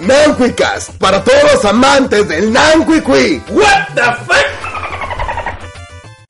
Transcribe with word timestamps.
Nanquicast 0.00 0.90
para 0.98 1.22
todos 1.22 1.54
los 1.54 1.64
amantes 1.64 2.26
del 2.28 2.52
Nanquiqui. 2.52 3.42
What 3.50 3.94
the 3.94 4.02
fuck? 4.26 4.44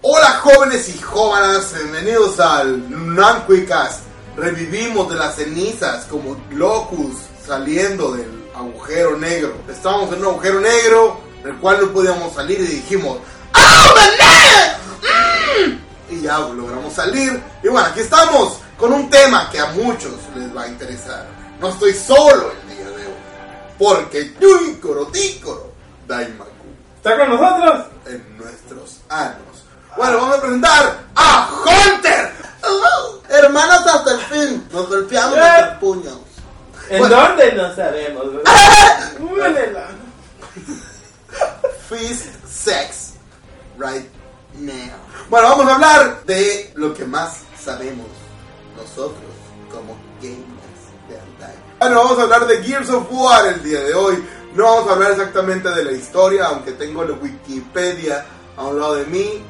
Hola 0.02 0.41
jóvenes 0.43 0.89
y 0.91 0.98
jóvenes, 0.98 1.73
bienvenidos 1.75 2.39
al 2.41 3.15
Nanquicast. 3.15 4.01
Revivimos 4.37 5.09
de 5.09 5.16
las 5.16 5.37
cenizas 5.37 6.05
como 6.05 6.37
locus 6.51 7.15
saliendo 7.47 8.12
del 8.12 8.51
agujero 8.55 9.16
negro. 9.16 9.56
Estábamos 9.70 10.12
en 10.12 10.19
un 10.20 10.27
agujero 10.27 10.61
negro 10.61 11.20
del 11.42 11.56
cual 11.56 11.78
no 11.81 11.92
podíamos 11.92 12.34
salir 12.34 12.61
y 12.61 12.67
dijimos 12.67 13.19
¡Oh, 13.55 13.95
the 13.95 15.69
mm". 15.69 15.81
Y 16.11 16.20
ya 16.20 16.39
logramos 16.39 16.92
salir. 16.92 17.42
Y 17.62 17.69
bueno, 17.69 17.89
aquí 17.89 18.01
estamos 18.01 18.59
con 18.77 18.92
un 18.92 19.09
tema 19.09 19.48
que 19.51 19.59
a 19.59 19.67
muchos 19.69 20.12
les 20.37 20.55
va 20.55 20.65
a 20.65 20.69
interesar. 20.69 21.27
No 21.61 21.70
estoy 21.70 21.95
solo 21.95 22.53
Porque 23.78 24.34
Yui 24.41 24.77
Corotícoro 24.77 25.73
Daimaku 26.06 26.50
¿Está 26.97 27.19
con 27.19 27.28
nosotros? 27.30 27.86
en 28.06 28.39
nuestros 28.39 28.98
años. 29.08 29.64
Bueno, 29.97 30.19
vamos 30.19 30.39
a 30.39 30.41
presentar 30.41 31.00
a 31.14 31.50
Hunter. 31.64 32.33
Hello. 32.62 33.22
Hermanos 33.28 33.86
hasta 33.86 34.12
el 34.14 34.20
fin. 34.20 34.69
Nos 34.72 34.89
golpeamos 34.89 35.36
Eh. 35.36 35.41
nuestros 35.41 35.78
puños. 35.78 36.19
¿En 36.89 36.98
Bueno. 37.00 37.16
dónde? 37.16 37.53
No 37.53 37.75
sabemos. 37.75 38.25
Fist 41.88 42.27
sex 42.47 43.14
right 43.78 44.09
now. 44.59 44.97
Bueno, 45.28 45.48
vamos 45.50 45.66
a 45.66 45.75
hablar 45.75 46.25
de 46.25 46.72
lo 46.75 46.94
que 46.94 47.05
más 47.05 47.38
sabemos 47.62 48.06
nosotros 48.77 49.31
como 49.70 49.97
gamers. 50.20 50.53
Bueno, 51.85 52.03
vamos 52.03 52.19
a 52.19 52.23
hablar 52.23 52.47
de 52.47 52.63
Gears 52.63 52.89
of 52.89 53.09
War 53.11 53.47
el 53.47 53.63
día 53.63 53.81
de 53.81 53.93
hoy. 53.93 54.25
No 54.55 54.65
vamos 54.65 54.89
a 54.89 54.93
hablar 54.95 55.11
exactamente 55.11 55.69
de 55.69 55.85
la 55.85 55.93
historia, 55.93 56.47
aunque 56.47 56.73
tengo 56.73 57.05
la 57.05 57.13
Wikipedia 57.13 58.25
a 58.57 58.65
un 58.65 58.81
lado 58.81 58.95
de 58.95 59.05
mí 59.05 59.45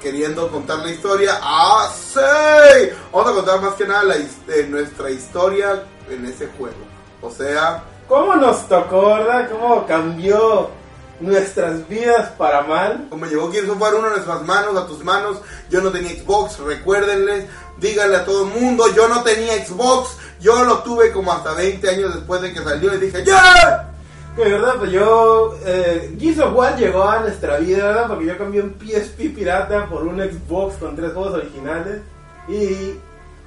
queriendo 0.00 0.48
contar 0.48 0.78
la 0.78 0.92
historia. 0.92 1.40
¡Ah, 1.42 1.92
sí! 1.92 2.88
Vamos 3.10 3.32
a 3.32 3.34
contar 3.34 3.60
más 3.62 3.74
que 3.74 3.84
nada 3.84 4.04
la 4.04 4.14
de 4.14 4.68
nuestra 4.68 5.10
historia 5.10 5.82
en 6.08 6.24
ese 6.24 6.46
juego. 6.56 6.76
O 7.20 7.32
sea, 7.32 7.82
¿Cómo 8.06 8.36
nos 8.36 8.68
tocó, 8.68 9.16
verdad? 9.16 9.50
¿Cómo 9.50 9.84
cambió 9.84 10.70
nuestras 11.18 11.88
vidas 11.88 12.30
para 12.38 12.62
mal? 12.62 13.08
Como 13.10 13.26
llegó 13.26 13.50
Gears 13.50 13.68
of 13.68 13.80
War 13.80 13.92
1 13.92 14.06
a 14.06 14.10
nuestras 14.10 14.42
manos, 14.42 14.76
a 14.76 14.86
tus 14.86 15.02
manos, 15.02 15.38
yo 15.68 15.80
no 15.80 15.90
tenía 15.90 16.10
Xbox, 16.12 16.60
recuérdenles, 16.60 17.46
díganle 17.78 18.18
a 18.18 18.24
todo 18.24 18.44
el 18.44 18.60
mundo, 18.60 18.84
yo 18.94 19.08
no 19.08 19.24
tenía 19.24 19.64
Xbox, 19.66 20.10
yo 20.42 20.64
lo 20.64 20.78
tuve 20.78 21.12
como 21.12 21.32
hasta 21.32 21.54
20 21.54 21.88
años 21.88 22.14
después 22.14 22.42
de 22.42 22.52
que 22.52 22.62
salió 22.62 22.94
y 22.94 22.98
dije, 22.98 23.24
¡ya! 23.24 23.88
Que 24.36 24.44
verdad, 24.44 24.74
pues 24.78 24.90
yo. 24.90 25.56
Eh, 25.64 26.16
Gears 26.18 26.40
of 26.40 26.54
War 26.54 26.76
llegó 26.76 27.04
a 27.04 27.20
nuestra 27.20 27.58
vida, 27.58 27.86
¿verdad? 27.86 28.08
Porque 28.08 28.26
yo 28.26 28.38
cambié 28.38 28.62
un 28.62 28.74
PSP 28.78 29.34
pirata 29.34 29.86
por 29.86 30.02
un 30.04 30.18
Xbox 30.18 30.76
con 30.76 30.96
tres 30.96 31.12
juegos 31.12 31.34
originales. 31.34 32.00
Y 32.48 32.98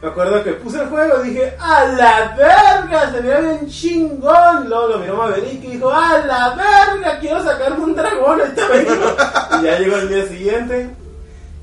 me 0.02 0.10
acuerdo 0.10 0.44
que 0.44 0.52
puse 0.54 0.80
el 0.82 0.90
juego 0.90 1.26
y 1.26 1.30
dije, 1.30 1.56
¡A 1.60 1.86
la 1.86 2.36
verga! 2.38 3.12
Se 3.12 3.20
veía 3.20 3.40
bien 3.40 3.68
chingón. 3.68 4.70
Luego 4.70 4.88
lo 4.90 5.00
miró 5.00 5.18
Maverick 5.18 5.64
y 5.64 5.72
dijo, 5.72 5.92
¡A 5.92 6.20
la 6.20 6.56
verga! 6.56 7.20
Quiero 7.20 7.44
sacarme 7.44 7.84
un 7.84 7.96
dragón. 7.96 8.42
Y 9.60 9.64
ya 9.64 9.80
llegó 9.80 9.96
el 9.96 10.10
día 10.10 10.28
siguiente. 10.28 10.90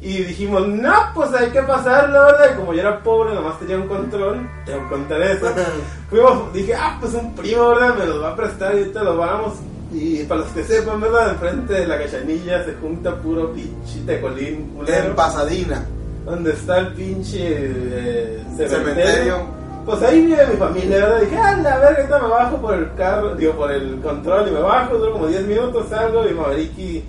Y 0.05 0.25
dijimos, 0.25 0.67
no, 0.67 0.93
pues 1.15 1.33
hay 1.33 1.51
que 1.51 1.63
pasarlo, 1.63 2.25
¿verdad? 2.25 2.51
Y 2.53 2.57
como 2.57 2.75
yo 2.75 2.81
era 2.81 3.01
pobre, 3.05 3.35
nomás 3.35 3.57
tenía 3.61 3.77
un 3.77 3.87
control, 3.87 4.51
tengo 4.67 4.83
que 4.83 4.89
contar 4.89 5.23
eso. 5.23 5.47
Fuimos, 6.11 6.53
dije, 6.53 6.75
ah, 6.75 6.99
pues 7.01 7.15
un 7.15 7.33
primo, 7.37 7.69
¿verdad? 7.69 7.95
Me 7.97 8.07
los 8.07 8.21
va 8.21 8.31
a 8.31 8.37
prestar 8.37 8.75
y 8.75 8.79
ahorita 8.79 9.05
lo 9.05 9.17
vamos. 9.17 9.55
Y 9.93 10.25
para 10.25 10.41
los 10.41 10.51
que 10.51 10.65
sepan, 10.65 11.01
¿verdad? 11.01 11.31
Enfrente 11.31 11.75
de 11.75 11.87
la 11.87 11.99
cachanilla 11.99 12.65
se 12.65 12.75
junta 12.75 13.15
puro 13.15 13.53
pinche 13.53 14.01
tecolín 14.05 14.75
culero. 14.75 15.07
En 15.07 15.15
Pasadena. 15.15 15.87
Donde 16.25 16.51
está 16.51 16.79
el 16.79 16.95
pinche 16.95 17.39
eh, 17.41 18.45
cementerio. 18.57 18.79
Cementerio. 18.79 19.37
Pues 19.85 20.03
ahí 20.03 20.21
vive 20.27 20.47
mi 20.49 20.57
familia, 20.57 20.97
¿verdad? 20.97 21.21
Dije, 21.21 21.37
ah, 21.37 21.57
la 21.63 21.79
verga, 21.79 21.97
ahorita 21.99 22.19
me 22.19 22.29
bajo 22.29 22.57
por 22.57 22.75
el 22.75 22.95
carro, 22.95 23.35
digo, 23.37 23.53
por 23.53 23.71
el 23.71 24.01
control 24.01 24.49
y 24.49 24.51
me 24.51 24.61
bajo, 24.61 24.97
duro 24.97 25.13
como 25.13 25.27
10 25.29 25.47
minutos, 25.47 25.87
salgo 25.89 26.29
y 26.29 26.35
Mavericki 26.35 27.05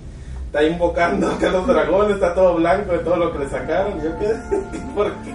está 0.54 0.62
invocando 0.62 1.32
acá 1.32 1.48
los 1.48 1.66
dragones, 1.66 2.14
está 2.14 2.32
todo 2.32 2.54
blanco 2.54 2.92
de 2.92 2.98
todo 3.00 3.16
lo 3.16 3.32
que 3.32 3.40
le 3.40 3.50
sacaron. 3.50 3.98
Y 3.98 4.04
yo 4.04 4.18
qué, 4.20 4.34
¿por 4.94 5.12
qué? 5.22 5.34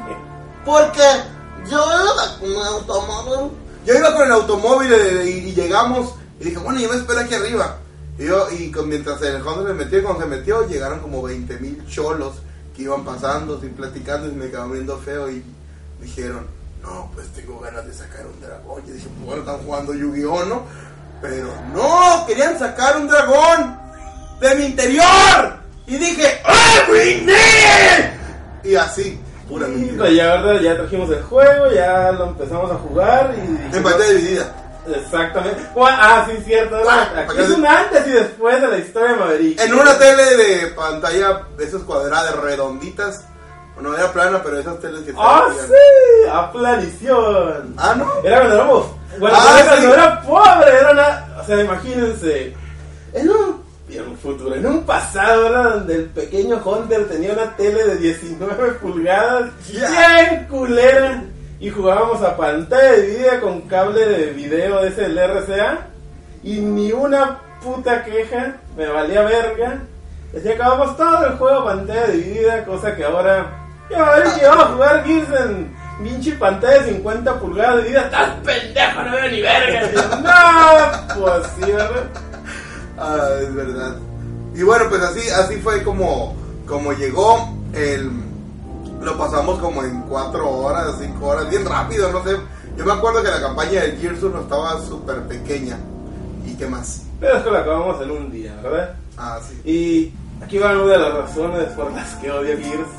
Porque 0.63 1.03
yo 1.69 1.85
iba 2.41 2.67
automóvil. 2.67 3.51
Yo 3.85 3.95
iba 3.95 4.13
con 4.15 4.25
el 4.25 4.31
automóvil 4.31 4.93
eh, 4.93 5.25
y, 5.25 5.49
y 5.49 5.53
llegamos 5.53 6.13
y 6.39 6.45
dije, 6.45 6.57
bueno, 6.59 6.79
yo 6.79 6.89
me 6.89 6.95
espero 6.95 7.19
aquí 7.19 7.33
arriba. 7.33 7.77
Y, 8.17 8.25
yo, 8.27 8.47
y 8.51 8.71
con- 8.71 8.87
mientras 8.87 9.21
el 9.21 9.45
Honda 9.45 9.67
se 9.67 9.73
metió, 9.73 9.99
y 9.99 10.03
cuando 10.03 10.21
se 10.21 10.27
metió, 10.27 10.67
llegaron 10.67 10.99
como 10.99 11.21
20 11.21 11.57
mil 11.59 11.85
cholos 11.87 12.35
que 12.75 12.83
iban 12.83 13.03
pasando, 13.03 13.59
sin 13.59 13.71
platicando, 13.73 14.27
y 14.27 14.31
me 14.31 14.49
quedaban 14.49 14.71
viendo 14.71 14.97
feo 14.99 15.29
y 15.29 15.43
dijeron, 16.01 16.45
no, 16.81 17.09
pues 17.13 17.27
tengo 17.29 17.59
ganas 17.59 17.85
de 17.85 17.93
sacar 17.93 18.25
un 18.25 18.39
dragón. 18.39 18.83
Y 18.87 18.91
dije, 18.91 19.07
bueno, 19.25 19.41
están 19.41 19.57
jugando 19.59 19.93
Yu-Gi-Oh, 19.93 20.45
¿no? 20.45 20.63
Pero 21.21 21.49
no, 21.73 22.25
querían 22.25 22.57
sacar 22.57 22.95
un 22.97 23.07
dragón 23.09 23.88
de 24.39 24.55
mi 24.55 24.65
interior. 24.65 25.53
Y 25.87 25.97
dije, 25.97 26.41
¡Oh! 26.45 26.93
Y 28.63 28.75
así, 28.75 29.19
pura 29.47 29.67
Y 29.67 29.71
mentira. 29.71 30.09
ya, 30.09 30.35
¿verdad? 30.41 30.61
Ya 30.61 30.77
trajimos 30.77 31.09
el 31.09 31.23
juego, 31.23 31.71
ya 31.71 32.11
lo 32.11 32.25
empezamos 32.27 32.71
a 32.71 32.75
jugar 32.75 33.33
y... 33.37 33.75
En 33.75 33.83
pantalla 33.83 34.09
dividida. 34.09 34.55
Exactamente. 34.95 35.61
Ah, 35.77 36.25
sí, 36.29 36.37
cierto. 36.45 36.77
Aquí 36.89 37.39
es 37.39 37.49
un 37.49 37.65
antes 37.65 38.07
y 38.07 38.11
después 38.11 38.59
de 38.61 38.67
la 38.67 38.77
historia 38.77 39.09
de 39.11 39.15
Maverick. 39.17 39.61
En 39.61 39.73
una 39.73 39.97
tele 39.97 40.35
de 40.37 40.67
pantalla, 40.67 41.41
de 41.57 41.63
esas 41.65 41.81
cuadradas 41.83 42.35
redonditas. 42.37 43.23
No 43.79 43.95
era 43.95 44.11
plana, 44.11 44.41
pero 44.43 44.59
esas 44.59 44.77
teles 44.81 45.01
que 45.05 45.13
¡Ah, 45.17 45.45
sí! 45.65 46.29
¡A 46.29 46.51
planición! 46.51 47.75
Ah, 47.77 47.95
¿no? 47.95 48.11
Era 48.25 48.39
cuando 48.39 48.55
éramos. 48.55 48.85
Bueno, 49.19 49.37
Ah, 49.39 49.59
era 49.63 49.77
sí. 49.77 49.85
era 49.85 50.21
pobre, 50.21 50.79
era 50.79 50.91
una. 50.91 51.27
O 51.41 51.45
sea, 51.45 51.61
imagínense. 51.63 52.53
En 53.13 53.29
un. 53.29 53.58
En 53.91 54.07
un 54.07 54.17
futuro, 54.17 54.53
en 54.55 54.65
un 54.65 54.83
pasado, 54.83 55.43
¿verdad? 55.43 55.69
Donde 55.75 55.95
el 55.95 56.05
pequeño 56.05 56.61
Hunter 56.63 57.07
tenía 57.07 57.33
una 57.33 57.55
tele 57.55 57.83
de 57.85 57.95
19 57.97 58.71
pulgadas, 58.81 59.49
Ya. 59.71 59.89
bien 59.89 60.45
culera, 60.47 61.23
y 61.59 61.69
jugábamos 61.69 62.21
a 62.21 62.37
pantalla 62.37 62.93
dividida 62.93 63.39
con 63.41 63.61
cable 63.61 64.05
de 64.05 64.31
video 64.31 64.81
de 64.81 64.89
ese 64.89 65.01
del 65.01 65.17
RCA, 65.17 65.87
y 66.43 66.59
ni 66.59 66.91
una 66.91 67.39
puta 67.63 68.03
queja, 68.05 68.57
me 68.77 68.87
valía 68.87 69.23
verga. 69.23 69.79
Que 70.31 70.53
acabamos 70.53 70.95
todo 70.95 71.25
el 71.25 71.33
juego 71.33 71.59
a 71.61 71.65
pantalla 71.65 72.05
dividida, 72.07 72.63
cosa 72.65 72.95
que 72.95 73.03
ahora. 73.03 73.49
Va 73.91 74.13
a 74.13 74.19
ver 74.19 74.27
vamos 74.43 74.65
a 74.65 74.67
jugar 74.67 75.03
en 75.07 75.75
pinche 76.03 76.31
pantalla 76.33 76.83
de 76.83 76.91
50 76.93 77.39
pulgadas 77.39 77.77
dividida. 77.77 78.01
¡Estás 78.01 78.29
pendejo! 78.45 79.03
No 79.03 79.11
veo 79.11 79.31
ni 79.31 79.41
verga. 79.41 79.91
Yo, 79.91 80.01
no, 80.21 81.21
pues 81.25 81.47
sí, 81.55 81.71
¿verdad? 81.71 82.03
Ah, 82.99 83.29
es 83.41 83.53
verdad. 83.53 83.95
Y 84.53 84.63
bueno, 84.63 84.85
pues 84.89 85.01
así, 85.01 85.29
así 85.29 85.55
fue 85.57 85.83
como, 85.83 86.35
como 86.67 86.91
llegó 86.93 87.49
el... 87.73 88.11
Lo 89.01 89.17
pasamos 89.17 89.59
como 89.59 89.83
en 89.83 90.01
4 90.01 90.49
horas, 90.49 90.95
5 90.99 91.25
horas, 91.25 91.49
bien 91.49 91.65
rápido, 91.65 92.11
no 92.11 92.21
sé. 92.23 92.35
Yo 92.75 92.85
me 92.85 92.91
acuerdo 92.91 93.23
que 93.23 93.29
la 93.29 93.41
campaña 93.41 93.81
del 93.81 93.97
Gears 93.97 94.21
1 94.21 94.41
estaba 94.41 94.81
súper 94.81 95.21
pequeña. 95.23 95.77
¿Y 96.45 96.53
qué 96.55 96.67
más? 96.67 97.03
Pero 97.19 97.37
es 97.37 97.43
que 97.43 97.51
lo 97.51 97.57
acabamos 97.57 98.01
en 98.01 98.11
un 98.11 98.31
día, 98.31 98.59
¿verdad? 98.61 98.95
Ah, 99.17 99.39
sí. 99.41 99.61
Y 99.63 100.43
aquí 100.43 100.57
va 100.57 100.71
una 100.71 100.93
de 100.93 100.99
las 100.99 101.13
razones 101.13 101.67
por 101.69 101.91
las 101.93 102.15
que 102.15 102.29
odio 102.29 102.57
Gears. 102.57 102.89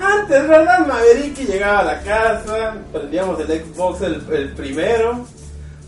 Antes, 0.00 0.48
¿verdad? 0.48 0.86
Maverick 0.86 1.38
llegaba 1.38 1.78
a 1.78 1.84
la 1.84 2.02
casa, 2.02 2.74
prendíamos 2.92 3.40
el 3.40 3.46
Xbox 3.46 4.02
el, 4.02 4.26
el 4.32 4.52
primero, 4.52 5.24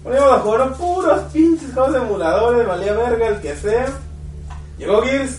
poníamos 0.05 0.33
a 0.33 0.41
jugar 0.41 0.73
puros 0.75 1.23
pinches 1.33 1.73
juegos 1.73 1.93
de 1.95 1.99
emuladores, 1.99 2.69
valía 2.69 2.93
verga 2.93 3.29
el 3.29 3.41
que 3.41 3.57
sea. 3.57 3.87
Llegó 4.77 5.03
Gears, 5.03 5.39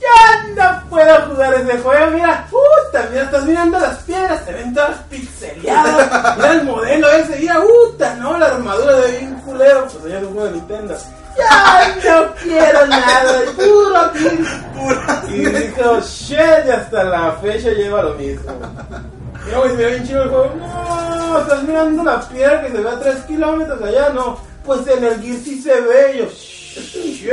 ya 0.00 0.46
no 0.54 0.88
puedo 0.88 1.26
jugar 1.26 1.54
ese 1.54 1.78
juego, 1.78 2.10
mira, 2.12 2.46
puta, 2.50 3.08
mira, 3.10 3.24
estás 3.24 3.44
mirando 3.44 3.78
las 3.78 3.96
piedras, 3.98 4.42
se 4.44 4.52
ven 4.52 4.74
todas 4.74 4.96
pixeleadas, 5.10 6.36
mira 6.36 6.52
el 6.52 6.64
modelo 6.64 7.10
ese, 7.10 7.36
mira, 7.38 7.60
puta, 7.60 8.14
no, 8.14 8.38
la 8.38 8.46
armadura 8.46 8.94
de 8.96 9.18
bien 9.18 9.34
culero, 9.40 9.86
diciendo, 9.86 10.96
ya 11.36 11.94
no 12.04 12.34
quiero 12.42 12.86
nada, 12.86 13.40
puro 13.56 14.12
Gears. 14.14 15.30
Y 15.30 15.44
dijo, 15.44 16.00
shit, 16.00 16.66
y 16.66 16.70
hasta 16.70 17.04
la 17.04 17.32
fecha 17.32 17.70
lleva 17.70 18.02
lo 18.02 18.14
mismo. 18.14 18.52
Y 19.46 19.50
luego 19.50 19.68
se 19.68 19.76
ve 19.76 19.90
bien 19.90 20.06
chido 20.06 20.22
el 20.24 20.28
juego, 20.28 20.52
no, 20.58 21.38
estás 21.40 21.62
mirando 21.62 22.02
la 22.04 22.28
piedra 22.28 22.62
que 22.62 22.72
se 22.72 22.78
ve 22.78 22.88
a 22.90 23.00
3 23.00 23.14
kilómetros 23.26 23.82
allá, 23.82 24.10
no. 24.10 24.38
Pues 24.64 24.86
en 24.88 25.04
el 25.04 25.20
Gears 25.22 25.44
sí 25.44 25.62
se 25.62 25.80
ve, 25.80 26.14
y 26.14 26.18
yo, 26.18 26.26
shit. 26.26 27.30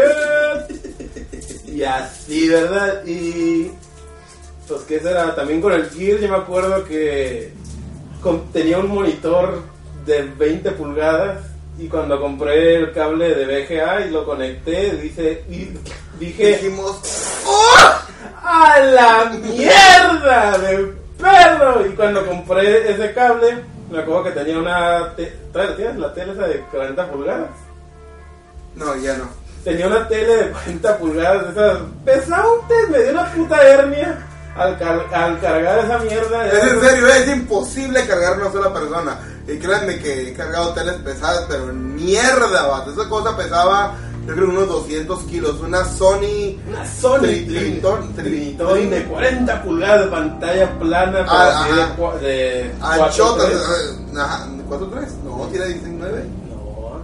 Y 1.67 1.83
así, 1.83 2.47
¿verdad? 2.49 3.03
Y 3.05 3.71
pues 4.67 4.81
que 4.83 4.99
será, 4.99 5.33
también 5.35 5.59
con 5.61 5.73
el 5.73 5.89
Gears 5.89 6.21
yo 6.21 6.29
me 6.29 6.35
acuerdo 6.37 6.85
que 6.85 7.51
con- 8.21 8.51
tenía 8.51 8.77
un 8.77 8.89
monitor 8.93 9.63
de 10.05 10.21
20 10.37 10.71
pulgadas 10.71 11.39
y 11.79 11.87
cuando 11.87 12.21
compré 12.21 12.75
el 12.75 12.93
cable 12.93 13.33
de 13.33 13.45
VGA 13.45 14.05
y 14.05 14.11
lo 14.11 14.25
conecté, 14.25 14.91
dice, 14.97 15.43
y 15.49 15.69
dije, 16.19 16.57
Dijimos, 16.57 16.97
¡Oh! 17.47 17.77
¡a 18.43 18.79
la 18.79 19.31
mierda 19.41 20.57
de 20.59 20.93
perro! 21.23 21.85
Y 21.85 21.89
cuando 21.95 22.25
compré 22.25 22.91
ese 22.91 23.13
cable, 23.13 23.63
me 23.89 23.99
acuerdo 23.99 24.23
que 24.25 24.31
tenía 24.31 24.57
una... 24.59 25.13
te- 25.15 25.33
¿Trae- 25.53 25.75
¿Tienes 25.75 25.97
la 25.97 26.13
tele 26.13 26.33
esa 26.33 26.47
de 26.47 26.59
40 26.71 27.07
pulgadas? 27.11 27.49
No, 28.75 28.95
ya 28.97 29.17
no. 29.17 29.25
Tenía 29.63 29.87
una 29.87 30.07
tele 30.07 30.35
de 30.35 30.51
40 30.51 30.97
pulgadas, 30.97 31.51
esas 31.51 31.77
pesadas, 32.03 32.45
me 32.89 32.99
dio 32.99 33.11
una 33.11 33.31
puta 33.31 33.61
hernia 33.61 34.17
al, 34.57 34.77
car- 34.77 35.05
al 35.13 35.39
cargar 35.39 35.85
esa 35.85 35.97
mierda. 35.99 36.47
Es 36.47 36.63
en 36.63 36.79
serio, 36.81 37.07
es 37.07 37.27
imposible 37.29 38.05
cargar 38.05 38.37
una 38.39 38.51
sola 38.51 38.73
persona. 38.73 39.17
Y 39.47 39.57
créanme 39.57 39.99
que 39.99 40.29
he 40.29 40.33
cargado 40.33 40.73
teles 40.73 40.95
pesadas, 40.95 41.45
pero 41.49 41.65
mierda, 41.67 42.67
vato. 42.67 42.91
Esa 42.91 43.09
cosa 43.09 43.35
pesaba, 43.37 43.93
yo 44.27 44.33
creo, 44.35 44.49
unos 44.49 44.67
200 44.69 45.23
kilos. 45.23 45.59
Una 45.61 45.83
Sony. 45.85 46.57
Una 46.69 46.85
Sony 46.85 47.19
Tri- 47.23 47.45
Triniton, 47.47 48.13
Triniton, 48.15 48.89
de 48.89 49.03
40 49.05 49.63
pulgadas 49.63 50.05
de 50.05 50.07
pantalla 50.11 50.79
plana, 50.79 51.25
Ah, 51.27 51.67
de, 51.75 51.81
ajá. 51.81 51.95
cua- 51.97 52.19
de 52.19 52.71
Anchota. 52.81 53.43
4:3. 53.43 53.51
eh, 53.51 54.17
Ajá, 54.19 54.47
¿4-3? 54.69 55.07
No, 55.25 55.47
tiene 55.51 55.65
19. 55.67 56.23
No. 56.49 57.01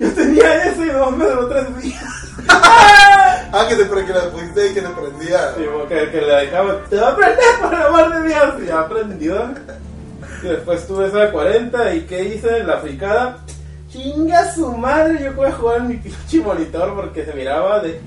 Yo 0.00 0.12
tenía 0.14 0.64
eso 0.64 0.84
y 0.84 0.88
no 0.88 1.10
me 1.12 1.24
duró 1.26 1.46
tres 1.48 1.82
días. 1.82 2.04
Ah, 3.52 3.66
que, 3.68 3.74
te, 3.74 3.82
que 3.88 4.12
la 4.12 4.30
pusiste 4.30 4.70
y 4.70 4.74
que 4.74 4.80
te 4.80 4.88
prendía. 4.90 5.54
Sí, 5.56 5.64
que, 5.88 6.10
que 6.12 6.20
la 6.20 6.36
dejaba, 6.38 6.76
te 6.88 6.96
va 6.96 7.08
a 7.08 7.16
prender 7.16 7.44
por 7.60 7.74
el 7.74 7.82
amor 7.82 8.14
de 8.22 8.28
Dios. 8.28 8.54
Y 8.62 8.66
ya 8.66 8.78
aprendió. 8.80 9.54
Y 10.44 10.46
después 10.46 10.86
tuve 10.86 11.08
esa 11.08 11.18
de 11.18 11.30
40 11.32 11.94
y 11.96 12.00
¿qué 12.02 12.24
hice? 12.26 12.62
La 12.62 12.78
fricada. 12.78 13.38
Chinga 13.92 14.54
su 14.54 14.70
madre, 14.72 15.22
yo 15.24 15.34
voy 15.34 15.48
a 15.48 15.52
jugar 15.52 15.78
en 15.78 15.88
mi 15.88 15.96
pinche 15.96 16.40
monitor 16.40 16.94
porque 16.94 17.24
se 17.24 17.32
miraba 17.34 17.80
de... 17.80 18.00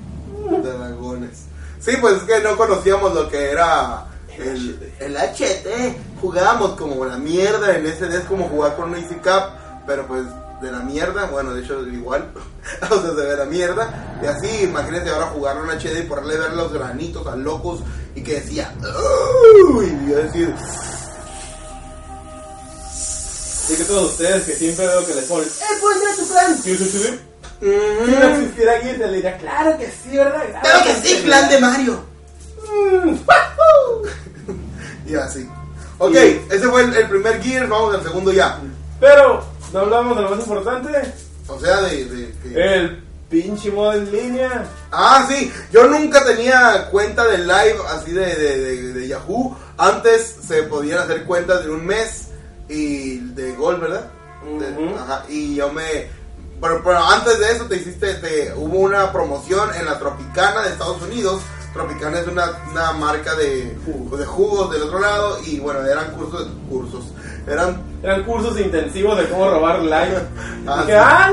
Dragones. 0.62 1.44
Sí, 1.80 1.92
pues 2.00 2.14
es 2.14 2.22
que 2.22 2.40
no 2.42 2.56
conocíamos 2.56 3.14
lo 3.14 3.28
que 3.28 3.50
era 3.50 4.06
el, 4.38 4.92
el 5.00 5.16
HT. 5.16 5.96
Jugábamos 6.20 6.72
como 6.72 7.04
la 7.04 7.18
mierda 7.18 7.76
en 7.76 7.86
SD, 7.86 8.16
es 8.16 8.24
como 8.24 8.48
jugar 8.48 8.76
con 8.76 8.90
un 8.90 8.96
Easy 8.96 9.16
Cap, 9.16 9.50
pero 9.86 10.06
pues 10.06 10.22
de 10.62 10.72
la 10.72 10.80
mierda, 10.80 11.26
bueno, 11.26 11.52
de 11.52 11.62
hecho 11.62 11.86
igual, 11.86 12.30
o 12.90 13.00
sea, 13.00 13.10
se 13.10 13.14
ve 13.14 13.36
la 13.36 13.44
mierda. 13.44 14.18
Y 14.22 14.26
así, 14.26 14.64
imagínense 14.64 15.10
ahora 15.10 15.26
jugar 15.26 15.56
en 15.58 15.78
HD 15.78 16.00
y 16.00 16.02
poderle 16.08 16.38
ver 16.38 16.52
los 16.54 16.72
granitos 16.72 17.26
a 17.26 17.36
locos 17.36 17.80
y 18.14 18.22
que 18.22 18.34
decía, 18.34 18.72
"Uy", 19.74 19.86
y 20.06 20.10
yo 20.10 20.16
decir, 20.16 20.54
Así 23.64 23.76
que 23.76 23.84
todos 23.84 24.10
ustedes 24.12 24.44
que 24.44 24.54
siempre 24.54 24.86
veo 24.86 25.06
que 25.06 25.14
les 25.14 25.24
ponen... 25.24 25.46
¡Eh, 25.48 25.78
puedes 25.80 26.00
ver 26.00 26.16
tu 26.16 26.28
plan! 26.28 26.58
Sí, 26.62 26.76
sí, 26.76 26.84
sí. 26.90 27.20
Si 27.60 27.66
no 27.66 28.28
"Mm, 28.28 28.32
existiera 28.34 28.72
aquí, 28.76 28.88
se 28.90 28.98
le 28.98 29.12
diría, 29.12 29.38
claro 29.38 29.78
que 29.78 29.86
sí, 29.90 30.16
¿verdad? 30.16 30.42
claro 30.60 30.84
que 30.84 30.94
sí, 31.08 31.22
plan 31.24 31.48
de 31.48 31.58
Mario. 31.60 32.04
Mm, 32.68 33.14
¡wahoo! 33.26 34.02
Y 35.06 35.14
así. 35.14 35.48
Ok, 35.98 36.14
ese 36.14 36.68
fue 36.68 36.82
el, 36.82 36.94
el 36.94 37.08
primer 37.08 37.42
Gear, 37.42 37.66
vamos 37.68 37.94
al 37.94 38.02
segundo 38.02 38.32
ya. 38.32 38.58
Pero, 39.00 39.44
no 39.72 39.78
hablamos 39.80 40.16
de 40.16 40.22
lo 40.22 40.30
más 40.30 40.40
importante. 40.40 41.12
O 41.48 41.58
sea, 41.60 41.80
de... 41.82 42.04
de 42.06 42.34
que- 42.42 42.74
El 42.74 43.02
pinche 43.30 43.70
modo 43.70 43.94
en 43.94 44.10
línea. 44.12 44.66
Ah, 44.92 45.26
sí, 45.28 45.50
yo 45.72 45.86
nunca 45.88 46.22
tenía 46.24 46.88
cuenta 46.90 47.24
de 47.26 47.38
live 47.38 47.76
así 47.88 48.12
de, 48.12 48.26
de, 48.34 48.58
de- 48.60 48.92
de 48.92 49.08
Yahoo. 49.08 49.56
Antes 49.78 50.36
se 50.46 50.64
podían 50.64 50.98
hacer 51.00 51.24
cuentas 51.24 51.64
de 51.64 51.70
un 51.70 51.84
mes 51.84 52.23
y 52.74 53.18
de 53.34 53.52
gol, 53.52 53.78
¿verdad? 53.80 54.06
De- 54.58 54.84
Ujú. 54.84 54.96
ajá, 54.96 55.24
y 55.28 55.54
yo 55.56 55.72
me... 55.72 56.08
Pero, 56.60 56.82
pero 56.82 56.98
antes 56.98 57.38
de 57.38 57.50
eso 57.52 57.64
te 57.66 57.76
hiciste, 57.76 58.14
te, 58.14 58.52
hubo 58.56 58.78
una 58.78 59.12
promoción 59.12 59.68
en 59.74 59.84
la 59.86 59.98
Tropicana 59.98 60.62
de 60.62 60.70
Estados 60.70 61.02
Unidos. 61.02 61.40
Tropicana 61.74 62.20
es 62.20 62.26
una, 62.28 62.50
una 62.70 62.92
marca 62.92 63.34
de, 63.34 63.76
Jugo. 63.84 64.16
de 64.16 64.24
jugos 64.24 64.70
del 64.70 64.82
otro 64.84 65.00
lado 65.00 65.38
y 65.44 65.58
bueno, 65.58 65.80
eran 65.84 66.12
cursos, 66.12 66.46
cursos, 66.70 67.04
eran 67.48 67.82
Eran 68.02 68.22
cursos 68.22 68.58
intensivos 68.60 69.18
de 69.18 69.28
cómo 69.28 69.50
robar 69.50 69.80
live. 69.82 70.18
Ah, 70.66 70.80
y 70.84 70.86
que, 70.86 70.92
sí. 70.92 70.98
ah, 71.02 71.32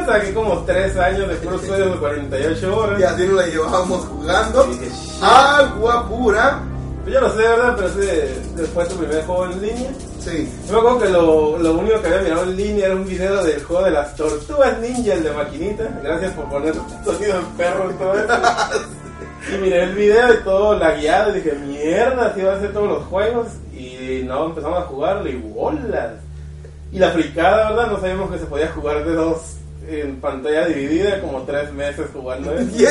no, 0.00 0.06
saqué 0.06 0.32
como 0.34 0.64
3 0.64 0.96
años 0.96 1.28
de 1.28 1.36
juegos 1.46 1.68
de 1.92 1.98
48 1.98 2.76
horas. 2.76 3.00
y 3.00 3.02
así 3.04 3.26
nos 3.26 3.34
la 3.36 3.46
llevábamos 3.46 4.04
jugando. 4.06 4.68
Agua 5.20 6.08
pura. 6.08 6.60
Yo 7.06 7.20
no 7.20 7.30
sé, 7.30 7.38
¿verdad? 7.38 7.74
Pero 7.76 7.88
ese 7.88 8.40
después 8.54 8.88
tu 8.88 8.96
primer 8.96 9.24
juego 9.24 9.46
en 9.46 9.62
línea. 9.62 9.90
Sí. 10.20 10.48
Yo 10.66 10.72
me 10.74 10.78
acuerdo 10.78 10.98
que 11.00 11.08
lo, 11.08 11.58
lo 11.58 11.72
único 11.74 12.00
que 12.00 12.08
había 12.08 12.22
mirado 12.22 12.44
en 12.44 12.56
línea 12.56 12.86
era 12.86 12.94
un 12.94 13.04
video 13.04 13.42
del 13.42 13.62
juego 13.64 13.84
de 13.84 13.90
las 13.90 14.14
tortugas 14.14 14.78
ninja, 14.78 15.14
el 15.14 15.24
de 15.24 15.32
maquinita. 15.32 16.00
Gracias 16.02 16.32
por 16.34 16.48
poner 16.48 16.74
sonido 17.04 17.38
de 17.38 17.44
perro 17.56 17.90
y 17.90 17.94
todo 17.94 18.14
eso. 18.14 18.32
Y 19.52 19.58
miré 19.58 19.82
el 19.82 19.94
video 19.94 20.32
y 20.32 20.44
todo 20.44 20.78
la 20.78 20.92
guiada 20.94 21.30
y 21.30 21.40
dije, 21.40 21.54
mierda, 21.54 22.26
así 22.26 22.42
va 22.42 22.54
a 22.54 22.60
ser 22.60 22.72
todos 22.72 22.88
los 22.88 23.04
juegos. 23.06 23.48
Y 23.74 24.22
no, 24.24 24.46
empezamos 24.46 24.78
a 24.78 24.82
jugarlo 24.82 25.28
y 25.28 25.36
bolas. 25.36 26.12
Y 26.92 26.98
la 26.98 27.10
fricada, 27.10 27.70
¿verdad? 27.70 27.90
No 27.90 28.00
sabíamos 28.00 28.30
que 28.30 28.38
se 28.38 28.46
podía 28.46 28.68
jugar 28.68 29.04
de 29.04 29.14
dos 29.14 29.56
en 29.88 30.20
pantalla 30.20 30.66
dividida, 30.66 31.20
como 31.20 31.42
tres 31.42 31.72
meses 31.72 32.06
jugando 32.12 32.52
eso. 32.52 32.70
¡Yeah! 32.76 32.88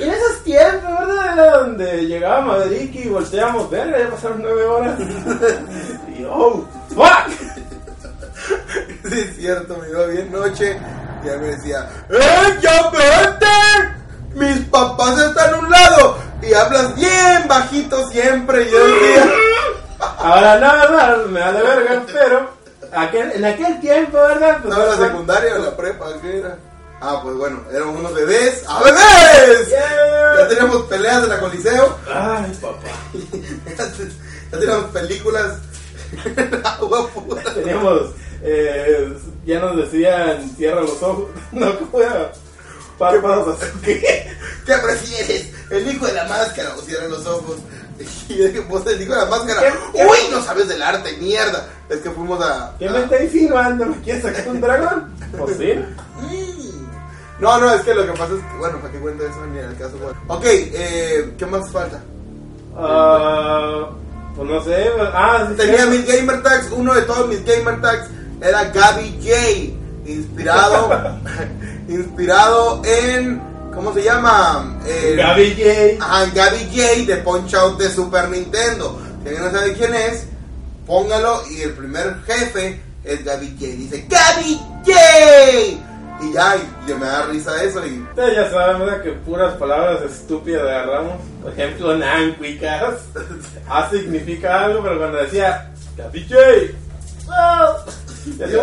Y 0.00 0.02
en 0.04 0.10
esos 0.10 0.44
tiempos, 0.44 0.90
¿verdad? 0.98 1.32
Era 1.32 1.58
donde 1.58 2.06
llegaba 2.06 2.40
Maverick 2.40 2.94
y 2.94 3.08
volteábamos, 3.08 3.70
verga, 3.70 3.98
ya 3.98 4.10
pasaron 4.10 4.42
nueve 4.42 4.64
horas. 4.64 4.98
y 6.18 6.24
oh, 6.24 6.66
fuck. 6.94 7.28
Sí, 9.08 9.18
es 9.18 9.36
cierto, 9.36 9.76
me 9.78 9.88
iba 9.88 10.06
bien 10.06 10.32
noche 10.32 10.76
y 11.24 11.28
él 11.28 11.40
me 11.40 11.46
decía, 11.48 11.88
¡Eh, 12.08 12.58
ya 12.60 12.90
vete! 12.90 13.46
Mis 14.34 14.64
papás 14.66 15.18
están 15.18 15.54
a 15.54 15.58
un 15.58 15.70
lado 15.70 16.18
y 16.40 16.52
hablas 16.54 16.94
bien 16.96 17.46
bajito 17.48 18.08
siempre. 18.10 18.62
Y 18.62 18.70
yo 18.70 18.86
decía, 18.86 19.32
Ahora 20.18 20.58
no, 20.58 20.72
¿verdad? 20.72 21.26
Me 21.26 21.40
da 21.40 21.52
de 21.52 21.62
verga, 21.62 22.02
pero 22.12 22.61
aquel, 22.92 23.32
en 23.32 23.44
aquel 23.44 23.80
tiempo, 23.80 24.16
¿verdad? 24.16 24.58
Pues, 24.62 24.74
¿no 24.74 24.80
la 24.80 24.90
¿verdad? 24.90 25.06
secundaria 25.06 25.54
o 25.54 25.58
la 25.58 25.76
prepa? 25.76 26.06
¿Qué 26.20 26.38
era? 26.38 26.58
Ah, 27.00 27.20
pues 27.22 27.36
bueno, 27.36 27.60
éramos 27.72 27.98
unos 27.98 28.14
bebés. 28.14 28.62
¡A 28.68 28.82
bebés! 28.82 29.68
Yeah. 29.68 30.36
Ya 30.38 30.48
teníamos 30.48 30.82
peleas 30.82 31.24
en 31.24 31.28
la 31.30 31.40
Coliseo. 31.40 31.98
Ay, 32.06 32.52
papá. 32.60 32.88
ya 34.52 34.58
teníamos 34.58 34.84
películas. 34.92 35.58
Agua 36.64 37.08
pura. 37.08 37.42
Teníamos, 37.54 38.10
eh, 38.42 39.16
ya 39.44 39.58
nos 39.58 39.76
decían, 39.78 40.48
cierra 40.56 40.82
los 40.82 41.02
ojos. 41.02 41.30
No, 41.52 41.66
así. 41.66 41.76
¿Qué? 43.82 44.30
¿Qué 44.64 44.74
prefieres? 44.74 45.48
¿El 45.70 45.88
hijo 45.88 46.06
de 46.06 46.12
la 46.12 46.24
máscara 46.24 46.74
o 46.76 46.80
cierra 46.82 47.08
los 47.08 47.26
ojos? 47.26 47.56
Y 48.28 48.36
yo 48.36 48.44
dije, 48.48 48.62
pues 48.62 48.82
hijo 49.00 49.12
de 49.14 49.18
la 49.20 49.26
máscara. 49.26 49.60
¿Qué- 49.60 49.72
qué- 49.98 50.04
Uy, 50.06 50.18
no 50.30 50.42
sabes 50.42 50.68
del 50.68 50.82
arte, 50.82 51.16
mierda. 51.18 51.68
Es 51.88 51.98
que 52.00 52.10
fuimos 52.10 52.40
a. 52.44 52.74
¿Qué 52.78 52.88
a- 52.88 52.92
me 52.92 52.98
está 53.02 53.22
insinuando? 53.22 53.86
¿Me 53.86 53.96
quieres 54.00 54.22
sacar 54.22 54.48
un 54.48 54.60
dragón? 54.60 55.14
Pues 55.38 55.56
sí. 55.56 55.72
No, 57.40 57.58
no, 57.58 57.72
es 57.74 57.82
que 57.82 57.92
lo 57.92 58.06
que 58.06 58.12
pasa 58.12 58.34
es 58.34 58.40
que, 58.40 58.58
bueno, 58.60 58.78
¿para 58.78 58.92
qué 58.92 59.00
cuento 59.00 59.24
eso? 59.26 59.44
Ni 59.52 59.58
en 59.58 59.64
el 59.70 59.76
caso, 59.76 59.96
bueno. 60.00 60.16
Ok, 60.28 60.44
eh, 60.44 61.34
¿qué 61.36 61.44
más 61.46 61.68
falta? 61.72 62.00
Ah, 62.76 63.88
pues 64.36 64.48
no 64.48 64.62
sé. 64.62 64.86
Ah, 65.12 65.46
sí, 65.50 65.56
Tenía 65.56 65.82
sí. 65.84 65.88
mis 65.90 66.06
gamer 66.06 66.40
tags, 66.44 66.70
uno 66.70 66.94
de 66.94 67.02
todos 67.02 67.26
mis 67.28 67.44
gamer 67.44 67.80
tags 67.80 68.06
era 68.40 68.64
Gaby 68.70 69.18
J, 69.20 70.08
inspirado, 70.08 71.18
inspirado 71.88 72.80
en, 72.84 73.42
¿cómo 73.74 73.92
se 73.94 74.02
llama? 74.02 74.78
En- 74.86 75.16
Gaby 75.16 75.56
J. 75.98 76.04
Ajá, 76.04 76.30
Gaby 76.34 76.68
J 76.74 77.06
de 77.06 77.16
Punch 77.22 77.54
Out 77.54 77.78
de 77.78 77.90
Super 77.90 78.28
Nintendo. 78.28 78.98
Si 79.22 79.28
alguien 79.28 79.44
no 79.44 79.50
sabe 79.58 79.72
quién 79.74 79.94
es, 79.94 80.26
póngalo 80.86 81.42
y 81.50 81.62
el 81.62 81.72
primer 81.72 82.16
jefe 82.26 82.80
es 83.04 83.24
Gaby 83.24 83.48
J. 83.58 83.66
Dice 83.66 84.06
Gaby 84.08 84.60
J. 84.84 84.92
Y 86.20 86.32
ya, 86.32 86.54
y, 86.56 86.90
y 86.90 86.94
me 86.94 87.06
da 87.06 87.26
risa 87.26 87.60
eso 87.64 87.84
y 87.84 88.00
Ustedes 88.00 88.36
ya 88.36 88.50
saben, 88.50 88.78
¿verdad? 88.78 89.02
Que 89.02 89.10
puras 89.10 89.54
palabras 89.54 90.02
estúpidas 90.02 90.62
agarramos. 90.62 91.20
Por 91.42 91.52
ejemplo, 91.52 91.96
nancuicas. 91.96 92.94
A 93.68 93.90
significa 93.90 94.64
algo, 94.66 94.82
pero 94.84 94.98
cuando 94.98 95.18
decía 95.18 95.72
Gaby 95.96 96.26
J. 96.28 96.40
Oh, 97.28 97.76
y 98.26 98.42
así, 98.42 98.54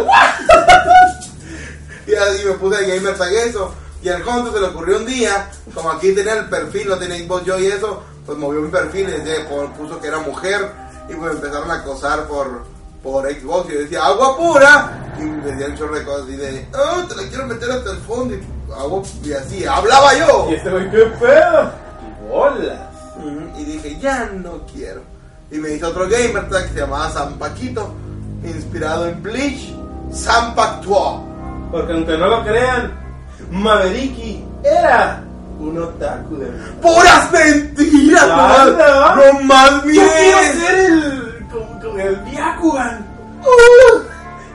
y 2.08 2.16
así 2.16 2.46
me 2.46 2.52
puse 2.54 2.86
gamer 2.86 3.18
tag 3.18 3.34
eso. 3.34 3.74
Y 4.02 4.10
al 4.10 4.28
Honto 4.28 4.54
se 4.54 4.60
le 4.60 4.68
ocurrió 4.68 4.98
un 4.98 5.06
día, 5.06 5.50
como 5.74 5.92
aquí 5.92 6.14
tenía 6.14 6.34
el 6.34 6.50
perfil, 6.50 6.88
no 6.88 6.98
tenía 6.98 7.18
Xbox 7.18 7.46
yo 7.46 7.60
y 7.60 7.68
eso, 7.68 8.02
pues 8.26 8.38
movió 8.38 8.62
mi 8.62 8.70
perfil 8.70 9.10
y 9.10 9.12
decía, 9.12 9.48
puso 9.78 10.00
que 10.00 10.08
era 10.08 10.20
mujer 10.20 10.72
y 11.10 11.14
pues 11.16 11.34
empezaron 11.34 11.70
a 11.70 11.76
acosar 11.76 12.26
por, 12.28 12.64
por 13.04 13.28
Xbox 13.30 13.70
y 13.70 13.74
yo 13.74 13.80
decía, 13.80 14.06
agua 14.06 14.38
pura 14.38 15.14
y 15.20 15.24
me 15.24 15.52
decían 15.52 15.72
un 15.72 15.78
chorro 15.78 15.96
de 15.96 16.06
cosas 16.06 16.24
así 16.24 16.38
de, 16.38 16.68
oh, 16.74 17.04
te 17.08 17.16
la 17.16 17.28
quiero 17.28 17.46
meter 17.48 17.72
hasta 17.72 17.92
el 17.92 17.98
fondo 17.98 18.36
y, 18.36 18.42
agua, 18.74 19.04
y 19.24 19.34
así, 19.34 19.66
hablaba 19.66 20.18
yo. 20.18 20.48
Y 20.50 20.54
este 20.56 20.70
güey, 20.70 20.92
¿qué 20.92 21.06
pedo? 21.20 21.72
Y 22.02 22.30
bolas. 22.30 22.80
Y 23.58 23.66
dije, 23.66 23.98
ya 24.00 24.28
no 24.28 24.66
quiero. 24.74 25.02
Y 25.52 25.58
me 25.58 25.72
hizo 25.72 25.90
otro 25.90 26.08
gamer 26.08 26.48
tag 26.50 26.68
que 26.68 26.74
se 26.74 26.80
llamaba 26.80 27.10
San 27.12 27.34
Paquito, 27.34 27.94
inspirado 28.44 29.08
en 29.08 29.22
Bleach, 29.22 29.74
San 30.14 30.56
Pactua. 30.56 31.22
Porque 31.72 31.94
aunque 31.94 32.18
no 32.18 32.28
lo 32.28 32.44
crean, 32.44 33.09
Mavericki 33.52 34.44
era 34.64 35.24
un 35.60 35.78
otaku 35.78 36.38
de 36.38 36.48
¡Puras 36.82 37.32
mentiras! 37.32 38.28
¡No 38.28 38.36
más, 38.38 38.60
Anda. 38.68 39.16
no 39.16 39.40
más 39.42 39.72
Yo 39.84 39.90
bien! 39.90 40.08
quiero 40.18 40.38
ser 40.68 40.80
el. 40.80 41.48
como, 41.52 41.80
como 41.82 41.98
el 42.00 42.16
Byakugan. 42.18 43.06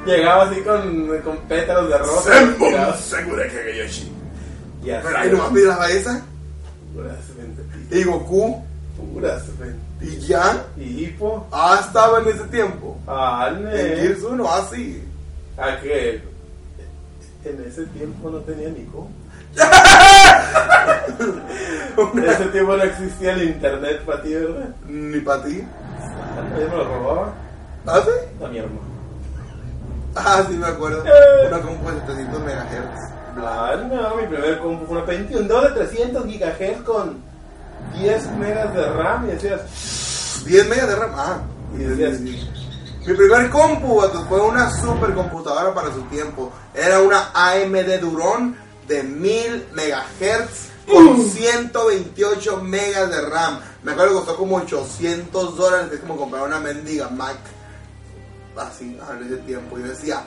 Llegaba 0.06 0.44
así 0.44 0.60
con, 0.60 1.18
con 1.22 1.36
pétalos 1.48 1.88
de 1.88 1.98
rosa. 1.98 2.30
Kageyoshi. 2.30 4.12
Y 4.84 4.90
así. 4.90 5.02
Pero 5.06 5.18
ahí 5.18 5.30
nomás 5.30 5.52
miraba 5.52 5.88
esa. 5.90 6.20
Puras 6.94 7.16
mentiras. 7.38 7.90
Y 7.90 8.04
Goku. 8.04 8.62
Puras 9.12 9.42
mentiras. 9.58 9.80
Y 10.02 10.18
ya. 10.26 10.62
Y 10.76 11.04
Hippo. 11.04 11.46
Ah, 11.50 11.80
estaba 11.80 12.20
en 12.20 12.28
ese 12.28 12.44
tiempo. 12.44 12.98
Ah, 13.06 13.48
En 13.50 13.64
ne. 13.64 13.70
Gears 13.72 14.22
1, 14.22 14.52
así. 14.52 15.02
¿A 15.56 15.80
qué? 15.80 16.22
En 17.44 17.62
ese 17.66 17.84
tiempo 17.86 18.30
no 18.30 18.38
tenía 18.38 18.68
ni 18.70 18.84
cómo. 18.86 19.10
En 22.14 22.24
ese 22.24 22.46
tiempo 22.46 22.76
no 22.76 22.82
existía 22.82 23.34
el 23.34 23.44
internet 23.44 24.02
para 24.04 24.22
ti, 24.22 24.34
¿verdad? 24.34 24.68
Ni 24.88 25.20
para 25.20 25.44
ti. 25.44 25.64
Yo 26.58 26.68
me 26.68 26.76
lo 26.76 26.84
robaba 26.84 27.32
¿Ah, 27.86 28.00
sí? 28.04 28.44
a 28.44 28.48
mi 28.48 28.58
hermano. 28.58 28.80
Ah, 30.16 30.42
sí, 30.48 30.56
me 30.56 30.66
acuerdo. 30.66 31.04
Eh. 31.04 31.48
Una 31.48 31.60
compu 31.60 31.90
de 31.90 32.00
700 32.00 32.40
megahertz. 32.42 33.00
Ah, 33.36 33.76
no, 33.76 34.16
mi 34.16 34.26
primer 34.26 34.58
compu 34.58 34.86
fue 34.86 34.96
una 34.96 35.06
Pentium 35.06 35.46
2 35.46 35.62
de 35.64 35.70
300 35.70 36.24
GHz 36.24 36.82
con 36.84 37.18
10 37.98 38.30
megas 38.38 38.74
de 38.74 38.86
RAM 38.92 39.24
y 39.26 39.30
decías, 39.32 40.42
10 40.46 40.68
megas 40.68 40.88
de 40.88 40.96
RAM. 40.96 41.10
Ah, 41.14 41.38
y 41.74 41.78
decías, 41.78 42.20
Mi 43.06 43.12
primer 43.12 43.50
compu 43.50 44.00
fue 44.28 44.40
una 44.40 44.70
supercomputadora 44.70 45.74
para 45.74 45.92
su 45.92 46.00
tiempo. 46.04 46.50
Era 46.72 47.00
una 47.00 47.32
AMD 47.34 48.00
Duron 48.00 48.56
de 48.88 49.02
1000 49.02 49.68
megahertz 49.74 50.70
con 50.90 51.20
128 51.20 52.62
megas 52.62 53.10
de 53.10 53.20
RAM. 53.28 53.60
Me 53.82 53.92
acuerdo 53.92 54.12
que 54.12 54.16
costó 54.20 54.36
como 54.36 54.56
800 54.56 55.54
dólares, 55.54 55.92
es 55.92 56.00
como 56.00 56.16
comprar 56.16 56.44
una 56.44 56.58
mendiga 56.60 57.10
Mac. 57.10 57.36
Así, 58.56 58.98
en 58.98 59.26
ese 59.26 59.36
tiempo. 59.38 59.78
Yo 59.78 59.86
decía, 59.86 60.22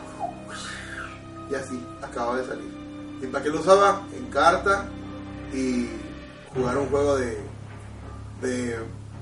y 1.49 1.55
así, 1.55 1.83
acababa 2.03 2.37
de 2.37 2.45
salir. 2.45 2.77
¿Y 3.23 3.25
para 3.25 3.43
qué 3.43 3.49
lo 3.49 3.59
usaba? 3.59 4.03
En 4.15 4.27
carta 4.27 4.85
y 5.51 5.89
jugar 6.53 6.77
un 6.77 6.89
juego 6.89 7.15
de, 7.15 7.39
de 8.41 8.77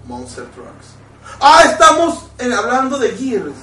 Monster 0.08 0.44
Trucks. 0.48 1.05
Ah, 1.40 1.64
estamos 1.66 2.26
en- 2.40 2.54
hablando 2.54 2.98
de 2.98 3.10
Gears. 3.10 3.54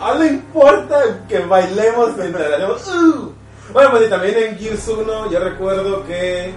ah, 0.00 0.14
no 0.18 0.24
importa 0.26 0.96
que 1.28 1.38
bailemos 1.40 2.16
mientras 2.16 2.52
hacemos, 2.52 2.86
"Uh". 2.88 3.32
Bueno, 3.72 3.90
pues 3.90 4.06
y 4.06 4.10
también 4.10 4.36
en 4.38 4.58
Gears 4.58 4.86
1 4.88 5.30
yo 5.30 5.40
recuerdo 5.40 6.04
que, 6.06 6.52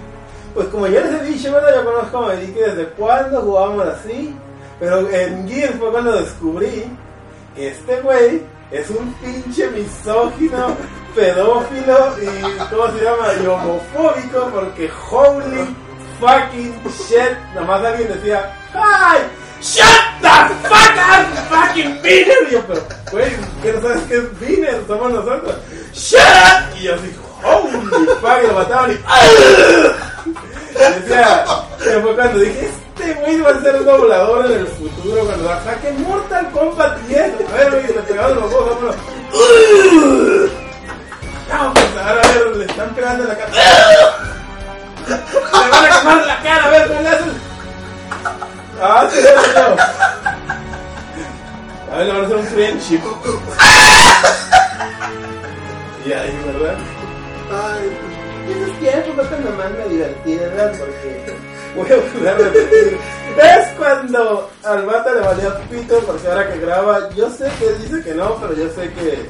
pues 0.54 0.68
como 0.68 0.86
ya 0.86 1.00
les 1.00 1.20
he 1.20 1.24
dicho, 1.24 1.52
¿verdad? 1.52 1.74
yo 1.76 1.84
conozco 1.84 2.18
a 2.18 2.28
Merique 2.28 2.60
desde 2.60 2.86
cuando 2.90 3.40
jugábamos 3.42 3.86
así, 3.86 4.34
pero 4.78 5.08
en 5.10 5.48
Gears 5.48 5.74
fue 5.78 5.90
cuando 5.90 6.12
descubrí 6.12 6.84
que 7.56 7.68
este 7.68 8.00
güey 8.02 8.42
es 8.70 8.90
un 8.90 9.12
pinche 9.14 9.68
misógino, 9.70 10.76
pedófilo 11.14 12.14
y, 12.22 12.58
¿cómo 12.70 12.86
se 12.92 13.04
llama? 13.04 13.26
Y 13.42 13.46
homofóbico 13.46 14.50
porque 14.54 14.90
holy 15.10 15.74
fucking 16.20 16.74
shit, 17.08 17.36
nada 17.54 17.66
más 17.66 17.84
alguien 17.84 18.08
decía, 18.08 18.54
¡Ay! 18.74 19.20
¡Shut 19.62 19.84
the 20.22 20.28
fuck 20.68 20.96
up, 20.96 21.24
fucking 21.50 22.00
Viner! 22.02 22.48
Y 22.48 22.52
yo, 22.52 22.62
pero, 22.66 22.82
güey, 23.12 23.30
¿qué 23.62 23.72
no 23.72 23.82
sabes 23.82 24.02
qué 24.08 24.16
es 24.16 24.40
Viner? 24.40 24.82
Somos 24.86 25.12
nosotros. 25.12 25.54
¡Shut 25.92 26.20
up! 26.20 26.78
Y 26.78 26.82
yo 26.84 26.94
así, 26.94 27.14
holy 27.44 28.06
fuck, 28.20 28.38
y 28.42 28.46
lo 28.46 28.54
mataban 28.54 28.90
y... 28.90 28.94
Y 30.70 30.78
decía, 30.78 31.44
que 31.82 32.00
fue 32.00 32.14
cuando 32.14 32.38
dije, 32.38 32.70
este 33.00 33.14
güey 33.20 33.40
va 33.40 33.50
a 33.50 33.60
ser 33.60 33.76
un 33.76 33.84
doblador 33.84 34.46
en 34.46 34.60
el 34.60 34.66
futuro, 34.66 35.24
cuando 35.26 35.48
saque 35.64 35.92
Mortal 35.92 36.50
Kombat 36.52 36.98
10. 37.08 37.20
A 37.20 37.56
ver, 37.56 37.70
güey, 37.70 37.86
le 37.86 38.02
pegaron 38.02 38.36
los 38.36 38.52
ojos, 38.54 38.70
vámonos. 38.70 38.96
No, 41.48 41.56
ahora 42.00 42.22
a 42.22 42.32
ver, 42.38 42.56
le 42.56 42.64
están 42.64 42.94
pegando 42.94 43.24
en 43.24 43.28
la 43.28 43.36
cara. 43.36 43.50
Le 45.08 45.70
van 45.70 45.84
a 45.84 45.98
quemar 45.98 46.26
la 46.26 46.42
cara, 46.42 46.64
a 46.64 46.70
ver, 46.70 46.88
¿cuál 46.88 47.06
es 47.06 47.12
el? 47.12 47.50
Ah, 48.82 49.08
sí, 49.10 49.18
sí, 49.18 49.26
no. 49.54 49.76
A 51.92 51.96
ver, 51.98 52.06
le 52.06 52.12
van 52.12 52.22
a 52.22 52.24
hacer 52.24 52.36
un 52.36 52.46
friendship. 52.46 53.00
Y 56.06 56.12
ahí, 56.12 56.42
¿verdad? 56.46 56.78
Ay, 57.52 57.90
Esos 58.50 58.78
tiempos 58.78 59.14
fue 59.16 59.26
cuando 59.26 59.50
más 59.50 59.70
me 59.72 59.88
divertí, 59.92 60.36
¿verdad? 60.36 60.72
Porque 60.78 61.34
voy 61.76 61.86
a 61.92 61.96
volver 61.96 62.28
a 62.28 62.38
repetir. 62.38 62.98
Es 63.36 63.68
cuando 63.78 64.50
al 64.64 64.86
bata 64.86 65.12
le 65.12 65.20
valía 65.20 65.58
pito 65.68 65.98
porque 66.00 66.28
ahora 66.28 66.52
que 66.52 66.58
graba, 66.60 67.10
yo 67.14 67.30
sé 67.30 67.50
que 67.58 67.72
dice 67.74 68.02
que 68.02 68.14
no, 68.14 68.36
pero 68.36 68.54
yo 68.54 68.68
sé 68.70 68.92
que 68.94 69.28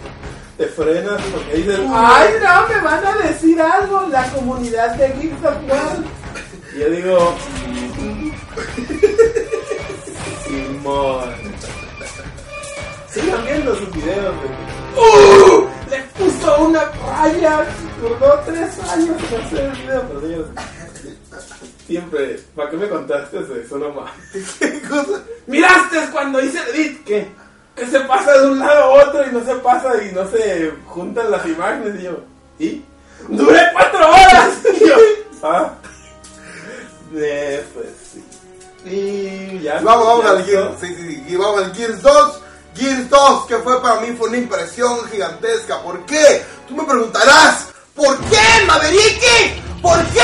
te 0.57 0.67
frenas 0.67 1.21
porque 1.33 1.57
dices, 1.57 1.81
¡ay 1.93 2.35
no! 2.43 2.69
Me 2.69 2.81
van 2.83 3.07
a 3.07 3.13
decir 3.27 3.61
algo, 3.61 4.07
la 4.11 4.25
comunidad 4.31 4.95
de 4.95 5.33
War. 5.43 5.97
Y 6.75 6.79
yo 6.79 6.91
digo, 6.91 7.35
Sigan 13.09 13.45
viendo 13.45 13.75
sus 13.75 13.93
videos 13.93 14.35
de 14.41 15.01
¡Uh! 15.01 15.67
Le 15.91 15.99
puso 16.19 16.65
una 16.65 16.85
raya, 16.85 17.67
tardó 18.01 18.41
tres 18.47 18.79
años 18.91 19.17
en 19.31 19.41
hacer 19.41 19.65
el 19.65 19.73
video, 19.83 20.47
siempre, 21.87 22.41
¿para 22.55 22.71
qué 22.71 22.77
me 22.77 22.89
contaste 22.89 23.39
eso 23.39 23.79
nomás? 23.79 24.13
¿qué? 24.59 24.81
¿Miraste 25.49 25.99
cuando 26.13 26.41
hice 26.41 26.59
el 26.59 26.77
edit 26.77 27.05
que, 27.05 27.29
que 27.75 27.87
se 27.87 28.01
pasa 28.01 28.39
de 28.39 28.49
un 28.49 28.61
lado 28.61 28.83
a 28.83 29.05
otro 29.05 29.29
y 29.29 29.33
no 29.33 29.45
se 29.45 29.55
pasa 29.57 30.03
y 30.05 30.13
no 30.13 30.29
se 30.29 30.73
juntan 30.87 31.31
las 31.31 31.45
imágenes? 31.47 32.01
Y 32.01 32.05
yo, 32.05 32.21
¿y? 32.61 32.85
¡Duré 33.29 33.61
cuatro 33.73 34.09
horas! 34.09 34.59
Y 34.81 34.89
yo, 34.89 34.97
¿ah? 35.43 35.73
Eh, 37.15 37.65
pues 37.75 37.89
sí. 38.13 38.30
Y 38.85 39.61
ya. 39.61 39.81
Vamos, 39.83 40.07
vamos 40.07 40.25
ya 40.25 40.31
al. 40.31 40.45
Gears. 40.45 40.81
Sí, 40.81 40.87
sí, 40.87 41.09
sí. 41.09 41.25
Y 41.29 41.37
vamos 41.37 41.63
al 41.63 41.75
Gears 41.75 42.03
2. 42.03 42.41
Gears 42.77 43.11
2, 43.11 43.47
que 43.47 43.57
fue 43.59 43.83
para 43.83 44.01
mí 44.01 44.15
fue 44.17 44.29
una 44.29 44.39
impresión 44.39 45.05
gigantesca. 45.11 45.83
¿Por 45.83 46.05
qué? 46.07 46.45
Tú 46.69 46.75
me 46.77 46.85
preguntarás, 46.85 47.67
¿por 47.95 48.17
qué, 48.21 48.65
Mavericki? 48.67 49.63
¿Por 49.83 50.03
qué? 50.07 50.20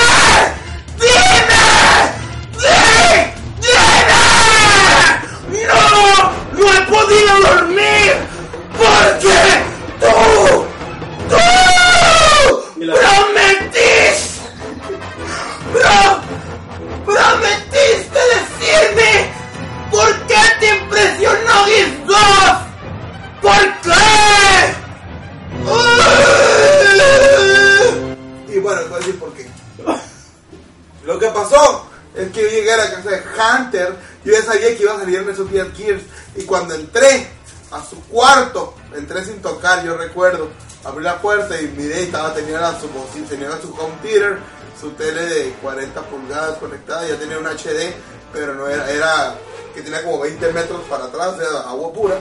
Y 41.63 41.69
miré 41.69 42.03
estaba, 42.05 42.35
tenía 42.35 42.61
la, 42.61 42.81
su 42.81 42.89
tenía 43.29 43.51
su 43.61 43.75
home 43.75 44.39
su 44.81 44.91
tele 44.91 45.23
de 45.23 45.51
40 45.63 46.01
pulgadas 46.03 46.59
conectada, 46.59 47.09
ya 47.09 47.19
tenía 47.19 47.39
un 47.39 47.47
HD, 47.47 47.95
pero 48.33 48.55
no 48.55 48.69
era, 48.69 48.91
era 48.91 49.35
que 49.75 49.83
tenía 49.83 50.03
como 50.03 50.21
20 50.21 50.53
metros 50.53 50.83
para 50.89 51.05
atrás, 51.05 51.35
era 51.41 51.61
agua 51.61 51.93
pura, 51.93 52.21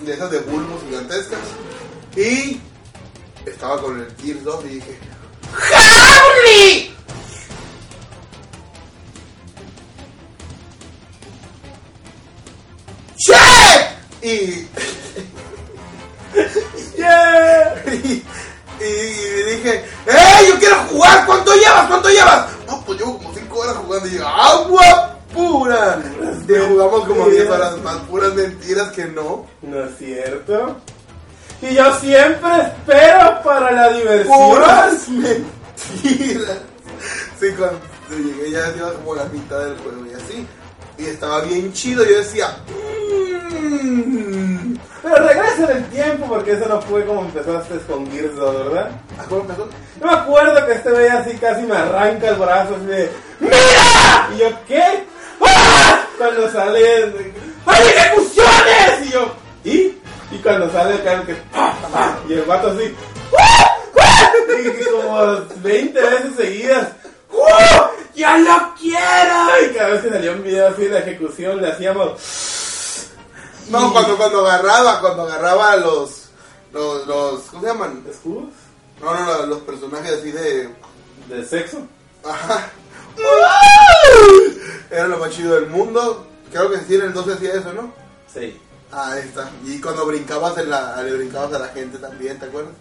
de 0.00 0.12
esas 0.12 0.30
de 0.30 0.40
bulbos 0.40 0.82
gigantescas. 0.82 1.40
Y 2.14 2.60
estaba 3.46 3.80
con 3.80 4.00
el 4.00 4.14
Gears 4.16 4.44
2 4.44 4.64
y 4.64 4.68
dije. 4.68 4.98
Y, 14.22 14.66
¡Yeah! 17.06 17.92
y, 17.92 18.24
y 18.84 19.54
dije, 19.56 19.84
¡eh! 20.06 20.48
¡Yo 20.48 20.58
quiero 20.58 20.76
jugar! 20.90 21.26
¿Cuánto 21.26 21.54
llevas? 21.54 21.86
¿Cuánto 21.86 22.08
llevas? 22.08 22.46
No, 22.66 22.80
pues 22.84 22.98
llevo 22.98 23.18
como 23.18 23.34
5 23.34 23.58
horas 23.58 23.76
jugando 23.76 24.06
y 24.06 24.10
digo, 24.10 24.26
¡agua 24.26 25.16
pura! 25.32 25.98
Y 26.48 26.68
jugamos 26.68 27.06
como 27.06 27.28
10 27.28 27.50
horas 27.50 27.78
más, 27.82 27.96
puras 28.08 28.34
mentiras 28.34 28.90
que 28.90 29.06
no. 29.06 29.46
¿No 29.62 29.84
es 29.84 29.98
cierto? 29.98 30.76
Y 31.62 31.74
yo 31.74 31.98
siempre 31.98 32.50
espero 32.60 33.42
para 33.42 33.70
la 33.70 33.88
diversión. 33.88 34.36
puras 34.36 35.08
mentiras. 35.08 36.58
Sí, 37.40 37.46
cuando 37.56 37.80
llegué 38.10 38.50
ya 38.50 38.72
iba 38.76 38.92
como 38.94 39.14
la 39.14 39.24
mitad 39.24 39.58
del 39.60 39.76
juego 39.78 40.06
y 40.06 40.14
así. 40.14 40.46
Y 40.98 41.06
estaba 41.06 41.40
bien 41.42 41.72
chido. 41.72 42.04
Yo 42.04 42.18
decía, 42.18 42.56
mmm. 42.68 43.25
Pero 45.02 45.16
regresa 45.16 45.70
en 45.70 45.76
el 45.76 45.84
tiempo 45.90 46.26
porque 46.26 46.52
eso 46.52 46.66
no 46.68 46.80
fue 46.82 47.04
como 47.04 47.22
empezaste 47.22 47.78
con 47.88 48.10
Gears 48.10 48.36
2, 48.36 48.64
¿verdad? 48.64 48.90
Yo 49.30 50.06
me 50.06 50.12
acuerdo 50.12 50.66
que 50.66 50.72
este 50.72 50.90
veía 50.90 51.18
así 51.20 51.36
casi 51.36 51.62
me 51.62 51.76
arranca 51.76 52.28
el 52.28 52.36
brazo 52.36 52.74
así 52.76 52.86
de 52.86 53.10
¡Mira! 53.40 54.28
Y 54.34 54.38
yo, 54.38 54.48
¿qué? 54.66 55.04
¡Ah! 55.40 56.04
Cuando 56.18 56.50
sale 56.50 57.12
¡Hay 57.66 57.82
ejecuciones! 57.88 59.06
Y 59.06 59.10
yo, 59.10 59.32
¿y? 59.64 59.98
Y 60.32 60.38
cuando 60.42 60.70
sale 60.72 60.94
acá 60.96 61.22
que. 61.24 61.34
¡pa! 61.34 62.18
Y 62.28 62.32
el 62.32 62.42
vato 62.42 62.68
así 62.68 62.94
¡Ah! 63.38 63.72
¡Ah! 64.00 64.32
Y 64.58 64.84
como 64.84 65.22
20 65.62 66.00
veces 66.00 66.36
seguidas 66.36 66.88
¡Oh! 67.30 67.90
¡Ya 68.14 68.38
lo 68.38 68.74
quiero! 68.80 69.70
Y 69.70 69.74
cada 69.74 69.90
vez 69.90 70.02
que 70.02 70.10
salía 70.10 70.32
un 70.32 70.42
video 70.42 70.68
así 70.68 70.82
de 70.82 70.90
la 70.90 70.98
ejecución 71.00 71.60
le 71.60 71.68
hacíamos 71.68 72.20
No, 73.68 73.92
cuando, 73.92 74.16
cuando 74.16 74.46
agarraba, 74.46 75.00
cuando 75.00 75.22
agarraba 75.22 75.76
los, 75.76 76.26
los, 76.72 77.06
los, 77.06 77.40
¿cómo 77.42 77.62
se 77.62 77.68
llaman? 77.68 78.04
¿Escudos? 78.08 78.44
No, 79.00 79.12
no, 79.14 79.24
no, 79.24 79.46
los 79.46 79.58
personajes 79.60 80.12
así 80.12 80.30
de, 80.30 80.70
¿De 81.28 81.44
sexo? 81.44 81.86
ajá. 82.24 82.70
Era 84.90 85.08
lo 85.08 85.18
más 85.18 85.30
chido 85.30 85.54
del 85.54 85.66
mundo. 85.68 86.26
Creo 86.52 86.70
que 86.70 86.78
sí 86.80 86.94
en 86.94 87.02
el 87.02 87.12
12 87.12 87.32
hacía 87.32 87.54
eso, 87.54 87.72
¿no? 87.72 87.92
Sí. 88.32 88.60
Ah, 88.92 89.12
ahí 89.12 89.20
está. 89.20 89.50
Y 89.64 89.80
cuando 89.80 90.06
brincabas 90.06 90.56
en 90.58 90.70
la, 90.70 91.02
le 91.02 91.16
brincabas 91.16 91.52
a 91.54 91.58
la 91.58 91.68
gente 91.68 91.98
también, 91.98 92.38
¿te 92.38 92.46
acuerdas? 92.46 92.72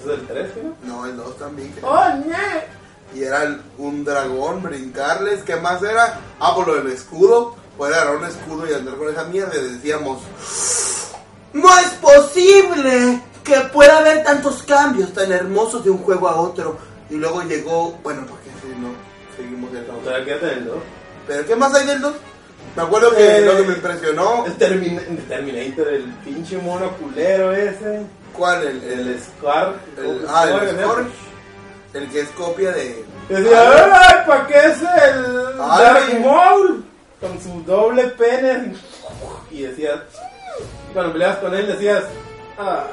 ¿Eso 0.00 0.12
es 0.12 0.18
el 0.20 0.26
3, 0.26 0.50
no? 0.82 0.94
No, 1.00 1.06
el 1.06 1.16
2 1.16 1.38
también. 1.38 1.70
creo. 1.72 1.88
¡Oh, 1.90 2.08
no! 2.08 3.14
Y 3.14 3.22
era 3.22 3.60
un 3.78 4.04
dragón, 4.04 4.62
brincarles. 4.62 5.42
¿Qué 5.42 5.56
más 5.56 5.82
era? 5.82 6.20
Ah, 6.40 6.54
por 6.54 6.66
lo 6.66 6.74
del 6.76 6.88
escudo. 6.88 7.54
Poder 7.76 7.94
agarrar 7.94 8.16
un 8.16 8.24
escudo 8.24 8.68
y 8.70 8.74
andar 8.74 8.94
con 8.96 9.08
esa 9.10 9.24
mierda. 9.24 9.52
Y 9.56 9.72
decíamos: 9.74 10.20
No 11.52 11.68
es 11.78 11.88
posible 12.00 13.20
que 13.44 13.56
pueda 13.72 13.98
haber 13.98 14.24
tantos 14.24 14.62
cambios 14.62 15.12
tan 15.12 15.30
hermosos 15.32 15.84
de 15.84 15.90
un 15.90 15.98
juego 15.98 16.28
a 16.28 16.36
otro. 16.36 16.78
Y 17.10 17.14
luego 17.16 17.42
llegó, 17.42 17.92
bueno, 18.02 18.24
porque 18.28 18.48
si 18.60 18.68
no, 18.80 18.88
seguimos 19.36 19.70
el 19.72 19.86
No, 19.86 19.94
todavía 19.98 20.24
quédate 20.24 20.52
en 20.52 20.58
el 20.58 20.64
2. 20.66 20.76
¿Pero 21.28 21.46
qué 21.46 21.56
más 21.56 21.74
hay 21.74 21.86
del 21.86 22.00
2? 22.00 22.14
Me 22.74 22.82
acuerdo 22.82 23.10
que 23.14 23.38
Eh, 23.38 23.40
lo 23.42 23.56
que 23.56 23.62
me 23.62 23.74
impresionó. 23.74 24.44
El, 24.46 24.58
Termin- 24.58 25.28
Terminator, 25.28 25.88
el 25.88 26.02
pinche 26.24 26.58
mono 26.58 26.90
culero 26.96 27.52
ese. 27.52 28.02
¿Cuál? 28.32 28.62
El, 28.66 28.82
el, 28.82 29.08
El 29.08 29.20
Scar. 29.22 29.74
el- 29.98 30.26
ah, 30.28 30.46
¿cómo 30.50 30.60
se 30.60 30.70
el? 30.70 30.80
Scorch. 30.80 31.06
El 31.94 32.10
que 32.10 32.20
es 32.20 32.28
copia 32.30 32.72
de. 32.72 33.04
Decía, 33.28 33.92
¡ay, 33.94 34.16
pa' 34.26 34.46
qué 34.46 34.58
es 34.58 34.78
el. 34.82 35.56
Dark 35.56 36.20
Maul! 36.24 36.84
Con 37.26 37.40
su 37.40 37.62
doble 37.64 38.04
pene. 38.08 38.74
Y 39.50 39.62
decías, 39.62 40.00
y 40.90 40.92
cuando 40.92 41.12
peleabas 41.12 41.38
con 41.38 41.54
él 41.54 41.66
decías, 41.66 42.04
ah, 42.58 42.84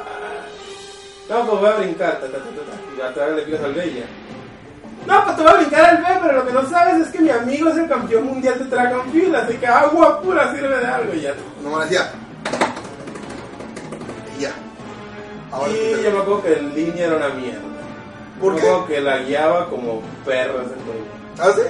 no, 1.30 1.48
pues 1.48 1.60
voy 1.62 1.70
a 1.70 1.76
brincar, 1.76 2.20
ta, 2.20 2.28
ta, 2.28 2.32
ta, 2.32 2.40
ta, 2.40 2.40
ta", 2.40 2.94
y 2.94 2.98
ya 2.98 3.14
te 3.14 3.36
le 3.36 3.42
picas 3.44 3.62
al 3.64 3.74
B 3.74 3.88
y 3.88 4.00
ya. 4.00 4.06
No, 5.06 5.24
pues 5.26 5.36
te 5.36 5.44
voy 5.44 5.52
a 5.52 5.56
brincar 5.58 5.86
al 5.86 5.98
B, 5.98 6.04
pero 6.22 6.34
lo 6.34 6.46
que 6.48 6.54
no 6.54 6.70
sabes 6.70 7.08
es 7.08 7.14
que 7.14 7.20
mi 7.20 7.30
amigo 7.30 7.70
es 7.70 7.78
el 7.78 7.88
campeón 7.90 8.26
mundial 8.26 8.60
de 8.60 8.66
track 8.66 8.94
and 8.94 9.12
field, 9.12 9.36
así 9.36 9.58
que 9.58 9.68
agua 9.68 10.22
pura 10.22 10.52
sirve 10.54 10.78
de 10.80 10.86
algo 10.86 11.14
y 11.14 11.22
ya. 11.22 11.34
No 11.62 11.78
me 11.78 11.84
decía. 11.86 12.12
Y 14.38 14.42
ya. 14.42 14.52
Ahora 15.52 15.72
Y 15.72 16.04
yo 16.04 16.12
me 16.12 16.20
acuerdo 16.20 16.44
que 16.44 16.54
en 16.54 16.74
línea 16.76 17.06
era 17.08 17.18
una 17.18 17.30
mierda. 17.30 17.62
¿Por 18.40 18.54
me 18.54 18.62
qué? 18.62 18.68
acuerdo 18.68 18.88
que 18.88 19.02
la 19.02 19.18
guiaba 19.20 19.70
como 19.70 20.02
perro 20.26 20.62
ese 20.62 20.76
juego. 20.86 21.06
¿Ah, 21.40 21.52
sí? 21.56 21.62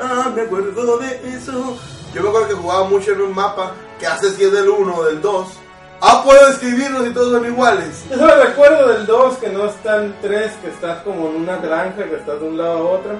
Ah, 0.00 0.32
me 0.34 0.42
acuerdo 0.42 0.98
de 0.98 1.36
eso. 1.36 1.76
Yo 2.14 2.22
me 2.22 2.28
acuerdo 2.28 2.48
que 2.48 2.54
jugaba 2.54 2.84
mucho 2.84 3.12
en 3.12 3.20
un 3.20 3.34
mapa 3.34 3.72
que 3.98 4.06
hace 4.06 4.30
si 4.30 4.44
es 4.44 4.52
del 4.52 4.68
1 4.68 4.94
o 4.96 5.04
del 5.04 5.20
2. 5.20 5.48
Ah, 6.00 6.22
puedo 6.24 6.48
escribirlos 6.48 7.06
y 7.06 7.12
todos 7.12 7.32
son 7.32 7.44
iguales. 7.46 8.04
Eso 8.10 8.24
me 8.24 8.34
recuerdo 8.34 8.88
del 8.88 9.04
2, 9.06 9.36
que 9.38 9.48
no 9.50 9.66
están 9.66 10.16
3, 10.22 10.50
que 10.62 10.68
estás 10.70 11.02
como 11.02 11.28
en 11.28 11.36
una 11.36 11.58
granja, 11.58 12.04
que 12.04 12.16
estás 12.16 12.40
de 12.40 12.46
un 12.48 12.56
lado 12.56 12.78
a 12.78 12.82
otro. 12.92 13.12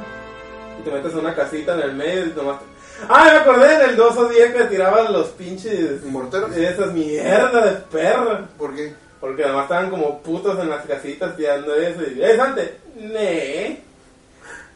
Y 0.80 0.82
te 0.82 0.90
metes 0.90 1.12
en 1.12 1.18
una 1.18 1.34
casita 1.34 1.74
en 1.74 1.80
el 1.82 1.92
medio 1.94 2.26
y 2.26 2.32
nomás... 2.34 2.58
te- 2.60 2.64
Ah, 3.08 3.24
me 3.32 3.38
acordé 3.38 3.74
en 3.76 3.90
el 3.90 3.96
2 3.96 4.16
o 4.16 4.28
10 4.28 4.52
que 4.54 4.64
tiraban 4.64 5.12
los 5.12 5.28
pinches... 5.28 6.02
¿Morteros? 6.04 6.54
Esas 6.56 6.92
mierda 6.92 7.64
de 7.66 7.72
perro. 7.90 8.46
¿Por 8.58 8.74
qué? 8.74 8.94
Porque 9.20 9.44
además 9.44 9.64
estaban 9.64 9.90
como 9.90 10.20
putos 10.22 10.58
en 10.58 10.70
las 10.70 10.84
casitas 10.86 11.36
tirando 11.36 11.74
eso. 11.74 12.00
Y, 12.14 12.22
¿Es 12.22 12.38
antes? 12.40 12.70
Nee. 12.96 13.82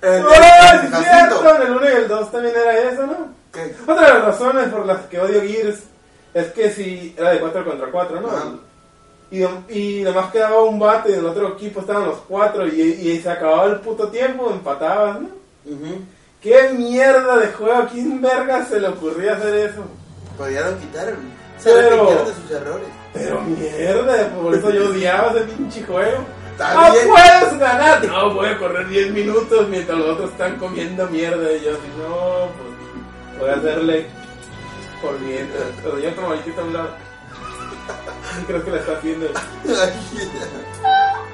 El, 0.02 0.22
¡Ah, 0.28 0.80
el 0.80 0.86
es 0.86 0.90
Jacinto. 0.90 1.40
cierto! 1.40 1.56
En 1.56 1.62
el 1.62 1.76
1 1.76 1.84
y 1.90 1.92
el 1.92 2.08
2 2.08 2.32
también 2.32 2.54
era 2.56 2.78
eso, 2.90 3.06
¿no? 3.06 3.16
¿Qué? 3.52 3.74
Otra 3.86 4.06
de 4.06 4.14
las 4.14 4.24
razones 4.24 4.68
por 4.68 4.86
las 4.86 5.00
que 5.06 5.20
odio 5.20 5.40
Gears 5.42 5.78
es 6.34 6.46
que 6.52 6.70
si 6.70 7.14
era 7.16 7.30
de 7.30 7.40
4 7.40 7.64
contra 7.64 7.90
4, 7.90 8.20
¿no? 8.20 8.28
Ajá. 8.28 8.44
Y, 9.30 9.42
y 9.72 10.02
nomás 10.02 10.30
quedaba 10.30 10.62
un 10.62 10.78
bate 10.78 11.10
y 11.10 11.14
en 11.14 11.20
el 11.20 11.26
otro 11.26 11.48
equipo 11.48 11.80
estaban 11.80 12.04
los 12.06 12.18
cuatro 12.28 12.68
y, 12.68 12.80
y 12.80 13.20
se 13.20 13.30
acababa 13.30 13.64
el 13.64 13.80
puto 13.80 14.08
tiempo, 14.08 14.50
empatabas, 14.50 15.20
¿no? 15.22 15.28
Ujú. 15.64 16.02
¿Qué 16.40 16.68
mierda 16.76 17.38
de 17.38 17.48
juego? 17.48 17.74
¿A 17.74 17.86
quién 17.88 18.20
verga 18.20 18.64
se 18.66 18.78
le 18.78 18.88
ocurría 18.88 19.32
hacer 19.32 19.54
eso? 19.70 19.82
Pero 20.38 20.50
ya 20.50 20.60
lo 20.68 20.78
quitaron. 20.78 21.16
Se 21.58 21.72
Pero- 21.72 22.24
de 22.26 22.34
sus 22.34 22.50
errores. 22.50 22.86
Pero 23.14 23.40
mierda, 23.42 24.28
por 24.30 24.54
eso 24.54 24.70
yo 24.70 24.90
odiaba 24.90 25.30
ese 25.30 25.40
pinche 25.44 25.82
juego. 25.84 26.18
Está 26.54 26.72
¡No 26.74 26.92
bien. 26.92 27.08
puedes 27.08 27.58
ganar! 27.58 28.04
No, 28.06 28.34
voy 28.34 28.48
a 28.48 28.58
correr 28.58 28.86
10 28.86 29.10
minutos 29.10 29.68
mientras 29.68 29.98
los 29.98 30.10
otros 30.10 30.30
están 30.30 30.56
comiendo 30.56 31.04
mierda. 31.08 31.52
Y 31.52 31.64
yo 31.64 31.72
así, 31.72 31.88
no, 31.98 32.48
pues 32.56 33.40
voy 33.40 33.50
a 33.50 33.54
hacerle 33.54 34.06
por 35.02 35.18
mientras. 35.18 35.64
Pero 35.82 35.98
yo 35.98 36.14
como 36.14 36.28
a 36.28 36.64
un 36.64 36.72
lado. 36.72 36.88
¿Qué 38.38 38.46
crees 38.46 38.64
que 38.64 38.70
le 38.70 38.78
está 38.78 38.92
haciendo? 38.92 39.26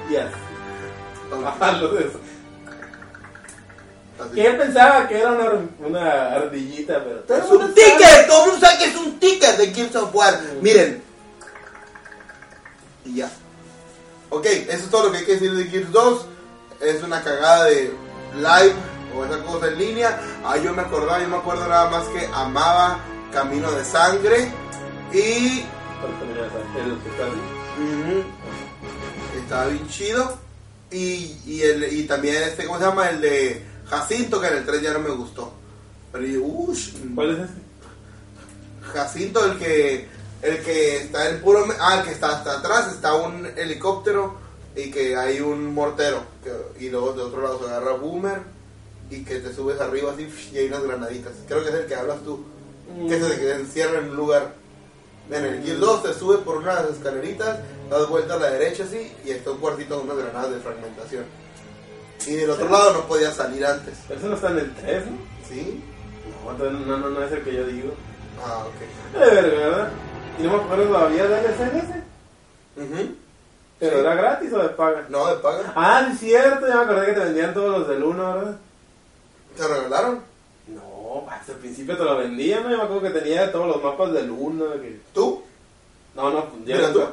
Y 0.09 0.15
así. 0.15 0.33
Ajá, 1.45 1.71
lo 1.73 1.89
de 1.89 2.07
eso. 2.07 2.19
Así. 4.19 4.33
Que 4.33 4.47
él 4.47 4.57
pensaba 4.57 5.07
que 5.07 5.19
era 5.19 5.31
una, 5.31 5.51
una 5.87 6.31
ardillita, 6.33 7.03
pero... 7.03 7.39
Es 7.43 7.49
un 7.51 7.73
ticket, 7.75 8.27
todo 8.27 8.45
el 8.45 8.51
mundo 8.51 8.65
sabe 8.65 8.79
que 8.79 8.89
es 8.89 8.95
un 8.95 9.19
ticket 9.19 9.57
de 9.57 9.67
Gears 9.71 9.95
of 9.97 10.15
War. 10.15 10.39
Miren. 10.61 11.03
Y 13.05 13.17
ya. 13.17 13.31
Ok, 14.31 14.45
eso 14.45 14.85
es 14.85 14.89
todo 14.89 15.07
lo 15.07 15.11
que 15.11 15.17
hay 15.17 15.25
que 15.25 15.33
decir 15.33 15.53
de 15.53 15.65
Gears 15.65 15.91
2. 15.91 16.25
Es 16.79 17.03
una 17.03 17.21
cagada 17.21 17.65
de 17.65 17.93
live 18.35 18.73
o 19.13 19.25
esa 19.25 19.43
cosa 19.43 19.67
en 19.67 19.77
línea. 19.77 20.21
Ah, 20.45 20.55
yo 20.57 20.73
me 20.73 20.83
acordaba, 20.83 21.21
yo 21.21 21.27
me 21.27 21.35
acuerdo 21.35 21.67
nada 21.67 21.89
más 21.89 22.07
que 22.07 22.25
amaba 22.33 23.01
Camino 23.33 23.69
de 23.73 23.83
Sangre. 23.83 24.49
Y. 25.11 25.65
El 26.77 26.95
estaba 29.37 29.65
bien 29.65 29.87
chido. 29.89 30.37
Y, 30.89 31.37
y, 31.45 31.61
el, 31.63 31.91
y 31.91 32.03
también 32.05 32.41
este, 32.43 32.65
¿cómo 32.65 32.79
se 32.79 32.85
llama? 32.85 33.09
El 33.09 33.19
de 33.19 33.65
Jacinto, 33.85 34.39
que 34.39 34.47
en 34.47 34.57
el 34.59 34.65
3 34.65 34.81
ya 34.81 34.93
no 34.93 34.99
me 34.99 35.09
gustó. 35.09 35.53
Pero 36.13 36.25
yo, 36.25 36.41
ush, 36.41 36.93
¿Cuál 37.13 37.31
es 37.31 37.39
ese? 37.49 37.53
Jacinto, 38.93 39.45
el 39.45 39.59
que 39.59 40.07
el 40.41 40.59
que 40.63 40.97
está 40.97 41.29
en 41.29 41.41
puro 41.41 41.65
ah, 41.79 41.97
el 41.99 42.03
que 42.05 42.11
está 42.11 42.29
hasta 42.37 42.59
atrás 42.59 42.91
está 42.93 43.13
un 43.15 43.45
helicóptero 43.57 44.35
y 44.75 44.89
que 44.91 45.15
hay 45.15 45.39
un 45.41 45.73
mortero 45.73 46.23
que- 46.43 46.83
y 46.85 46.89
luego 46.89 47.13
de 47.13 47.21
otro 47.21 47.41
lado 47.41 47.59
se 47.59 47.65
agarra 47.65 47.93
boomer 47.93 48.39
y 49.09 49.23
que 49.23 49.39
te 49.39 49.53
subes 49.53 49.79
arriba 49.81 50.13
así 50.13 50.27
y 50.53 50.57
hay 50.57 50.67
unas 50.67 50.83
granaditas. 50.83 51.33
Creo 51.47 51.61
que 51.63 51.69
es 51.69 51.75
el 51.75 51.85
que 51.85 51.95
hablas 51.95 52.19
tú, 52.23 52.43
que 53.09 53.19
se 53.19 53.29
que 53.31 53.35
se 53.41 53.55
encierra 53.55 53.99
en 53.99 54.09
un 54.11 54.15
lugar. 54.15 54.53
En 55.29 55.45
el 55.45 55.63
Gear 55.63 55.79
2 55.79 56.03
te 56.03 56.13
subes 56.13 56.39
por 56.39 56.57
unas 56.57 56.89
escaleritas, 56.89 57.59
das 57.89 58.07
vuelta 58.09 58.33
a 58.35 58.39
la 58.39 58.49
derecha 58.51 58.83
así 58.83 59.11
y 59.25 59.31
está 59.31 59.51
un 59.51 59.57
cuartito 59.59 59.97
con 59.97 60.09
unas 60.09 60.17
granadas 60.23 60.51
de 60.51 60.59
fragmentación. 60.59 61.25
Y 62.27 62.33
del 62.35 62.49
otro 62.51 62.69
lado 62.69 62.93
no 62.93 63.07
podías 63.07 63.35
salir 63.35 63.65
antes. 63.65 63.95
Pero 64.07 64.19
eso 64.19 64.29
no 64.29 64.35
está 64.35 64.49
en 64.51 64.59
el 64.59 64.73
3, 64.75 65.05
¿no? 65.07 65.17
¿Sí? 65.47 65.83
No, 66.45 66.69
no, 66.69 66.97
no, 66.97 67.09
no 67.09 67.23
es 67.23 67.31
el 67.31 67.43
que 67.43 67.53
yo 67.53 67.65
digo. 67.65 67.93
Ah, 68.45 68.65
ok. 68.65 69.19
De 69.19 69.25
verga, 69.41 69.57
¿verdad? 69.59 69.91
Y 70.41 70.43
no 70.43 70.57
me 70.57 70.63
acuerdo 70.63 70.85
todavía 70.85 71.27
de 71.27 71.39
ese 71.45 71.63
en 71.63 71.77
ese. 71.77 72.01
Ujú. 72.77 73.15
¿Pero 73.79 73.93
Sí. 73.95 73.99
era 74.01 74.15
gratis 74.15 74.53
o 74.53 74.59
de 74.59 74.69
paga? 74.69 75.05
No, 75.09 75.27
de 75.27 75.35
paga. 75.41 75.73
Ah, 75.75 76.07
es 76.11 76.19
cierto, 76.19 76.67
ya 76.67 76.75
me 76.77 76.81
acordé 76.83 77.05
que 77.07 77.13
te 77.13 77.19
vendían 77.19 77.53
todos 77.53 77.79
los 77.79 77.87
del 77.87 78.03
1, 78.03 78.33
¿verdad? 78.35 78.55
¿Te 79.57 79.67
regalaron? 79.67 80.19
No, 80.67 81.25
hasta 81.29 81.51
el 81.53 81.57
principio 81.59 81.97
te 81.97 82.03
lo 82.03 82.17
vendían, 82.17 82.63
¿no? 82.63 82.69
Yo 82.71 82.77
me 82.77 82.83
acuerdo 82.83 83.01
que 83.03 83.19
tenía 83.19 83.51
todos 83.51 83.67
los 83.67 83.83
mapas 83.83 84.13
del 84.13 84.29
1. 84.31 84.65
Que... 84.81 84.99
¿Tú? 85.13 85.43
No, 86.15 86.29
no, 86.29 86.45
pues 86.45 86.65
ya. 86.65 86.75
Mira 86.77 86.93
tú. 86.93 87.03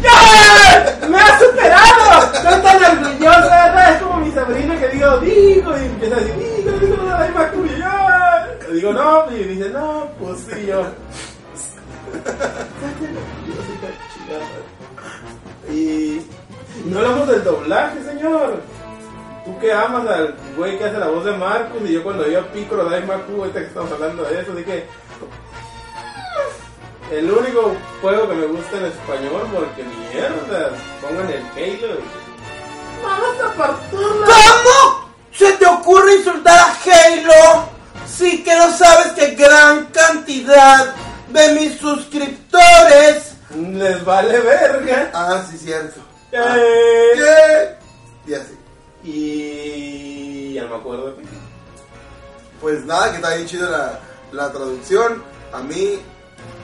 ¡Ya! 0.00 1.08
¡Me 1.08 1.18
has 1.18 1.40
superado! 1.42 2.32
Estoy 2.34 2.62
tan 2.62 2.98
orgullosa, 2.98 3.66
¿verdad? 3.66 3.94
Es 3.96 4.02
como 4.02 4.16
mi 4.18 4.32
sobrino 4.32 4.78
que 4.78 4.88
digo, 4.88 5.18
digo, 5.18 5.76
y 5.76 5.84
empieza 5.86 6.16
a 6.16 6.20
decir, 6.20 6.36
digo, 6.64 6.70
digo, 6.78 6.96
no, 7.02 7.16
ay, 7.16 7.30
Macu, 7.34 7.64
y 7.64 7.68
yo. 7.80 8.72
Digo, 8.74 8.92
no, 8.92 9.32
y 9.32 9.42
dice, 9.44 9.70
no, 9.70 10.08
pues 10.20 10.38
sí, 10.40 10.66
yo. 10.66 10.84
Y 15.70 16.20
no 16.86 16.98
hablamos 16.98 17.28
del 17.28 17.44
doblaje, 17.44 18.02
señor. 18.04 18.60
Tú 19.44 19.58
que 19.60 19.72
amas 19.72 20.06
al 20.08 20.34
güey 20.56 20.76
que 20.78 20.84
hace 20.84 20.98
la 20.98 21.08
voz 21.08 21.24
de 21.24 21.32
Marcus 21.32 21.80
y 21.88 21.92
yo 21.94 22.02
cuando 22.02 22.24
vi 22.24 22.34
a 22.34 22.50
Piccolo 22.52 22.84
Dai 22.90 23.04
Maku, 23.06 23.36
ahorita 23.38 23.60
que 23.60 23.66
estamos 23.66 23.92
hablando 23.92 24.24
de 24.24 24.40
eso, 24.40 24.52
dije, 24.52 24.86
el 27.12 27.30
único 27.30 27.76
juego 28.02 28.28
que 28.28 28.34
me 28.34 28.46
gusta 28.46 28.76
en 28.78 28.84
español 28.86 29.42
porque 29.54 29.84
mierda, 29.84 30.70
pongan 31.00 31.30
el 31.30 31.42
Halo. 31.54 31.94
y- 31.94 32.26
Vamos 33.04 33.40
a 33.40 33.52
partirla. 33.56 34.26
¿Cómo 34.26 35.08
se 35.32 35.52
te 35.52 35.66
ocurre 35.66 36.16
insultar 36.16 36.58
a 36.58 36.72
Halo? 36.72 37.68
Sí 38.08 38.42
que 38.42 38.56
no 38.56 38.72
sabes 38.72 39.12
que 39.12 39.34
gran 39.36 39.84
cantidad 39.86 40.92
de 41.28 41.48
mis 41.54 41.78
suscriptores. 41.78 43.34
Les 43.54 44.04
vale 44.04 44.38
verga. 44.40 45.10
Ah, 45.14 45.44
sí, 45.48 45.58
cierto. 45.58 46.00
Eh, 46.32 47.12
¿Qué? 47.14 48.30
Y 48.30 48.34
así. 48.34 48.58
Y 49.04 50.54
ya 50.54 50.64
no 50.64 50.70
me 50.70 50.76
acuerdo. 50.76 51.16
Pues 52.60 52.84
nada, 52.84 53.10
que 53.10 53.16
está 53.16 53.34
bien 53.34 53.46
chida 53.46 53.70
la, 53.70 54.00
la 54.32 54.52
traducción. 54.52 55.22
A 55.52 55.60
mí, 55.62 56.00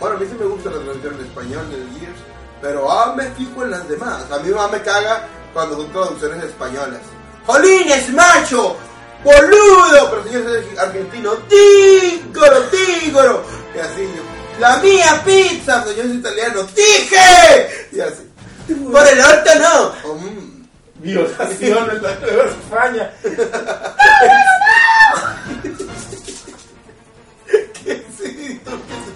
bueno, 0.01 0.17
a 0.17 0.19
mí 0.19 0.27
sí 0.29 0.37
me 0.39 0.47
gusta 0.47 0.71
la 0.71 0.79
traducción 0.79 1.15
en 1.15 1.27
español 1.27 1.71
del 1.71 1.89
Gears, 1.99 2.19
pero 2.61 2.91
ah, 2.91 3.15
me 3.17 3.31
fijo 3.31 3.63
en 3.63 3.71
las 3.71 3.89
demás. 3.89 4.31
A 4.31 4.39
mí 4.39 4.51
más 4.51 4.71
me 4.71 4.83
caga 4.83 5.27
cuando 5.53 5.77
son 5.77 5.93
traducciones 5.93 6.45
españolas. 6.45 7.01
¡Jolines, 7.47 8.13
macho! 8.13 8.77
¡Boludo! 9.23 10.11
Pero 10.11 10.25
señor 10.25 10.57
es 10.57 10.79
argentino, 10.79 11.33
¡tígoro, 11.49 12.61
tígoro! 12.71 13.45
Y 13.75 13.79
así 13.79 14.03
yo, 14.03 14.23
¡la 14.63 14.77
mía 14.77 15.21
pizza! 15.25 15.83
Señor 15.83 16.07
es 16.07 16.15
italiano, 16.15 16.63
¡dije! 16.75 17.89
Y 17.91 18.01
así. 18.01 18.31
Por 18.93 19.09
el 19.09 19.21
orto 19.21 19.51
no. 19.59 20.15
Mm. 20.15 20.63
Violación 21.01 21.91
en 21.91 22.03
la 22.03 22.15
Nueva 22.15 22.45
España. 22.45 23.13
Sí, 28.17 28.61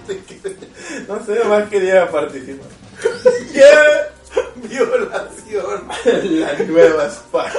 te 0.06 0.18
quede. 0.24 0.56
No 1.06 1.24
sé, 1.24 1.44
más 1.44 1.68
quería 1.68 2.10
participar. 2.10 2.68
Yeah. 3.52 4.10
Violación. 4.56 5.88
La 6.40 6.52
Nueva 6.64 7.06
España. 7.06 7.52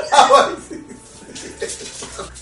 Sí, 0.70 0.86
sí. 1.68 1.88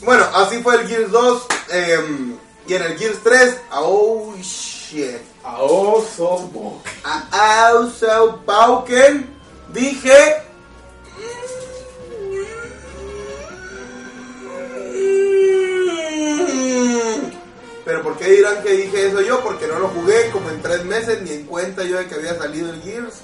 Bueno, 0.01 0.25
así 0.33 0.61
fue 0.63 0.75
el 0.75 0.87
Gears 0.87 1.11
2. 1.11 1.47
em, 1.69 2.37
y 2.67 2.73
en 2.73 2.81
el 2.81 2.97
Gears 2.97 3.19
3, 3.23 3.57
oh 3.73 4.33
shit. 4.41 5.34
A 5.45 5.61
Oso. 5.61 6.81
A 7.03 7.71
Bauken 8.45 9.29
dije. 9.71 10.41
Pero 17.85 18.01
¿por 18.01 18.17
qué 18.17 18.31
dirán 18.31 18.63
que 18.63 18.71
dije 18.71 19.07
eso 19.07 19.21
yo? 19.21 19.41
Porque 19.41 19.67
no 19.67 19.77
lo 19.77 19.89
jugué 19.89 20.31
como 20.31 20.49
en 20.49 20.59
tres 20.63 20.83
meses, 20.85 21.21
ni 21.21 21.31
en 21.31 21.45
cuenta 21.45 21.83
yo 21.83 21.97
de 21.97 22.07
que 22.07 22.15
había 22.15 22.35
salido 22.35 22.71
el 22.71 22.81
Gears. 22.81 23.21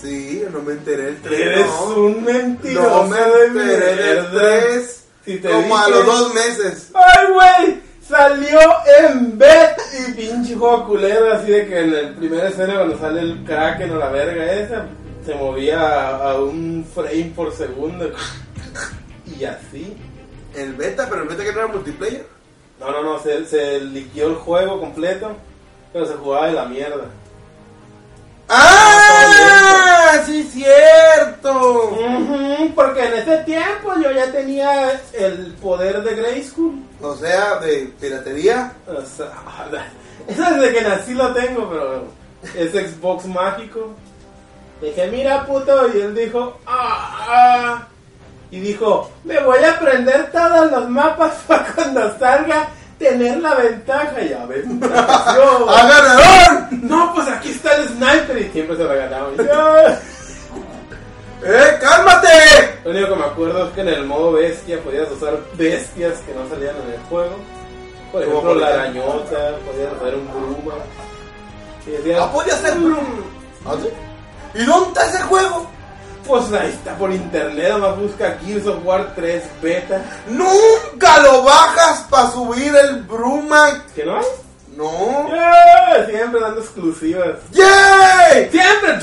Sí, 0.00 0.42
no 0.50 0.62
me 0.62 0.72
enteré 0.72 1.08
el 1.08 1.22
3. 1.22 1.40
Eres 1.40 1.66
no. 1.66 1.94
un 1.94 2.24
mentiroso 2.24 2.88
No 2.88 3.08
me 3.08 3.18
enteré 3.18 3.96
del 3.96 4.22
mierda. 4.22 4.60
3. 4.60 5.04
Si 5.24 5.38
como 5.40 5.76
a 5.76 5.88
los 5.88 6.06
dos 6.06 6.34
meses. 6.34 6.90
¡Ay, 6.94 7.26
güey! 7.32 7.82
Salió 8.08 8.60
en 9.00 9.36
bet 9.36 9.78
y 9.98 10.12
pinche 10.12 10.54
juego 10.54 10.86
culero, 10.86 11.32
así 11.32 11.50
de 11.50 11.66
que 11.66 11.80
en 11.80 11.92
el 11.92 12.14
primer 12.14 12.46
escena 12.46 12.76
cuando 12.76 12.98
sale 12.98 13.20
el 13.20 13.44
Kraken 13.44 13.90
o 13.90 13.96
la 13.96 14.10
verga 14.10 14.52
esa, 14.52 14.86
se 15.24 15.34
movía 15.34 15.80
a, 15.80 16.30
a 16.30 16.40
un 16.40 16.86
frame 16.94 17.32
por 17.34 17.52
segundo. 17.52 18.12
Y 19.38 19.44
así. 19.44 19.96
El 20.54 20.74
beta, 20.74 21.08
pero 21.10 21.22
el 21.22 21.28
beta 21.28 21.42
que 21.42 21.52
no 21.52 21.58
era 21.58 21.66
multiplayer. 21.66 22.26
No, 22.78 22.90
no, 22.90 23.02
no, 23.02 23.18
se, 23.18 23.44
se 23.46 23.80
liquió 23.80 24.28
el 24.28 24.34
juego 24.36 24.78
completo, 24.80 25.36
pero 25.92 26.06
se 26.06 26.14
jugaba 26.14 26.46
de 26.46 26.52
la 26.52 26.64
mierda. 26.66 27.06
¡Ah! 28.48 29.95
¡Sí, 30.24 30.42
cierto! 30.44 31.96
Porque 32.74 33.04
en 33.04 33.14
ese 33.14 33.38
tiempo 33.38 33.94
yo 34.02 34.10
ya 34.12 34.30
tenía 34.32 35.00
el 35.12 35.54
poder 35.60 36.02
de 36.02 36.14
Grayskull. 36.14 36.82
O 37.00 37.14
sea, 37.16 37.56
de 37.56 37.92
piratería. 38.00 38.72
O 38.86 39.00
sea, 39.02 39.30
eso 40.28 40.42
desde 40.54 40.72
que 40.72 40.82
nací 40.82 41.14
lo 41.14 41.32
tengo, 41.32 41.68
pero 41.68 42.04
es 42.54 42.72
Xbox 42.72 43.26
mágico. 43.26 43.94
Dije, 44.80 45.06
mira 45.08 45.46
puto, 45.46 45.88
y 45.94 46.00
él 46.00 46.14
dijo, 46.14 46.58
ah, 46.66 47.26
ah. 47.28 47.88
Y 48.50 48.60
dijo, 48.60 49.10
me 49.24 49.38
voy 49.40 49.58
a 49.64 49.72
aprender 49.72 50.30
todos 50.30 50.70
los 50.70 50.88
mapas 50.88 51.34
para 51.46 51.72
cuando 51.72 52.18
salga 52.18 52.68
tener 52.98 53.38
la 53.38 53.54
ventaja. 53.54 54.20
Ya 54.22 54.44
ves, 54.46 54.66
me 54.66 54.86
apareció. 54.86 55.70
¡A 55.70 55.88
ganador! 55.88 56.66
No, 56.82 57.12
pues 57.14 57.26
aquí 57.28 57.50
está 57.50 57.74
el 57.76 57.88
sniper 57.88 58.38
y 58.38 58.50
siempre 58.50 58.76
se 58.76 58.84
lo 58.84 58.88
ganaba. 58.94 59.28
¡Eh, 61.44 61.78
cálmate! 61.80 62.28
Lo 62.84 62.90
único 62.90 63.08
que 63.08 63.16
me 63.16 63.24
acuerdo 63.24 63.66
es 63.66 63.72
que 63.74 63.80
en 63.82 63.88
el 63.88 64.04
modo 64.06 64.32
bestia 64.32 64.80
podías 64.80 65.10
usar 65.10 65.38
bestias 65.54 66.18
que 66.20 66.32
no 66.34 66.48
salían 66.48 66.74
en 66.86 66.94
el 66.94 67.00
juego. 67.08 67.36
Por 68.12 68.24
Como 68.24 68.38
ejemplo, 68.38 68.52
por 68.52 68.56
la 68.56 68.68
arañota, 68.68 69.56
podías 69.66 69.92
hacer 69.92 70.14
un 70.14 70.28
bruma. 70.28 70.74
Y 71.86 71.90
decías, 71.90 72.20
¡Ah, 72.22 72.32
podía 72.32 72.56
ser 72.56 72.74
Bloom! 72.78 73.06
¿Ah, 73.64 73.74
sí? 73.82 73.88
¿Y 74.60 74.64
dónde 74.64 74.88
está 74.88 75.06
ese 75.06 75.22
juego? 75.22 75.66
Pues 76.26 76.52
ahí 76.52 76.70
está 76.70 76.96
por 76.96 77.12
internet, 77.12 77.70
nomás 77.72 77.98
busca 77.98 78.38
Gears 78.44 78.66
of 78.66 78.84
War 78.84 79.14
3 79.14 79.42
beta. 79.62 80.02
¡Nunca 80.28 81.20
lo 81.22 81.42
bajas 81.42 82.06
para 82.10 82.30
subir 82.30 82.74
el 82.74 83.02
Bruma! 83.02 83.84
¿Que 83.94 84.04
no 84.04 84.18
hay? 84.18 84.26
¡No! 84.76 85.28
¡Yeah! 85.28 86.06
Siempre 86.06 86.40
dando 86.40 86.60
exclusivas. 86.60 87.36
¡Yay! 87.52 88.50
¡Siempre! 88.50 88.98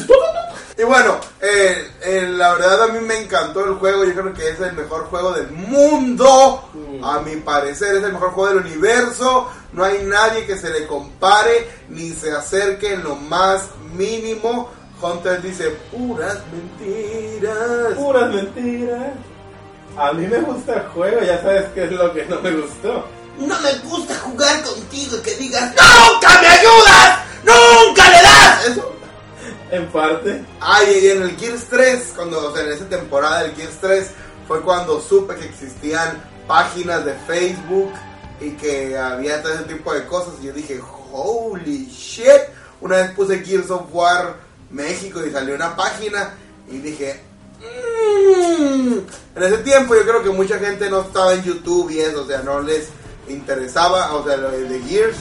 Y 0.77 0.83
bueno, 0.83 1.17
eh, 1.39 1.87
eh, 2.03 2.27
la 2.35 2.53
verdad 2.53 2.83
a 2.83 2.87
mí 2.87 2.99
me 2.99 3.19
encantó 3.21 3.63
el 3.63 3.75
juego. 3.75 4.03
Yo 4.05 4.13
creo 4.13 4.33
que 4.33 4.49
es 4.49 4.59
el 4.59 4.73
mejor 4.73 5.05
juego 5.05 5.31
del 5.33 5.51
mundo. 5.51 6.67
Mm. 6.73 7.03
A 7.03 7.19
mi 7.19 7.35
parecer 7.37 7.95
es 7.95 8.03
el 8.03 8.13
mejor 8.13 8.31
juego 8.31 8.49
del 8.49 8.65
universo. 8.65 9.49
No 9.71 9.83
hay 9.83 10.03
nadie 10.03 10.45
que 10.45 10.57
se 10.57 10.71
le 10.71 10.87
compare 10.87 11.69
ni 11.89 12.09
se 12.09 12.31
acerque 12.31 12.93
en 12.93 13.03
lo 13.03 13.15
más 13.15 13.69
mínimo. 13.95 14.71
Hunter 15.01 15.41
dice 15.41 15.69
puras 15.91 16.39
mentiras. 16.51 17.93
Puras 17.95 18.33
mentiras. 18.33 19.11
A 19.97 20.11
mí 20.13 20.25
me 20.27 20.39
gusta 20.39 20.75
el 20.75 20.87
juego, 20.87 21.21
ya 21.21 21.41
sabes 21.41 21.65
qué 21.75 21.83
es 21.83 21.91
lo 21.91 22.11
que 22.13 22.25
no 22.25 22.39
me 22.41 22.51
gustó. 22.51 23.05
No 23.37 23.59
me 23.59 23.73
gusta 23.79 24.15
jugar 24.19 24.61
contigo 24.63 25.21
que 25.23 25.35
digas 25.35 25.71
¡Nunca 25.71 26.41
me 26.41 26.47
ayudas! 26.47 27.19
¡Nunca 27.43 28.09
le 28.09 28.21
das! 28.21 28.67
Eso. 28.67 28.93
En 29.71 29.87
parte. 29.87 30.45
Ay, 30.59 30.99
y 31.01 31.09
en 31.09 31.23
el 31.23 31.37
Gears 31.37 31.65
3, 31.65 32.13
cuando, 32.15 32.49
o 32.49 32.55
sea, 32.55 32.63
en 32.63 32.71
esa 32.71 32.87
temporada 32.87 33.43
del 33.43 33.55
Gears 33.55 33.77
3, 33.81 34.11
fue 34.47 34.61
cuando 34.61 35.01
supe 35.01 35.35
que 35.35 35.45
existían 35.45 36.23
páginas 36.47 37.05
de 37.05 37.13
Facebook 37.25 37.91
y 38.39 38.51
que 38.51 38.97
había 38.97 39.41
todo 39.41 39.53
ese 39.53 39.63
tipo 39.63 39.93
de 39.93 40.05
cosas. 40.05 40.35
Y 40.41 40.47
yo 40.47 40.53
dije, 40.53 40.79
holy 41.11 41.87
shit. 41.87 42.41
Una 42.81 42.97
vez 42.97 43.11
puse 43.11 43.43
Gears 43.43 43.71
of 43.71 43.83
War 43.91 44.35
México 44.73 45.25
y 45.25 45.31
salió 45.31 45.55
una 45.55 45.75
página 45.75 46.33
y 46.69 46.77
dije, 46.79 47.21
"Mm". 47.61 48.97
en 49.35 49.43
ese 49.43 49.57
tiempo 49.59 49.95
yo 49.95 50.01
creo 50.03 50.23
que 50.23 50.29
mucha 50.29 50.59
gente 50.59 50.89
no 50.89 51.01
estaba 51.01 51.33
en 51.33 51.43
YouTube 51.43 51.89
y 51.91 51.99
eso, 51.99 52.23
o 52.23 52.27
sea, 52.27 52.41
no 52.41 52.59
les 52.61 52.87
interesaba, 53.27 54.13
o 54.15 54.25
sea, 54.25 54.37
lo 54.37 54.51
de 54.51 54.79
Gears 54.81 55.17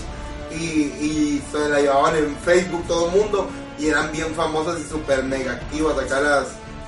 y, 0.50 0.56
y 0.64 1.44
se 1.50 1.68
la 1.68 1.80
llevaban 1.80 2.16
en 2.16 2.36
Facebook 2.44 2.84
todo 2.86 3.06
el 3.06 3.12
mundo 3.12 3.48
y 3.78 3.86
eran 3.88 4.10
bien 4.12 4.34
famosas 4.34 4.78
y 4.80 4.84
super 4.88 5.22
mega 5.24 5.52
activas 5.52 5.96
acá 5.98 6.20
las, 6.20 6.46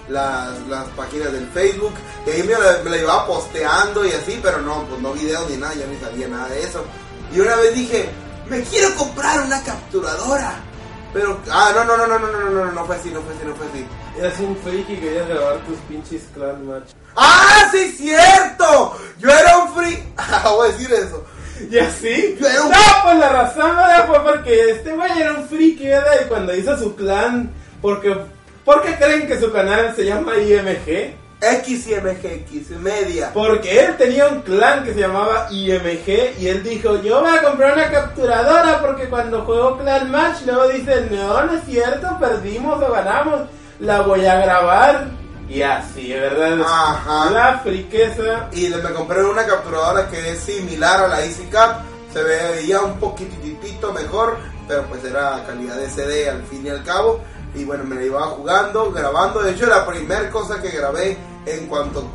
las, 0.09 0.59
las 0.68 0.85
páginas 0.90 1.33
del 1.33 1.46
Facebook 1.48 1.92
y 2.27 2.31
ahí 2.31 2.42
me 2.42 2.53
la, 2.53 2.81
me 2.85 2.90
la 2.90 2.96
llevaba 2.96 3.27
posteando 3.27 4.05
y 4.05 4.12
así, 4.12 4.38
pero 4.42 4.61
no, 4.61 4.85
pues 4.88 5.00
no 5.00 5.12
videos 5.12 5.48
ni 5.50 5.57
nada, 5.57 5.74
yo 5.74 5.87
ni 5.87 5.98
sabía 5.98 6.29
nada 6.29 6.48
de 6.48 6.62
eso. 6.62 6.85
Y 7.35 7.40
una 7.40 7.57
vez 7.57 7.74
dije, 7.74 8.09
me 8.48 8.61
quiero 8.62 8.94
comprar 8.96 9.40
una 9.40 9.62
capturadora. 9.62 10.61
Pero, 11.14 11.38
ah, 11.50 11.70
no, 11.74 11.85
no, 11.85 11.96
no, 11.96 12.07
no, 12.09 12.18
no, 12.18 12.29
no, 12.29 12.40
no, 12.50 12.64
no, 12.66 12.72
no 12.72 12.85
fue 12.85 12.96
así, 12.96 13.11
no 13.11 13.20
fue 13.22 13.35
así, 13.35 13.46
no 13.46 13.55
fue 13.55 13.66
así. 13.68 13.87
Eras 14.18 14.40
un 14.40 14.57
friki 14.57 14.92
y 14.94 14.96
querías 14.96 15.29
grabar 15.29 15.59
tus 15.61 15.79
pinches 15.88 16.22
clan 16.35 16.66
match. 16.66 16.90
¡Ah, 17.16 17.68
sí, 17.70 17.92
cierto! 17.96 18.98
Yo 19.18 19.31
era 19.31 19.59
un 19.59 19.72
free. 19.74 20.03
Ah, 20.16 20.50
voy 20.55 20.68
a 20.68 20.72
decir 20.72 20.92
eso. 20.92 21.24
¿Y 21.70 21.79
así? 21.79 22.37
Yo 22.40 22.48
era 22.48 22.62
un- 22.64 22.70
No, 22.72 22.79
pues 23.05 23.18
la 23.18 23.29
razón 23.29 23.77
¿verdad? 23.77 24.07
fue 24.09 24.20
porque 24.24 24.70
este 24.72 24.92
güey 24.92 25.20
era 25.20 25.35
un 25.35 25.48
friki, 25.48 25.87
¿verdad? 25.87 26.14
Y 26.24 26.29
cuando 26.29 26.55
hizo 26.55 26.77
su 26.77 26.96
clan, 26.96 27.50
porque, 27.81 28.16
¿por 28.64 28.83
qué 28.83 28.96
creen 28.96 29.29
que 29.29 29.38
su 29.38 29.53
canal 29.53 29.94
se 29.94 30.05
llama 30.05 30.37
IMG? 30.37 31.14
XMGX, 31.40 32.70
media. 32.81 33.31
Porque 33.35 33.85
él 33.85 33.97
tenía 33.97 34.29
un 34.29 34.40
clan 34.42 34.85
que 34.85 34.94
se 34.94 35.01
llamaba 35.01 35.49
IMG 35.51 36.38
y 36.40 36.49
él 36.49 36.62
dijo, 36.62 37.01
yo 37.03 37.20
voy 37.20 37.37
a 37.37 37.42
comprar 37.42 37.75
una 37.75 37.90
capturadora 37.90 38.81
porque 38.81 39.09
cuando 39.09 39.42
juego 39.44 39.79
Clan 39.79 40.11
Match 40.11 40.42
luego 40.47 40.68
dicen, 40.68 41.09
no, 41.11 41.44
no 41.44 41.53
es 41.53 41.64
cierto, 41.64 42.16
perdimos 42.18 42.83
o 42.83 42.92
ganamos, 42.92 43.40
la 43.81 44.01
voy 44.03 44.25
a 44.27 44.37
grabar. 44.40 45.09
Y 45.49 45.61
así, 45.61 46.11
¿verdad? 46.12 46.59
Ajá. 46.66 47.31
La 47.31 47.59
friqueza. 47.62 48.49
Y 48.53 48.68
le- 48.68 48.79
me 48.79 48.90
compré 48.92 49.23
una 49.23 49.44
capturadora 49.44 50.09
que 50.09 50.31
es 50.31 50.38
similar 50.40 51.05
a 51.05 51.09
la 51.09 51.23
Easy 51.25 51.44
Cap. 51.53 51.81
Se 52.12 52.23
veía 52.23 52.81
un 52.81 52.99
poquitito 52.99 53.92
mejor, 53.92 54.38
pero 54.66 54.85
pues 54.85 55.05
era 55.05 55.42
calidad 55.47 55.77
de 55.77 55.90
CD 55.90 56.31
al 56.31 56.42
fin 56.44 56.64
y 56.64 56.70
al 56.70 56.83
cabo. 56.85 57.20
Y 57.55 57.64
bueno, 57.64 57.85
me 57.85 57.97
la 57.97 58.05
iba 58.05 58.23
jugando, 58.23 58.90
grabando. 58.90 59.43
De 59.43 59.53
hecho, 59.53 59.67
la 59.67 59.87
primera 59.87 60.31
cosa 60.31 60.61
que 60.61 60.71
grabé 60.71 61.17
en 61.47 61.67
cuanto 61.67 62.11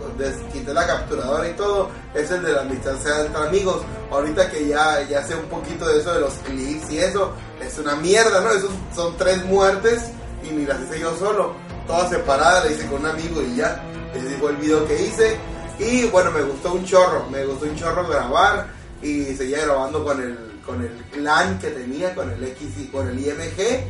quité 0.52 0.74
la 0.74 0.88
capturadora 0.88 1.48
y 1.48 1.54
todo 1.54 1.90
es 2.14 2.30
el 2.32 2.42
de 2.44 2.52
la 2.52 2.62
amistad 2.62 2.96
sea 2.98 3.26
entre 3.26 3.42
amigos. 3.44 3.82
Ahorita 4.12 4.50
que 4.50 4.68
ya, 4.68 5.02
ya 5.08 5.24
sé 5.24 5.36
un 5.36 5.46
poquito 5.46 5.88
de 5.88 6.00
eso 6.00 6.14
de 6.14 6.22
los 6.22 6.34
clips 6.46 6.92
y 6.92 7.00
eso, 7.00 7.32
es 7.62 7.78
una 7.78 7.96
mierda, 7.96 8.42
¿no? 8.42 8.52
Esos 8.52 8.72
son 8.96 9.16
tres 9.18 9.44
muertes 9.46 10.12
y 10.44 10.54
ni 10.54 10.66
las 10.66 10.82
hice 10.82 11.00
yo 11.00 11.16
solo. 11.18 11.54
Todas 11.88 12.10
separadas, 12.10 12.66
la 12.66 12.72
hice 12.72 12.86
con 12.88 13.02
un 13.02 13.08
amigo 13.08 13.42
y 13.42 13.56
ya. 13.56 13.84
Ese 14.14 14.38
fue 14.38 14.52
el 14.52 14.58
video 14.58 14.86
que 14.88 15.02
hice. 15.02 15.38
Y 15.80 16.06
bueno, 16.08 16.32
me 16.32 16.42
gustó 16.42 16.74
un 16.74 16.86
chorro, 16.86 17.26
me 17.30 17.46
gustó 17.46 17.66
un 17.66 17.76
chorro 17.76 18.08
grabar 18.08 18.68
y 19.02 19.26
seguía 19.36 19.66
grabando 19.66 20.04
con 20.04 20.22
el, 20.22 20.38
con 20.66 20.82
el 20.82 20.92
clan 21.12 21.58
que 21.60 21.70
tenía, 21.70 22.14
con 22.14 22.30
el 22.30 22.44
X 22.44 22.68
y 22.80 22.86
con 22.88 23.08
el 23.08 23.18
IMG. 23.18 23.86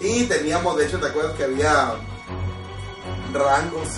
Y 0.00 0.24
teníamos, 0.24 0.76
de 0.76 0.86
hecho, 0.86 0.98
¿te 0.98 1.06
acuerdas 1.06 1.34
que 1.36 1.44
había 1.44 1.94
rangos 3.32 3.88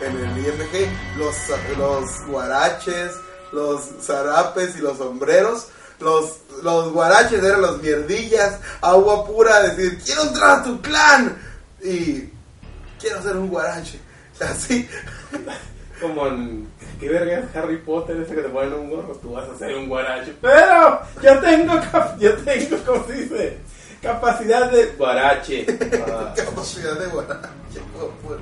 en 0.00 0.16
el 0.16 0.38
IMG? 0.38 1.18
Los, 1.18 1.36
los 1.76 2.26
guaraches, 2.26 3.12
los 3.52 3.80
zarapes 4.00 4.76
y 4.76 4.80
los 4.80 4.98
sombreros. 4.98 5.68
Los, 5.98 6.38
los 6.62 6.92
guaraches 6.92 7.42
eran 7.42 7.60
los 7.60 7.82
mierdillas, 7.82 8.58
agua 8.80 9.26
pura, 9.26 9.60
decir, 9.62 10.00
quiero 10.02 10.22
entrar 10.22 10.60
a 10.60 10.62
tu 10.62 10.80
clan. 10.80 11.36
Y 11.82 12.30
quiero 13.00 13.22
ser 13.22 13.36
un 13.36 13.48
guarache. 13.48 13.98
Así. 14.40 14.88
Como 16.00 16.26
en... 16.28 16.68
¿Qué 16.98 17.08
verga 17.08 17.48
Harry 17.54 17.78
Potter 17.78 18.20
ese 18.20 18.34
que 18.34 18.42
te 18.42 18.48
ponen 18.50 18.74
un 18.74 18.90
gorro? 18.90 19.14
Tú 19.16 19.32
vas 19.32 19.48
a 19.48 19.58
ser 19.58 19.74
un 19.74 19.88
guarache. 19.88 20.34
Pero 20.40 21.00
yo 21.22 21.38
tengo, 21.40 21.80
yo 22.20 22.36
tengo, 22.36 22.76
¿cómo 22.84 23.06
se 23.06 23.12
dice? 23.14 23.58
Capacidad 24.02 24.70
de 24.70 24.86
guarache. 24.96 25.66
Ah. 26.06 26.32
capacidad 26.36 26.98
de 26.98 27.06
guarache. 27.06 27.48
puta. 27.92 28.40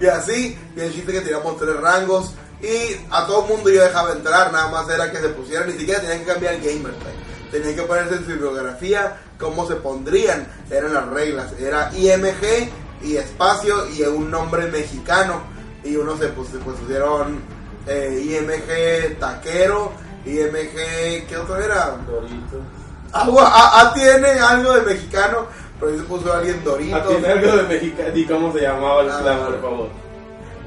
Y 0.00 0.06
así, 0.06 0.58
y 0.76 0.80
el 0.80 0.92
chiste 0.92 1.12
que 1.12 1.20
teníamos 1.20 1.56
tres 1.58 1.76
rangos. 1.80 2.32
Y 2.60 2.96
a 3.10 3.24
todo 3.26 3.44
el 3.44 3.50
mundo 3.50 3.70
yo 3.70 3.82
dejaba 3.82 4.12
entrar, 4.12 4.52
nada 4.52 4.68
más 4.68 4.88
era 4.88 5.12
que 5.12 5.18
se 5.18 5.28
pusieran, 5.28 5.68
ni 5.68 5.78
siquiera 5.78 6.00
tenían 6.00 6.18
que 6.20 6.24
cambiar 6.24 6.54
el 6.54 6.60
gamer 6.60 6.92
tag. 6.94 7.12
Tenían 7.52 7.76
que 7.76 7.82
ponerse 7.82 8.16
en 8.16 8.26
su 8.26 8.32
biografía 8.32 9.16
cómo 9.38 9.66
se 9.68 9.76
pondrían, 9.76 10.48
eran 10.68 10.92
las 10.92 11.08
reglas. 11.08 11.52
Era 11.60 11.92
IMG 11.94 12.70
y 13.02 13.16
espacio 13.16 13.88
y 13.90 14.02
un 14.02 14.30
nombre 14.30 14.66
mexicano. 14.66 15.42
Y 15.84 15.94
uno 15.94 16.16
se, 16.16 16.24
se 16.24 16.58
pusieron 16.58 17.40
eh, 17.86 18.20
IMG 18.24 19.18
taquero, 19.20 19.92
IMG, 20.26 21.26
¿qué 21.28 21.36
otro 21.40 21.56
era? 21.56 21.96
Doritos. 22.06 22.77
Agua, 23.12 23.46
a, 23.46 23.80
a 23.80 23.94
tiene 23.94 24.28
algo 24.38 24.72
de 24.74 24.82
mexicano, 24.82 25.46
pero 25.80 25.92
ahí 25.92 25.98
se 25.98 26.04
puso 26.04 26.32
alguien 26.32 26.62
Dorito. 26.64 26.96
Ah, 26.96 27.04
¿Tiene 27.08 27.28
algo 27.28 27.56
de 27.56 27.62
mexicano? 27.64 28.10
¿Y 28.14 28.26
cómo 28.26 28.52
se 28.52 28.60
llamaba 28.60 29.02
el 29.02 29.10
Ah, 29.10 29.18
clan, 29.22 29.38
por 29.38 29.60
favor? 29.62 29.88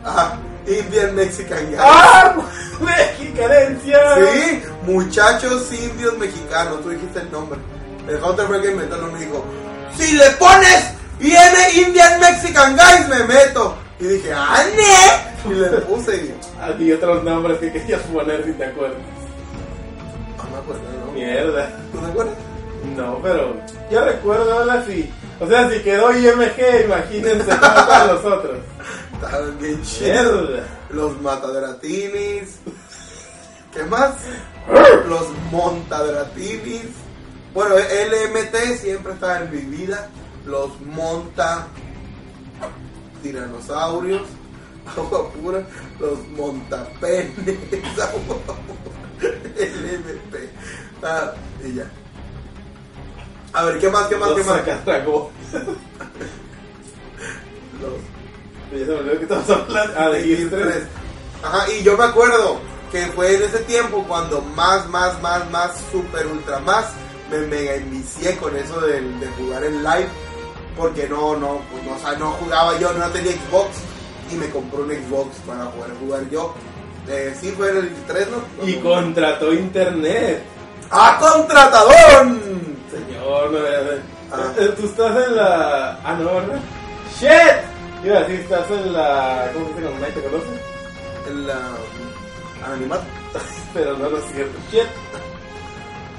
Ah, 0.04 0.34
Indian 0.68 1.16
Mexican 1.16 1.66
Guy. 1.68 1.76
¡Ah! 1.80 2.36
¡Mexicanencia! 2.80 4.00
Sí, 4.34 4.64
muchachos 4.84 5.72
indios 5.72 6.18
mexicanos, 6.18 6.82
tú 6.82 6.90
dijiste 6.90 7.20
el 7.20 7.32
nombre. 7.32 7.60
El 8.08 8.24
Hunter 8.24 8.48
fue 8.48 8.62
que 8.62 8.72
inventó 8.72 8.96
el 8.96 9.02
nombre 9.02 9.22
y 9.22 9.26
dijo, 9.26 9.46
si 9.96 10.14
le 10.14 10.30
pones 10.32 10.94
IM 11.20 11.86
Indian 11.88 12.20
Mexican 12.20 12.76
Guys 12.76 13.08
me 13.08 13.24
meto. 13.26 13.76
Y 14.00 14.06
dije, 14.06 14.34
¡ah, 14.34 14.64
ne! 14.76 15.52
Y 15.52 15.54
le 15.54 15.68
puse 15.82 16.16
y 16.16 16.36
Ah, 16.60 16.72
y 16.78 16.92
otros 16.92 17.24
nombres 17.24 17.60
que 17.60 17.72
querías 17.72 18.02
poner 18.02 18.44
si 18.46 18.54
te 18.54 18.66
acuerdas. 18.66 18.98
no 20.38 20.44
me 20.50 20.58
acuerdo. 20.58 21.01
Mierda. 21.22 21.70
¿Tú 21.92 22.00
te 22.00 22.06
acuerdas? 22.08 22.36
No, 22.98 23.20
pero 23.22 23.56
yo 23.92 24.06
recuerdo 24.06 24.52
ahora 24.52 24.84
sí. 24.86 25.12
O 25.40 25.48
sea, 25.48 25.70
si 25.70 25.80
quedó 25.80 26.12
IMG, 26.12 26.86
imagínense 26.86 27.46
cómo 27.46 27.80
están 27.80 28.08
los 28.08 28.26
otros. 28.26 28.58
Estaban 29.14 29.60
bien 29.60 29.82
chidos. 29.84 30.62
Los 30.90 31.22
matadratinis. 31.22 32.60
¿Qué 33.72 33.84
más? 33.84 34.14
Los 35.08 35.30
montadratinis. 35.52 36.90
Bueno, 37.54 37.76
LMT 37.76 38.80
siempre 38.80 39.14
está 39.14 39.44
en 39.44 39.52
mi 39.52 39.62
vida. 39.78 40.10
Los 40.46 40.80
monta 40.82 41.68
tiranosaurios. 43.22 44.24
Agua 44.98 45.32
pura. 45.32 45.64
Los 46.00 46.28
montapenes. 46.30 47.58
Agua 48.00 48.38
pura. 48.46 49.32
LMP. 49.56 50.41
Ah, 51.04 51.34
y 51.64 51.76
ya. 51.76 51.90
A 53.54 53.64
ver, 53.66 53.80
¿qué 53.80 53.90
más? 53.90 54.08
¿Qué 54.08 54.16
más? 54.16 54.30
¿Qué 54.30 54.38
Los 54.38 54.48
más? 54.48 54.58
sacatragó. 54.58 55.32
Los 57.82 57.94
Ya 58.72 58.86
se 58.86 58.86
me 58.86 58.94
olvidó 58.94 59.18
que 59.18 59.24
estamos 59.24 59.50
hablando. 59.50 59.94
Ah, 59.98 60.10
de 60.10 60.24
Gears 60.24 60.50
3. 60.50 60.84
Ajá, 61.44 61.72
y 61.74 61.84
yo 61.84 61.98
me 61.98 62.06
acuerdo 62.06 62.60
que 62.92 63.06
fue 63.08 63.36
en 63.36 63.44
ese 63.44 63.60
tiempo 63.60 64.06
cuando 64.08 64.42
más, 64.42 64.88
más, 64.88 65.22
más, 65.22 65.50
más, 65.52 65.72
super, 65.92 66.26
ultra 66.28 66.60
más, 66.60 66.86
me 67.30 67.40
mega 67.40 67.76
envicié 67.76 68.38
con 68.38 68.56
eso 68.56 68.80
de, 68.82 69.02
de 69.02 69.28
jugar 69.38 69.66
en 69.66 69.84
live. 69.84 70.08
Porque 70.78 71.10
no, 71.10 71.36
no, 71.36 71.60
pues 71.70 71.84
no, 71.84 71.96
o 71.96 72.00
sea, 72.00 72.18
no 72.18 72.32
jugaba 72.32 72.80
yo, 72.80 72.94
no 72.94 73.06
tenía 73.10 73.34
Xbox 73.34 73.72
y 74.32 74.36
me 74.36 74.50
compró 74.50 74.84
un 74.84 74.92
Xbox 74.92 75.36
para 75.46 75.70
poder 75.72 75.92
jugar 76.00 76.30
yo. 76.30 76.54
Eh, 77.10 77.36
sí, 77.40 77.52
fue 77.52 77.72
en 77.72 77.78
el 77.78 77.86
23, 77.88 78.28
¿no? 78.30 78.68
Y 78.68 78.76
contrató 78.76 79.52
internet. 79.54 80.44
¡Ah, 80.92 81.18
contratadón! 81.20 82.42
Señor, 82.92 83.52
no 83.52 83.58
eh, 83.60 84.02
Ah. 84.34 84.54
eh, 84.58 84.74
Tú 84.78 84.86
estás 84.86 85.28
en 85.28 85.36
la. 85.36 86.00
Ah, 86.04 86.16
no, 86.20 86.36
¿verdad? 86.36 86.60
¡Shit! 87.20 88.06
Iba 88.06 88.18
a 88.18 88.22
decir, 88.22 88.40
estás 88.42 88.70
en 88.72 88.94
la. 88.94 89.50
¿Cómo 89.54 89.68
se 89.68 89.74
dice? 89.74 89.86
¿Cómo 89.92 90.06
te 90.06 90.22
conoce? 90.22 91.30
El 91.30 91.50
ah, 91.52 92.66
anonimato. 92.66 93.04
Pero 93.74 93.98
no, 93.98 94.10
no 94.10 94.18
es 94.18 94.26
cierto. 94.34 94.58
¡Shit! 94.72 94.88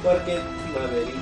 Porque 0.02 0.40
Maverick 0.74 1.16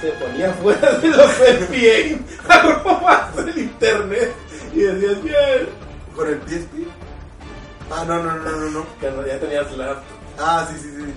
se 0.00 0.08
ponía 0.12 0.52
fuera 0.54 0.92
de 0.92 1.08
los 1.08 1.30
FPA 1.32 2.54
a 2.54 2.62
robarse 2.82 3.40
el 3.40 3.58
internet 3.58 4.34
y 4.74 4.80
decías, 4.80 5.22
bien. 5.22 5.68
¿Con 6.14 6.28
el 6.28 6.40
PSP? 6.42 6.88
Ah, 7.90 8.04
no, 8.06 8.22
no, 8.22 8.32
no, 8.36 8.50
no, 8.50 8.70
no. 8.70 8.86
Cuando 9.00 9.26
ya 9.26 9.38
tenías 9.38 9.70
la. 9.72 9.96
Ah, 10.38 10.66
sí, 10.70 10.76
sí, 10.80 10.90
sí. 10.96 11.14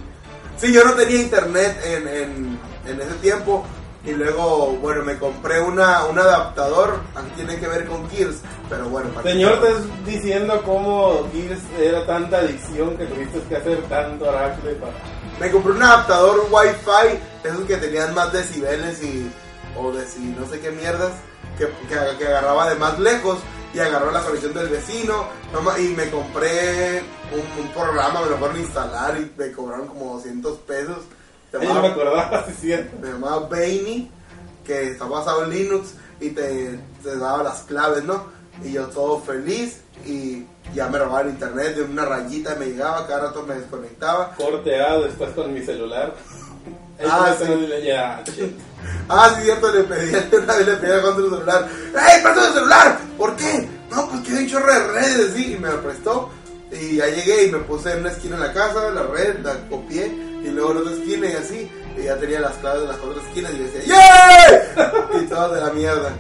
Sí, 0.60 0.74
yo 0.74 0.84
no 0.84 0.94
tenía 0.94 1.22
internet 1.22 1.80
en, 1.84 2.08
en, 2.08 2.60
en 2.86 3.02
ese 3.02 3.14
tiempo. 3.22 3.66
Y 4.06 4.12
luego, 4.12 4.78
bueno, 4.82 5.04
me 5.04 5.18
compré 5.18 5.60
una, 5.62 6.06
un 6.06 6.18
adaptador. 6.18 7.02
Aquí 7.16 7.32
tiene 7.36 7.60
que 7.60 7.68
ver 7.68 7.86
con 7.86 8.10
Gears. 8.10 8.38
Pero 8.70 8.88
bueno, 8.90 9.10
Señor, 9.24 9.60
te 9.62 9.68
estás 9.68 10.06
diciendo 10.06 10.62
cómo 10.66 11.28
Gears 11.34 11.60
era 11.80 12.06
tanta 12.06 12.38
adicción 12.38 12.96
que 12.98 13.06
tuviste 13.06 13.40
que 13.50 13.58
hacer 13.58 13.82
tanto 13.90 14.30
aracle 14.30 14.72
para. 14.74 14.94
Me 15.40 15.52
compré 15.52 15.74
un 15.74 15.84
adaptador 15.84 16.48
Wi-Fi. 16.50 17.20
Esos 17.44 17.66
que 17.66 17.78
tenían 17.78 18.14
más 18.14 18.32
decibeles 18.32 19.02
y. 19.04 19.30
O 19.78 19.92
deci, 19.92 20.20
no 20.40 20.48
sé 20.48 20.60
qué 20.60 20.72
mierdas. 20.72 21.12
Que, 21.58 21.68
que, 21.88 22.18
que 22.18 22.28
agarraba 22.28 22.70
de 22.70 22.76
más 22.76 22.98
lejos. 23.00 23.40
Y 23.74 23.80
agarró 23.80 24.12
la 24.12 24.22
conexión 24.22 24.54
del 24.54 24.70
vecino. 24.70 25.28
Y 25.78 25.88
me 25.90 26.10
compré 26.10 27.02
un, 27.32 27.64
un 27.66 27.72
programa. 27.72 28.22
Me 28.22 28.30
lo 28.32 28.38
fueron 28.38 28.58
a 28.58 28.60
instalar. 28.60 29.18
Y 29.20 29.32
me 29.38 29.52
cobraron 29.52 29.88
como 29.88 30.16
200 30.16 30.58
pesos. 30.60 30.98
Se 31.52 31.58
Ahí 31.58 31.68
no 31.68 31.82
me 31.82 31.88
acordaba, 31.88 32.46
sí, 32.48 32.54
cierto. 32.62 32.96
me 33.02 33.08
llamaba 33.10 33.48
Bainy, 33.48 34.10
que 34.64 34.92
está 34.92 35.06
basado 35.06 35.46
en 35.46 35.50
Linux 35.50 35.94
y 36.20 36.30
te, 36.30 36.80
te 37.02 37.18
daba 37.18 37.42
las 37.44 37.62
claves, 37.62 38.04
¿no? 38.04 38.26
Y 38.64 38.74
yo 38.74 38.86
todo 38.88 39.20
feliz 39.22 39.82
y 40.06 40.46
ya 40.76 40.88
me 40.90 41.00
robaba 41.00 41.22
el 41.22 41.30
internet 41.30 41.76
de 41.76 41.84
una 41.84 42.06
rayita, 42.06 42.56
me 42.56 42.68
llegaba, 42.68 43.08
cada 43.08 43.28
rato 43.28 43.44
me 43.48 43.56
desconectaba. 43.56 44.36
Corte 44.36 44.80
A 44.80 45.00
después 45.00 45.32
con 45.32 45.52
mi 45.54 45.62
celular. 45.64 46.14
Ah, 47.08 47.36
Ahí 47.40 47.48
sí. 47.48 47.86
Ya. 47.86 48.24
Ah, 49.08 49.34
sí, 49.36 49.44
cierto, 49.44 49.72
le 49.72 49.84
pedí, 49.84 50.12
una 50.44 50.56
vez 50.56 50.68
le 50.68 50.76
pedí 50.76 50.92
a 50.92 51.02
Juan 51.02 51.16
su 51.16 51.30
celular. 51.30 51.68
¡Ey, 51.88 52.22
presta 52.22 52.48
el 52.48 52.54
celular! 52.54 53.00
¿Por 53.18 53.36
qué? 53.36 53.70
no, 53.90 54.08
pues 54.10 54.22
que 54.22 54.32
hay 54.34 54.44
un 54.44 54.50
chorro 54.50 54.74
de 54.74 54.88
redes, 54.88 55.34
sí, 55.36 55.54
y 55.54 55.58
me 55.60 55.70
lo 55.70 55.82
prestó. 55.82 56.30
Y 56.72 56.98
ya 56.98 57.08
llegué 57.08 57.46
y 57.46 57.52
me 57.52 57.60
puse 57.60 57.92
en 57.92 58.00
una 58.02 58.12
esquina 58.12 58.36
en 58.36 58.42
la 58.42 58.54
casa, 58.54 58.92
la 58.92 59.04
red, 59.04 59.40
la 59.40 59.56
copié, 59.70 60.06
y 60.44 60.50
luego 60.50 60.72
en 60.72 60.78
otra 60.78 60.94
esquina 60.94 61.28
y 61.28 61.34
así, 61.34 61.72
y 61.98 62.04
ya 62.04 62.16
tenía 62.18 62.40
las 62.40 62.54
claves 62.58 62.82
de 62.82 62.88
las 62.88 62.98
otras 63.00 63.26
esquinas 63.26 63.54
y 63.54 63.58
yo 63.58 63.64
decía, 63.64 63.82
¡Yay! 63.86 65.24
y 65.24 65.26
todo 65.28 65.56
de 65.56 65.62
la 65.62 65.72
mierda. 65.72 66.12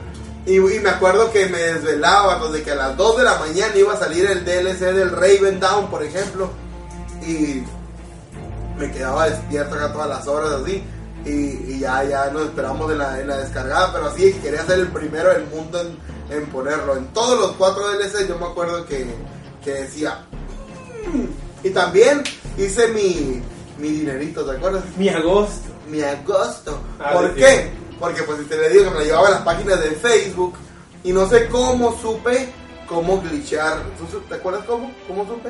Y, 0.47 0.55
y 0.55 0.79
me 0.79 0.89
acuerdo 0.89 1.31
que 1.31 1.45
me 1.47 1.59
desvelaba, 1.59 2.39
pues, 2.39 2.53
de 2.53 2.63
que 2.63 2.71
a 2.71 2.75
las 2.75 2.97
2 2.97 3.17
de 3.17 3.23
la 3.23 3.37
mañana 3.37 3.75
iba 3.75 3.93
a 3.93 3.97
salir 3.99 4.25
el 4.25 4.43
DLC 4.43 4.79
del 4.91 5.11
Raven 5.11 5.59
Down, 5.59 5.91
por 5.91 6.03
ejemplo, 6.03 6.49
y 7.21 7.61
me 8.79 8.91
quedaba 8.91 9.29
despierto 9.29 9.75
acá 9.75 9.91
todas 9.93 10.09
las 10.09 10.27
horas 10.27 10.51
así. 10.61 10.83
Y, 11.25 11.29
y 11.73 11.79
ya, 11.79 12.03
ya 12.05 12.29
nos 12.31 12.43
esperamos 12.43 12.89
en 12.91 12.97
la, 12.97 13.19
en 13.19 13.27
la 13.27 13.37
descargada, 13.37 13.91
pero 13.91 14.05
así 14.07 14.31
quería 14.41 14.65
ser 14.65 14.79
el 14.79 14.87
primero 14.87 15.29
del 15.29 15.45
mundo 15.47 15.81
en, 15.81 15.97
en 16.37 16.45
ponerlo. 16.47 16.95
En 16.95 17.07
todos 17.07 17.37
los 17.39 17.51
cuatro 17.57 17.83
DLC 17.91 18.27
yo 18.27 18.37
me 18.39 18.45
acuerdo 18.45 18.85
que, 18.85 19.05
que 19.63 19.71
decía... 19.73 20.19
"Mm". 21.13 21.25
Y 21.67 21.71
también 21.71 22.23
hice 22.57 22.87
mi, 22.87 23.41
mi 23.79 23.89
dinerito, 23.89 24.45
¿te 24.45 24.55
acuerdas? 24.55 24.83
Mi 24.97 25.09
agosto. 25.09 25.67
Mi 25.89 26.01
agosto. 26.01 26.79
Ah, 27.01 27.11
¿Por 27.13 27.33
¿de 27.33 27.41
qué? 27.41 27.71
Porque 27.99 28.23
pues 28.23 28.39
si 28.39 28.45
te 28.45 28.57
le 28.57 28.69
digo 28.69 28.85
que 28.85 28.89
me 28.91 28.95
la 28.99 29.03
llevaba 29.03 29.27
a 29.27 29.31
las 29.31 29.41
páginas 29.41 29.81
de 29.81 29.91
Facebook 29.91 30.53
y 31.03 31.11
no 31.11 31.27
sé 31.27 31.47
cómo 31.49 31.97
supe 32.01 32.53
cómo 32.87 33.21
glitchear. 33.21 33.79
¿Tú 33.97 34.07
su- 34.09 34.21
¿Te 34.21 34.35
acuerdas 34.35 34.63
cómo? 34.65 34.89
¿Cómo 35.05 35.25
supe? 35.27 35.49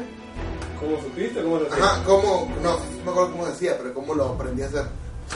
¿Cómo 0.80 1.02
supiste? 1.02 1.42
¿Cómo 1.44 1.58
lo 1.60 1.72
Ajá, 1.74 2.04
cómo, 2.06 2.52
no, 2.64 2.72
no 2.74 2.80
me 3.06 3.12
acuerdo 3.12 3.32
cómo 3.32 3.48
decía, 3.48 3.78
pero 3.78 3.94
cómo 3.94 4.14
lo 4.16 4.26
aprendí 4.30 4.62
a 4.64 4.68
hacer. 4.68 4.84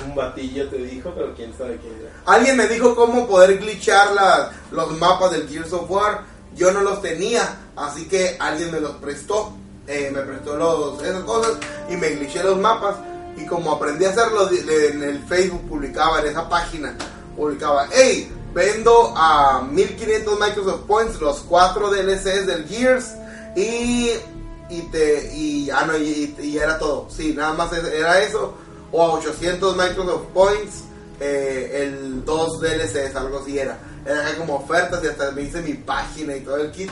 Un 0.08 0.16
batillo 0.16 0.68
te 0.70 0.78
dijo, 0.78 1.12
pero 1.16 1.34
quién 1.36 1.54
sabe 1.58 1.78
quién 1.78 1.94
era. 2.02 2.12
Alguien 2.26 2.58
me 2.58 2.68
dijo 2.68 2.96
cómo 2.96 3.28
poder 3.28 3.60
glitchar 3.60 4.12
la- 4.14 4.52
los 4.72 4.92
mapas 4.98 5.32
del 5.32 5.48
Gears 5.48 5.72
of 5.74 5.90
War. 5.90 6.22
Yo 6.56 6.72
no 6.72 6.82
los 6.82 7.02
tenía, 7.02 7.58
así 7.76 8.08
que 8.08 8.38
alguien 8.40 8.72
me 8.72 8.80
los 8.80 8.92
prestó. 8.94 9.54
Eh, 9.86 10.10
me 10.14 10.22
prestó 10.22 10.56
los, 10.56 11.04
esas 11.04 11.24
cosas 11.24 11.54
y 11.90 11.98
me 11.98 12.10
glitché 12.12 12.42
los 12.44 12.58
mapas. 12.58 12.96
Y 13.36 13.46
como 13.46 13.74
aprendí 13.74 14.06
a 14.06 14.10
hacerlo, 14.12 14.50
en 14.50 15.04
el 15.04 15.20
Facebook 15.26 15.62
publicaba, 15.68 16.22
en 16.22 16.28
esa 16.28 16.48
página, 16.48 16.96
publicaba, 17.36 17.88
hey, 17.92 18.32
vendo 18.54 19.14
a 19.18 19.62
1500 19.70 20.40
Microsoft 20.40 20.82
Points 20.88 21.20
los 21.20 21.40
cuatro 21.42 21.90
DLCs 21.90 22.46
del 22.46 22.68
Gears 22.68 23.14
y, 23.56 24.12
y 24.74 24.82
te, 24.92 25.36
y, 25.36 25.70
ah, 25.70 25.86
no, 25.86 25.98
y, 25.98 26.36
y 26.42 26.58
era 26.58 26.80
todo. 26.80 27.08
Sí, 27.10 27.34
nada 27.36 27.54
más 27.54 27.72
era 27.74 28.22
eso. 28.22 28.56
O 28.92 29.02
a 29.02 29.14
800 29.14 29.76
Microsoft 29.76 30.26
Points 30.34 30.84
eh, 31.20 31.84
el 31.84 32.26
2 32.26 32.60
DLCs, 32.60 33.16
algo 33.16 33.40
así 33.40 33.58
era. 33.58 33.78
Era 34.06 34.36
como 34.38 34.56
ofertas 34.56 35.04
y 35.04 35.08
hasta 35.08 35.32
me 35.32 35.44
hice 35.44 35.62
mi 35.62 35.74
página 35.74 36.36
y 36.36 36.42
todo 36.42 36.58
el 36.58 36.72
kit. 36.72 36.90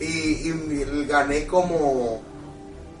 Y, 0.00 0.48
y 0.48 1.06
gané 1.08 1.46
como, 1.46 2.22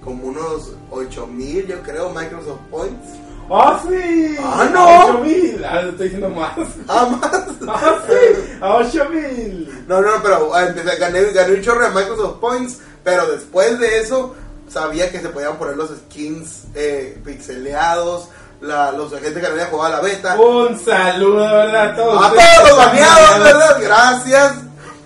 como 0.02 0.28
unos 0.28 0.72
8000, 0.90 1.66
yo 1.66 1.82
creo, 1.82 2.10
Microsoft 2.10 2.60
Points. 2.70 3.08
¡Ah, 3.50 3.82
sí! 3.86 4.36
¡Ah, 4.40 4.68
no! 4.72 4.80
¡A 4.80 5.06
8000! 5.06 5.64
Ah, 5.64 5.80
estoy 5.80 6.04
diciendo 6.04 6.28
más. 6.30 6.52
Ah, 6.88 7.06
más. 7.06 7.46
¡Ah, 7.68 7.98
sí! 8.08 8.58
¡A 8.60 8.76
8000! 8.76 9.84
No, 9.88 10.00
no, 10.00 10.10
pero 10.22 10.58
empecé, 10.58 10.96
gané, 10.96 11.22
gané 11.32 11.54
un 11.54 11.62
chorro 11.62 11.84
de 11.84 11.90
Microsoft 11.90 12.38
Points, 12.38 12.78
pero 13.04 13.26
después 13.26 13.78
de 13.78 14.00
eso 14.00 14.34
sabía 14.68 15.10
que 15.10 15.20
se 15.20 15.28
podían 15.28 15.58
poner 15.58 15.76
los 15.76 15.90
skins 15.90 16.64
eh, 16.74 17.20
pixeleados, 17.24 18.28
la, 18.60 18.92
los 18.92 19.10
gente 19.12 19.34
que 19.34 19.42
no 19.42 19.48
había 19.48 19.66
jugado 19.66 19.94
a 19.94 19.96
la 19.96 20.02
beta. 20.02 20.40
Un 20.40 20.78
saludo, 20.78 21.44
¿verdad? 21.44 21.90
A 21.90 21.96
todos. 21.96 22.24
A 22.24 22.30
todos 22.30 22.68
los 22.68 22.78
baneados. 22.78 23.44
¿verdad? 23.44 23.78
Gracias. 23.80 24.54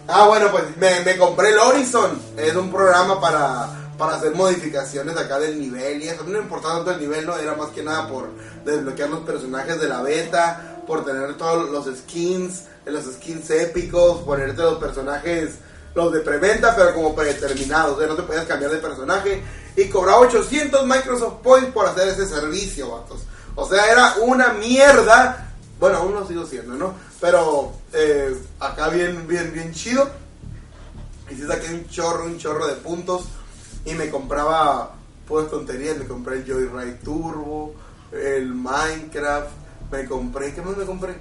Ah, 0.09 0.27
bueno, 0.29 0.51
pues 0.53 0.65
me, 0.77 1.01
me 1.01 1.17
compré 1.17 1.51
el 1.51 1.59
Horizon. 1.59 2.21
Es 2.37 2.55
un 2.55 2.71
programa 2.71 3.21
para, 3.21 3.69
para 3.99 4.17
hacer 4.17 4.35
modificaciones 4.35 5.17
acá 5.17 5.39
del 5.39 5.59
nivel 5.59 6.03
y 6.03 6.09
eso. 6.09 6.23
No 6.25 6.39
importaba 6.39 6.77
tanto 6.77 6.93
el 6.93 7.01
nivel, 7.01 7.27
no, 7.27 7.37
era 7.37 7.55
más 7.55 7.71
que 7.71 7.83
nada 7.83 8.07
por 8.09 8.29
desbloquear 8.65 9.09
los 9.09 9.21
personajes 9.21 9.81
de 9.81 9.89
la 9.89 10.03
beta, 10.03 10.83
por 10.87 11.05
tener 11.05 11.35
todos 11.37 11.71
los 11.71 11.87
skins, 11.99 12.65
los 12.85 13.05
skins 13.05 13.51
épicos, 13.51 14.21
ponerte 14.21 14.63
los 14.63 14.79
personajes, 14.79 15.55
los 15.97 16.13
de 16.13 16.21
preventa, 16.21 16.77
pero 16.77 16.95
como 16.95 17.15
predeterminados. 17.15 17.97
O 17.97 17.99
sea, 17.99 18.07
no 18.07 18.15
te 18.15 18.23
podías 18.23 18.45
cambiar 18.45 18.71
de 18.71 18.79
personaje. 18.79 19.43
Y 19.77 19.89
cobraba 19.89 20.21
800 20.21 20.87
Microsoft 20.87 21.41
Points 21.43 21.71
por 21.73 21.87
hacer 21.87 22.09
ese 22.09 22.27
servicio, 22.27 22.91
vatos. 22.91 23.23
O 23.55 23.67
sea, 23.67 23.91
era 23.91 24.15
una 24.21 24.53
mierda. 24.53 25.55
Bueno, 25.81 25.99
aún 25.99 26.13
lo 26.13 26.27
sigo 26.27 26.45
siendo, 26.45 26.75
¿no? 26.75 26.95
Pero 27.19 27.73
eh, 27.95 28.37
acá 28.61 28.91
bien, 28.91 29.27
bien, 29.27 29.53
bien 29.55 29.73
chido. 29.73 30.07
Y 31.31 31.35
sí 31.35 31.47
saqué 31.47 31.73
un 31.73 31.89
chorro, 31.89 32.27
un 32.27 32.37
chorro 32.37 32.67
de 32.67 32.75
puntos. 32.75 33.25
Y 33.87 33.95
me 33.95 34.11
compraba, 34.11 34.95
pues 35.27 35.49
tonterías, 35.49 35.97
me 35.97 36.07
compré 36.07 36.37
el 36.37 36.45
Joyride 36.45 36.99
Turbo, 37.03 37.75
el 38.13 38.55
Minecraft. 38.55 39.49
Me 39.91 40.05
compré, 40.05 40.53
¿qué 40.55 40.61
más 40.61 40.77
me 40.77 40.85
compré? 40.85 41.17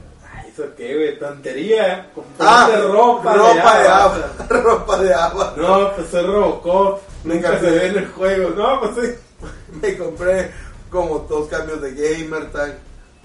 ¿Eso 0.55 0.63
qué, 0.77 0.95
güey? 0.95 1.19
Tontería. 1.19 2.07
Ah, 2.07 2.11
Comprarte 2.15 2.81
ropa, 2.87 3.33
ropa 3.33 3.79
de 3.79 3.87
agua. 3.87 4.05
agua. 4.15 4.47
ropa 4.49 4.97
de 5.03 5.13
agua. 5.13 5.53
No, 5.57 5.95
pues 5.95 6.07
soy 6.09 6.25
Robocop. 6.25 7.01
Nunca 7.23 7.49
Nunca 7.49 7.59
se 7.59 7.65
se- 7.65 7.71
ve 7.71 7.87
en 7.87 7.97
el 7.97 8.07
juego. 8.07 8.49
No, 8.51 8.79
pues 8.81 8.91
sí. 8.95 9.13
Me 9.81 9.97
compré 9.97 10.51
como 10.89 11.19
dos 11.19 11.47
cambios 11.49 11.81
de 11.81 11.91
gamer 11.93 12.51
tag. 12.51 12.77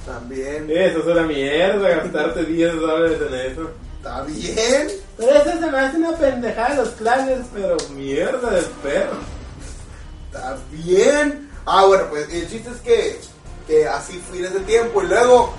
También. 0.06 0.66
Eso 0.70 0.98
es 1.00 1.04
una 1.06 1.22
mierda, 1.22 1.88
gastarte 1.88 2.44
10 2.44 2.74
dólares 2.80 3.18
en 3.28 3.34
eso. 3.52 3.70
Está 3.98 4.22
bien. 4.22 4.88
Pero 5.18 5.30
eso 5.32 5.50
se 5.60 5.70
me 5.70 5.78
hace 5.78 5.96
una 5.98 6.16
pendejada 6.16 6.74
los 6.74 6.88
planes, 6.90 7.40
pero 7.54 7.76
mierda 7.94 8.50
de 8.50 8.62
perro. 8.82 9.18
Está 10.32 10.56
bien. 10.72 11.50
Ah, 11.66 11.84
bueno, 11.86 12.04
pues 12.08 12.32
el 12.32 12.48
chiste 12.48 12.70
es 12.70 12.80
que, 12.80 13.20
que 13.66 13.86
así 13.86 14.18
fui 14.18 14.38
en 14.38 14.46
ese 14.46 14.60
tiempo. 14.60 15.02
Y 15.02 15.06
luego, 15.06 15.52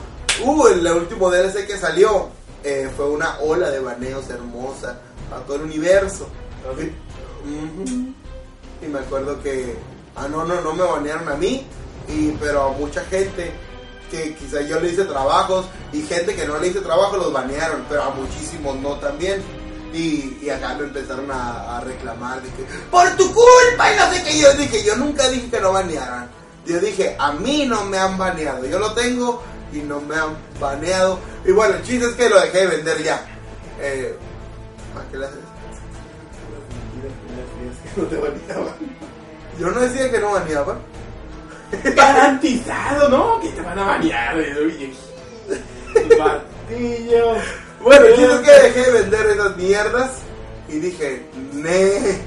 uh, 0.44 0.68
el 0.68 0.88
último 0.88 1.30
DLC 1.30 1.68
que 1.68 1.78
salió 1.78 2.30
eh, 2.64 2.90
fue 2.96 3.10
una 3.10 3.40
ola 3.40 3.70
de 3.70 3.80
baneos 3.80 4.30
hermosa 4.30 5.00
a 5.36 5.40
todo 5.46 5.58
el 5.58 5.64
universo. 5.64 6.28
¿Ah. 6.66 6.80
Y 8.84 8.88
me 8.88 9.00
acuerdo 9.00 9.42
que, 9.42 9.76
ah, 10.16 10.28
no, 10.28 10.44
no, 10.46 10.62
no 10.62 10.74
me 10.74 10.84
banearon 10.84 11.30
a 11.30 11.36
mí, 11.36 11.66
y, 12.08 12.32
pero 12.40 12.64
a 12.64 12.72
mucha 12.72 13.04
gente 13.06 13.52
que 14.10 14.36
quizá 14.36 14.62
yo 14.62 14.80
le 14.80 14.90
hice 14.90 15.06
trabajos 15.06 15.66
y 15.94 16.02
gente 16.02 16.36
que 16.36 16.46
no 16.46 16.58
le 16.60 16.68
hice 16.68 16.82
trabajo 16.82 17.18
los 17.18 17.32
banearon, 17.32 17.86
pero 17.88 18.04
a 18.04 18.10
muchísimos 18.10 18.76
no 18.78 18.96
también. 18.96 19.42
Y, 19.94 20.38
y 20.42 20.50
acá 20.50 20.76
me 20.76 20.86
empezaron 20.86 21.30
a, 21.32 21.78
a 21.78 21.82
reclamar 21.82 22.42
que 22.42 22.66
por 22.90 23.10
tu 23.18 23.26
culpa 23.26 23.92
y 23.92 23.98
no 23.98 24.12
sé 24.12 24.24
qué. 24.24 24.40
Yo 24.40 24.54
dije, 24.54 24.84
yo 24.84 24.96
nunca 24.96 25.28
dije 25.28 25.50
que 25.50 25.60
no 25.60 25.74
banearan. 25.74 26.30
Yo 26.66 26.80
dije, 26.80 27.16
a 27.20 27.34
mí 27.34 27.66
no 27.66 27.84
me 27.86 27.98
han 27.98 28.18
baneado. 28.18 28.66
Yo 28.66 28.80
lo 28.80 28.94
tengo 28.94 29.42
y 29.72 29.80
no 29.80 30.02
me 30.02 30.16
han 30.16 30.36
baneado. 30.60 31.20
Y 31.46 31.52
bueno, 31.52 31.76
el 31.76 31.84
chiste 31.84 32.06
es 32.06 32.14
que 32.14 32.30
lo 32.30 32.40
dejé 32.40 32.60
de 32.60 32.68
vender 32.68 33.04
ya. 33.04 33.26
Eh, 33.80 34.16
¿Para 34.94 35.08
qué 35.10 35.18
le 35.18 35.26
haces? 35.26 35.40
No 37.98 38.04
te 38.04 38.16
baneaban. 38.16 38.76
Yo 39.60 39.70
no 39.70 39.80
decía 39.82 40.12
que 40.12 40.20
no 40.20 40.32
baneaban. 40.32 40.80
Garantizado, 41.96 43.10
¿no? 43.10 43.42
Que 43.42 43.50
te 43.50 43.62
van 43.62 43.80
a 43.80 43.84
banear. 43.84 44.36
Oye, 44.36 44.94
Batillo. 46.18 47.36
Bueno, 47.82 48.06
el 48.06 48.16
chiste 48.16 48.32
es 48.36 48.42
que 48.42 48.52
dejé 48.52 48.92
de 48.92 49.02
vender 49.02 49.26
esas 49.26 49.58
mierdas 49.58 50.12
y 50.70 50.74
dije, 50.74 51.26
ne. 51.52 52.22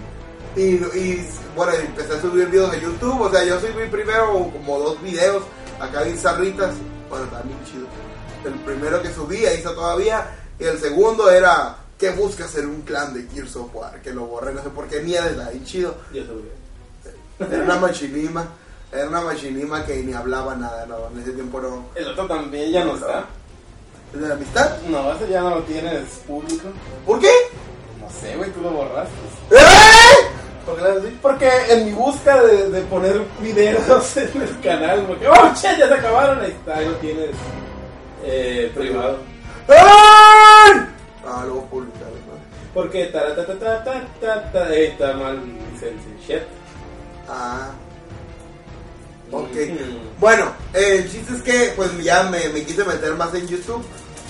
Y, 0.57 0.63
y 0.63 1.29
bueno, 1.55 1.73
empecé 1.75 2.15
a 2.15 2.21
subir 2.21 2.49
videos 2.49 2.73
de 2.73 2.81
YouTube. 2.81 3.21
O 3.21 3.31
sea, 3.31 3.45
yo 3.45 3.61
subí 3.61 3.87
primero 3.89 4.51
como 4.53 4.81
dos 4.81 5.01
videos 5.01 5.45
acá 5.81 6.03
bien 6.03 6.19
zarritas. 6.19 6.75
Bueno, 7.09 7.27
también 7.27 7.59
chido. 7.65 7.87
El 8.45 8.55
primero 8.61 9.03
que 9.03 9.13
subía 9.13 9.55
hizo 9.55 9.73
todavía. 9.73 10.27
Y 10.59 10.65
el 10.65 10.79
segundo 10.79 11.31
era 11.31 11.77
que 11.99 12.11
busca 12.11 12.47
ser 12.47 12.67
un 12.67 12.83
clan 12.83 13.15
de 13.15 13.27
Gears 13.33 13.57
of 13.57 13.75
War. 13.75 14.01
Que 14.03 14.13
lo 14.13 14.27
borré, 14.27 14.53
no 14.55 14.63
sé 14.63 14.71
por 14.71 14.87
qué 14.89 15.01
mierda, 15.01 15.51
bien 15.51 15.65
chido. 15.65 15.97
Sabía. 16.09 17.53
Era 17.57 17.65
una 17.65 17.77
machinima. 17.77 18.47
Era 18.93 19.09
una 19.09 19.21
machinima 19.23 19.85
que 19.85 19.97
ni 20.03 20.13
hablaba 20.13 20.55
nada, 20.55 20.87
no. 20.87 21.09
En 21.13 21.21
ese 21.21 21.33
tiempo 21.33 21.61
no. 21.61 21.87
El 21.95 22.09
otro 22.09 22.27
también 22.27 22.71
ya 22.71 22.85
no 22.85 22.95
está. 22.95 23.25
¿El 24.13 24.21
de 24.21 24.29
la 24.29 24.35
amistad? 24.35 24.79
No, 24.89 25.13
ese 25.13 25.29
ya 25.29 25.41
no 25.41 25.51
lo 25.51 25.63
tienes 25.63 26.05
público. 26.27 26.69
¿Por 27.05 27.19
qué? 27.19 27.33
No 28.01 28.09
sé, 28.21 28.37
güey, 28.37 28.53
tú 28.53 28.61
lo 28.61 28.71
borraste. 28.71 29.13
¿Eh? 29.51 30.29
¿Por 30.65 30.77
qué 30.77 30.85
así? 30.85 31.19
Porque 31.21 31.51
en 31.69 31.87
mi 31.87 31.93
busca 31.93 32.43
de, 32.43 32.71
de 32.71 32.81
poner 32.83 33.21
videos 33.41 34.17
en 34.17 34.43
el 34.43 34.61
canal, 34.61 35.05
porque, 35.07 35.29
oh, 35.29 35.55
che, 35.55 35.77
ya 35.79 35.89
se 35.89 35.95
acabaron, 35.95 36.41
ahí 36.41 36.51
está, 36.51 36.79
ahí 36.79 36.87
lo 36.87 36.95
tienes 36.97 37.31
eh, 38.25 38.73
privado. 38.75 39.19
¡Ay! 39.69 40.81
Ah, 41.27 41.43
luego 41.45 41.67
publicar, 41.67 42.09
¿no? 42.09 42.35
Porque 42.73 43.07
taratatatatata, 43.07 44.67
ahí 44.67 44.85
está 44.85 45.13
mal 45.15 45.41
licencia. 45.73 46.13
Shit. 46.27 46.43
Ah. 47.29 47.71
Ok. 49.31 49.53
Mm. 49.53 50.21
Bueno, 50.21 50.53
eh, 50.73 50.99
el 50.99 51.11
chiste 51.11 51.35
es 51.35 51.43
que 51.43 51.73
pues 51.77 51.91
ya 52.03 52.25
me, 52.25 52.49
me 52.49 52.65
quise 52.65 52.85
meter 52.85 53.15
más 53.15 53.35
en 53.35 53.47
YouTube 53.47 53.85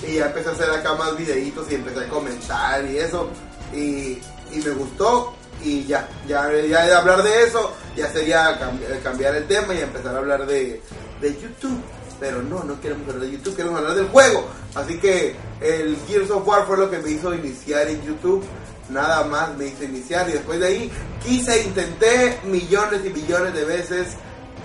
y 0.06 0.16
ya 0.16 0.26
empecé 0.26 0.50
a 0.50 0.52
hacer 0.52 0.70
acá 0.70 0.94
más 0.94 1.16
videitos 1.16 1.70
y 1.70 1.74
empecé 1.74 2.04
a 2.04 2.08
comentar 2.08 2.84
y 2.84 2.98
eso. 2.98 3.28
Y, 3.72 4.18
y 4.52 4.62
me 4.64 4.70
gustó 4.70 5.34
y 5.64 5.84
ya, 5.86 6.08
ya, 6.28 6.50
ya 6.68 6.84
de 6.86 6.94
hablar 6.94 7.22
de 7.22 7.44
eso, 7.44 7.72
ya 7.96 8.08
sería 8.12 8.60
cambi- 8.60 9.02
cambiar 9.02 9.34
el 9.34 9.46
tema 9.46 9.74
y 9.74 9.80
empezar 9.80 10.14
a 10.14 10.18
hablar 10.18 10.46
de, 10.46 10.80
de 11.20 11.34
YouTube. 11.40 11.80
Pero 12.20 12.42
no, 12.42 12.62
no 12.62 12.80
queremos 12.80 13.08
hablar 13.08 13.26
de 13.26 13.32
YouTube, 13.32 13.56
queremos 13.56 13.78
hablar 13.80 13.94
del 13.96 14.06
juego. 14.08 14.46
Así 14.74 14.98
que 14.98 15.34
el 15.60 15.96
Gears 16.06 16.30
of 16.30 16.46
War 16.46 16.64
fue 16.66 16.76
lo 16.78 16.88
que 16.90 16.98
me 16.98 17.10
hizo 17.10 17.34
iniciar 17.34 17.88
en 17.88 18.00
YouTube. 18.02 18.44
Nada 18.88 19.24
más 19.24 19.56
me 19.56 19.66
hizo 19.66 19.82
iniciar 19.84 20.28
y 20.28 20.32
después 20.32 20.60
de 20.60 20.66
ahí 20.66 20.92
quise, 21.24 21.62
intenté 21.62 22.38
millones 22.44 23.00
y 23.04 23.10
millones 23.10 23.54
de 23.54 23.64
veces 23.64 24.08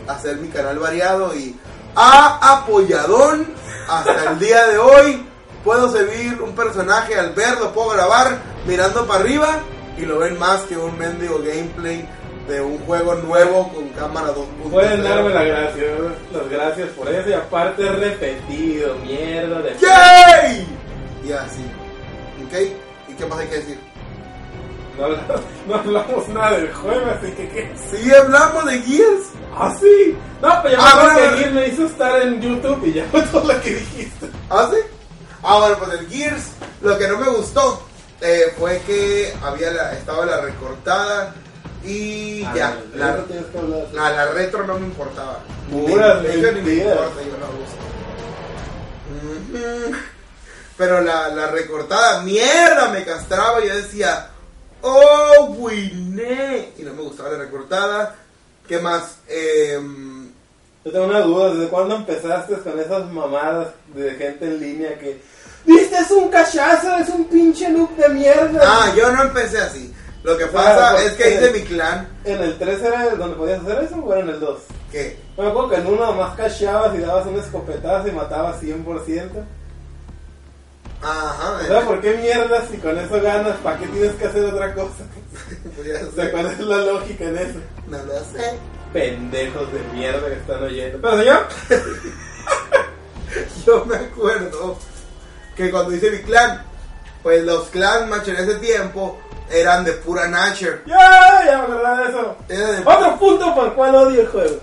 hacer 0.08 0.38
mi 0.38 0.50
canal 0.50 0.78
variado 0.78 1.34
y 1.36 1.58
a 1.96 2.58
apoyadón 2.60 3.48
hasta 3.88 4.32
el 4.32 4.40
día 4.40 4.68
de 4.68 4.78
hoy 4.78 5.26
puedo 5.64 5.92
servir 5.92 6.42
un 6.42 6.54
personaje 6.56 7.18
al 7.18 7.34
ver, 7.34 7.58
lo 7.60 7.74
puedo 7.74 7.90
grabar 7.90 8.40
mirando 8.68 9.08
para 9.08 9.22
arriba 9.22 9.60
y 10.00 10.06
lo 10.06 10.20
ven 10.20 10.38
más 10.40 10.62
que 10.62 10.78
un 10.78 10.98
mendigo 10.98 11.40
gameplay 11.40 12.08
de 12.48 12.62
un 12.62 12.80
juego 12.80 13.16
nuevo 13.16 13.72
con 13.74 13.90
cámara 13.90 14.30
2.0. 14.34 14.70
Pueden 14.72 15.04
darme 15.04 15.30
las 15.30 15.46
gracias, 15.46 15.88
las 16.34 16.50
gracias 16.50 16.90
por 16.90 17.08
eso 17.10 17.30
y 17.30 17.34
aparte 17.34 17.84
repetido, 17.92 18.96
mierda 19.06 19.62
de... 19.62 19.76
¡Yay! 19.80 20.68
Y 21.28 21.32
así. 21.32 21.62
¿Ok? 22.48 23.10
¿Y 23.10 23.14
qué 23.14 23.26
más 23.26 23.40
hay 23.40 23.48
que 23.48 23.56
decir? 23.58 23.80
No, 24.98 25.06
hablamos- 25.06 25.42
no 25.68 25.76
hablamos 25.76 26.28
nada 26.30 26.52
del 26.58 26.74
juego, 26.74 27.06
así 27.12 27.32
que 27.34 27.50
¿qué? 27.50 27.72
Sí, 27.92 28.12
hablamos 28.14 28.66
de 28.66 28.80
Gears. 28.82 29.26
¡Ah, 29.56 29.76
sí! 29.80 30.18
No, 30.42 30.50
pero 30.64 30.76
ya 30.76 30.82
Ah, 30.82 30.96
me 30.96 31.14
bueno, 31.14 31.32
que 31.32 31.38
Gear 31.38 31.52
me 31.54 31.68
hizo 31.68 31.86
estar 31.86 32.22
en 32.22 32.42
YouTube 32.42 32.86
y 32.86 32.94
ya 32.94 33.06
fue 33.12 33.22
todo 33.24 33.54
lo 33.54 33.62
que 33.62 33.70
dijiste. 33.76 34.28
¿Ah, 34.50 34.68
sí? 34.72 34.78
Ah, 35.44 35.58
bueno, 35.60 35.76
pues 35.78 36.00
el 36.00 36.10
Gears, 36.10 36.44
lo 36.82 36.98
que 36.98 37.08
no 37.08 37.18
me 37.20 37.28
gustó 37.30 37.82
eh, 38.22 38.54
fue 38.58 38.80
que 38.86 39.34
había 39.42 39.72
la, 39.72 39.94
estaba 39.94 40.26
la 40.26 40.42
recortada 40.42 41.34
y 41.84 42.44
Ah, 42.46 42.54
ya. 42.56 42.78
no, 42.94 42.98
La, 42.98 43.16
la, 43.94 44.12
la 44.12 44.32
retro 44.32 44.66
no 44.66 44.78
me 44.80 44.88
importaba. 44.88 45.40
De 46.22 46.36
hecho, 46.40 46.52
ni 46.52 46.62
me 46.62 46.74
importa, 46.76 47.22
yo 47.22 47.38
la 47.38 47.48
uso. 47.48 47.78
Pero 50.78 51.02
la, 51.02 51.30
la 51.30 51.48
recortada, 51.48 52.22
mierda, 52.22 52.90
me 52.90 53.04
castraba 53.04 53.64
y 53.64 53.68
yo 53.68 53.76
decía, 53.76 54.30
oh, 54.82 55.56
winé. 55.58 56.72
Y 56.78 56.84
no 56.84 56.94
me 56.94 57.02
gustaba 57.02 57.30
la 57.32 57.40
recortada. 57.40 58.16
¿Qué 58.68 58.80
más? 58.80 59.18
Em, 59.28 60.30
Yo 60.86 60.92
tengo 60.92 61.06
una 61.06 61.20
duda, 61.22 61.54
¿desde 61.54 61.68
cuándo 61.70 61.96
empezaste 61.96 62.56
con 62.60 62.80
esas 62.80 63.12
mamadas 63.12 63.70
de 63.94 64.12
gente 64.12 64.46
en 64.46 64.60
línea 64.60 64.98
que... 65.00 65.22
¡Viste, 65.70 65.98
es 65.98 66.10
un 66.10 66.30
cachazo, 66.30 66.98
es 66.98 67.10
un 67.10 67.26
pinche 67.26 67.70
loop 67.70 67.96
de 67.96 68.10
mierda! 68.10 68.60
ah, 68.64 68.92
yo 68.98 69.12
no 69.12 69.22
empecé 69.22 69.60
así. 69.60 69.94
Lo 70.24 70.36
que 70.36 70.48
pasa 70.48 71.02
es 71.04 71.14
que 71.14 71.30
hice 71.30 71.52
mi 71.52 71.62
clan. 71.62 72.08
¿En 72.26 72.42
el 72.42 72.58
3 72.58 72.82
era 72.82 73.16
donde 73.16 73.36
podías 73.36 73.62
hacer 73.62 73.84
eso 73.84 73.96
o 73.98 74.12
era 74.12 74.22
en 74.22 74.30
el 74.30 74.40
2? 74.40 74.60
¿Qué? 74.92 75.20
Me 75.38 75.48
acuerdo 75.48 75.70
que 75.70 75.76
en 75.76 75.86
uno 75.86 76.08
nomás 76.08 76.36
cacheabas 76.36 76.96
y 76.96 77.02
dabas 77.02 77.28
un 77.28 77.38
escopetazo 77.38 78.08
y 78.08 78.12
matabas 78.12 78.60
100%. 78.62 79.30
Ajá. 81.04 81.60
O 81.62 81.68
sea, 81.68 81.82
¿por 81.82 82.02
qué 82.02 82.16
mierda 82.16 82.68
si 82.70 82.78
con 82.78 82.98
eso 82.98 83.22
ganas? 83.22 83.56
¿Para 83.58 83.78
qué 83.78 83.88
tienes 83.88 84.16
que 84.16 84.26
hacer 84.26 84.46
otra 84.46 84.74
cosa? 84.74 85.04
Pues 85.76 86.04
O 86.04 86.12
sea. 86.12 86.32
¿cuál 86.32 86.48
es 86.48 86.60
la 86.60 86.78
lógica 86.78 87.26
en 87.26 87.38
eso? 87.38 87.60
No 87.88 87.98
lo 88.00 88.20
sé. 88.20 88.58
Pendejos 88.92 89.72
de 89.72 89.80
mierda 89.94 90.28
que 90.28 90.34
están 90.34 90.64
oyendo. 90.64 91.00
Pero 91.00 91.18
señor, 91.20 91.48
Yo 93.66 93.86
me 93.86 93.96
acuerdo 93.96 94.78
que 95.60 95.72
cuando 95.72 95.94
hice 95.94 96.10
mi 96.10 96.20
clan, 96.20 96.64
pues 97.22 97.44
los 97.44 97.68
clan 97.68 98.10
match 98.10 98.30
en 98.30 98.38
ese 98.38 98.56
tiempo 98.56 99.20
eran 99.52 99.84
de 99.84 99.92
pura 99.92 100.26
nature. 100.26 100.84
ya, 100.86 101.44
ya 101.46 101.58
me 101.58 101.64
acordaba 101.64 102.02
de 102.02 102.10
eso. 102.10 102.38
De, 102.48 102.80
Otro 102.86 103.20
punto 103.20 103.54
por 103.54 103.66
el 103.66 103.74
cual 103.74 103.96
odio 103.96 104.22
el 104.22 104.28
juego. 104.30 104.56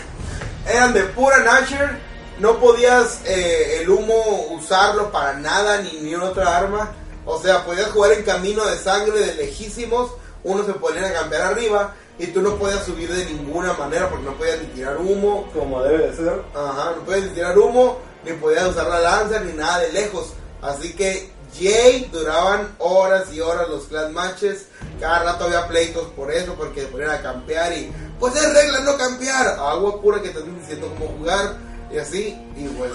eran 0.66 0.94
de 0.94 1.02
pura 1.02 1.38
nature. 1.40 2.12
No 2.38 2.58
podías 2.58 3.20
eh, 3.26 3.80
el 3.82 3.90
humo 3.90 4.14
usarlo 4.52 5.12
para 5.12 5.34
nada 5.34 5.82
ni 5.82 6.00
ni 6.00 6.14
otra 6.14 6.56
arma. 6.56 6.92
O 7.26 7.38
sea, 7.38 7.62
podías 7.66 7.90
jugar 7.90 8.12
en 8.12 8.24
camino 8.24 8.64
de 8.64 8.78
sangre 8.78 9.20
de 9.20 9.34
lejísimos. 9.34 10.12
Uno 10.44 10.64
se 10.64 10.72
ponía 10.72 11.08
a 11.08 11.12
campear 11.12 11.42
arriba 11.42 11.94
y 12.18 12.28
tú 12.28 12.40
no 12.40 12.56
podías 12.56 12.84
subir 12.84 13.12
de 13.12 13.26
ninguna 13.26 13.74
manera 13.74 14.08
porque 14.08 14.24
no 14.24 14.32
podías 14.32 14.62
ni 14.62 14.68
tirar 14.68 14.96
humo. 14.96 15.50
Como 15.52 15.82
debe 15.82 16.06
de 16.06 16.16
ser. 16.16 16.42
Ajá, 16.54 16.94
no 16.96 17.02
podías 17.04 17.24
ni 17.24 17.30
tirar 17.34 17.58
humo, 17.58 17.98
ni 18.24 18.32
podías 18.34 18.68
usar 18.68 18.86
la 18.88 19.00
lanza, 19.00 19.40
ni 19.40 19.52
nada 19.52 19.78
de 19.80 19.92
lejos. 19.92 20.32
Así 20.60 20.94
que 20.94 21.30
Jay 21.58 22.08
duraban 22.12 22.74
horas 22.78 23.32
y 23.32 23.40
horas 23.40 23.68
los 23.68 23.84
clan 23.84 24.12
matches. 24.14 24.66
Cada 25.00 25.22
rato 25.24 25.44
había 25.44 25.66
pleitos 25.68 26.08
por 26.16 26.30
eso, 26.32 26.54
porque 26.54 26.82
ponían 26.84 27.10
a 27.10 27.20
campear 27.22 27.72
y 27.72 27.92
pues 28.18 28.34
es 28.36 28.54
regla 28.54 28.80
no 28.80 28.96
campear. 28.96 29.48
Agua 29.58 30.00
pura 30.00 30.22
que 30.22 30.30
te 30.30 30.38
están 30.38 30.58
diciendo 30.60 30.92
cómo 30.98 31.10
jugar 31.18 31.56
y 31.92 31.98
así. 31.98 32.38
Y 32.56 32.68
bueno, 32.68 32.94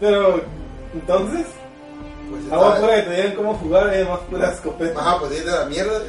Pero, 0.00 0.40
entonces, 0.92 1.46
pues 2.30 2.52
agua 2.52 2.76
pura 2.80 2.96
que 2.96 3.02
te 3.02 3.14
digan 3.16 3.34
cómo 3.36 3.54
jugar 3.58 3.86
y 3.88 3.96
además 3.96 4.20
pura 4.30 4.50
escopeta. 4.52 5.00
Ajá, 5.00 5.20
pues 5.20 5.32
es 5.32 5.44
de 5.44 5.52
la 5.52 5.64
mierda. 5.66 5.98
¿ves? 5.98 6.08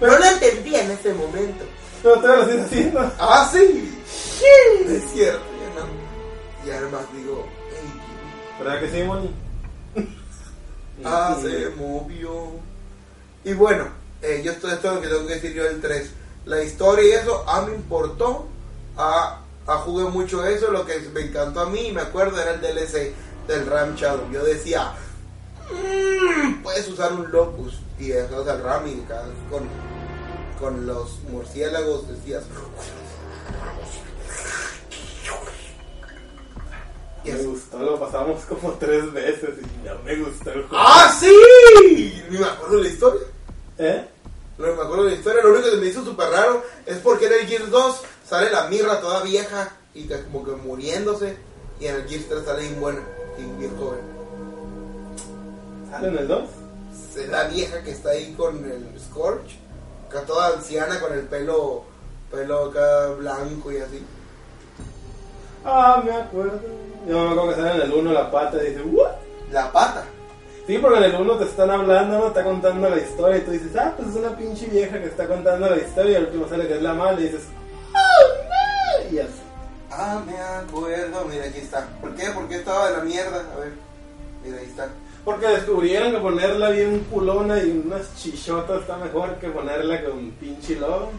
Pero- 0.00 0.18
no 0.18 0.24
entendía 0.24 0.82
en 0.82 0.90
ese 0.92 1.12
momento. 1.14 1.64
Pero 2.02 2.20
te 2.20 2.26
lo 2.28 2.44
sigues 2.46 2.64
haciendo. 2.66 3.12
Ah, 3.18 3.50
sí. 3.52 4.02
Sí, 4.06 4.84
es 4.94 5.10
cierto. 5.12 5.40
Ya 5.60 5.80
no. 5.80 5.86
Y 6.66 6.70
además 6.70 7.02
digo, 7.14 7.44
"Ey, 7.44 7.55
¿Verdad 8.58 8.80
que 8.80 8.90
sí, 8.90 9.02
Moni? 9.02 9.30
Ah, 11.04 11.36
se 11.40 11.68
movió. 11.76 12.52
Y 13.44 13.52
bueno, 13.52 13.84
eh, 14.22 14.40
yo 14.42 14.50
esto, 14.52 14.70
esto 14.72 14.88
es 14.88 14.94
lo 14.94 15.00
que 15.02 15.08
tengo 15.08 15.26
que 15.26 15.34
decir 15.34 15.52
yo 15.52 15.64
del 15.64 15.78
3. 15.82 16.10
La 16.46 16.62
historia 16.62 17.04
y 17.04 17.10
eso, 17.12 17.46
a 17.46 17.60
mí 17.62 17.72
me 17.72 17.76
importó. 17.76 18.46
A, 18.96 19.42
a 19.66 19.76
jugué 19.76 20.04
mucho 20.08 20.42
eso. 20.46 20.70
Lo 20.72 20.86
que 20.86 20.98
me 21.12 21.20
encantó 21.20 21.60
a 21.60 21.66
mí, 21.68 21.92
me 21.92 22.00
acuerdo, 22.00 22.40
era 22.40 22.54
el 22.54 22.62
DLC 22.62 23.12
del 23.46 23.66
Ram 23.66 23.94
Shadow. 23.94 24.30
Yo 24.32 24.42
decía, 24.42 24.94
"Mm, 25.70 26.62
puedes 26.62 26.88
usar 26.88 27.12
un 27.12 27.30
Locus. 27.30 27.78
Y 27.98 28.12
eso 28.12 28.50
el 28.50 28.62
Ram 28.62 28.86
y 28.86 29.04
con, 29.50 29.68
con 30.58 30.86
los 30.86 31.18
murciélagos 31.30 32.08
decías. 32.08 32.44
Me 37.32 37.38
así. 37.38 37.46
gustó, 37.46 37.78
lo 37.78 37.98
pasamos 37.98 38.42
como 38.44 38.72
tres 38.80 39.12
veces 39.12 39.50
y 39.60 39.86
no 39.86 39.94
me 40.04 40.16
gustó 40.16 40.50
el 40.52 40.62
juego. 40.66 40.76
¡Ah, 40.86 41.14
sí! 41.18 42.22
Ni 42.30 42.38
me 42.38 42.44
acuerdo 42.44 42.76
de 42.78 42.82
la 42.82 42.88
historia. 42.88 43.20
¿Eh? 43.78 44.08
No 44.58 44.66
me 44.68 44.82
acuerdo 44.82 45.04
de 45.04 45.10
la 45.10 45.16
historia, 45.16 45.42
lo 45.42 45.52
único 45.52 45.70
que 45.70 45.76
me 45.76 45.86
hizo 45.86 46.04
súper 46.04 46.30
raro 46.30 46.62
es 46.86 46.96
porque 46.98 47.26
en 47.26 47.32
el 47.34 47.46
Gears 47.46 47.70
2 47.70 48.02
sale 48.28 48.50
la 48.50 48.68
mirra 48.68 49.00
toda 49.00 49.22
vieja 49.22 49.70
y 49.94 50.04
que 50.08 50.22
como 50.24 50.44
que 50.44 50.52
muriéndose 50.52 51.36
y 51.78 51.86
en 51.86 51.96
el 51.96 52.08
Gears 52.08 52.28
3 52.28 52.44
sale 52.44 52.62
bien 52.62 52.80
buena 52.80 53.00
y 53.38 53.58
bien 53.58 53.76
joven. 53.78 54.00
¿Sale 55.90 56.08
en 56.08 56.18
el 56.18 56.28
2? 56.28 56.44
Es 57.16 57.28
la 57.28 57.44
vieja 57.48 57.82
que 57.82 57.90
está 57.92 58.10
ahí 58.10 58.34
con 58.36 58.56
el 58.64 58.86
Scorch, 59.00 59.56
acá 60.08 60.22
toda 60.22 60.48
anciana 60.54 61.00
con 61.00 61.12
el 61.12 61.20
pelo, 61.22 61.84
pelo 62.30 62.66
acá 62.66 63.08
blanco 63.18 63.72
y 63.72 63.78
así. 63.78 64.02
Ah, 65.66 66.00
me 66.04 66.12
acuerdo. 66.12 66.60
Yo 67.08 67.24
me 67.24 67.30
acuerdo 67.30 67.48
que 67.48 67.54
sale 67.56 67.74
en 67.74 67.82
el 67.82 67.92
1 67.92 68.12
la 68.12 68.30
pata 68.30 68.62
y 68.62 68.70
dice, 68.70 68.82
¿what? 68.82 69.10
La 69.50 69.72
pata. 69.72 70.04
Sí, 70.66 70.78
porque 70.78 70.98
en 70.98 71.04
el 71.04 71.20
1 71.20 71.38
te 71.38 71.44
están 71.44 71.70
hablando, 71.70 72.18
¿no? 72.18 72.26
Está 72.28 72.44
contando 72.44 72.88
la 72.88 72.98
historia 72.98 73.38
y 73.38 73.40
tú 73.40 73.50
dices, 73.50 73.76
ah, 73.76 73.92
pues 73.96 74.08
es 74.10 74.16
una 74.16 74.36
pinche 74.36 74.66
vieja 74.66 75.00
que 75.00 75.06
está 75.06 75.26
contando 75.26 75.68
la 75.68 75.76
historia 75.76 76.12
y 76.12 76.14
al 76.16 76.24
último 76.26 76.48
sale 76.48 76.68
que 76.68 76.74
es 76.74 76.82
la 76.82 76.94
mala 76.94 77.20
y 77.20 77.24
dices, 77.24 77.42
oh, 77.94 79.04
no. 79.04 79.14
Y 79.14 79.18
así. 79.18 79.42
Ah, 79.90 80.22
me 80.24 80.36
acuerdo, 80.36 81.24
mira 81.24 81.46
aquí 81.46 81.58
está. 81.58 81.88
¿Por 82.00 82.14
qué? 82.14 82.30
¿Por 82.30 82.48
qué 82.48 82.56
estaba 82.56 82.90
de 82.90 82.96
la 82.98 83.04
mierda? 83.04 83.44
A 83.54 83.60
ver, 83.60 83.72
mira 84.44 84.58
ahí 84.58 84.66
está. 84.66 84.88
Porque 85.24 85.48
descubrieron 85.48 86.12
que 86.12 86.18
ponerla 86.18 86.70
bien 86.70 87.00
culona 87.10 87.58
y 87.60 87.82
unas 87.84 88.14
chichotas 88.14 88.82
está 88.82 88.96
mejor 88.98 89.34
que 89.36 89.48
ponerla 89.48 90.04
con 90.04 90.30
pinche 90.32 90.76
lobo. 90.76 91.10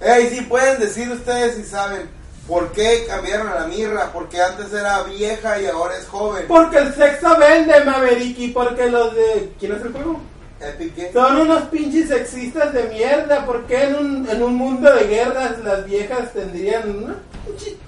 Ey, 0.00 0.28
sí 0.28 0.42
pueden 0.42 0.78
decir 0.78 1.10
ustedes 1.10 1.56
si 1.56 1.64
saben 1.64 2.08
por 2.50 2.72
qué 2.72 3.04
cambiaron 3.06 3.48
a 3.48 3.54
la 3.60 3.66
mirra, 3.68 4.10
porque 4.12 4.42
antes 4.42 4.72
era 4.74 5.02
vieja 5.04 5.58
y 5.60 5.66
ahora 5.66 5.96
es 5.96 6.06
joven. 6.08 6.44
Porque 6.48 6.78
el 6.78 6.92
sexo 6.94 7.36
vende, 7.38 7.84
Maverick, 7.84 8.38
y 8.40 8.48
porque 8.48 8.90
los 8.90 9.14
de... 9.14 9.52
¿Quién 9.58 9.72
es 9.76 9.82
el 9.82 9.92
juego? 9.92 10.20
Epic. 10.60 11.12
Son 11.14 11.36
unos 11.38 11.62
pinches 11.68 12.08
sexistas 12.08 12.74
de 12.74 12.82
mierda. 12.84 13.46
¿Por 13.46 13.64
qué 13.66 13.84
en 13.84 13.94
un, 13.94 14.28
en 14.28 14.42
un 14.42 14.54
mundo 14.56 14.92
de 14.92 15.04
guerras 15.06 15.58
las 15.64 15.86
viejas 15.86 16.32
tendrían 16.34 16.90
una 17.04 17.16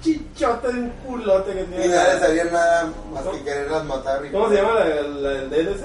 chichota 0.01 0.69
de 0.69 0.79
un 0.79 0.89
culote 1.05 1.53
que 1.53 1.61
Y 1.61 1.65
tiene? 1.65 1.87
no 1.95 2.03
les 2.03 2.19
sabía 2.19 2.43
nada 2.45 2.89
más 3.13 3.23
que 3.25 3.43
quererlas 3.43 3.85
matar. 3.85 4.25
y- 4.25 4.31
¿Cómo 4.31 4.49
se 4.49 4.55
llama 4.55 4.73
la, 4.79 4.85
la 5.03 5.29
del 5.29 5.49
DLC? 5.51 5.83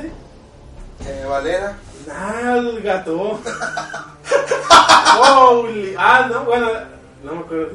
Eh, 1.06 1.24
Valera. 1.28 1.76
Ah, 2.10 2.54
el 2.56 2.80
gato. 2.80 3.38
Holy. 5.20 5.94
Ah, 5.98 6.26
no, 6.30 6.44
bueno, 6.44 6.68
no 7.24 7.32
me 7.34 7.40
acuerdo. 7.40 7.72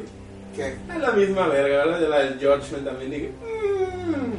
¿Qué? 0.55 0.77
Es 0.89 0.99
la 0.99 1.11
misma 1.11 1.47
verga, 1.47 1.85
¿verdad? 1.85 1.99
Yo 1.99 2.09
la 2.09 2.19
del 2.19 2.39
George 2.39 2.75
también 2.77 3.11
dije. 3.11 3.31
Mmm. 3.41 4.33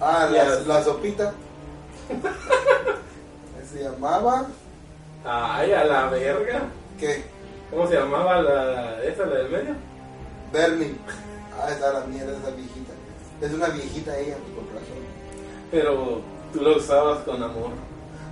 Ah, 0.00 0.28
la, 0.30 0.60
la 0.60 0.84
sopita. 0.84 1.32
Se 3.72 3.82
llamaba. 3.84 4.46
Ay, 5.24 5.72
a 5.72 5.84
la 5.84 6.08
verga. 6.08 6.62
¿Qué? 6.98 7.24
¿Cómo 7.70 7.88
se 7.88 7.94
llamaba 7.94 8.42
la 8.42 9.02
esa, 9.02 9.24
la 9.24 9.36
del 9.36 9.48
medio? 9.50 9.74
Bernie. 10.52 10.94
Ah, 11.58 11.70
está 11.70 11.92
la 11.92 12.00
mierda 12.00 12.36
esa 12.36 12.50
viejita. 12.50 12.92
Es 13.40 13.52
una 13.52 13.68
viejita 13.68 14.18
ella, 14.18 14.36
con 14.54 14.66
razón. 14.66 15.02
Pero 15.70 16.20
tú 16.52 16.60
lo 16.60 16.76
usabas 16.76 17.20
con 17.20 17.42
amor. 17.42 17.70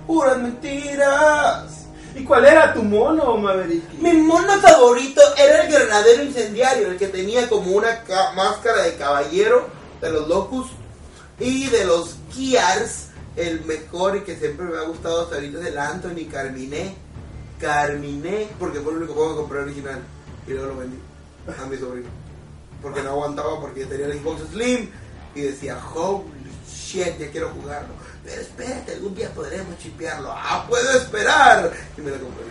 Puras 0.05 0.37
mentiras. 0.37 1.87
¿Y 2.15 2.23
cuál 2.25 2.45
era 2.45 2.73
tu 2.73 2.83
mono, 2.83 3.37
Maverick? 3.37 3.93
Mi 3.99 4.13
mono 4.13 4.59
favorito 4.59 5.21
era 5.37 5.63
el 5.63 5.71
granadero 5.71 6.23
incendiario, 6.23 6.87
el 6.91 6.97
que 6.97 7.07
tenía 7.07 7.47
como 7.47 7.71
una 7.71 8.03
ca- 8.03 8.33
máscara 8.33 8.83
de 8.83 8.95
caballero 8.95 9.67
de 10.01 10.09
los 10.11 10.27
Locus 10.27 10.67
y 11.39 11.67
de 11.67 11.85
los 11.85 12.15
Kiars. 12.33 13.07
El 13.37 13.63
mejor 13.63 14.17
y 14.17 14.21
que 14.21 14.35
siempre 14.35 14.65
me 14.65 14.77
ha 14.77 14.81
gustado 14.81 15.21
hasta 15.21 15.35
ahorita 15.35 15.65
es 15.65 15.77
Anthony 15.77 16.27
Carminé. 16.29 16.95
Carminé, 17.61 18.47
porque 18.59 18.79
fue 18.81 18.91
el 18.91 18.97
único 18.99 19.13
juego 19.13 19.29
que 19.31 19.37
compré 19.41 19.59
original 19.59 19.99
y 20.47 20.51
luego 20.51 20.67
lo 20.67 20.77
vendí 20.77 20.97
a 21.47 21.65
mi 21.67 21.77
sobrino. 21.77 22.09
Porque 22.81 23.01
no 23.03 23.11
aguantaba 23.11 23.61
porque 23.61 23.85
tenía 23.85 24.07
el 24.07 24.19
Xbox 24.19 24.41
Slim 24.51 24.89
y 25.35 25.41
decía, 25.41 25.77
holy 25.93 26.25
shit, 26.67 27.17
ya 27.19 27.31
quiero 27.31 27.49
jugarlo. 27.51 27.93
Pero 28.23 28.41
espérate, 28.41 28.93
algún 28.93 29.15
día 29.15 29.29
podremos 29.33 29.77
chipearlo. 29.79 30.31
Ah, 30.31 30.65
puedo 30.69 30.91
esperar. 30.91 31.71
Y 31.97 32.01
me 32.01 32.11
lo 32.11 32.17
compré. 32.19 32.45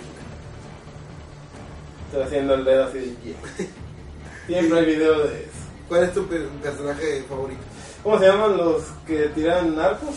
Estoy 2.07 2.23
haciendo 2.25 2.55
el 2.55 2.65
dedo 2.65 2.85
así 2.85 2.99
de 2.99 3.17
yeah. 3.23 3.37
Siempre 4.47 4.79
hay 4.81 4.85
video 4.87 5.19
de 5.29 5.43
eso. 5.43 5.51
¿Cuál 5.89 6.05
es 6.05 6.13
tu 6.15 6.27
per- 6.27 6.49
personaje 6.49 7.25
favorito? 7.29 7.61
¿Cómo 8.03 8.19
se 8.19 8.27
llaman 8.27 8.57
los 8.57 8.83
que 9.07 9.29
tiran 9.29 9.77
narcos? 9.77 10.15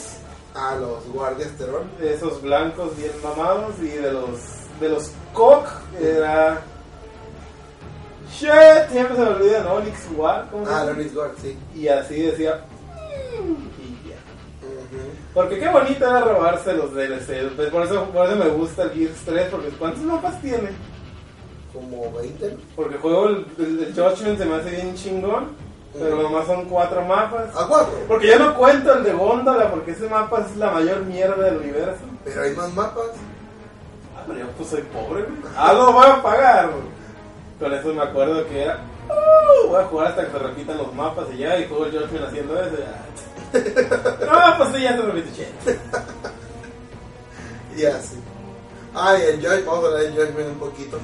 Ah, 0.55 0.75
los 0.79 1.05
guardias 1.07 1.51
terror. 1.57 1.83
De 1.99 2.13
esos 2.15 2.41
blancos 2.41 2.95
bien 2.97 3.11
mamados 3.23 3.75
y 3.79 3.89
de 3.89 4.11
los 4.11 4.39
de 4.79 4.89
los 4.89 5.11
cock 5.33 5.67
era 6.01 6.61
shit 8.31 8.49
siempre 8.91 9.15
se 9.15 9.21
me 9.21 9.27
olvidan 9.29 9.67
Onyx 9.67 9.99
War 10.15 10.47
¿cómo 10.51 10.65
se 10.65 10.73
Ah? 10.73 10.83
Lonis 10.85 11.13
Guard, 11.13 11.33
sí. 11.41 11.57
y 11.75 11.87
así 11.87 12.21
decía 12.23 12.65
"Mm". 13.39 13.72
Porque 15.33 15.59
qué 15.59 15.69
bonito 15.69 16.05
era 16.05 16.21
robarse 16.21 16.73
los 16.73 16.93
DLC 16.93 17.49
pues 17.55 17.69
por 17.69 17.83
eso 17.83 18.03
por 18.05 18.27
eso 18.27 18.35
me 18.35 18.49
gusta 18.49 18.83
el 18.83 18.91
Gears 18.91 19.21
3 19.25 19.47
porque 19.51 19.69
cuántos 19.69 20.01
mapas 20.03 20.39
tiene 20.41 20.69
Como 21.73 22.11
20, 22.13 22.51
¿no? 22.51 22.57
porque 22.75 22.97
juego 22.97 23.29
el, 23.29 23.45
el, 23.57 23.79
el 23.85 23.93
Judgment 23.95 24.37
se 24.37 24.45
me 24.45 24.55
hace 24.55 24.69
bien 24.71 24.93
chingón 24.95 25.47
pero 25.97 26.21
nomás 26.23 26.47
son 26.47 26.65
cuatro 26.65 27.01
mapas 27.03 27.55
A 27.55 27.67
4. 27.67 27.93
porque 28.07 28.27
yo 28.27 28.39
no 28.39 28.55
cuento 28.55 28.93
el 28.93 29.03
de 29.03 29.13
Gondola 29.13 29.69
porque 29.71 29.91
ese 29.91 30.07
mapa 30.09 30.41
es 30.49 30.55
la 30.57 30.71
mayor 30.71 31.01
mierda 31.05 31.43
del 31.45 31.57
universo 31.57 32.01
Pero 32.25 32.41
hay 32.41 32.55
más 32.55 32.73
mapas. 32.73 33.09
Ah, 34.17 34.23
pero 34.25 34.39
yo 34.39 34.45
pues 34.57 34.69
soy 34.69 34.81
pobre, 34.83 35.23
güey. 35.23 35.53
Algo 35.57 35.91
voy 35.93 36.07
a 36.07 36.21
pagar. 36.23 36.69
Con 37.59 37.73
eso 37.73 37.93
me 37.93 38.01
acuerdo 38.01 38.47
que 38.47 38.63
era. 38.63 38.79
"Uh, 39.09 39.67
voy 39.67 39.81
a 39.81 39.85
jugar 39.85 40.07
hasta 40.07 40.25
que 40.25 40.31
se 40.31 40.39
repitan 40.39 40.77
los 40.77 40.93
mapas 40.95 41.25
y 41.33 41.37
ya, 41.39 41.59
y 41.59 41.67
juego 41.67 41.85
el 41.85 41.91
Judgment 41.91 42.25
haciendo 42.27 42.59
eso. 42.59 42.75
Ya. 42.77 43.05
No, 43.53 44.57
pues 44.57 44.75
sí, 44.75 44.81
ya 44.81 44.95
se 44.95 45.01
repite, 45.01 45.31
che. 45.35 45.47
Ya, 47.75 47.99
sí. 48.01 48.17
Ah, 48.93 49.17
y 49.17 49.23
el 49.23 49.41
Judgment, 49.41 49.65
vamos 49.65 49.83
a 49.83 49.87
hablar 49.87 50.03
del 50.03 50.13
Judgment 50.13 50.49
un 50.49 50.59
poquito. 50.59 50.99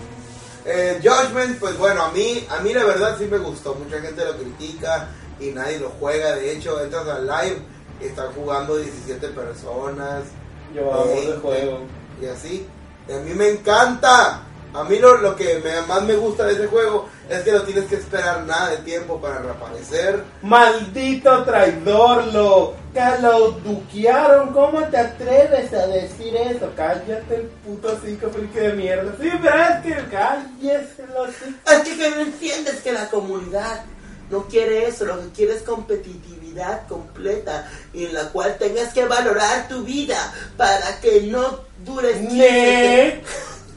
El 0.66 1.02
Judgment, 1.02 1.60
pues 1.60 1.78
bueno, 1.78 2.04
a 2.04 2.12
mí, 2.12 2.46
a 2.50 2.60
mí 2.60 2.74
la 2.74 2.84
verdad 2.84 3.16
sí 3.18 3.26
me 3.26 3.40
gustó. 3.40 3.74
Mucha 3.74 4.00
gente 4.00 4.24
lo 4.24 4.38
critica 4.38 5.08
y 5.40 5.48
nadie 5.48 5.80
lo 5.80 5.90
juega. 6.00 6.36
De 6.36 6.52
hecho, 6.52 6.80
entras 6.84 7.08
al 7.08 7.26
live 7.26 7.58
y 8.02 8.06
están 8.06 8.32
jugando 8.34 8.78
17 8.78 9.30
personas. 9.30 10.26
20, 10.74 11.40
juego. 11.40 11.80
Y 12.22 12.26
así. 12.28 12.68
Y 13.08 13.14
a 13.14 13.18
mí 13.18 13.34
me 13.34 13.50
encanta. 13.50 14.44
A 14.74 14.84
mí 14.84 15.00
lo, 15.00 15.18
lo 15.18 15.36
que 15.36 15.60
me- 15.64 15.82
más 15.88 16.04
me 16.04 16.16
gusta 16.16 16.46
de 16.46 16.54
ese 16.54 16.68
juego 16.68 17.10
es 17.28 17.42
que 17.42 17.52
no 17.52 17.64
tienes 17.64 17.86
que 17.86 17.96
esperar 17.96 18.44
nada 18.46 18.70
de 18.70 18.78
tiempo 18.78 19.20
para 19.20 19.40
reaparecer. 19.40 20.24
Maldito 20.44 21.44
traidor, 21.44 22.26
lo, 22.28 22.76
que 22.94 23.22
lo 23.22 23.52
duquearon. 23.52 24.54
¿Cómo 24.54 24.84
te 24.86 24.98
atreves 24.98 25.74
a 25.74 25.88
decir 25.88 26.36
eso? 26.36 26.72
Cállate 26.76 27.36
el 27.36 27.42
puto 27.66 28.00
cinco 28.06 28.30
friki 28.30 28.60
de 28.60 28.74
mierda. 28.74 29.12
Sí, 29.20 29.30
pero 29.42 29.56
es 29.56 29.82
que 29.84 30.10
cállese 30.10 31.06
los 31.16 31.30
Es 31.30 31.80
que, 31.84 31.98
que 31.98 32.10
no 32.12 32.22
entiendes 32.22 32.76
que 32.82 32.92
la 32.92 33.10
comunidad 33.10 33.82
no 34.30 34.44
quiere 34.46 34.88
eso, 34.88 35.06
lo 35.06 35.20
que 35.20 35.30
quiere 35.30 35.56
es 35.56 35.64
competitividad 35.64 36.88
completa 36.88 37.68
y 37.94 38.06
en 38.06 38.14
la 38.14 38.30
cual 38.30 38.58
tengas 38.60 38.94
que 38.94 39.06
valorar 39.06 39.68
tu 39.68 39.84
vida 39.84 40.32
para 40.56 41.00
que 41.02 41.22
no 41.22 41.62
dures 41.84 42.18
15 42.18 42.36
Ne. 42.36 43.22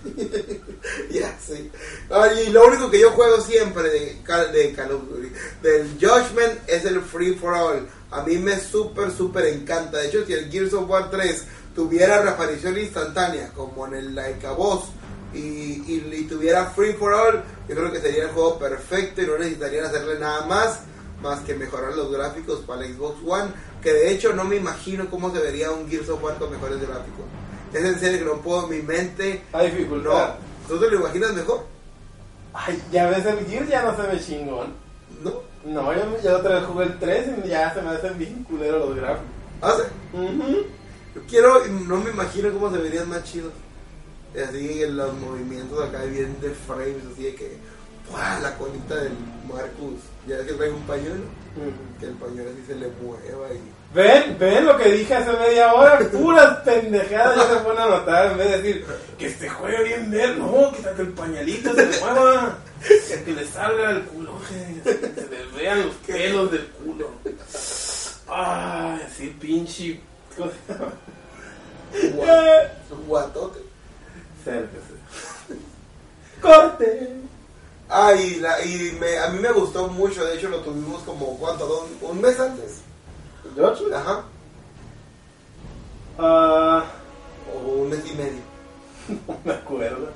Ya, 1.11 1.37
sí. 1.45 1.71
Ay, 2.11 2.47
y 2.49 2.51
lo 2.51 2.67
único 2.67 2.91
que 2.91 3.01
yo 3.01 3.11
juego 3.11 3.41
siempre 3.41 3.85
de, 3.85 4.19
de 4.53 4.73
Duty, 4.73 5.33
del 5.63 5.89
Judgment, 6.01 6.61
es 6.67 6.85
el 6.85 7.01
Free 7.03 7.35
for 7.35 7.55
All. 7.55 7.89
A 8.11 8.23
mí 8.23 8.37
me 8.39 8.59
súper, 8.59 9.11
súper 9.11 9.47
encanta. 9.47 9.99
De 9.99 10.09
hecho, 10.09 10.27
si 10.27 10.33
el 10.33 10.51
Gears 10.51 10.75
of 10.75 10.89
War 10.89 11.11
3 11.11 11.45
tuviera 11.75 12.21
reaparición 12.23 12.79
instantánea, 12.79 13.51
como 13.53 13.87
en 13.87 13.95
el 13.95 14.15
Like 14.15 14.47
a 14.47 14.53
Boss, 14.53 14.85
y, 15.33 15.39
y, 15.39 16.11
y 16.13 16.25
tuviera 16.25 16.67
Free 16.67 16.93
for 16.95 17.15
All, 17.15 17.43
yo 17.69 17.75
creo 17.75 17.93
que 17.93 18.01
sería 18.01 18.25
el 18.25 18.31
juego 18.31 18.59
perfecto 18.59 19.23
y 19.23 19.27
no 19.27 19.39
necesitarían 19.39 19.87
hacerle 19.87 20.19
nada 20.19 20.47
más, 20.47 20.81
más 21.23 21.41
que 21.41 21.55
mejorar 21.55 21.95
los 21.95 22.13
gráficos 22.13 22.61
para 22.61 22.85
el 22.85 22.95
Xbox 22.95 23.17
One, 23.27 23.51
que 23.83 23.93
de 23.93 24.11
hecho 24.11 24.33
no 24.35 24.45
me 24.45 24.57
imagino 24.57 25.09
cómo 25.09 25.33
se 25.33 25.41
vería 25.41 25.71
un 25.71 25.89
Gears 25.89 26.09
of 26.11 26.23
War 26.23 26.37
con 26.39 26.51
mejores 26.51 26.81
gráficos. 26.81 27.25
Es 27.73 27.85
en 27.85 27.99
serio 27.99 28.19
que 28.19 28.25
no 28.25 28.41
puedo, 28.43 28.67
mi 28.67 28.83
mente 28.83 29.43
Hay 29.53 29.71
dificultad. 29.71 30.35
no. 30.39 30.53
¿Tú 30.69 30.79
te 30.81 30.91
lo 30.91 31.01
imaginas 31.01 31.33
mejor? 31.33 31.65
Ay, 32.55 32.81
ya 32.93 33.09
ves 33.09 33.25
el 33.27 33.47
Gears 33.47 33.69
ya 33.69 33.83
no 33.83 33.97
se 33.97 34.03
ve 34.03 34.21
chingón. 34.21 34.75
¿No? 35.25 35.33
No, 35.65 35.93
yo, 35.95 36.21
yo 36.23 36.37
otra 36.39 36.57
vez 36.57 36.65
jugué 36.67 36.85
el 36.87 36.99
3 36.99 37.27
y 37.45 37.49
ya 37.49 37.73
se 37.73 37.83
me 37.83 37.91
hacen 37.91 38.19
bien 38.19 38.45
culeros 38.45 38.89
los 38.89 38.97
gráficos. 38.97 39.27
Ah, 39.61 39.75
sí. 39.77 40.17
Ujú. 40.17 40.57
Yo 41.15 41.21
quiero, 41.29 41.67
no 41.67 41.99
me 41.99 42.11
imagino 42.11 42.53
cómo 42.53 42.71
se 42.71 42.79
verían 42.79 43.09
más 43.09 43.25
chidos. 43.25 43.53
Así 44.35 44.81
los 44.87 45.15
movimientos 45.15 45.83
acá 45.87 46.03
bien 46.05 46.37
de 46.41 46.51
frames, 46.51 46.97
así 47.13 47.25
de 47.25 47.35
que 47.35 47.57
¡buah! 48.11 48.41
la 48.41 48.57
colita 48.57 48.97
del 48.97 49.13
Marcus, 49.47 50.01
ya 50.27 50.39
ves 50.39 50.47
que 50.47 50.53
trae 50.55 50.71
un 50.71 50.83
pañuelo, 50.83 51.23
que 52.01 52.07
el 52.07 52.13
pañuelo 52.15 52.51
así 52.51 52.65
se 52.67 52.75
le 52.77 52.89
mueva 53.03 53.53
y 53.53 53.61
Ven, 53.95 54.39
ven 54.39 54.65
lo 54.65 54.79
que 54.79 54.91
dije 54.91 55.15
hace 55.15 55.33
media 55.33 55.75
hora, 55.75 55.99
puras 56.11 56.61
pendejadas 56.61 57.37
ya 57.37 57.49
se 57.49 57.57
ponen 57.61 57.83
a 57.83 57.87
notar 57.87 58.33
en 58.33 58.39
vez 58.39 58.51
de 58.51 58.63
decir 58.63 58.87
que 59.19 59.31
se 59.31 59.49
juegue 59.51 59.85
bien 59.85 60.11
ver, 60.11 60.39
no, 60.39 60.73
quítate 60.73 61.03
el 61.03 61.09
pañalito, 61.09 61.75
se 61.75 62.01
mueva, 62.01 62.59
que, 62.81 63.23
que 63.23 63.33
le 63.33 63.47
salga 63.47 63.91
el 63.91 64.05
culo, 64.05 64.33
que 64.49 64.91
se 64.91 65.29
le 65.29 65.47
vean 65.55 65.85
los 65.85 65.95
pelos 65.97 66.51
del 66.51 66.67
culo. 66.69 67.11
Ay, 68.29 69.03
así 69.07 69.27
pinche. 69.39 70.01
guatote. 73.07 73.61
Corte. 76.41 77.09
Ah, 77.91 78.15
y, 78.15 78.37
la, 78.37 78.65
y 78.65 78.97
me, 78.99 79.19
a 79.19 79.29
mí 79.29 79.39
me 79.39 79.53
gustó 79.53 79.87
mucho, 79.89 80.25
de 80.25 80.37
hecho 80.37 80.49
lo 80.49 80.61
tuvimos 80.61 81.03
como, 81.03 81.37
¿cuánto? 81.39 81.91
Un 82.01 82.21
mes 82.23 82.41
antes. 82.41 82.81
¿George? 83.55 83.85
Ajá. 83.95 84.25
Ah, 86.19 86.85
O 87.55 87.59
un 87.83 87.91
mes 87.91 88.01
y 88.11 88.15
medio. 88.17 88.41
no 89.29 89.39
me 89.45 89.53
acuerdo. 89.53 90.09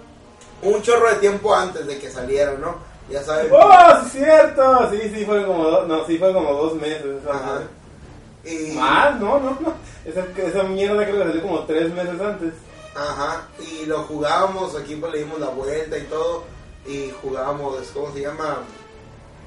Un 0.62 0.82
chorro 0.82 1.08
de 1.10 1.16
tiempo 1.16 1.54
antes 1.54 1.86
de 1.86 1.98
que 1.98 2.10
saliera, 2.10 2.54
¿no? 2.54 2.76
Ya 3.10 3.22
saben. 3.22 3.50
¡Oh, 3.52 4.04
sí, 4.04 4.18
cierto! 4.18 4.90
Sí, 4.90 4.98
sí, 5.14 5.24
fue 5.24 5.44
como 5.44 5.64
dos, 5.64 5.86
no, 5.86 6.04
sí, 6.06 6.18
fue 6.18 6.32
como 6.32 6.52
dos 6.52 6.74
meses. 6.74 7.24
Ajá. 7.28 7.62
Y, 8.44 8.72
Más, 8.72 9.18
no, 9.20 9.38
no, 9.38 9.50
no. 9.60 9.74
Esa, 10.04 10.24
esa 10.36 10.62
mierda 10.64 11.04
creo 11.04 11.18
que 11.18 11.24
salió 11.24 11.42
como 11.42 11.60
tres 11.64 11.92
meses 11.92 12.20
antes. 12.20 12.54
Ajá, 12.96 13.48
y 13.60 13.84
lo 13.84 14.04
jugábamos, 14.04 14.74
aquí 14.74 14.96
pues 14.96 15.12
le 15.12 15.18
dimos 15.18 15.38
la 15.38 15.48
vuelta 15.48 15.98
y 15.98 16.04
todo, 16.04 16.44
y 16.86 17.12
jugábamos, 17.20 17.76
¿cómo 17.92 18.10
se 18.14 18.22
llama? 18.22 18.60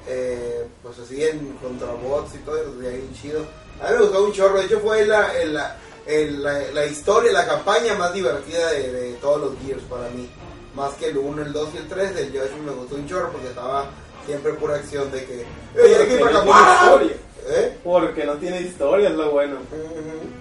Eh, 0.07 0.67
pues 0.83 0.99
así 0.99 1.23
en 1.23 1.53
contra 1.53 1.91
bots 1.93 2.35
y 2.35 2.37
todo, 2.39 2.57
y 2.73 2.79
bien 2.79 3.11
chido. 3.19 3.45
A 3.81 3.89
mí 3.91 3.97
me 3.97 4.01
gustó 4.03 4.23
un 4.25 4.31
chorro, 4.33 4.57
de 4.59 4.65
hecho 4.65 4.79
fue 4.79 5.05
la, 5.05 5.27
la, 5.45 5.75
la, 6.07 6.59
la 6.73 6.85
historia, 6.85 7.31
la 7.31 7.45
campaña 7.47 7.95
más 7.95 8.13
divertida 8.13 8.71
de, 8.71 8.91
de 8.91 9.13
todos 9.15 9.39
los 9.41 9.51
Gears 9.65 9.83
para 9.83 10.09
mí. 10.09 10.29
Más 10.75 10.93
que 10.95 11.07
el 11.07 11.17
1, 11.17 11.41
el 11.41 11.53
2 11.53 11.69
y 11.73 11.77
el 11.77 11.87
3, 11.87 12.15
el 12.17 12.31
Josh 12.31 12.51
me 12.65 12.71
gustó 12.71 12.95
un 12.95 13.07
chorro 13.07 13.31
porque 13.31 13.47
estaba 13.47 13.85
siempre 14.25 14.53
pura 14.53 14.75
acción 14.75 15.11
de 15.11 15.25
que... 15.25 15.41
"Eh, 15.41 15.97
hay 15.99 16.07
que 16.07 16.13
ir 16.15 16.19
para 16.19 16.31
no 16.31 16.39
acá". 16.39 16.51
tiene 16.53 16.73
historia. 16.83 17.15
¿Eh? 17.51 17.77
Porque 17.83 18.25
no 18.25 18.33
tiene 18.33 18.61
historia, 18.61 19.09
es 19.09 19.15
lo 19.15 19.31
bueno. 19.31 19.57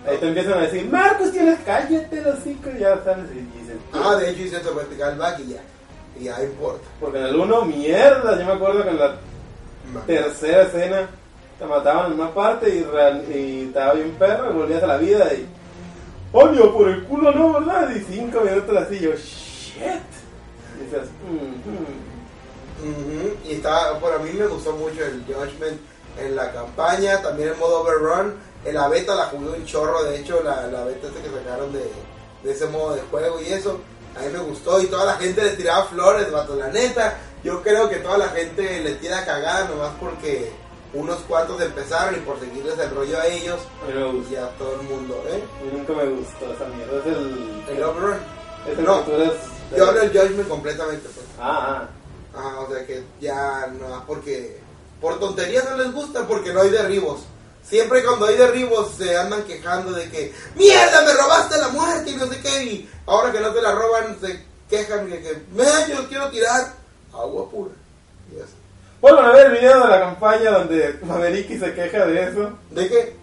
Ahí 0.06 0.16
te 0.18 0.28
empiezan 0.28 0.54
a 0.54 0.62
decir, 0.62 0.84
Marcos, 0.90 1.32
tienes 1.32 1.58
cállate 1.64 2.20
los 2.22 2.38
cinco 2.44 2.68
y 2.76 2.80
ya 2.80 3.02
sabes. 3.04 3.24
Y 3.32 3.58
dicen, 3.58 3.78
Ah, 3.94 4.16
de 4.16 4.30
hecho 4.30 4.42
hice 4.42 4.58
vertical 4.58 5.16
back 5.16 5.38
y 5.40 5.52
ya, 5.54 5.62
y 6.20 6.24
ya 6.24 6.42
importa. 6.42 6.86
porque 7.00 7.18
en 7.18 7.24
el 7.26 7.36
uno, 7.36 7.64
mierda. 7.64 8.38
Yo 8.38 8.44
me 8.44 8.52
acuerdo 8.52 8.82
que 8.82 8.90
en 8.90 8.98
la 8.98 9.14
tercera 10.06 10.62
escena 10.64 11.08
te 11.58 11.64
mataban 11.66 12.06
en 12.12 12.20
una 12.20 12.32
parte 12.32 12.68
y, 12.74 12.82
real- 12.84 13.24
y 13.34 13.64
estaba 13.68 13.94
bien 13.94 14.12
perro 14.18 14.50
y 14.50 14.54
volvías 14.54 14.82
a 14.82 14.86
la 14.86 14.96
vida 14.96 15.32
y 15.34 15.46
Odio 16.32 16.74
por 16.74 16.88
el 16.88 17.04
culo, 17.04 17.32
no, 17.32 17.54
¿verdad? 17.54 17.88
Y 17.90 18.00
cinco 18.00 18.42
minutos 18.42 18.76
así, 18.76 18.98
yo, 18.98 19.12
shit. 19.12 20.02
Y 20.78 20.84
dices, 20.84 21.08
mm, 21.26 21.70
mm. 21.70 22.08
Ujú, 22.90 23.36
Y 23.48 23.52
está, 23.54 23.98
por 23.98 24.12
a 24.12 24.18
mí 24.18 24.30
me 24.34 24.46
gustó 24.46 24.72
mucho 24.72 25.02
el 25.04 25.24
Judgment 25.26 25.80
en 26.18 26.36
la 26.36 26.52
campaña, 26.52 27.22
también 27.22 27.48
el 27.50 27.56
modo 27.56 27.80
Overrun. 27.80 28.34
En 28.64 28.74
la 28.74 28.88
beta 28.88 29.14
la 29.14 29.24
jugué 29.26 29.50
un 29.50 29.64
chorro, 29.64 30.02
de 30.04 30.18
hecho, 30.18 30.42
la, 30.44 30.66
la 30.66 30.84
beta 30.84 31.06
esta 31.08 31.22
que 31.22 31.30
sacaron 31.30 31.72
de, 31.72 31.90
de 32.44 32.50
ese 32.52 32.66
modo 32.66 32.94
de 32.94 33.00
juego 33.10 33.40
y 33.40 33.46
eso, 33.52 33.80
a 34.14 34.20
mí 34.20 34.26
me 34.30 34.38
gustó 34.40 34.80
y 34.82 34.86
toda 34.86 35.06
la 35.06 35.14
gente 35.14 35.42
le 35.42 35.50
tiraba 35.52 35.84
flores, 35.86 36.30
vato, 36.30 36.56
la 36.56 36.68
neta. 36.68 37.16
Yo 37.42 37.62
creo 37.62 37.88
que 37.88 37.96
toda 37.96 38.18
la 38.18 38.28
gente 38.28 38.80
le 38.80 38.96
tira 38.96 39.24
cagada 39.24 39.66
nomás 39.68 39.92
porque 39.98 40.52
unos 40.94 41.18
cuantos 41.28 41.60
empezaron 41.60 42.14
y 42.16 42.20
por 42.20 42.40
seguirles 42.40 42.78
el 42.78 42.90
rollo 42.94 43.20
a 43.20 43.26
ellos 43.26 43.60
me 43.86 44.30
y 44.30 44.36
a 44.36 44.48
todo 44.56 44.80
el 44.80 44.86
mundo, 44.88 45.22
¿eh? 45.28 45.42
Nunca 45.72 45.92
me 45.92 46.06
gustó 46.06 46.52
esa 46.52 46.64
mierda. 46.66 46.98
Es 47.00 47.06
el. 47.06 47.64
El 47.76 47.82
Overrun. 47.82 48.16
es 48.70 48.78
el 48.78 48.84
no, 48.84 49.04
que 49.04 49.10
tú 49.10 49.16
eres 49.16 49.32
de- 49.70 49.76
Yo 49.78 49.86
hablo 49.88 50.00
del 50.00 50.10
Judgment 50.10 50.48
completamente, 50.48 51.08
pues. 51.14 51.26
Ah, 51.38 51.88
ah. 52.34 52.38
Ajá, 52.38 52.60
o 52.60 52.72
sea 52.72 52.86
que 52.86 53.02
ya 53.20 53.66
no, 53.78 54.04
porque 54.06 54.60
por 55.00 55.18
tonterías 55.18 55.64
no 55.70 55.76
les 55.76 55.92
gusta 55.92 56.26
porque 56.26 56.52
no 56.52 56.60
hay 56.62 56.70
derribos. 56.70 57.20
Siempre 57.62 58.02
cuando 58.04 58.26
hay 58.26 58.36
derribos 58.36 58.92
se 58.96 59.16
andan 59.16 59.42
quejando 59.42 59.92
de 59.92 60.08
que 60.08 60.32
mierda 60.54 61.02
me 61.02 61.12
robaste 61.12 61.58
la 61.58 61.68
muerte 61.68 62.10
y 62.10 62.16
no 62.16 62.26
sé 62.26 62.40
qué 62.40 62.62
y 62.64 62.90
ahora 63.06 63.30
que 63.30 63.40
no 63.40 63.52
te 63.52 63.60
la 63.60 63.72
roban 63.72 64.16
se 64.20 64.42
quejan 64.70 65.10
de 65.10 65.20
que 65.20 65.42
me 65.52 65.64
yo 65.92 66.08
quiero 66.08 66.30
tirar 66.30 66.72
agua 67.12 67.50
pura. 67.50 67.72
Y 68.32 68.40
así. 68.40 68.52
Vuelvan 69.00 69.26
a 69.26 69.32
ver 69.32 69.46
el 69.46 69.52
video 69.58 69.80
de 69.84 69.88
la 69.90 70.00
campaña 70.00 70.50
donde 70.50 70.98
Mavericki 71.02 71.58
se 71.58 71.72
queja 71.74 72.06
de 72.06 72.22
eso. 72.30 72.50
¿De 72.70 72.88
qué? 72.88 73.16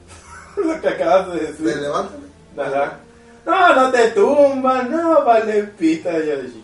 Lo 0.63 0.79
que 0.81 0.87
acabas 0.87 1.33
de 1.33 1.39
¿De 1.39 1.47
decir. 1.47 1.77
levántame? 1.81 2.25
Ajá. 2.57 2.99
No, 3.45 3.75
no 3.75 3.91
te 3.91 4.09
tumban, 4.11 4.89
no, 4.89 5.23
vale 5.23 5.63
pita, 5.77 6.11
Yoshi. 6.13 6.63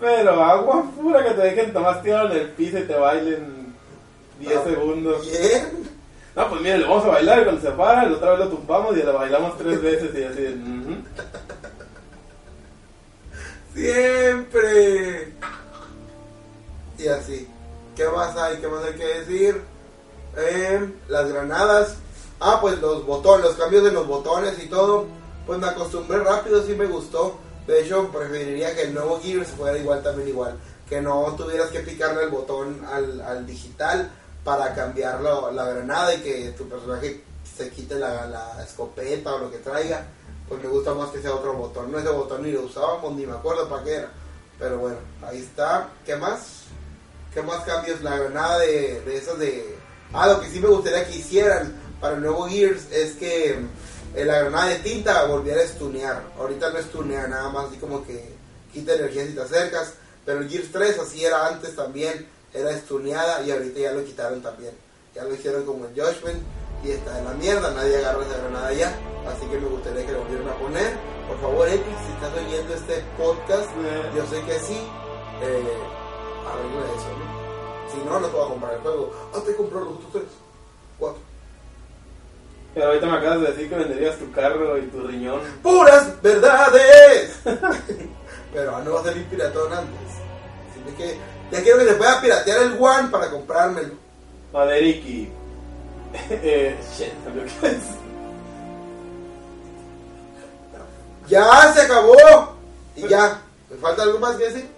Pero 0.00 0.42
agua 0.42 0.84
pura 0.96 1.22
que 1.22 1.34
te 1.34 1.42
dejen 1.42 1.72
tomar 1.72 2.02
tirado 2.02 2.30
en 2.32 2.38
el 2.38 2.48
piso 2.50 2.78
y 2.78 2.82
te 2.84 2.94
bailen 2.94 3.74
10 4.40 4.56
Ah, 4.56 4.64
segundos. 4.64 5.30
Bien. 5.30 5.68
No, 6.34 6.48
pues 6.48 6.60
mire, 6.62 6.78
le 6.78 6.86
vamos 6.86 7.04
a 7.04 7.08
bailar 7.08 7.40
y 7.40 7.44
cuando 7.44 7.60
se 7.60 7.70
para, 7.72 8.06
la 8.06 8.16
otra 8.16 8.30
vez 8.30 8.38
lo 8.40 8.48
tumbamos 8.48 8.96
y 8.96 9.02
le 9.02 9.12
bailamos 9.12 9.58
tres 9.58 9.82
veces 9.82 10.10
y 10.16 10.22
así. 10.24 11.04
Siempre. 13.74 15.32
Y 16.98 17.08
así. 17.08 17.48
¿Qué 17.96 18.06
más 18.08 18.36
hay? 18.36 18.56
¿Qué 18.58 18.68
más 18.68 18.84
hay 18.84 18.94
que 18.94 19.06
decir? 19.06 19.62
Eh, 20.36 20.94
las 21.08 21.28
granadas. 21.28 21.96
Ah, 22.40 22.58
pues 22.60 22.78
los 22.80 23.04
botones, 23.04 23.44
los 23.44 23.56
cambios 23.56 23.84
de 23.84 23.92
los 23.92 24.06
botones 24.06 24.62
y 24.62 24.68
todo. 24.68 25.06
Pues 25.46 25.58
me 25.58 25.66
acostumbré 25.66 26.18
rápido, 26.18 26.64
sí 26.64 26.74
me 26.74 26.86
gustó. 26.86 27.38
De 27.66 27.82
hecho, 27.82 28.08
preferiría 28.08 28.74
que 28.74 28.82
el 28.82 28.94
nuevo 28.94 29.20
Gears 29.20 29.48
fuera 29.48 29.76
igual 29.76 30.02
también 30.02 30.28
igual. 30.28 30.58
Que 30.88 31.00
no 31.00 31.34
tuvieras 31.36 31.70
que 31.70 31.80
picarle 31.80 32.24
el 32.24 32.30
botón 32.30 32.84
al, 32.90 33.20
al 33.20 33.46
digital 33.46 34.10
para 34.44 34.74
cambiar 34.74 35.20
la, 35.20 35.50
la 35.52 35.64
granada 35.66 36.14
y 36.14 36.20
que 36.20 36.54
tu 36.56 36.68
personaje 36.68 37.22
se 37.56 37.70
quite 37.70 37.96
la, 37.96 38.26
la 38.26 38.64
escopeta 38.64 39.34
o 39.34 39.38
lo 39.38 39.50
que 39.50 39.58
traiga. 39.58 40.06
Pues 40.48 40.62
me 40.62 40.68
gusta 40.68 40.94
más 40.94 41.10
que 41.10 41.20
sea 41.20 41.34
otro 41.34 41.52
botón. 41.52 41.92
No 41.92 41.98
ese 41.98 42.08
botón 42.08 42.42
ni 42.42 42.52
lo 42.52 42.62
usábamos, 42.62 43.12
ni 43.12 43.26
me 43.26 43.34
acuerdo 43.34 43.68
para 43.68 43.84
qué 43.84 43.94
era. 43.96 44.10
Pero 44.58 44.78
bueno, 44.78 44.96
ahí 45.22 45.38
está. 45.38 45.90
¿Qué 46.04 46.16
más? 46.16 46.59
¿Qué 47.32 47.42
más 47.42 47.64
cambios? 47.64 48.02
La 48.02 48.18
granada 48.18 48.58
de, 48.58 49.00
de 49.02 49.16
esas 49.16 49.38
de... 49.38 49.76
Ah, 50.12 50.26
lo 50.26 50.40
que 50.40 50.48
sí 50.48 50.58
me 50.58 50.68
gustaría 50.68 51.06
que 51.06 51.16
hicieran 51.16 51.80
para 52.00 52.16
el 52.16 52.22
nuevo 52.22 52.48
Gears 52.48 52.90
es 52.90 53.12
que 53.14 53.56
eh, 54.16 54.24
la 54.24 54.40
granada 54.40 54.66
de 54.66 54.76
tinta 54.80 55.24
volviera 55.26 55.62
a 55.62 55.66
stunear. 55.66 56.22
Ahorita 56.36 56.70
no 56.70 56.78
estunea, 56.78 57.28
nada 57.28 57.48
más 57.50 57.66
así 57.66 57.76
como 57.76 58.04
que 58.04 58.34
quita 58.72 58.94
energía 58.94 59.26
si 59.26 59.34
te 59.34 59.42
acercas. 59.42 59.94
Pero 60.24 60.40
el 60.40 60.48
Gears 60.48 60.72
3 60.72 60.98
así 60.98 61.24
era 61.24 61.46
antes 61.46 61.76
también, 61.76 62.26
era 62.52 62.76
stuneada 62.76 63.42
y 63.42 63.52
ahorita 63.52 63.78
ya 63.78 63.92
lo 63.92 64.04
quitaron 64.04 64.42
también. 64.42 64.72
Ya 65.14 65.22
lo 65.22 65.34
hicieron 65.34 65.64
como 65.64 65.86
el 65.86 65.92
Judgment 65.92 66.42
y 66.84 66.90
está 66.90 67.18
en 67.18 67.24
la 67.26 67.34
mierda, 67.34 67.70
nadie 67.72 67.96
agarra 67.98 68.24
esa 68.24 68.38
granada 68.38 68.72
ya. 68.72 68.88
Así 69.28 69.46
que 69.46 69.58
me 69.58 69.68
gustaría 69.68 70.04
que 70.04 70.12
lo 70.12 70.20
volvieran 70.20 70.48
a 70.48 70.58
poner. 70.58 70.96
Por 71.28 71.40
favor, 71.40 71.68
Epic, 71.68 71.84
si 71.84 72.12
estás 72.12 72.32
oyendo 72.44 72.74
este 72.74 73.04
podcast, 73.16 73.68
yo 74.16 74.26
sé 74.26 74.42
que 74.44 74.58
sí, 74.58 74.78
eh, 75.42 75.78
arregla 76.46 76.86
eso, 76.96 77.08
¿no? 77.18 77.92
Si 77.92 77.98
no, 78.04 78.20
no 78.20 78.26
te 78.26 78.36
voy 78.36 78.44
a 78.44 78.48
comprar 78.48 78.74
el 78.74 78.80
juego. 78.80 79.12
Ah, 79.34 79.40
te 79.44 79.56
compro 79.56 79.80
los 79.80 79.94
otros 79.94 80.12
tres, 80.12 80.24
cuatro. 80.98 81.20
Pero 82.74 82.86
ahorita 82.86 83.06
me 83.06 83.16
acabas 83.16 83.40
de 83.40 83.46
decir 83.48 83.68
que 83.68 83.74
venderías 83.74 84.16
tu 84.16 84.30
carro 84.32 84.78
y 84.78 84.82
tu 84.82 85.06
riñón. 85.06 85.40
¡Puras 85.62 86.22
verdades! 86.22 87.40
Pero 88.52 88.76
ah, 88.76 88.82
no 88.84 88.94
va 88.94 89.00
a 89.00 89.04
salir 89.04 89.24
piratón 89.26 89.72
antes. 89.72 90.10
Así 90.70 90.96
que 90.96 91.18
ya 91.50 91.62
quiero 91.62 91.78
que 91.78 91.86
se 91.86 91.94
pueda 91.94 92.20
piratear 92.20 92.62
el 92.62 92.76
One 92.80 93.08
para 93.08 93.30
comprármelo. 93.30 93.94
Mavericki. 94.52 95.32
eh, 96.30 96.76
shit, 96.96 97.12
lo 97.26 97.42
que 97.42 97.76
es. 97.76 97.82
¡Ya 101.28 101.72
se 101.72 101.82
acabó! 101.82 102.56
Y 102.96 103.06
ya. 103.08 103.40
¿Me 103.68 103.76
falta 103.76 104.02
algo 104.02 104.18
más 104.18 104.36
que 104.36 104.44
decir? 104.44 104.68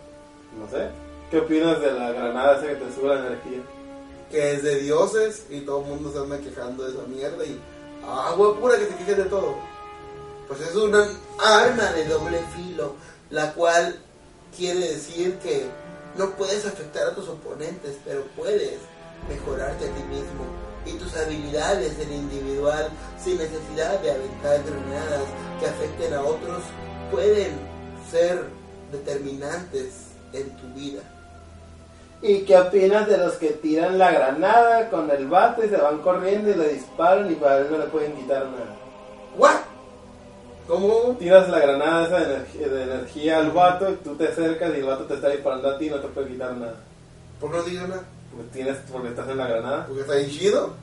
No 0.59 0.69
sé. 0.69 1.02
¿Qué 1.33 1.39
opinas 1.39 1.81
de 1.81 1.91
la 1.93 2.13
granada 2.13 2.59
esa 2.59 2.67
que 2.67 2.75
te 2.75 2.95
sube 2.95 3.09
la 3.09 3.27
energía? 3.27 3.63
Que 4.31 4.53
es 4.53 4.63
de 4.63 4.81
dioses 4.81 5.47
y 5.49 5.61
todo 5.61 5.81
el 5.81 5.87
mundo 5.87 6.13
se 6.13 6.19
anda 6.19 6.39
quejando 6.39 6.85
de 6.85 6.91
esa 6.91 7.07
mierda 7.09 7.43
y 7.47 7.59
agua 8.07 8.61
pura 8.61 8.77
que 8.77 8.85
se 8.85 8.97
quejen 8.97 9.17
de 9.17 9.25
todo. 9.31 9.55
Pues 10.47 10.61
es 10.61 10.77
una 10.77 11.09
arma 11.43 11.91
de 11.93 12.05
doble 12.05 12.39
filo, 12.55 12.97
la 13.31 13.55
cual 13.55 13.99
quiere 14.55 14.81
decir 14.81 15.39
que 15.39 15.65
no 16.19 16.33
puedes 16.33 16.67
afectar 16.67 17.07
a 17.07 17.15
tus 17.15 17.27
oponentes, 17.31 17.97
pero 18.05 18.25
puedes 18.37 18.81
mejorarte 19.27 19.89
a 19.89 19.95
ti 19.95 20.03
mismo 20.11 20.45
y 20.85 20.99
tus 20.99 21.17
habilidades 21.17 21.99
en 21.99 22.13
individual 22.13 22.91
sin 23.19 23.39
necesidad 23.39 23.99
de 24.01 24.11
aventar 24.11 24.63
granadas 24.65 25.25
que 25.59 25.67
afecten 25.67 26.13
a 26.13 26.21
otros 26.21 26.63
pueden 27.11 27.53
ser 28.11 28.45
determinantes 28.93 29.93
en 30.35 30.55
tu 30.59 30.67
vida. 30.75 31.03
¿Y 32.23 32.43
qué 32.43 32.57
opinas 32.57 33.09
de 33.09 33.19
los 33.19 33.35
que 33.35 33.49
tiran 33.49 33.99
la 33.99 34.13
granada 34.13 34.89
con 34.91 35.11
el 35.11 35.27
bate 35.27 35.67
y 35.67 35.69
se 35.69 35.77
van 35.77 35.99
corriendo 35.99 36.51
y 36.51 36.55
le 36.55 36.69
disparan 36.69 37.31
y 37.31 37.35
para 37.35 37.59
él 37.59 37.67
no 37.69 37.79
le 37.79 37.87
pueden 37.87 38.13
quitar 38.13 38.47
nada? 38.47 38.77
¿What? 39.37 39.57
¿Cómo? 40.69 41.17
Tiras 41.19 41.49
la 41.49 41.59
granada 41.59 42.07
esa 42.07 42.21
de 42.21 42.35
energía, 42.35 42.69
de 42.69 42.83
energía 42.85 43.39
al 43.39 43.51
vato 43.51 43.91
y 43.91 43.95
tú 43.97 44.15
te 44.15 44.29
acercas 44.29 44.71
y 44.73 44.79
el 44.79 44.85
vato 44.85 45.05
te 45.05 45.15
está 45.15 45.31
disparando 45.31 45.69
a 45.69 45.79
ti 45.79 45.87
y 45.87 45.91
no 45.91 45.97
te 45.97 46.09
puede 46.09 46.29
quitar 46.29 46.55
nada. 46.55 46.77
¿Por 47.41 47.51
qué 47.51 47.57
no 47.57 47.63
digo 47.65 47.87
nada? 47.89 48.05
Porque, 48.31 48.49
tienes, 48.53 48.77
porque 48.93 49.09
estás 49.09 49.29
en 49.29 49.39
la 49.39 49.49
granada. 49.49 49.87
Porque 49.87 50.03
está 50.03 50.31
chido. 50.31 50.75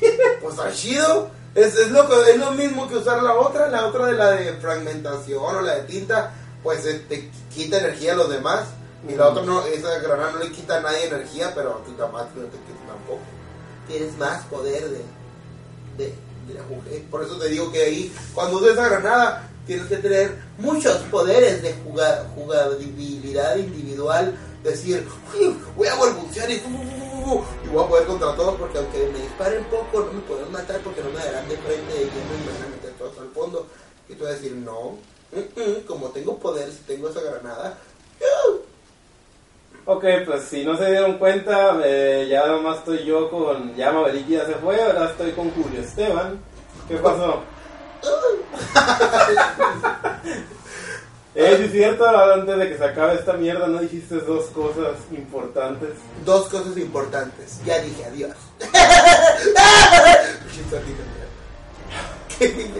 pues 0.40 0.54
está 0.54 0.72
chido. 0.72 1.28
Es, 1.54 1.76
es, 1.76 1.90
lo, 1.90 2.24
es 2.24 2.38
lo 2.38 2.52
mismo 2.52 2.88
que 2.88 2.96
usar 2.96 3.22
la 3.22 3.34
otra, 3.34 3.68
la 3.68 3.86
otra 3.86 4.06
de 4.06 4.14
la 4.14 4.30
de 4.30 4.54
fragmentación 4.54 5.56
o 5.56 5.60
la 5.60 5.74
de 5.74 5.82
tinta, 5.82 6.32
pues 6.62 6.86
eh, 6.86 7.04
te 7.06 7.30
quita 7.54 7.78
energía 7.78 8.14
a 8.14 8.16
los 8.16 8.30
demás. 8.30 8.68
Y 9.06 9.14
la 9.14 9.28
otra 9.28 9.42
no, 9.44 9.64
esa 9.66 9.98
granada 10.00 10.32
no 10.32 10.38
le 10.38 10.50
quita 10.50 10.78
a 10.78 10.80
nadie 10.80 11.06
energía, 11.06 11.52
pero 11.54 11.76
a 11.76 11.84
ti 11.84 11.92
tampoco 11.96 12.24
no 12.36 12.44
te 12.46 12.58
quita 12.58 12.86
tampoco. 12.88 13.20
Tienes 13.86 14.16
más 14.18 14.44
poder 14.46 14.88
de, 14.90 15.02
de, 15.96 16.14
de 16.48 16.54
la 16.54 16.62
mujer. 16.64 17.02
Por 17.10 17.22
eso 17.22 17.36
te 17.38 17.48
digo 17.48 17.70
que 17.70 17.82
ahí, 17.84 18.14
cuando 18.34 18.56
uses 18.56 18.72
esa 18.72 18.88
granada, 18.88 19.48
tienes 19.66 19.86
que 19.86 19.96
tener 19.98 20.36
muchos 20.58 20.96
poderes 21.10 21.62
de 21.62 21.74
juga- 21.74 22.26
jugabilidad 22.34 23.56
individual. 23.56 24.36
Decir, 24.64 25.06
"Uy, 25.38 25.56
voy 25.76 25.86
a 25.86 25.94
balbucear 25.94 26.50
y, 26.50 26.54
y 26.54 27.68
voy 27.72 27.84
a 27.84 27.88
poder 27.88 28.06
contra 28.06 28.34
todos 28.34 28.56
porque 28.58 28.78
aunque 28.78 29.08
me 29.12 29.20
disparen 29.20 29.64
poco, 29.66 30.00
no 30.00 30.12
me 30.12 30.20
pueden 30.22 30.50
matar 30.50 30.80
porque 30.80 31.00
no 31.02 31.10
me 31.10 31.24
darán 31.24 31.48
de 31.48 31.56
frente 31.58 31.94
y 32.02 32.06
me 32.06 32.52
van 32.52 32.62
a 32.64 32.68
meter 32.74 32.92
todos 32.98 33.16
al 33.18 33.28
fondo. 33.30 33.66
Y 34.08 34.14
tú 34.14 34.24
vas 34.24 34.32
a 34.32 34.36
decir, 34.36 34.52
no, 34.56 34.98
mm, 35.32 35.60
mm, 35.60 35.86
como 35.86 36.08
tengo 36.08 36.36
poder, 36.38 36.70
si 36.72 36.78
tengo 36.78 37.08
esa 37.08 37.20
granada, 37.20 37.78
¡uh! 37.78 37.97
Ok, 39.90 40.04
pues 40.26 40.42
si 40.42 40.66
no 40.66 40.76
se 40.76 40.90
dieron 40.90 41.16
cuenta, 41.16 41.78
eh, 41.82 42.26
ya 42.30 42.46
nomás 42.46 42.80
estoy 42.80 43.06
yo 43.06 43.30
con. 43.30 43.74
Ya 43.74 43.90
Mavericki 43.90 44.32
ya 44.32 44.44
se 44.44 44.52
fue, 44.56 44.78
ahora 44.82 45.06
estoy 45.06 45.32
con 45.32 45.50
Julio 45.52 45.80
Esteban. 45.80 46.38
¿Qué 46.86 46.96
pasó? 46.96 47.42
Eh, 51.34 51.54
sí 51.56 51.64
es 51.66 51.70
cierto, 51.70 52.04
antes 52.08 52.58
de 52.58 52.68
que 52.68 52.76
se 52.78 52.84
acabe 52.84 53.14
esta 53.14 53.34
mierda, 53.34 53.68
no 53.68 53.78
dijiste 53.78 54.16
dos 54.16 54.46
cosas 54.46 54.96
importantes. 55.12 55.90
dos 56.24 56.48
cosas 56.48 56.76
importantes. 56.76 57.60
Ya 57.64 57.78
dije 57.80 58.04
adiós. 58.06 58.32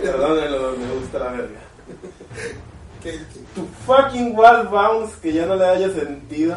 Perdónenlo, 0.02 0.72
me 0.76 0.92
gusta 0.98 1.18
la 1.20 1.30
verga. 1.30 1.60
¿Qué- 3.00 3.12
qué? 3.12 3.20
Tu 3.54 3.64
fucking 3.86 4.36
wall 4.36 4.66
bounce 4.66 5.14
que 5.22 5.32
ya 5.32 5.46
no 5.46 5.54
le 5.54 5.64
haya 5.64 5.88
sentido. 5.90 6.56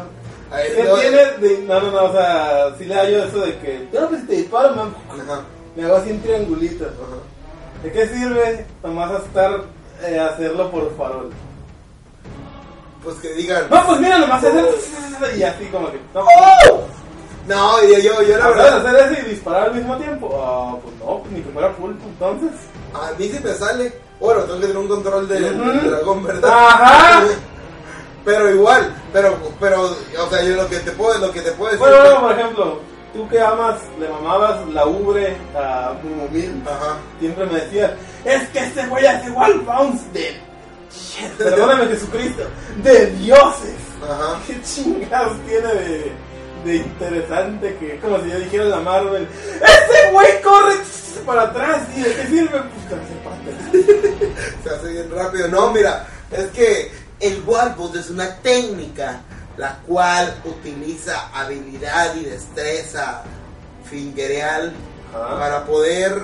A 0.52 0.56
¿Qué 0.62 0.84
no- 0.84 0.94
tiene 0.96 1.16
de.? 1.16 1.58
No, 1.66 1.80
no, 1.80 1.90
no, 1.90 2.04
o 2.04 2.12
sea, 2.12 2.74
sí 2.78 2.84
le 2.84 2.94
hallo 2.94 3.24
eso 3.24 3.38
de 3.40 3.58
que. 3.58 3.88
Ya 3.92 4.06
pues 4.08 4.20
si 4.20 4.26
te 4.26 4.34
disparo, 4.36 4.74
me, 4.74 4.82
Ajá, 5.22 5.42
me 5.74 5.84
hago 5.84 5.96
así 5.96 6.10
un 6.10 6.20
triangulito. 6.20 6.84
ajá. 6.84 7.82
¿De 7.82 7.90
qué 7.92 8.06
sirve 8.08 8.66
nomás 8.82 9.10
estar 9.24 9.60
eh, 10.04 10.18
hacerlo 10.20 10.70
por 10.70 10.94
farol. 10.96 11.30
Pues 13.02 13.16
que 13.16 13.32
digan. 13.34 13.64
No, 13.70 13.86
pues 13.86 14.00
mira, 14.00 14.18
nomás 14.18 14.44
hacer 14.44 14.64
y 15.36 15.42
así 15.42 15.64
como 15.66 15.90
que. 15.90 15.98
No, 16.14 16.24
No, 17.48 17.82
yo, 17.82 17.98
yo, 17.98 18.22
yo 18.22 18.36
la 18.36 18.44
¿Sabes 18.44 18.56
verdad. 18.56 18.86
hacer 18.86 19.12
eso 19.12 19.26
y 19.26 19.30
disparar 19.30 19.62
al 19.70 19.74
mismo 19.74 19.96
tiempo? 19.96 20.30
Ah, 20.40 20.76
pues 20.82 20.94
no, 20.98 21.18
pues 21.20 21.32
ni 21.32 21.40
que 21.40 21.50
fuera 21.50 21.72
pulpo 21.72 22.04
entonces. 22.06 22.50
A 22.94 23.10
mí 23.18 23.28
sí 23.28 23.40
me 23.42 23.52
sale. 23.54 23.92
Bueno, 24.20 24.42
tengo 24.42 24.60
que 24.60 24.66
tener 24.66 24.76
un 24.78 24.86
control 24.88 25.26
de- 25.28 25.40
del 25.40 25.60
Ujú. 25.60 25.88
dragón, 25.90 26.22
¿verdad? 26.22 26.50
Ajá. 26.52 27.24
Pero 28.24 28.50
igual, 28.50 28.94
pero, 29.12 29.36
pero, 29.58 29.82
o 29.82 30.30
sea, 30.30 30.42
yo 30.42 30.54
lo 30.56 30.68
que 30.68 30.78
te 30.78 30.92
puedo, 30.92 31.18
lo 31.18 31.32
que 31.32 31.40
te 31.40 31.52
puedo 31.52 31.72
decir. 31.72 31.86
Bueno, 31.86 32.02
bueno, 32.04 32.20
por 32.20 32.32
ejemplo, 32.38 32.80
tú 33.12 33.28
que 33.28 33.40
amas, 33.40 33.80
le 33.98 34.08
mamabas 34.08 34.66
la 34.68 34.86
ubre 34.86 35.36
a 35.56 35.92
Mumumil, 36.02 36.62
Ajá. 36.66 36.98
siempre 37.18 37.46
me 37.46 37.60
decías, 37.60 37.90
es 38.24 38.48
que 38.50 38.60
este 38.60 38.86
güey 38.86 39.06
hace 39.06 39.30
wall 39.30 39.60
bounce 39.60 40.04
de... 40.12 40.40
Shit, 40.92 41.32
Perdóname 41.38 41.86
Jesucristo, 41.86 42.42
de 42.82 43.06
dioses. 43.06 43.74
Ajá. 44.02 44.38
¿Qué 44.46 44.60
chingados 44.62 45.36
tiene 45.46 45.74
de, 45.74 46.12
de 46.66 46.76
interesante 46.76 47.76
que 47.78 47.98
como 47.98 48.20
si 48.20 48.30
yo 48.30 48.38
dijera 48.38 48.64
la 48.64 48.80
Marvel, 48.80 49.26
ese 49.56 50.12
güey 50.12 50.42
corre 50.42 50.74
para 51.24 51.42
atrás 51.42 51.82
y 51.96 52.02
de 52.02 52.14
qué 52.14 52.26
sirve? 52.26 52.60
Pues. 52.60 53.82
Se 54.62 54.70
hace 54.70 54.88
bien 54.92 55.10
rápido. 55.10 55.48
No, 55.48 55.70
mira, 55.72 56.06
es 56.30 56.46
que 56.48 56.90
el 57.22 57.42
Wallboot 57.46 57.96
es 57.96 58.10
una 58.10 58.36
técnica 58.38 59.22
la 59.56 59.78
cual 59.86 60.34
utiliza 60.44 61.28
habilidad 61.32 62.16
y 62.16 62.24
destreza 62.24 63.22
fingereal 63.88 64.72
Ajá. 65.14 65.38
para 65.38 65.64
poder 65.64 66.22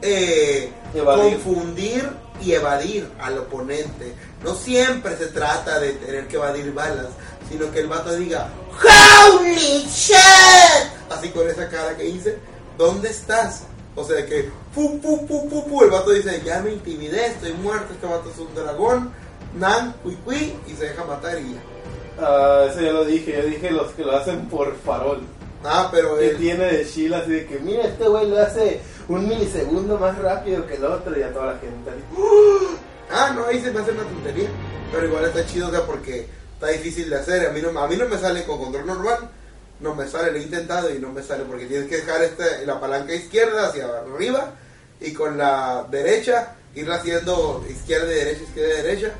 eh, 0.00 0.72
confundir 0.92 2.08
y 2.40 2.52
evadir 2.52 3.08
al 3.20 3.38
oponente. 3.38 4.14
No 4.42 4.54
siempre 4.54 5.16
se 5.16 5.26
trata 5.26 5.78
de 5.78 5.92
tener 5.92 6.26
que 6.28 6.36
evadir 6.36 6.72
balas, 6.72 7.08
sino 7.48 7.70
que 7.70 7.80
el 7.80 7.88
vato 7.88 8.14
diga 8.16 8.48
¡Holy 8.80 9.84
shit! 9.88 10.16
Así 11.10 11.28
con 11.28 11.48
esa 11.48 11.68
cara 11.68 11.96
que 11.96 12.08
hice, 12.08 12.38
¿dónde 12.78 13.10
estás? 13.10 13.64
O 13.94 14.04
sea 14.04 14.24
que 14.24 14.50
pu, 14.74 14.98
pu, 15.00 15.26
pu, 15.26 15.84
el 15.84 15.90
vato 15.90 16.10
dice, 16.10 16.40
ya 16.44 16.60
me 16.60 16.72
intimidé, 16.72 17.26
estoy 17.26 17.52
muerto, 17.52 17.92
este 17.92 18.06
vato 18.06 18.30
es 18.30 18.38
un 18.38 18.54
dragón, 18.54 19.12
nan, 19.58 19.94
cui, 20.02 20.16
cui, 20.24 20.54
y 20.66 20.74
se 20.74 20.84
deja 20.84 21.04
matar 21.04 21.38
y 21.38 21.54
ya. 21.54 21.60
Ah, 22.20 22.66
eso 22.70 22.80
ya 22.80 22.92
lo 22.92 23.04
dije, 23.04 23.32
yo 23.32 23.48
dije 23.48 23.70
los 23.70 23.92
que 23.92 24.04
lo 24.04 24.16
hacen 24.16 24.46
por 24.46 24.76
farol. 24.76 25.20
Ah, 25.64 25.88
pero 25.92 26.16
Que 26.16 26.30
él, 26.30 26.36
tiene 26.36 26.64
de 26.64 26.84
Sheila 26.84 27.18
así 27.18 27.30
de 27.30 27.46
que, 27.46 27.58
mira, 27.60 27.84
este 27.84 28.08
güey 28.08 28.28
lo 28.28 28.40
hace 28.40 28.80
un 29.08 29.28
milisegundo 29.28 29.98
más 29.98 30.18
rápido 30.18 30.66
que 30.66 30.74
el 30.74 30.84
otro 30.84 31.18
y 31.18 31.22
a 31.22 31.32
toda 31.32 31.54
la 31.54 31.58
gente 31.58 31.90
así. 31.90 32.00
Ah, 33.14 33.30
no, 33.36 33.44
ahí 33.44 33.60
se 33.60 33.70
me 33.70 33.80
hace 33.80 33.90
una 33.90 34.04
tontería. 34.04 34.48
Pero 34.90 35.06
igual 35.06 35.26
está 35.26 35.44
chido, 35.44 35.68
o 35.68 35.70
sea, 35.70 35.84
porque 35.84 36.26
está 36.54 36.68
difícil 36.68 37.10
de 37.10 37.16
hacer. 37.16 37.46
A 37.46 37.52
mí 37.52 37.60
no, 37.60 37.78
a 37.78 37.86
mí 37.86 37.94
no 37.94 38.08
me 38.08 38.16
sale 38.16 38.42
con 38.44 38.58
control 38.58 38.86
normal. 38.86 39.28
No 39.80 39.94
me 39.94 40.08
sale, 40.08 40.32
lo 40.32 40.38
he 40.38 40.42
intentado 40.42 40.94
y 40.94 40.98
no 40.98 41.10
me 41.10 41.22
sale 41.22 41.44
porque 41.44 41.66
tienes 41.66 41.90
que 41.90 41.96
dejar 41.96 42.22
este, 42.22 42.64
la 42.64 42.80
palanca 42.80 43.12
izquierda 43.14 43.66
hacia 43.66 43.86
arriba 43.86 44.54
y 44.98 45.12
con 45.12 45.36
la 45.36 45.86
derecha 45.90 46.54
ir 46.74 46.90
haciendo 46.90 47.62
izquierda 47.68 48.10
y 48.10 48.14
derecha, 48.14 48.42
izquierda 48.44 48.72
y 48.72 48.82
derecha. 48.82 49.12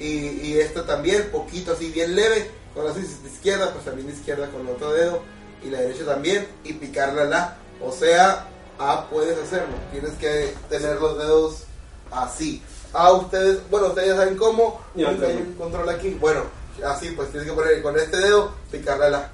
Y, 0.00 0.40
y 0.46 0.58
esta 0.58 0.86
también, 0.86 1.28
poquito 1.30 1.72
así, 1.72 1.90
bien 1.90 2.14
leve. 2.14 2.50
Con 2.74 2.84
la 2.84 2.92
izquierda, 2.92 3.72
pues 3.72 3.84
también 3.84 4.08
izquierda 4.08 4.48
con 4.50 4.62
el 4.62 4.74
otro 4.74 4.92
dedo. 4.92 5.22
Y 5.64 5.70
la 5.70 5.80
derecha 5.80 6.04
también. 6.04 6.46
Y 6.64 6.74
picarla 6.74 7.24
la. 7.24 7.56
O 7.82 7.92
sea, 7.92 8.46
A 8.78 9.08
puedes 9.10 9.36
hacerlo. 9.38 9.74
Tienes 9.90 10.12
que 10.12 10.54
tener 10.68 11.00
los 11.00 11.18
dedos 11.18 11.64
así. 12.10 12.62
A 12.92 13.12
ustedes, 13.12 13.58
bueno, 13.70 13.88
ustedes 13.88 14.08
ya 14.08 14.16
saben 14.16 14.36
cómo. 14.36 14.80
Hay 14.96 15.04
un 15.04 15.54
control 15.54 15.88
aquí. 15.88 16.16
Bueno, 16.20 16.42
así 16.84 17.10
pues 17.10 17.30
tienes 17.30 17.48
que 17.48 17.54
poner 17.54 17.82
con 17.82 17.96
este 17.96 18.16
dedo, 18.16 18.52
picarle 18.70 19.10
la. 19.10 19.30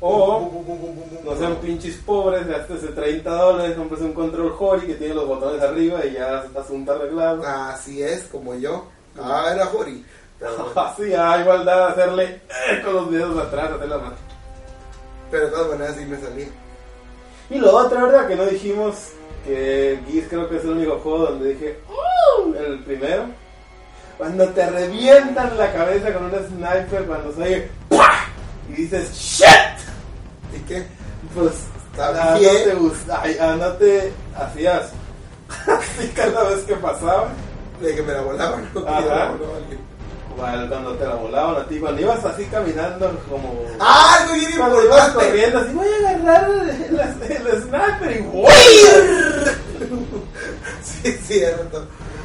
O, 0.00 0.64
no 1.24 1.36
sean 1.36 1.56
pinches 1.56 1.96
pobres, 1.96 2.46
gastes 2.46 2.82
de 2.82 2.88
30 2.88 3.30
dólares, 3.30 3.76
compres 3.76 4.00
un 4.00 4.12
control 4.12 4.54
Hori 4.56 4.86
que 4.86 4.94
tiene 4.94 5.14
los 5.14 5.26
botones 5.26 5.60
arriba 5.60 6.06
y 6.06 6.12
ya 6.12 6.44
está 6.44 6.60
asunto 6.60 6.92
arreglado. 6.92 7.42
Así 7.44 8.00
es, 8.02 8.22
como 8.24 8.54
yo. 8.54 8.86
Ah, 9.22 9.50
era 9.52 9.66
Jori. 9.66 10.04
Pero, 10.38 10.56
bueno. 10.56 10.80
Así, 10.80 11.12
a 11.14 11.40
igualdad, 11.40 11.88
hacerle 11.88 12.40
eh, 12.70 12.82
con 12.84 12.94
los 12.94 13.10
dedos 13.10 13.38
atrás, 13.44 13.72
hacer 13.72 13.88
la 13.88 13.98
mano. 13.98 14.16
Pero 15.30 15.46
de 15.46 15.50
todas 15.50 15.68
maneras 15.70 15.96
sí 15.98 16.04
me 16.04 16.20
salía. 16.20 16.48
Y 17.50 17.58
lo 17.58 17.74
otro, 17.74 18.02
¿verdad? 18.02 18.28
Que 18.28 18.36
no 18.36 18.46
dijimos 18.46 18.94
que 19.44 20.00
Gears 20.06 20.28
creo 20.28 20.48
que 20.48 20.56
es 20.56 20.64
el 20.64 20.70
único 20.70 20.98
juego 20.98 21.18
donde 21.26 21.54
dije, 21.54 21.80
"Uh", 21.88 22.54
el 22.54 22.84
primero. 22.84 23.26
Cuando 24.18 24.48
te 24.48 24.68
revientan 24.68 25.56
la 25.56 25.72
cabeza 25.72 26.12
con 26.12 26.24
un 26.24 26.32
sniper, 26.32 27.06
cuando 27.06 27.32
se 27.32 27.42
oye 27.42 27.70
¡pah! 27.88 28.24
y 28.68 28.72
dices 28.72 29.12
¡Shit! 29.14 30.56
¿Y 30.56 30.60
qué? 30.66 30.84
Pues 31.34 31.54
ah, 31.98 32.34
no 32.34 32.40
te 32.40 33.12
ay, 33.12 33.36
ah, 33.40 33.56
no 33.56 33.72
te 33.74 34.12
hacías 34.36 34.90
así 35.66 36.08
cada 36.08 36.48
vez 36.48 36.64
que 36.64 36.74
pasaba. 36.74 37.28
De 37.80 37.94
que 37.94 38.02
me 38.02 38.12
la 38.12 38.20
volaban. 38.22 38.68
¿no? 38.74 38.80
Ajá. 38.80 39.00
la 39.00 39.06
volaba. 39.06 39.30
Cual- 40.36 40.68
Cuando 40.68 40.94
te 40.94 41.04
la 41.04 41.14
volaban 41.14 41.56
a 41.62 41.66
ti, 41.66 41.78
cuando 41.80 42.00
ibas 42.00 42.24
así 42.24 42.44
caminando 42.46 43.10
como... 43.28 43.60
¡Ah, 43.80 44.18
algo 44.20 44.34
bien 44.34 44.52
Cuando 44.56 44.84
ibas 44.84 45.08
corriendo 45.10 45.58
así, 45.58 45.72
voy 45.72 45.86
a 45.88 46.08
agarrar 46.10 46.50
el, 46.50 46.70
el- 46.70 47.46
el 47.46 47.62
sniper 47.62 48.20
y 48.20 48.28
¡Uy! 48.32 48.46
Sí, 51.02 51.12
cierto. 51.26 51.84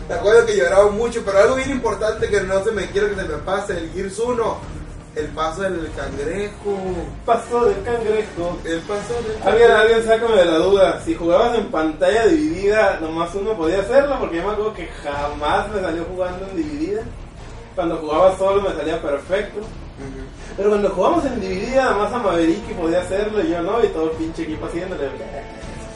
Me 0.10 0.16
acuerdo 0.16 0.46
que 0.46 0.56
lloraba 0.58 0.90
mucho, 0.92 1.22
pero 1.26 1.40
algo 1.40 1.56
bien 1.56 1.72
importante 1.72 2.28
que 2.30 2.42
no 2.42 2.64
se 2.64 2.72
me 2.72 2.88
quiero 2.92 3.10
que 3.10 3.16
se 3.16 3.24
me 3.24 3.38
pase, 3.38 3.78
el 3.78 3.92
Gears 3.94 4.20
1, 4.20 4.58
el 5.16 5.28
paso 5.28 5.62
del 5.62 5.92
cangrejo, 5.96 6.76
Pasó 7.26 7.66
del 7.66 7.84
cangrejo. 7.84 8.58
el 8.66 8.80
paso 8.82 9.14
del 9.22 9.48
Alguien, 9.48 9.72
alguien 9.72 10.04
sácame 10.04 10.36
de 10.38 10.46
la 10.46 10.58
duda. 10.58 11.02
Si 11.06 11.14
jugabas 11.14 11.56
en 11.58 11.70
pantalla 11.70 12.26
dividida, 12.26 13.00
nomás 13.00 13.34
uno 13.36 13.56
podía 13.56 13.82
hacerlo, 13.82 14.18
porque 14.20 14.38
yo 14.38 14.44
me 14.44 14.54
acuerdo 14.54 14.74
que 14.74 14.88
jamás 14.88 15.70
me 15.70 15.82
salió 15.82 16.04
jugando 16.06 16.48
en 16.48 16.58
dividida. 16.58 17.04
Cuando 17.76 17.98
jugaba 17.98 18.36
solo 18.38 18.62
me 18.62 18.76
salía 18.76 19.02
perfecto. 19.02 19.62
Pero 20.58 20.70
cuando 20.70 20.90
jugamos 20.90 21.26
en 21.26 21.40
dividida, 21.40 21.86
nada 21.86 21.98
más 21.98 22.14
a 22.14 22.18
Maverick 22.20 22.76
podía 22.76 23.02
hacerlo 23.02 23.42
y 23.44 23.50
yo 23.50 23.62
no, 23.62 23.84
y 23.84 23.88
todo 23.90 24.12
el 24.12 24.18
pinche 24.18 24.44
equipo 24.44 24.66
haciéndole. 24.66 25.10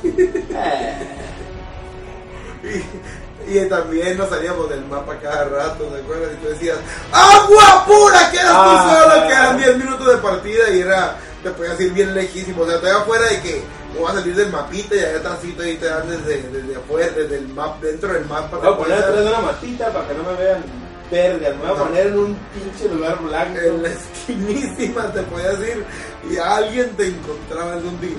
Y, 3.47 3.65
también 3.69 4.17
nos 4.17 4.29
salíamos 4.29 4.69
del 4.69 4.83
mapa 4.85 5.15
cada 5.21 5.45
rato, 5.45 5.83
¿te 5.85 6.01
acuerdas? 6.01 6.31
Y 6.33 6.43
tú 6.43 6.49
decías, 6.49 6.77
¡Agua 7.11 7.85
pura! 7.85 8.29
Quedas 8.31 8.51
Ah. 8.53 9.03
tú 9.09 9.09
solo, 9.15 9.27
quedan 9.27 9.57
10 9.57 9.77
minutos 9.77 10.07
de 10.07 10.17
partida 10.17 10.69
y 10.69 10.81
era, 10.81 11.15
te 11.43 11.51
podías 11.51 11.79
ir 11.79 11.93
bien 11.93 12.13
lejísimo. 12.13 12.63
O 12.63 12.67
sea, 12.69 12.79
te 12.81 12.89
afuera 12.91 13.25
de 13.27 13.41
que 13.41 13.61
no 13.95 14.01
vas 14.03 14.15
a 14.15 14.19
salir 14.19 14.35
del 14.35 14.51
mapita 14.51 14.95
y 14.95 14.99
allá 14.99 15.17
atrásito 15.19 15.63
ahí 15.63 15.75
te 15.77 15.85
dan 15.85 16.09
desde, 16.09 16.41
desde 16.51 16.75
afuera, 16.75 17.11
desde 17.15 17.37
el 17.37 17.47
map, 17.49 17.79
dentro 17.81 18.11
del 18.13 18.25
mapa. 18.25 18.57
Voy 18.57 18.67
a 18.73 18.77
poner 18.77 18.97
atrás 18.99 19.15
de 19.15 19.27
una 19.27 19.39
matita 19.39 19.93
para 19.93 20.07
que 20.07 20.13
no 20.13 20.23
me 20.23 20.33
vean 20.43 20.63
vergas. 21.09 21.55
Me 21.55 21.61
voy 21.61 21.67
a 21.67 21.73
No. 21.79 21.83
poner 21.85 22.07
en 22.07 22.19
un 22.19 22.35
pinche 22.53 22.93
lugar 22.93 23.17
blanco. 23.21 23.59
En 23.59 23.83
la 23.83 23.89
esquinísima 23.89 25.11
te 25.13 25.21
podías 25.23 25.59
ir 25.59 25.85
y 26.29 26.37
alguien 26.37 26.89
te 26.97 27.07
encontraba 27.07 27.73
algún 27.73 27.99
día. 28.01 28.17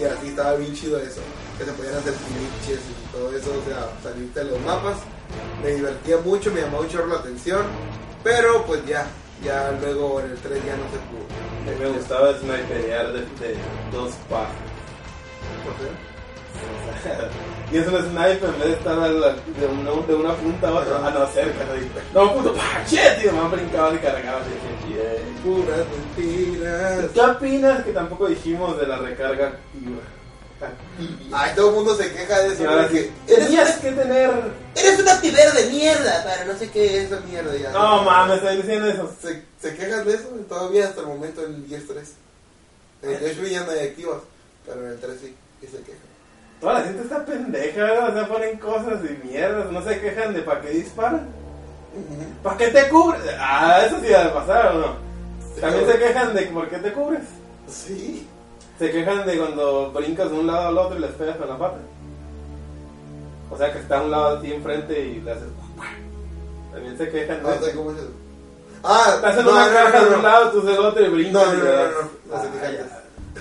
Y 0.00 0.04
así 0.04 0.28
estaba 0.28 0.54
bien 0.54 0.74
chido 0.74 0.98
eso. 0.98 1.20
Que 1.58 1.64
se 1.64 1.72
podían 1.72 1.94
hacer 1.96 2.14
glitches 2.14 2.80
y 2.80 3.12
todo 3.12 3.36
eso, 3.36 3.50
o 3.50 3.68
sea, 3.68 3.90
salirte 4.02 4.44
de 4.44 4.50
los 4.50 4.60
mapas. 4.60 4.96
Me 5.62 5.72
divertía 5.72 6.16
mucho, 6.18 6.50
me 6.50 6.62
llamó 6.62 6.82
mucho 6.82 7.06
la 7.06 7.16
atención. 7.16 7.66
Pero 8.24 8.64
pues 8.64 8.84
ya, 8.86 9.06
ya 9.44 9.70
luego 9.80 10.20
en 10.20 10.30
el 10.30 10.38
3 10.38 10.64
ya 10.64 10.76
no 10.76 10.84
se 10.84 10.98
pudo. 11.08 11.26
A 11.66 11.70
mí 11.70 11.84
me 11.84 11.98
gustaba 11.98 12.38
sniperear 12.38 13.12
de, 13.12 13.20
de 13.20 13.56
dos 13.92 14.12
pájaros. 14.28 14.54
¿Por 15.64 15.74
qué? 15.74 16.09
Y 17.72 17.76
es 17.78 17.86
un 17.86 18.02
sniper 18.02 18.50
en 18.50 18.58
vez 18.58 18.68
de 18.68 18.72
estar 18.72 18.96
de, 18.98 19.66
una, 19.66 20.06
de 20.06 20.14
una 20.16 20.34
punta 20.34 20.68
a 20.68 20.72
otra. 20.72 21.06
Ah, 21.06 21.10
no, 21.10 21.24
cerca. 21.28 21.64
No, 22.12 22.24
no 22.24 22.34
punto. 22.34 22.54
¡pah! 22.54 22.84
¡Shit! 22.84 23.22
Y 23.22 23.26
nomás 23.26 23.52
brincaba 23.52 23.94
y 23.94 23.98
cargaba. 23.98 24.40
Y 24.40 24.88
dije, 24.88 25.02
"Yeah". 25.02 25.42
Puras 25.44 25.86
mentiras. 26.16 27.04
¿Qué 27.14 27.20
opinas 27.20 27.84
que 27.84 27.92
tampoco 27.92 28.26
dijimos 28.26 28.76
de 28.76 28.88
la 28.88 28.98
recarga 28.98 29.46
activa? 29.46 30.00
Ay, 31.32 31.52
todo 31.54 31.70
el 31.70 31.74
mundo 31.76 31.96
se 31.96 32.12
queja 32.12 32.40
de 32.40 32.48
eso. 32.48 32.88
Sí, 32.90 33.10
eres, 33.28 33.44
tenías 33.46 33.76
que 33.76 33.92
tener. 33.92 34.30
eres 34.74 35.00
un 35.00 35.08
activero 35.08 35.52
de 35.52 35.66
mierda, 35.70 36.24
pero 36.24 36.52
no 36.52 36.58
sé 36.58 36.70
qué 36.70 36.98
es 36.98 37.04
esa 37.04 37.20
mierda 37.20 37.56
ya. 37.56 37.70
No 37.70 38.02
mames, 38.02 38.38
estoy 38.38 38.56
diciendo 38.56 38.88
eso. 38.88 39.10
¿Se, 39.22 39.44
se 39.60 39.76
quejan 39.76 40.04
de 40.04 40.14
eso 40.14 40.28
todavía 40.48 40.88
hasta 40.88 41.00
el 41.00 41.06
momento 41.06 41.44
en 41.46 41.54
el 41.54 41.68
10-3. 41.68 41.96
En 43.02 43.10
el 43.10 43.20
10 43.20 43.50
ya 43.50 43.64
no 43.64 43.70
hay 43.70 43.88
activas, 43.88 44.18
pero 44.66 44.84
en 44.84 44.92
el 44.92 45.00
3 45.00 45.18
sí, 45.22 45.36
y 45.62 45.66
se 45.66 45.78
quejan. 45.78 46.09
Toda 46.60 46.74
la 46.74 46.80
gente 46.82 47.02
está 47.02 47.24
pendeja, 47.24 47.82
¿verdad? 47.84 48.10
O 48.10 48.12
sea, 48.12 48.28
ponen 48.28 48.58
cosas 48.58 49.00
y 49.08 49.26
mierdas. 49.26 49.72
No 49.72 49.82
se 49.82 50.00
quejan 50.00 50.34
de 50.34 50.42
para 50.42 50.60
qué 50.60 50.70
disparan. 50.70 51.26
¿Para 52.42 52.56
qué 52.56 52.68
te 52.68 52.88
cubres? 52.88 53.22
Ah, 53.38 53.82
eso 53.86 53.96
sí 54.00 54.06
debe 54.06 54.28
pasar, 54.30 54.76
¿o 54.76 54.78
no? 54.78 54.96
También 55.60 55.86
se 55.86 55.98
quejan 55.98 56.34
de 56.34 56.42
por 56.42 56.68
qué 56.68 56.76
te 56.78 56.92
cubres. 56.92 57.22
Sí. 57.66 58.28
Se 58.78 58.90
quejan 58.90 59.26
de 59.26 59.38
cuando 59.38 59.90
brincas 59.92 60.30
de 60.30 60.38
un 60.38 60.46
lado 60.46 60.68
al 60.68 60.78
otro 60.78 60.96
y 60.98 61.00
les 61.00 61.10
pegas 61.12 61.36
con 61.36 61.48
la 61.48 61.58
pata. 61.58 61.78
O 63.50 63.56
sea, 63.58 63.72
que 63.72 63.78
está 63.80 63.98
a 63.98 64.02
un 64.02 64.10
lado 64.10 64.36
de 64.36 64.48
ti 64.48 64.54
enfrente 64.54 65.00
y 65.00 65.20
le 65.20 65.32
haces... 65.32 65.48
También 66.72 66.96
se 66.96 67.08
quejan 67.10 67.42
No 67.42 67.48
de 67.48 67.58
sé 67.58 67.74
cómo 67.74 67.90
es 67.90 67.98
eso. 67.98 68.10
Ah, 68.84 69.12
Estás 69.16 69.38
en 69.38 69.44
no, 69.44 69.50
una 69.50 69.66
no, 69.66 69.72
caja 69.74 69.98
no, 70.00 70.04
de 70.08 70.14
un 70.16 70.22
lado, 70.22 70.50
tú 70.52 70.62
del 70.62 70.78
otro 70.78 71.04
y 71.04 71.08
brincas. 71.08 71.32
No, 71.46 71.52
no, 71.52 71.58
no, 71.58 71.64
no, 71.64 71.88
no, 71.90 72.36
no 72.36 72.42
se 72.42 72.48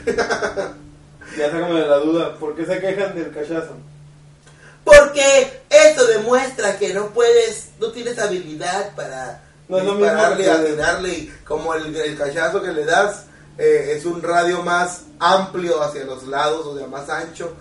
Ah, 0.05 0.11
quejan. 0.15 0.88
Ya 1.37 1.51
sácame 1.51 1.79
de 1.81 1.87
la 1.87 1.97
duda, 1.97 2.35
¿por 2.35 2.55
qué 2.55 2.65
se 2.65 2.79
quejan 2.79 3.15
del 3.15 3.31
cachazo? 3.31 3.73
Porque 4.83 5.61
eso 5.69 6.05
demuestra 6.07 6.77
que 6.77 6.93
no 6.93 7.07
puedes, 7.09 7.69
no 7.79 7.91
tienes 7.91 8.17
habilidad 8.17 8.95
para 8.95 9.41
No 9.67 9.77
es 9.77 9.85
lo 9.85 9.93
mismo 9.93 10.05
dispararle, 10.07 10.43
que- 10.43 10.49
atinarle 10.51 11.09
y 11.09 11.33
como 11.45 11.73
el, 11.73 11.95
el 11.95 12.17
cachazo 12.17 12.61
que 12.61 12.71
le 12.71 12.85
das 12.85 13.25
eh, 13.57 13.93
es 13.97 14.05
un 14.05 14.21
radio 14.23 14.63
más 14.63 15.01
amplio 15.19 15.83
hacia 15.83 16.05
los 16.05 16.23
lados, 16.27 16.65
o 16.65 16.77
sea, 16.77 16.87
más 16.87 17.09
ancho. 17.09 17.53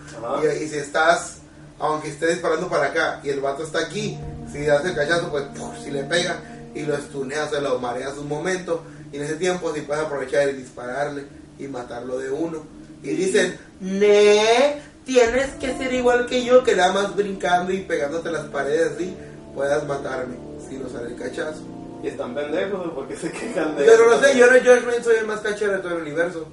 Y, 0.43 0.64
y 0.64 0.69
si 0.69 0.79
estás, 0.79 1.39
aunque 1.81 2.09
esté 2.09 2.29
disparando 2.29 2.69
para 2.69 2.87
acá 2.87 3.21
y 3.25 3.31
el 3.31 3.41
vato 3.41 3.64
está 3.64 3.81
aquí, 3.81 4.16
si 4.53 4.64
das 4.64 4.85
el 4.85 4.95
cachazo, 4.95 5.29
pues 5.31 5.45
si 5.85 5.91
le 5.91 6.05
pega 6.05 6.37
y 6.75 6.83
lo 6.83 6.95
estuneas, 6.97 7.53
o 7.53 7.61
lo 7.61 7.79
mareas 7.81 8.16
un 8.16 8.29
momento. 8.29 8.83
Y 9.12 9.16
en 9.16 9.25
ese 9.25 9.35
tiempo 9.35 9.75
si 9.75 9.81
puedes 9.83 10.05
aprovechar 10.05 10.49
y 10.49 10.53
dispararle 10.53 11.27
y 11.59 11.66
matarlo 11.66 12.19
de 12.19 12.31
uno. 12.31 12.64
Y 13.03 13.09
dicen, 13.11 13.57
ne, 13.80 14.80
tienes 15.05 15.51
que 15.55 15.76
ser 15.76 15.92
igual 15.92 16.26
que 16.26 16.44
yo, 16.44 16.62
que 16.64 16.74
nada 16.76 16.92
más 16.92 17.14
brincando 17.16 17.72
y 17.72 17.78
pegándote 17.82 18.30
las 18.30 18.44
paredes 18.46 18.92
así, 18.94 19.14
puedas 19.55 19.86
matarme 19.86 20.36
sin 20.68 20.84
usar 20.84 21.05
el 21.07 21.16
cachazo. 21.16 21.61
Y 22.03 22.09
están 22.09 22.34
pendejos, 22.34 22.92
¿por 22.92 23.09
qué 23.09 23.16
se 23.16 23.30
quejan 23.32 23.76
de 23.76 23.84
Pero 23.84 24.09
no 24.11 24.20
sé, 24.20 24.36
yo 24.36 24.46
en 24.46 24.64
Josh 24.64 24.84
Green 24.86 25.03
soy 25.05 25.16
el 25.16 25.26
más 25.26 25.40
cachero 25.40 25.72
de 25.72 25.78
todo 25.78 25.96
el 25.96 26.03
universo. 26.03 26.46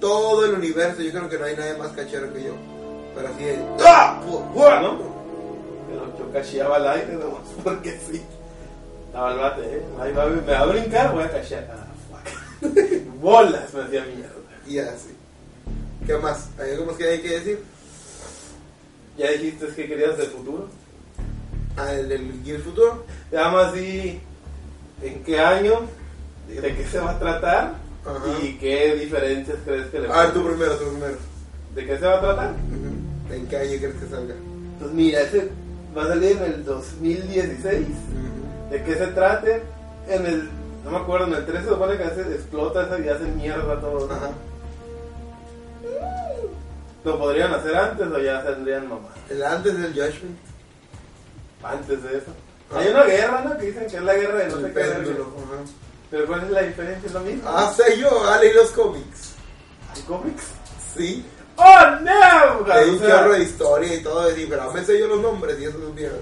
Todo 0.00 0.46
el 0.46 0.54
universo, 0.54 1.02
yo 1.02 1.10
creo 1.10 1.28
que 1.28 1.38
no 1.38 1.44
hay 1.44 1.56
nadie 1.56 1.74
más 1.76 1.92
cachero 1.92 2.32
que 2.32 2.44
yo. 2.44 2.54
Pero 3.14 3.28
así 3.28 3.44
es. 3.44 3.58
¡Ah! 3.86 4.22
¡Pu- 4.24 4.52
¡Buah! 4.54 4.80
¿no? 4.80 4.98
Pero 5.90 6.18
yo 6.18 6.32
cacheaba 6.32 6.76
al 6.76 6.88
aire 6.88 7.12
nomás 7.14 7.42
porque 7.64 7.98
sí. 8.10 8.22
Estaba 9.06 9.32
el 9.32 9.38
bate, 9.38 9.60
¿eh? 9.62 9.82
Ahí 10.00 10.12
va, 10.12 10.26
me 10.26 10.40
va 10.52 10.60
a 10.60 10.66
brincar, 10.66 11.12
voy 11.12 11.24
a 11.24 11.30
cachear. 11.30 11.68
Ah, 11.70 11.86
fuck. 12.08 12.70
Bolas, 13.20 13.74
me 13.74 13.82
hacía 13.82 14.04
mierda. 14.04 14.30
Y 14.66 14.78
así. 14.78 15.14
¿Qué 16.06 16.16
más? 16.18 16.48
¿Hay 16.58 16.72
algo 16.72 16.86
más 16.86 16.96
que 16.96 17.04
hay 17.04 17.20
que 17.20 17.30
decir? 17.30 17.62
¿Ya 19.18 19.30
dijiste 19.32 19.66
que 19.68 19.86
querías 19.86 20.16
del 20.16 20.28
futuro? 20.28 20.68
Ah, 21.76 21.92
el 21.92 22.08
del 22.08 22.40
Gears 22.44 22.64
Futuro. 22.64 23.04
Ya 23.30 23.48
más 23.50 23.72
di 23.74 24.20
en 25.02 25.22
qué 25.24 25.38
año, 25.38 25.80
de 26.48 26.74
qué 26.74 26.86
se 26.86 26.98
va 26.98 27.12
a 27.12 27.18
tratar 27.18 27.74
Ajá. 28.04 28.38
y 28.42 28.54
qué 28.58 28.94
diferencias 28.96 29.58
crees 29.64 29.86
que 29.86 30.00
le 30.00 30.08
A 30.08 30.24
ver, 30.24 30.32
tú 30.32 30.44
primero, 30.44 30.76
tú 30.76 30.86
primero. 30.90 31.16
¿De 31.74 31.86
qué 31.86 31.98
se 31.98 32.06
va 32.06 32.16
a 32.16 32.20
tratar? 32.20 32.54
¿En 33.30 33.46
qué 33.46 33.56
año 33.56 33.78
crees 33.78 33.94
que 33.94 34.08
salga? 34.10 34.34
Pues 34.78 34.92
mira, 34.92 35.20
ese 35.20 35.50
va 35.96 36.04
a 36.04 36.08
salir 36.08 36.36
en 36.38 36.44
el 36.44 36.64
2016. 36.64 37.86
Ujú. 37.86 38.70
¿De 38.70 38.82
qué 38.82 38.94
se 38.94 39.06
trate? 39.08 39.62
En 40.08 40.26
el, 40.26 40.48
no 40.84 40.90
me 40.90 40.96
acuerdo, 40.96 41.26
en 41.26 41.34
el 41.34 41.46
13 41.46 41.64
se 41.64 41.68
supone 41.68 41.96
que 41.96 42.04
explota 42.04 42.84
eso 42.84 42.98
y 43.02 43.08
hace 43.08 43.24
mierda 43.24 43.80
todo. 43.80 44.08
¿no? 44.08 44.49
¿Lo 47.04 47.18
podrían 47.18 47.54
hacer 47.54 47.74
antes 47.76 48.06
o 48.06 48.18
ya 48.18 48.42
saldrían 48.42 48.88
mamá? 48.88 49.08
El 49.28 49.42
antes 49.42 49.78
del 49.78 49.92
Judgment. 49.92 50.38
Antes 51.62 52.02
de 52.02 52.18
eso. 52.18 52.32
Ah. 52.70 52.78
Hay 52.78 52.88
una 52.88 53.04
guerra, 53.04 53.42
¿no? 53.42 53.56
Que 53.58 53.66
dicen 53.66 53.86
que 53.86 53.96
es 53.96 54.02
la 54.02 54.14
guerra 54.14 54.38
de 54.38 54.48
no 54.48 54.56
El 54.56 54.62
sé 54.62 54.68
péndulo. 54.68 55.22
Ajá. 55.22 55.62
Pero 56.10 56.26
¿cuál 56.26 56.44
es 56.44 56.50
la 56.50 56.62
diferencia? 56.62 57.06
¿Es 57.06 57.14
lo 57.14 57.20
mismo? 57.20 57.42
Ah, 57.46 57.72
sé 57.74 57.98
yo, 57.98 58.08
ah, 58.24 58.38
leí 58.40 58.52
los 58.52 58.70
cómics. 58.70 59.34
¿Hay 59.94 60.02
cómics? 60.02 60.44
Sí. 60.96 61.24
¡Oh, 61.56 61.90
no! 62.02 62.58
O 62.58 62.90
un 62.90 63.00
chorro 63.00 63.32
de 63.34 63.42
historia 63.42 63.94
y 63.94 64.02
todo, 64.02 64.36
y, 64.36 64.46
pero 64.46 64.72
me 64.72 64.84
sé 64.84 64.98
yo 64.98 65.08
los 65.08 65.20
nombres 65.20 65.58
y 65.60 65.64
eso 65.64 65.78
es 65.78 65.94
mierda. 65.94 66.18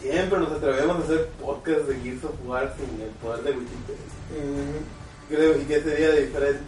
Siempre 0.00 0.38
nos 0.38 0.52
atrevemos 0.52 0.96
a 0.96 1.04
hacer 1.04 1.26
podcast 1.40 1.80
de 1.80 2.00
Gears 2.00 2.24
of 2.24 2.32
War 2.44 2.72
sin 2.76 3.00
el 3.00 3.08
poder 3.20 3.42
de 3.42 3.50
Wikipedia. 3.50 3.96
Ujú. 4.38 5.28
Creo, 5.28 5.60
¿y 5.60 5.64
qué 5.64 5.82
sería 5.82 6.10
de 6.10 6.26
diferente? 6.26 6.60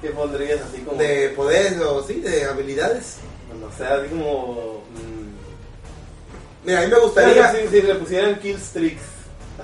¿Qué 0.00 0.10
pondrías 0.10 0.60
así 0.60 0.82
como... 0.82 1.00
De 1.00 1.30
poderes 1.30 1.80
o 1.80 2.02
sí, 2.06 2.14
de 2.20 2.44
habilidades. 2.44 3.16
No 3.60 3.70
sé, 3.76 3.84
así 3.86 4.08
como... 4.08 4.82
mm, 4.94 6.66
Mira, 6.66 6.80
a 6.80 6.82
mí 6.84 6.88
me 6.92 6.98
gustaría. 7.00 7.52
Si, 7.52 7.68
si 7.68 7.82
le 7.82 7.94
pusieran 7.96 8.38
kill 8.40 8.56
streaks, 8.56 9.02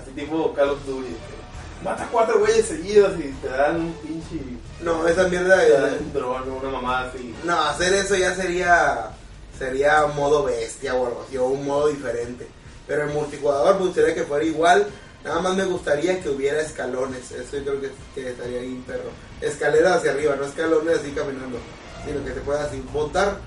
así 0.01 0.11
tipo 0.13 0.53
Call 0.55 0.71
of 0.71 0.87
Duty, 0.87 1.09
que 1.09 1.85
mata 1.85 2.09
cuatro 2.11 2.39
güeyes 2.41 2.67
seguidos 2.67 3.13
y 3.19 3.31
te 3.43 3.49
dan 3.49 3.77
un 3.77 3.93
pinche. 3.95 4.37
No, 4.81 5.07
esa 5.07 5.29
mierda 5.29 5.59
Te 5.61 5.71
dan 5.71 5.91
de. 5.93 5.99
un 5.99 6.13
dron 6.13 6.51
o 6.51 6.57
una 6.57 6.71
mamá 6.71 7.03
así. 7.09 7.35
No, 7.45 7.61
hacer 7.61 7.93
eso 7.95 8.17
ya 8.17 8.35
sería. 8.35 9.11
Sería 9.59 10.07
modo 10.09 10.45
bestia 10.45 10.95
o 10.97 11.07
algo 11.07 11.25
así, 11.27 11.37
o 11.37 11.45
un 11.47 11.65
modo 11.65 11.89
diferente. 11.89 12.47
Pero 12.89 13.05
el 13.05 13.11
multijugador 13.15 13.79
me 13.79 13.87
gustaría 13.87 14.15
que 14.15 14.25
fuera 14.25 14.45
igual. 14.45 14.87
Nada 15.25 15.41
más 15.41 15.55
me 15.57 15.65
gustaría 15.65 16.21
que 16.21 16.29
hubiera 16.29 16.61
escalones. 16.61 17.31
Eso 17.31 17.59
yo 17.59 17.65
creo 17.65 17.81
que, 17.83 17.91
que 18.15 18.31
estaría 18.31 18.61
bien, 18.61 18.83
perro. 18.83 19.11
Escaleras 19.47 19.99
hacia 19.99 20.13
arriba, 20.13 20.37
no 20.37 20.45
escalones 20.45 20.99
así 20.99 21.11
caminando. 21.13 21.59
Sino 22.07 22.25
que 22.25 22.33
te 22.33 22.41
puedas 22.41 22.69
así 22.69 22.83
botar, 22.93 23.39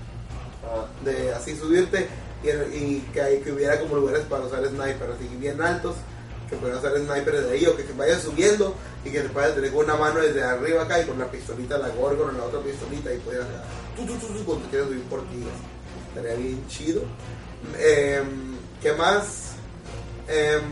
Ah, 0.64 0.86
de 1.04 1.32
así 1.32 1.56
subirte. 1.56 2.08
Y, 2.42 2.48
y 2.48 3.10
que, 3.12 3.40
que 3.42 3.52
hubiera 3.52 3.80
como 3.80 3.96
lugares 3.96 4.22
para 4.28 4.44
usar 4.44 4.64
sniper, 4.66 5.10
así 5.10 5.28
bien 5.38 5.60
altos. 5.60 5.96
Que 6.48 6.56
puedas 6.56 6.78
usar 6.78 6.96
sniper 6.96 7.42
desde 7.42 7.52
ahí, 7.52 7.66
o 7.66 7.76
que 7.76 7.82
te 7.82 7.92
vayas 7.92 8.22
subiendo. 8.22 8.74
Y 9.04 9.10
que 9.10 9.20
te 9.20 9.28
puedas 9.28 9.54
tener 9.54 9.72
con 9.72 9.84
una 9.84 9.96
mano 9.96 10.20
desde 10.20 10.42
arriba 10.42 10.82
acá 10.82 11.00
y 11.00 11.06
con 11.06 11.18
la 11.18 11.30
pistolita, 11.30 11.78
la 11.78 11.88
gorgon, 11.88 12.36
la 12.36 12.44
otra 12.44 12.60
pistolita. 12.60 13.12
Y 13.12 13.18
puedas. 13.18 13.46
Tu, 13.96 14.06
tu, 14.06 14.14
tu, 14.14 14.26
tu, 14.26 14.44
cuando 14.44 14.64
te 14.64 14.70
quieras 14.70 14.88
subir 14.88 15.02
por 15.04 15.20
ti. 15.22 15.44
Estaría 16.08 16.34
bien 16.34 16.66
chido. 16.68 17.02
Em, 17.78 18.56
¿Qué 18.80 18.92
más? 18.92 19.52
Em, 20.28 20.62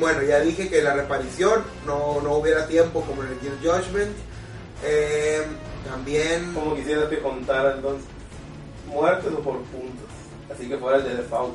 bueno, 0.00 0.22
ya 0.22 0.40
dije 0.40 0.68
que 0.68 0.82
la 0.82 0.94
reparición 0.94 1.62
no, 1.86 2.20
no 2.22 2.34
hubiera 2.36 2.66
tiempo 2.66 3.02
como 3.02 3.22
en 3.22 3.30
el 3.30 3.40
Gear 3.40 3.82
Judgment. 3.82 4.16
Em, 4.84 5.44
también. 5.88 6.52
como 6.54 6.74
quisieras 6.74 7.08
que 7.08 7.20
contara 7.20 7.74
entonces, 7.74 8.04
muertes 8.88 9.32
o 9.32 9.40
por 9.40 9.58
puntos. 9.62 10.06
Así 10.52 10.68
que 10.68 10.76
fuera 10.76 10.98
el 10.98 11.04
de 11.04 11.14
default. 11.16 11.54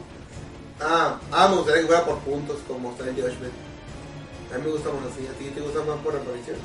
Ah, 0.79 1.19
ah, 1.31 1.47
me 1.49 1.57
gustaría 1.57 1.81
que 1.81 1.87
fuera 1.87 2.05
por 2.05 2.17
puntos 2.19 2.57
como 2.67 2.91
está 2.91 3.07
en 3.07 3.15
Judgment. 3.15 3.53
A 4.53 4.57
mí 4.57 4.63
me 4.65 4.71
gusta 4.71 4.89
más 4.89 5.11
así. 5.13 5.27
¿A 5.27 5.37
ti 5.37 5.45
te 5.53 5.61
gusta 5.61 5.79
más 5.83 5.97
por 5.99 6.13
repariciones? 6.13 6.61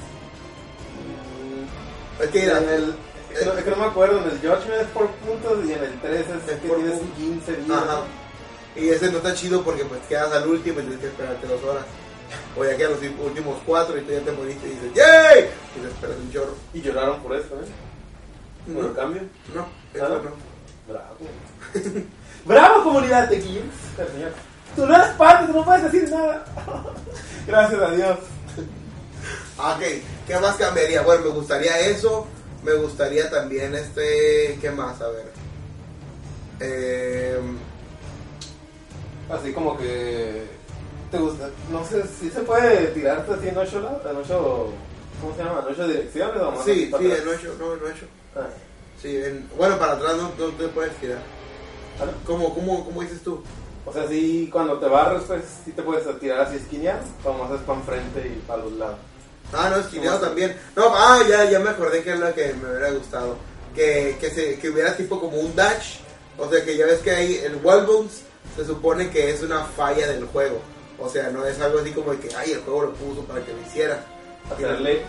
Mm, 0.97 2.23
Es 2.23 2.31
que 2.31 2.45
en 2.45 2.69
el, 2.69 2.95
es, 3.33 3.39
que 3.39 3.45
no, 3.45 3.53
es 3.53 3.65
que 3.65 3.71
no 3.71 3.77
me 3.77 3.85
acuerdo, 3.85 4.19
en 4.19 4.25
el 4.25 4.39
Judgment 4.39 4.81
es 4.83 4.89
por 4.89 5.09
puntos 5.11 5.65
y 5.67 5.73
en 5.73 5.85
el 5.85 6.01
13 6.01 6.19
es, 6.21 6.49
Es 6.53 6.61
que 6.61 6.69
por 6.69 6.77
tienes 6.79 6.99
puntos. 6.99 7.17
15 7.17 7.57
días. 7.57 7.71
Ajá. 7.79 8.01
Y 8.75 8.89
ese 8.89 9.11
no 9.11 9.19
está 9.19 9.35
chido 9.35 9.63
porque 9.63 9.85
pues 9.85 10.01
quedas 10.09 10.33
al 10.33 10.49
último 10.49 10.81
y 10.81 10.83
tienes 10.83 11.01
que 11.01 11.07
esperarte 11.07 11.47
dos 11.47 11.63
horas. 11.63 11.85
O 12.59 12.65
ya 12.65 12.77
quedan 12.77 12.93
los 12.93 13.01
últimos 13.27 13.59
cuatro 13.67 13.99
y 13.99 14.03
tú 14.03 14.13
ya 14.13 14.21
te 14.21 14.33
moriste 14.33 14.67
y 14.67 14.71
dices 14.71 14.95
¡Yay! 14.95 15.49
Y 15.77 15.81
te 15.81 15.89
esperas 15.89 16.17
un 16.17 16.33
chorro. 16.33 16.55
Y 16.75 16.81
lloraron 16.83 17.21
por 17.23 17.35
eso, 17.37 17.55
¿eh? 17.55 18.73
Por 18.73 18.85
el 18.85 18.89
No, 18.91 18.95
cambio. 18.95 19.23
no, 19.55 19.61
¿Ah, 19.63 19.67
eso 19.95 20.09
no? 20.09 20.31
Bravo. 20.89 21.17
Bravo 22.45 22.85
comunidad 22.85 23.29
de. 23.29 23.41
Señor. 23.43 24.33
Tú 24.75 24.87
no 24.87 24.95
eres 24.95 25.09
parte, 25.17 25.47
tú 25.53 25.59
no 25.59 25.65
puedes 25.65 25.85
decir 25.91 26.11
nada. 26.11 26.45
Gracias 27.47 27.81
a 27.81 27.91
Dios. 27.93 28.19
Ah, 29.59 29.75
Ok, 29.77 29.85
¿qué 30.27 30.39
más 30.39 30.57
cambiaría? 30.57 31.03
Bueno, 31.03 31.23
me 31.25 31.31
gustaría 31.31 31.79
eso. 31.81 32.27
Me 32.63 32.73
gustaría 32.75 33.31
también 33.31 33.75
este. 33.75 34.59
¿Qué 34.61 34.71
más? 34.71 35.01
A 35.01 35.09
ver. 35.09 35.33
Eh, 36.61 37.39
Así 39.29 39.53
como 39.53 39.77
que 39.77 40.45
te 41.11 41.19
gusta, 41.19 41.51
no 41.71 41.85
sé 41.85 42.03
si 42.21 42.31
se 42.31 42.41
puede 42.41 42.89
tirarte 42.89 43.33
así 43.35 43.49
en 43.49 43.59
ocho 43.59 43.81
lados, 43.81 44.03
en 44.09 44.17
ocho, 44.17 44.69
¿cómo 45.21 45.35
se 45.37 45.43
llama? 45.45 45.65
En 45.67 45.73
ocho 45.75 45.89
direcciones 45.89 46.43
o 46.43 46.51
más 46.51 46.65
sí, 46.65 46.91
sí, 46.99 47.13
en 47.13 47.29
ocho, 47.29 47.55
no, 47.59 47.73
en 47.75 47.81
ocho. 47.93 48.07
Ah, 48.37 48.47
Sí, 49.01 49.17
en- 49.17 49.49
bueno, 49.57 49.79
para 49.79 49.93
atrás 49.93 50.17
no, 50.17 50.31
no 50.39 50.53
te 50.55 50.69
puedes 50.69 50.95
tirar. 50.97 51.19
¿ah, 52.01 52.07
no? 52.07 52.13
¿Cómo, 52.25 52.55
cómo, 52.55 52.85
cómo 52.85 53.03
dices 53.03 53.23
tú? 53.23 53.43
O 53.85 53.93
sea, 53.93 54.09
sí, 54.09 54.49
cuando 54.51 54.79
te 54.79 54.87
barres, 54.87 55.23
pues 55.27 55.43
sí 55.65 55.73
te 55.73 55.83
puedes 55.83 56.05
tirar 56.19 56.41
así 56.41 56.57
esquinear, 56.57 57.01
como 57.23 57.45
haces 57.45 57.61
para 57.61 57.79
enfrente 57.79 58.27
y 58.27 58.43
para 58.47 58.65
los 58.65 58.73
lados. 58.73 58.97
Ah, 59.53 59.69
no, 59.71 59.77
esquineado 59.77 60.19
también. 60.19 60.57
No, 60.75 60.87
ah, 60.95 61.21
ya, 61.29 61.45
ya 61.49 61.61
me 61.61 61.71
acordé 61.71 62.03
que 62.03 62.15
es 62.15 62.19
lo 62.19 62.35
que 62.35 62.53
me 62.55 62.69
hubiera 62.71 62.91
gustado. 62.91 63.37
Que, 63.75 64.17
que, 64.19 64.31
se, 64.31 64.59
que 64.59 64.71
hubiera 64.71 64.97
tipo 64.97 65.21
como 65.21 65.37
un 65.39 65.55
dash. 65.55 65.99
O 66.39 66.51
sea, 66.51 66.65
que 66.65 66.77
ya 66.77 66.87
ves 66.87 67.01
que 67.01 67.11
hay 67.13 67.37
el 67.37 67.57
wall 67.63 67.87
bounce 67.87 68.23
se 68.57 68.65
supone 68.65 69.11
que 69.11 69.31
es 69.31 69.43
una 69.43 69.65
falla 69.65 70.09
del 70.09 70.25
juego. 70.27 70.59
O 70.99 71.09
sea, 71.09 71.31
no 71.31 71.45
es 71.45 71.61
algo 71.61 71.79
así 71.81 71.91
como 71.93 72.13
de 72.13 72.19
que, 72.19 72.35
ay, 72.35 72.53
el 72.53 72.61
juego 72.61 72.83
lo 72.83 72.93
puso 72.95 73.23
para 73.23 73.45
que 73.45 73.53
lo 73.53 73.61
hiciera. 73.61 74.05
Hacerle, 74.51 75.03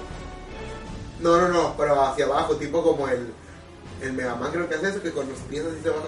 No, 1.19 1.37
no, 1.41 1.47
no, 1.49 1.75
pero 1.77 2.01
hacia 2.01 2.25
abajo, 2.25 2.55
tipo 2.55 2.83
como 2.83 3.07
el, 3.07 3.31
el 4.01 4.13
Mega 4.13 4.35
Man 4.35 4.51
creo 4.51 4.67
que 4.67 4.75
hace 4.75 4.89
eso, 4.89 5.01
que 5.01 5.11
con 5.11 5.27
los 5.29 5.39
pies 5.49 5.63
así 5.65 5.77
se 5.83 5.89
baja. 5.89 6.01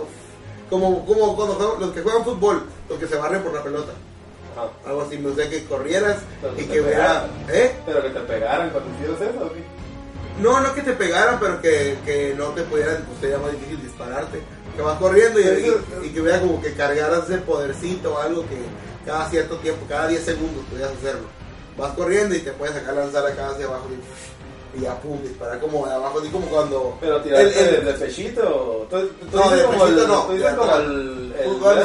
Como, 0.70 1.06
como 1.06 1.36
cuando 1.36 1.56
juegan- 1.56 1.80
los 1.80 1.92
que 1.94 2.02
juegan 2.02 2.24
fútbol, 2.24 2.64
los 2.90 3.00
que 3.00 3.08
se 3.08 3.16
barren 3.16 3.42
por 3.42 3.54
la 3.54 3.64
pelota. 3.64 3.94
ajá, 4.56 4.70
Algo 4.88 5.02
así, 5.04 5.18
no 5.18 5.34
sé, 5.34 5.50
que 5.50 5.64
corrieras 5.66 6.18
Pero 6.42 6.54
y 6.54 6.58
que 6.58 6.68
que 6.74 6.82
hubiera... 6.82 7.28
¿Eh? 7.50 7.74
pero 7.86 8.04
que 8.04 8.10
te 8.10 8.20
pegaran 8.20 8.70
cuando 8.70 8.90
hicieras 8.96 9.22
eso, 9.22 9.46
¿o 9.46 9.54
qué? 9.54 9.64
No, 10.42 10.60
no 10.62 10.74
que 10.74 10.82
te 10.84 10.94
pegaran, 10.94 11.40
pero 11.40 11.62
que, 11.62 11.98
que 12.06 12.34
no 12.38 12.46
te 12.50 12.62
pudieran, 12.64 13.04
pues 13.08 13.20
sería 13.20 13.40
más 13.40 13.52
difícil 13.52 13.82
dispararte. 13.82 14.40
Que 14.76 14.82
vas 14.84 14.98
corriendo 15.00 15.40
y, 15.40 15.44
y- 15.44 16.08
y 16.08 16.10
que 16.12 16.22
vea 16.22 16.40
como 16.40 16.62
que 16.62 16.74
cargaras 16.74 17.24
ese 17.30 17.40
podercito 17.40 18.14
o 18.14 18.20
algo 18.20 18.44
que 18.44 18.58
cada 19.06 19.30
cierto 19.30 19.56
tiempo, 19.58 19.86
cada 19.88 20.08
10 20.08 20.24
segundos 20.24 20.64
podías 20.70 20.92
hacerlo. 20.92 21.28
Vas 21.78 21.94
corriendo 21.94 22.36
y 22.36 22.40
te 22.40 22.52
puedes 22.52 22.76
sacar 22.76 22.94
lanzar 22.96 23.26
acá 23.26 23.50
hacia 23.50 23.66
abajo 23.66 23.88
y, 24.76 24.78
y 24.80 24.82
ya 24.82 25.00
pum, 25.00 25.22
disparar 25.24 25.60
como 25.60 25.86
de 25.88 25.94
abajo, 25.94 26.20
así 26.20 26.30
como 26.30 26.46
cuando. 26.48 26.98
Pero 27.00 27.22
tiraste 27.22 27.60
El- 27.70 27.76
el- 27.76 27.86
de, 27.86 27.94
pechito. 27.94 28.88
Tú, 28.90 28.98
tú 29.32 29.38
No, 29.38 29.50
de 29.50 29.64
pechito 29.64 29.88
el, 29.88 30.08
no, 30.08 30.24
Tú 30.24 30.34
dices 30.34 30.54
como 30.56 30.76
el, 30.76 31.36
el 31.40 31.46
Fútbol 31.46 31.76
de-. 31.76 31.82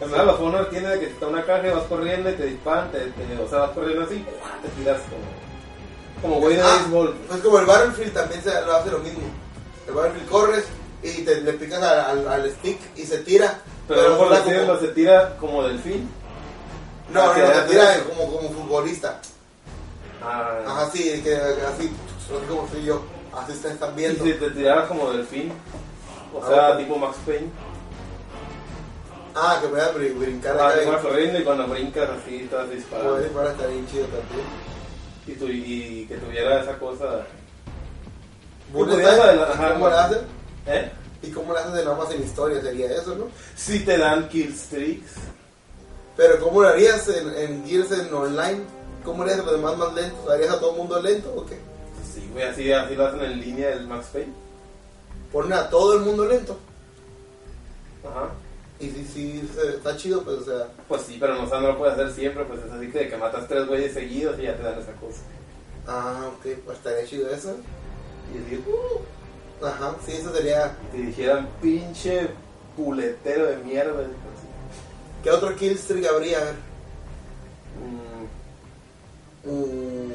El 0.00 0.10
Medal 0.10 0.28
of 0.28 0.40
Honor 0.40 0.70
tiene 0.70 0.96
que 1.00 1.06
está 1.06 1.26
una 1.26 1.44
caja 1.44 1.66
y 1.66 1.70
vas 1.72 1.82
corriendo 1.84 2.30
y 2.30 2.34
te 2.34 2.46
disparan, 2.46 2.90
te, 2.92 2.98
te- 3.00 3.42
o 3.44 3.48
sea, 3.48 3.58
vas 3.60 3.70
corriendo 3.72 4.04
así, 4.04 4.24
te 4.62 4.68
tiras 4.80 5.00
como, 6.22 6.30
como 6.34 6.40
güey 6.40 6.54
de 6.56 6.62
Ah, 6.62 6.76
béisbol. 6.82 7.16
Pues 7.28 7.40
como 7.40 7.58
el 7.58 7.66
Battlefield 7.66 8.12
también 8.14 8.42
se 8.42 8.50
lo 8.64 8.76
hace 8.76 8.90
lo 8.90 8.98
mismo. 9.00 9.20
El 9.88 9.94
Battlefield 9.94 10.28
corres 10.30 10.64
y 11.02 11.22
te, 11.22 11.40
le 11.40 11.52
picas 11.54 11.82
al, 11.82 11.98
al- 12.00 12.28
al 12.28 12.50
stick 12.52 12.78
y 12.96 13.02
se 13.02 13.18
tira. 13.18 13.60
Pero, 13.88 14.16
por 14.18 14.28
dura 14.28 14.38
así 14.40 14.50
decirlo, 14.50 14.80
se 14.80 14.88
tira 14.88 15.36
como 15.40 15.62
delfín. 15.62 16.08
No, 17.12 17.26
no, 17.26 17.28
no, 17.28 17.54
se 17.54 17.62
tira 17.68 18.04
como, 18.04 18.30
como 18.36 18.50
futbolista. 18.50 19.20
Ah, 20.22 20.58
Ajá, 20.66 20.90
sí, 20.92 21.20
que 21.22 21.34
así, 21.34 21.90
así 22.26 22.46
como 22.48 22.68
soy 22.68 22.84
yo. 22.84 23.02
Así 23.36 23.52
te 23.60 23.68
están 23.68 23.92
y 23.92 23.96
viendo. 23.96 24.24
si 24.24 24.32
te 24.34 24.50
tiraras 24.50 24.88
como 24.88 25.10
delfín. 25.10 25.52
O 26.34 26.42
Ah, 26.44 26.48
sea, 26.48 26.76
tipo 26.76 26.96
Max 26.98 27.16
Payne. 27.24 27.48
Ah, 29.34 29.58
que 29.60 29.68
voy 29.68 29.80
a 29.80 29.92
brin- 29.94 30.18
brincar 30.18 30.56
Ah, 30.58 30.68
acá. 30.70 30.90
vas 30.90 31.00
corriendo 31.02 31.38
y 31.38 31.44
cuando 31.44 31.66
brincas 31.68 32.10
así 32.10 32.42
estás 32.42 32.68
disparando. 32.70 33.10
Puede 33.12 33.24
disparar, 33.24 33.50
está 33.52 33.66
bien 33.68 33.86
chido 33.88 34.04
también. 34.06 34.46
Y, 35.26 35.32
tu- 35.32 35.46
y 35.48 36.06
que 36.08 36.16
tuviera 36.16 36.60
esa 36.60 36.76
cosa. 36.78 37.24
Bullet 38.72 38.92
podías 38.94 39.10
time, 39.14 39.22
adela- 39.22 39.48
¿y 39.48 39.52
ajá, 39.52 39.72
¿Cómo 39.74 39.88
le 39.88 39.94
haces? 39.96 40.18
¿Eh? 40.66 40.92
¿Y 41.22 41.30
cómo 41.30 41.52
le 41.52 41.58
haces 41.60 41.72
de 41.74 41.84
nada 41.84 41.96
más 41.96 42.10
en 42.12 42.22
historia? 42.22 42.60
Sería 42.62 42.92
eso, 42.92 43.14
¿no? 43.16 43.26
Si 43.56 43.80
te 43.80 43.98
dan 43.98 44.28
kill 44.28 44.52
streaks. 44.52 45.12
Pero 46.16 46.40
¿cómo 46.40 46.62
lo 46.62 46.68
harías 46.68 47.08
en, 47.08 47.34
en 47.36 47.66
Gears 47.66 47.90
en 47.92 48.12
online? 48.12 48.60
¿Cómo 49.04 49.22
harías 49.22 49.40
a 49.40 49.42
los 49.42 49.52
demás 49.52 49.76
más 49.76 49.94
lentos? 49.94 50.28
¿Harías 50.30 50.50
a 50.50 50.60
todo 50.60 50.72
el 50.72 50.76
mundo 50.78 51.00
lento 51.02 51.32
o 51.36 51.46
qué? 51.46 51.56
Sí, 52.14 52.28
güey, 52.32 52.44
así, 52.44 52.70
así 52.72 52.94
lo 52.94 53.06
hacen 53.06 53.20
en 53.22 53.40
línea 53.40 53.70
el 53.72 53.86
Max 53.86 54.08
Payne. 54.12 54.32
Ponen 55.32 55.52
a 55.52 55.68
todo 55.70 55.94
el 55.94 56.00
mundo 56.00 56.24
lento. 56.26 56.58
Ajá. 58.04 58.30
Y 58.80 58.90
si 58.90 59.40
se- 59.54 59.76
está 59.76 59.96
chido, 59.96 60.22
pues 60.22 60.38
o 60.38 60.44
sea... 60.44 60.68
Pues 60.86 61.02
sí, 61.02 61.16
pero 61.18 61.34
no, 61.34 61.44
o 61.44 61.48
sea, 61.48 61.60
no 61.60 61.68
lo 61.68 61.78
puedes 61.78 61.94
hacer 61.94 62.12
siempre, 62.12 62.44
pues 62.44 62.60
es 62.64 62.70
así 62.70 62.90
que 62.90 62.98
de 63.00 63.08
que 63.08 63.16
matas 63.16 63.48
tres 63.48 63.66
güeyes 63.66 63.92
seguidos 63.92 64.38
y 64.38 64.42
ya 64.42 64.56
te 64.56 64.62
dan 64.62 64.78
esa 64.78 64.92
cosa. 64.92 65.20
Ah, 65.86 66.28
ok, 66.36 66.46
pues 66.64 66.78
estaría 66.78 67.04
chido 67.06 67.28
eso. 67.28 67.56
Y 68.32 68.38
decir, 68.38 68.62
uh, 68.68 69.00
Ajá, 69.62 69.96
sí, 70.06 70.12
eso 70.12 70.32
sería... 70.34 70.76
te 70.92 70.98
dijeran 70.98 71.48
pinche 71.60 72.28
puletero 72.76 73.46
de 73.46 73.56
mierda. 73.58 74.04
¿Qué 75.22 75.30
otro 75.30 75.54
killstreak 75.56 76.06
habría? 76.06 76.38
A 76.38 76.44
ver. 76.44 76.54
Mm, 77.82 78.18
Mm, 79.44 80.10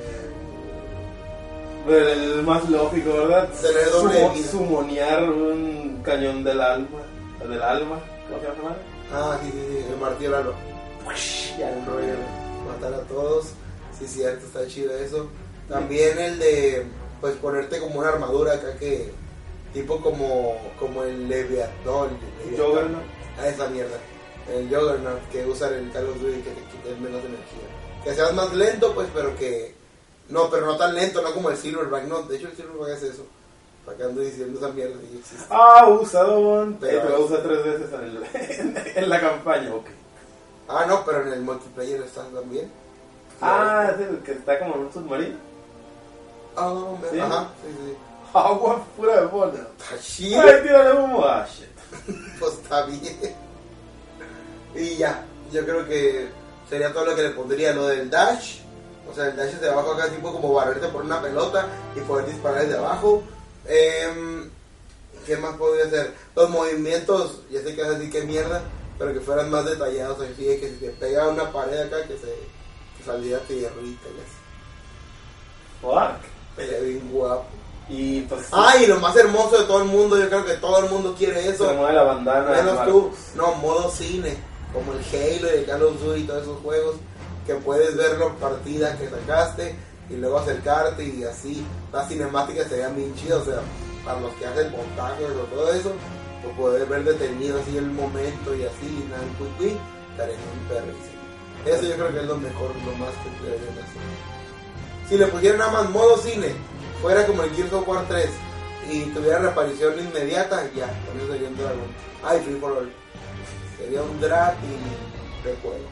pero 1.87 2.07
el 2.09 2.43
más 2.43 2.69
lógico, 2.69 3.13
¿verdad? 3.13 3.49
Tener 3.61 3.89
doble. 3.91 4.43
Sumonear 4.43 5.23
un 5.23 6.01
cañón 6.03 6.43
del 6.43 6.61
alma. 6.61 6.99
Del 7.39 7.61
alma, 7.61 7.99
¿cómo 8.27 8.39
se 8.39 8.45
llama? 8.47 8.77
ah, 9.11 9.37
sí, 9.41 9.51
sí, 9.51 9.57
sí, 9.69 9.85
el 9.91 9.99
martillo 9.99 10.29
del 10.31 10.39
alma. 10.39 10.53
Ya, 11.57 11.69
el 11.73 11.85
rollo, 11.85 12.13
matar 12.67 12.93
a 12.93 13.01
todos. 13.01 13.47
Sí, 13.97 14.07
cierto, 14.07 14.45
está 14.45 14.65
chido 14.67 14.95
eso. 14.95 15.27
También 15.67 16.17
el 16.19 16.39
de, 16.39 16.85
pues 17.19 17.35
ponerte 17.35 17.79
como 17.79 17.99
una 17.99 18.09
armadura 18.09 18.53
acá 18.53 18.75
que, 18.77 19.11
tipo 19.73 19.99
como, 20.01 20.57
como 20.79 21.03
el 21.03 21.27
Leviathan. 21.27 22.09
el. 22.47 22.57
Juggernaut. 22.57 23.03
A 23.39 23.47
esa 23.47 23.67
mierda. 23.67 23.97
El 24.53 24.69
Juggernaut 24.69 25.19
que 25.31 25.45
usa 25.45 25.69
el 25.69 25.91
Call 25.91 26.07
of 26.09 26.19
Duty 26.21 26.41
que 26.41 26.51
te 26.51 26.61
quite 26.61 26.95
menos 27.01 27.19
energía. 27.21 27.67
Que 28.03 28.13
seas 28.13 28.33
más 28.33 28.53
lento, 28.53 28.93
pues, 28.93 29.07
pero 29.13 29.35
que. 29.35 29.73
No, 30.29 30.49
pero 30.49 30.65
no 30.65 30.77
tan 30.77 30.93
lento, 30.95 31.21
no 31.21 31.33
como 31.33 31.49
el 31.49 31.57
Silverback. 31.57 32.03
No, 32.05 32.23
de 32.23 32.37
hecho, 32.37 32.47
el 32.47 32.55
Silverback 32.55 32.89
es 32.89 33.03
eso. 33.03 33.25
Para 33.85 33.97
que 33.97 34.03
ando 34.03 34.21
diciendo 34.21 34.57
esa 34.57 34.69
mierda 34.69 34.95
si 35.11 35.17
existe. 35.17 35.45
Ah, 35.49 35.87
usadón. 35.89 36.77
Pero- 36.79 37.01
Pero 37.03 37.17
lo 37.17 37.25
usa 37.25 37.43
tres 37.43 37.63
veces 37.65 37.89
en, 37.93 38.03
el- 38.77 38.87
en 39.03 39.09
la 39.09 39.19
campaña, 39.19 39.73
ok. 39.75 39.85
Ah, 40.69 40.85
no, 40.87 41.03
pero 41.05 41.23
en 41.27 41.33
el 41.33 41.41
multiplayer 41.41 42.01
está 42.01 42.23
también. 42.29 42.71
Ah, 43.41 43.91
es 43.93 43.99
el 44.07 44.19
que 44.19 44.31
está 44.31 44.57
como 44.59 44.75
en 44.75 44.81
un 44.81 44.93
submarino. 44.93 45.35
Ah, 46.55 46.73
me- 47.01 47.09
Sí. 47.09 47.19
ajá, 47.19 47.49
sí, 47.61 47.75
sí. 47.85 47.97
Agua 48.33 48.83
pura 48.97 49.21
de 49.21 49.27
bola. 49.27 49.67
Está 49.79 49.99
chido. 50.01 50.41
Ay, 50.41 50.61
tírale 50.63 50.99
humo. 50.99 51.23
Ah, 51.25 51.47
shit. 51.47 51.69
Pues 52.39 52.53
está 52.53 52.85
bien. 52.85 53.35
Y 54.75 54.97
ya, 54.97 55.23
yo 55.51 55.63
creo 55.63 55.87
que 55.87 56.27
sería 56.67 56.91
todo 56.91 57.05
lo 57.05 57.15
que 57.15 57.21
le 57.21 57.29
pondría. 57.29 57.73
Lo 57.73 57.87
del 57.87 58.09
dash, 58.09 58.59
o 59.09 59.13
sea, 59.13 59.27
el 59.27 59.35
dash 59.35 59.53
es 59.53 59.61
de 59.61 59.69
abajo 59.69 59.93
acá, 59.93 60.09
tipo 60.09 60.31
como 60.33 60.53
barrerte 60.53 60.87
por 60.87 61.03
una 61.03 61.21
pelota 61.21 61.67
y 61.95 61.99
poder 62.01 62.25
disparar 62.25 62.63
desde 62.63 62.77
abajo. 62.79 63.23
Em, 63.67 64.49
¿Qué 65.25 65.37
más 65.37 65.55
podría 65.55 65.85
hacer? 65.85 66.13
Los 66.35 66.49
movimientos, 66.49 67.41
ya 67.49 67.61
sé 67.61 67.75
que 67.75 67.81
vas 67.81 67.91
a 67.91 67.99
decir 67.99 68.11
que 68.11 68.23
mierda, 68.23 68.63
pero 68.97 69.13
que 69.13 69.21
fueran 69.21 69.51
más 69.51 69.63
detallados. 69.65 70.19
Así 70.19 70.33
que 70.33 70.69
si 70.69 70.85
te 70.85 70.89
pega 70.89 71.29
una 71.29 71.51
pared 71.51 71.79
acá, 71.79 72.01
que 72.07 72.17
se 72.17 72.35
que 72.97 73.03
saliera 73.05 73.39
tierrita 73.41 74.07
y 74.09 74.19
así. 74.21 74.39
Fuck. 75.81 76.55
Sería 76.55 76.79
bien 76.79 77.11
guapo. 77.11 77.62
Y 77.89 78.21
pues. 78.21 78.47
Ah, 78.51 78.75
y 78.81 78.87
lo 78.87 78.99
más 78.99 79.15
hermoso 79.15 79.59
de 79.59 79.65
todo 79.65 79.81
el 79.81 79.87
mundo, 79.87 80.17
yo 80.17 80.27
creo 80.29 80.45
que 80.45 80.53
todo 80.55 80.79
el 80.79 80.89
mundo 80.89 81.15
quiere 81.17 81.47
eso. 81.47 81.67
se 81.67 81.73
mueve 81.75 81.93
la 81.93 82.03
bandana. 82.03 82.49
Menos 82.49 82.75
Marcos. 82.75 82.93
tú, 82.93 83.11
no, 83.35 83.53
modo 83.55 83.89
cine, 83.91 84.37
como 84.73 84.93
el 84.93 84.99
Halo 84.99 85.47
y 85.47 85.59
el 85.59 85.65
Call 85.65 85.83
of 85.83 86.01
Duty 86.01 86.21
y 86.21 86.23
todos 86.23 86.43
esos 86.43 86.59
juegos, 86.61 86.95
que 87.45 87.55
puedes 87.55 87.95
ver 87.97 88.17
la 88.17 88.29
partida 88.35 88.97
que 88.97 89.09
sacaste 89.09 89.75
y 90.09 90.15
luego 90.15 90.39
acercarte 90.39 91.03
y 91.03 91.23
así. 91.23 91.65
Las 91.91 92.07
cinemáticas 92.07 92.67
serían 92.67 92.95
bien 92.95 93.13
chidas, 93.15 93.41
o 93.41 93.45
sea, 93.45 93.61
para 94.05 94.19
los 94.19 94.33
que 94.33 94.45
hacen 94.45 94.71
montajes 94.71 95.27
o 95.29 95.55
todo 95.55 95.73
eso, 95.73 95.91
pues 96.41 96.55
poder 96.57 96.85
ver 96.87 97.03
detenido 97.03 97.59
así 97.59 97.77
el 97.77 97.91
momento 97.91 98.55
y 98.55 98.63
así, 98.63 98.85
y 98.85 99.09
nada, 99.09 99.23
quick, 99.37 99.57
quick, 99.57 99.79
estaría 100.11 100.35
bien 100.35 100.67
perrísimo. 100.69 101.13
Eso 101.65 101.83
yo 101.83 101.95
creo 101.95 102.11
que 102.11 102.19
es 102.19 102.25
lo 102.25 102.37
mejor, 102.37 102.71
lo 102.85 102.91
más 102.97 103.11
que 103.23 103.45
deberían 103.45 103.73
hacer. 103.73 104.01
Si 105.07 105.17
le 105.17 105.27
pusieran 105.27 105.59
nada 105.59 105.71
más 105.71 105.89
modo 105.91 106.17
cine, 106.17 106.53
fuera 107.03 107.27
como 107.27 107.43
el 107.43 107.53
Gears 107.53 107.73
of 107.73 107.85
War 107.85 108.05
3 108.07 108.29
y 108.89 109.01
tuviera 109.07 109.39
reaparición 109.39 109.99
inmediata, 109.99 110.63
ya, 110.73 110.87
con 110.87 111.17
eso 111.17 111.33
sería 111.33 111.49
un 111.49 111.57
dragón. 111.57 111.91
Ay, 112.23 112.39
Free 112.39 112.55
for 112.55 112.71
All. 112.71 112.91
Sería 113.77 114.01
un 114.01 114.21
drag 114.21 114.55
y 114.63 115.45
de 115.45 115.55
juego. 115.61 115.85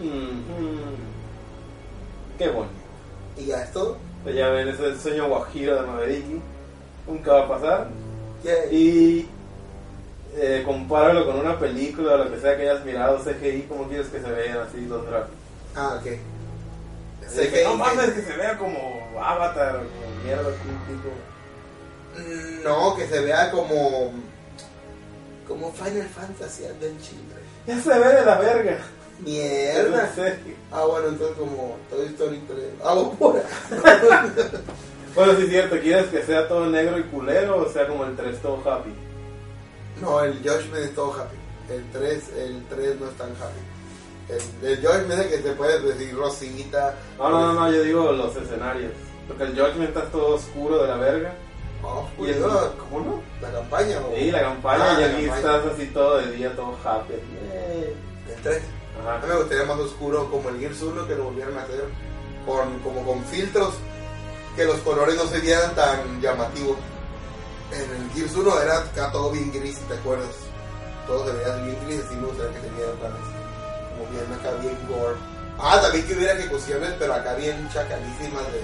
Mhm. 0.00 0.96
Qué 2.36 2.48
bonito. 2.50 2.74
Y 3.38 3.46
ya 3.46 3.62
es 3.62 3.72
todo. 3.72 3.96
Pues 4.22 4.34
ya 4.34 4.50
ven, 4.50 4.68
ese 4.68 4.82
es 4.82 4.92
el 4.92 5.00
sueño 5.00 5.28
guajiro 5.28 5.80
de 5.80 5.86
Mavericki. 5.86 6.40
Nunca 7.06 7.32
va 7.32 7.44
a 7.44 7.48
pasar. 7.48 7.88
Yay. 8.44 8.76
Y 8.76 9.28
eh, 10.36 10.62
compáralo 10.66 11.24
con 11.24 11.38
una 11.38 11.58
película 11.58 12.14
o 12.14 12.18
lo 12.18 12.30
que 12.30 12.38
sea 12.38 12.54
que 12.54 12.68
hayas 12.68 12.84
mirado, 12.84 13.18
CGI, 13.18 13.62
¿cómo 13.66 13.88
quieres 13.88 14.08
que 14.08 14.20
se 14.20 14.30
vean 14.30 14.58
así 14.58 14.82
los 14.82 15.06
gráficos? 15.06 15.36
Ah, 15.74 15.98
ok. 15.98 16.37
Sé 17.28 17.50
que 17.50 17.64
no 17.64 17.76
mames 17.76 18.10
que 18.10 18.22
se 18.22 18.36
vea 18.36 18.56
como 18.56 19.10
Avatar, 19.22 19.76
como 19.76 20.24
mierda, 20.24 20.48
así, 20.48 20.68
tipo. 20.88 21.10
Mm, 22.18 22.62
No, 22.64 22.96
que 22.96 23.06
se 23.06 23.20
vea 23.20 23.50
como. 23.50 24.12
Como 25.46 25.72
Final 25.72 26.08
Fantasy 26.08 26.64
Adventure. 26.66 27.42
Ya 27.66 27.80
se 27.80 27.88
ve 27.98 28.14
de 28.14 28.24
la 28.24 28.38
verga. 28.38 28.78
Mierda. 29.20 30.12
Ah, 30.70 30.84
bueno, 30.84 31.08
entonces 31.08 31.36
como 31.38 31.78
Toy 31.88 32.06
Story 32.08 32.42
3. 32.46 32.58
Agua 32.84 33.10
pura. 33.12 33.42
Bueno, 35.14 35.34
sí 35.36 35.44
es 35.44 35.48
cierto, 35.48 35.80
¿quieres 35.80 36.06
que 36.08 36.22
sea 36.22 36.46
todo 36.46 36.66
negro 36.66 36.98
y 36.98 37.02
culero 37.04 37.56
o 37.66 37.72
sea 37.72 37.88
como 37.88 38.04
el 38.04 38.14
3 38.14 38.38
todo 38.42 38.70
happy? 38.70 38.90
No, 40.00 40.22
el 40.22 40.34
Judgment 40.38 40.84
es 40.84 40.94
todo 40.94 41.12
happy. 41.14 41.36
El 41.70 41.90
3, 41.90 42.22
el 42.38 42.64
3 42.68 43.00
no 43.00 43.08
es 43.08 43.16
tan 43.16 43.30
happy. 43.30 43.60
El, 44.28 44.66
el 44.68 44.76
Judgment 44.86 45.20
es 45.22 45.26
que 45.28 45.38
te 45.38 45.52
puedes 45.52 45.82
decir 45.82 46.14
rosita. 46.16 46.94
No, 47.18 47.30
no, 47.30 47.40
no, 47.46 47.52
no, 47.60 47.72
yo 47.72 47.82
digo 47.82 48.12
los 48.12 48.36
escenarios. 48.36 48.92
Porque 49.26 49.44
el 49.44 49.50
Judgment 49.58 49.88
está 49.96 50.02
todo 50.10 50.34
oscuro 50.36 50.82
de 50.82 50.88
la 50.88 50.96
verga. 50.96 51.34
Oh, 51.82 52.06
Y 52.18 52.30
el, 52.30 52.40
no, 52.40 52.48
¿Cómo 52.76 53.00
no? 53.00 53.22
la 53.40 53.52
campaña. 53.52 53.98
o- 54.00 54.14
Sí, 54.16 54.30
la 54.30 54.40
campaña 54.42 54.84
Ah, 54.84 54.94
y 54.98 55.00
la 55.00 55.06
aquí 55.06 55.26
campaña. 55.26 55.36
estás 55.56 55.72
así 55.74 55.86
todo 55.86 56.18
de 56.18 56.30
día, 56.32 56.56
todo 56.56 56.76
happy. 56.84 57.14
Eh, 57.14 57.94
El 58.34 58.42
3. 58.42 58.62
A 59.06 59.10
Ajá. 59.16 59.20
mí 59.26 59.28
me 59.32 59.36
gustaría 59.38 59.64
más 59.64 59.78
oscuro 59.78 60.28
como 60.30 60.48
el 60.48 60.58
Gears 60.58 60.82
1 60.82 61.06
que 61.06 61.14
lo 61.14 61.24
volvieran 61.24 61.56
a 61.56 61.62
hacer 61.62 61.84
con, 62.44 62.78
como 62.80 63.04
con 63.06 63.24
filtros 63.26 63.74
que 64.56 64.64
los 64.64 64.76
colores 64.80 65.14
no 65.16 65.24
se 65.26 65.38
vieran 65.38 65.72
tan 65.76 66.20
llamativos. 66.20 66.76
En 67.72 67.80
el 68.02 68.10
Gears 68.12 68.34
1 68.34 68.60
era 68.60 68.78
acá 68.78 69.12
todo 69.12 69.30
bien 69.30 69.52
gris, 69.52 69.78
¿te 69.86 69.94
acuerdas? 69.94 70.34
Todo 71.06 71.26
se 71.26 71.32
veía 71.32 71.54
bien 71.56 71.78
gris, 71.86 72.00
así 72.04 72.16
me 72.16 72.26
gustaría 72.26 72.52
que 72.60 72.66
se 72.68 72.74
viera 72.74 72.90
otra 72.90 73.08
vez. 73.10 73.37
Como 73.98 74.10
bien 74.10 74.32
acá, 74.32 74.50
bien 74.60 74.78
gore. 74.88 75.16
Ah, 75.58 75.80
también 75.82 76.06
que 76.06 76.14
hubiera 76.14 76.34
ejecuciones, 76.34 76.94
pero 76.98 77.14
acá 77.14 77.34
bien 77.34 77.68
chacalísimas 77.72 78.52
de... 78.52 78.60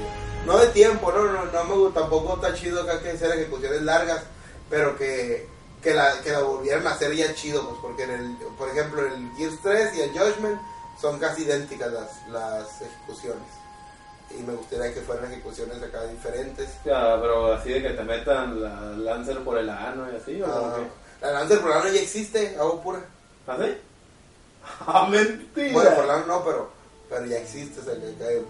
No 0.46 0.58
de 0.58 0.68
tiempo, 0.68 1.10
no, 1.10 1.24
no, 1.24 1.44
no 1.46 1.64
me 1.64 1.74
gusta, 1.74 2.00
tampoco 2.00 2.34
está 2.34 2.54
chido 2.54 2.82
acá 2.82 3.00
que 3.00 3.16
sean 3.16 3.32
ejecuciones 3.32 3.82
largas 3.82 4.22
pero 4.70 4.96
que, 4.96 5.46
que, 5.82 5.94
la, 5.94 6.20
que 6.22 6.32
la 6.32 6.40
volvieran 6.40 6.86
a 6.86 6.90
hacer 6.90 7.14
ya 7.14 7.34
chido, 7.34 7.66
pues 7.68 7.78
porque 7.80 8.04
en 8.04 8.10
el, 8.10 8.36
por 8.58 8.68
ejemplo, 8.68 9.06
el 9.06 9.30
Gears 9.36 9.58
3 9.62 9.96
y 9.96 10.00
el 10.00 10.10
Judgment 10.10 10.60
son 11.00 11.18
casi 11.18 11.42
idénticas 11.42 11.92
las, 11.92 12.28
las 12.28 12.82
ejecuciones. 12.82 13.44
Y 14.30 14.42
me 14.42 14.54
gustaría 14.54 14.92
que 14.92 15.00
fueran 15.00 15.30
ejecuciones 15.30 15.82
acá 15.82 16.02
diferentes. 16.06 16.68
Ya, 16.84 17.20
pero 17.20 17.52
así 17.52 17.70
de 17.70 17.82
que 17.82 17.90
te 17.90 18.02
metan 18.02 18.60
la 18.60 18.80
Lancer 18.96 19.38
por 19.44 19.58
el 19.58 19.68
ano 19.68 20.10
y 20.10 20.16
así, 20.16 20.42
¿o 20.42 20.46
Ah, 20.46 20.78
la 21.20 21.32
Lancer 21.32 21.60
por 21.60 21.70
la 21.70 21.78
mano 21.78 21.90
ya 21.90 22.00
existe, 22.00 22.56
hago 22.58 22.82
pura. 22.82 23.00
¿Ah, 23.46 23.56
sí? 23.60 23.76
¡Ah, 24.86 25.06
mentira! 25.10 25.72
Bueno, 25.72 26.26
no, 26.26 26.44
pero, 26.44 26.70
pero 27.08 27.26
ya 27.26 27.38
existe, 27.38 27.80
o 27.80 27.84
sea, 27.84 27.94
que 27.94 28.14
cae. 28.18 28.42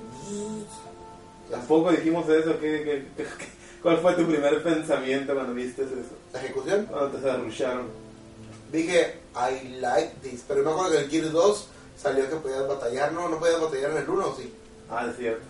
Tampoco 1.50 1.90
dijimos 1.92 2.28
eso, 2.28 2.58
¿qué, 2.58 2.82
qué, 2.84 3.06
qué- 3.16 3.24
qué- 3.38 3.48
cuál 3.82 3.98
fue 3.98 4.14
tu 4.14 4.26
primer 4.26 4.62
pensamiento 4.62 5.34
cuando 5.34 5.54
viste 5.54 5.82
eso? 5.82 5.92
La 6.32 6.40
ejecución. 6.42 6.86
Cuando 6.86 7.08
te 7.18 7.22
zarrucharon. 7.22 7.88
Dije, 8.72 9.20
I 9.36 9.68
like 9.80 10.14
this. 10.22 10.42
Pero 10.48 10.62
me 10.64 10.70
acuerdo 10.70 10.92
que 10.92 10.98
el 10.98 11.10
Gears 11.10 11.32
2 11.32 11.68
salió 12.00 12.28
que 12.28 12.36
podías 12.36 12.66
batallar. 12.66 13.12
No, 13.12 13.28
no 13.28 13.38
podías 13.38 13.60
batallar 13.60 13.90
en 13.92 13.96
el 13.98 14.08
1, 14.10 14.34
sí. 14.36 14.54
Ah, 14.90 15.06
es 15.10 15.16
cierto. 15.16 15.42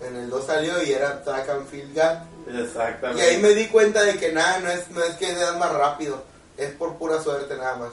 En 0.00 0.16
el 0.16 0.30
2 0.30 0.44
salió 0.44 0.82
y 0.82 0.92
era 0.92 1.22
track 1.22 1.48
and 1.50 1.66
field 1.68 1.94
gun. 1.94 2.54
Y 2.54 2.60
Exactamente. 2.62 3.22
ahí 3.22 3.40
me 3.40 3.50
di 3.50 3.68
cuenta 3.68 4.02
de 4.02 4.16
que 4.18 4.32
nada, 4.32 4.58
no 4.60 4.70
es, 4.70 4.90
no 4.90 5.02
es 5.04 5.14
que 5.16 5.26
seas 5.26 5.56
más 5.58 5.72
rápido. 5.72 6.22
Es 6.56 6.72
por 6.72 6.96
pura 6.96 7.22
suerte 7.22 7.56
nada 7.56 7.76
más. 7.76 7.92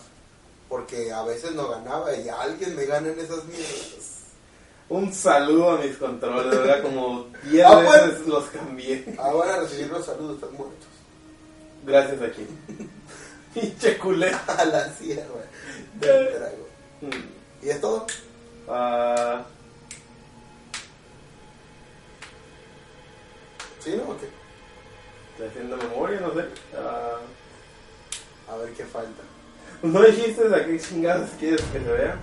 Porque 0.71 1.11
a 1.11 1.21
veces 1.23 1.51
no 1.51 1.67
ganaba 1.67 2.15
y 2.15 2.29
alguien 2.29 2.75
me 2.77 2.85
gana 2.85 3.09
en 3.09 3.19
esas 3.19 3.43
mierdas. 3.43 4.07
Un 4.87 5.13
saludo 5.13 5.71
a 5.71 5.77
mis 5.79 5.97
controles, 5.97 6.49
¿verdad? 6.57 6.81
Como 6.81 7.25
10 7.51 7.65
Ah, 7.67 7.75
veces 7.81 8.25
los 8.25 8.45
cambié. 8.45 9.15
Ahora 9.19 9.57
recibir 9.59 9.87
los 9.89 10.05
saludos, 10.05 10.35
están 10.35 10.53
muertos. 10.53 10.87
Gracias 11.85 12.21
aquí. 12.21 12.47
Pinche 13.53 13.97
culé. 13.97 14.31
A 14.47 14.63
la 14.63 14.89
sierra 14.93 15.43
del 15.99 16.29
trago. 16.37 16.67
Mm. 17.01 17.65
¿Y 17.65 17.69
es 17.69 17.81
todo? 17.81 18.07
Ah, 18.69 19.43
¿Sí, 23.83 23.93
no? 23.97 24.03
¿O 24.13 24.17
qué? 24.17 24.29
estoy 25.33 25.47
haciendo 25.49 25.75
memoria, 25.75 26.19
no 26.21 26.33
sé. 26.33 26.45
Ah, 26.77 27.17
A 28.53 28.55
ver 28.57 28.71
qué 28.73 28.85
falta. 28.85 29.21
¿No 29.83 30.03
dijiste 30.03 30.43
a 30.53 30.65
qué 30.65 30.79
chingados 30.79 31.29
quieres 31.39 31.61
que 31.73 31.79
se 31.79 31.91
vea? 31.91 32.15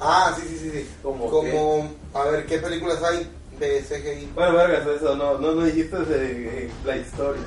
Ah, 0.00 0.34
sí, 0.36 0.46
sí, 0.48 0.58
sí. 0.58 0.70
sí. 0.70 0.88
¿Cómo 1.02 1.30
Como, 1.30 1.90
a 2.14 2.24
ver, 2.24 2.46
¿qué 2.46 2.58
películas 2.58 3.02
hay 3.02 3.30
de 3.58 3.82
CGI? 3.82 4.30
Bueno, 4.34 4.54
vergas, 4.54 4.86
eso, 4.86 5.14
no, 5.14 5.38
no, 5.38 5.52
no 5.52 5.64
dijiste 5.64 5.96
de, 5.98 6.70
la 6.84 6.96
historia. 6.96 7.42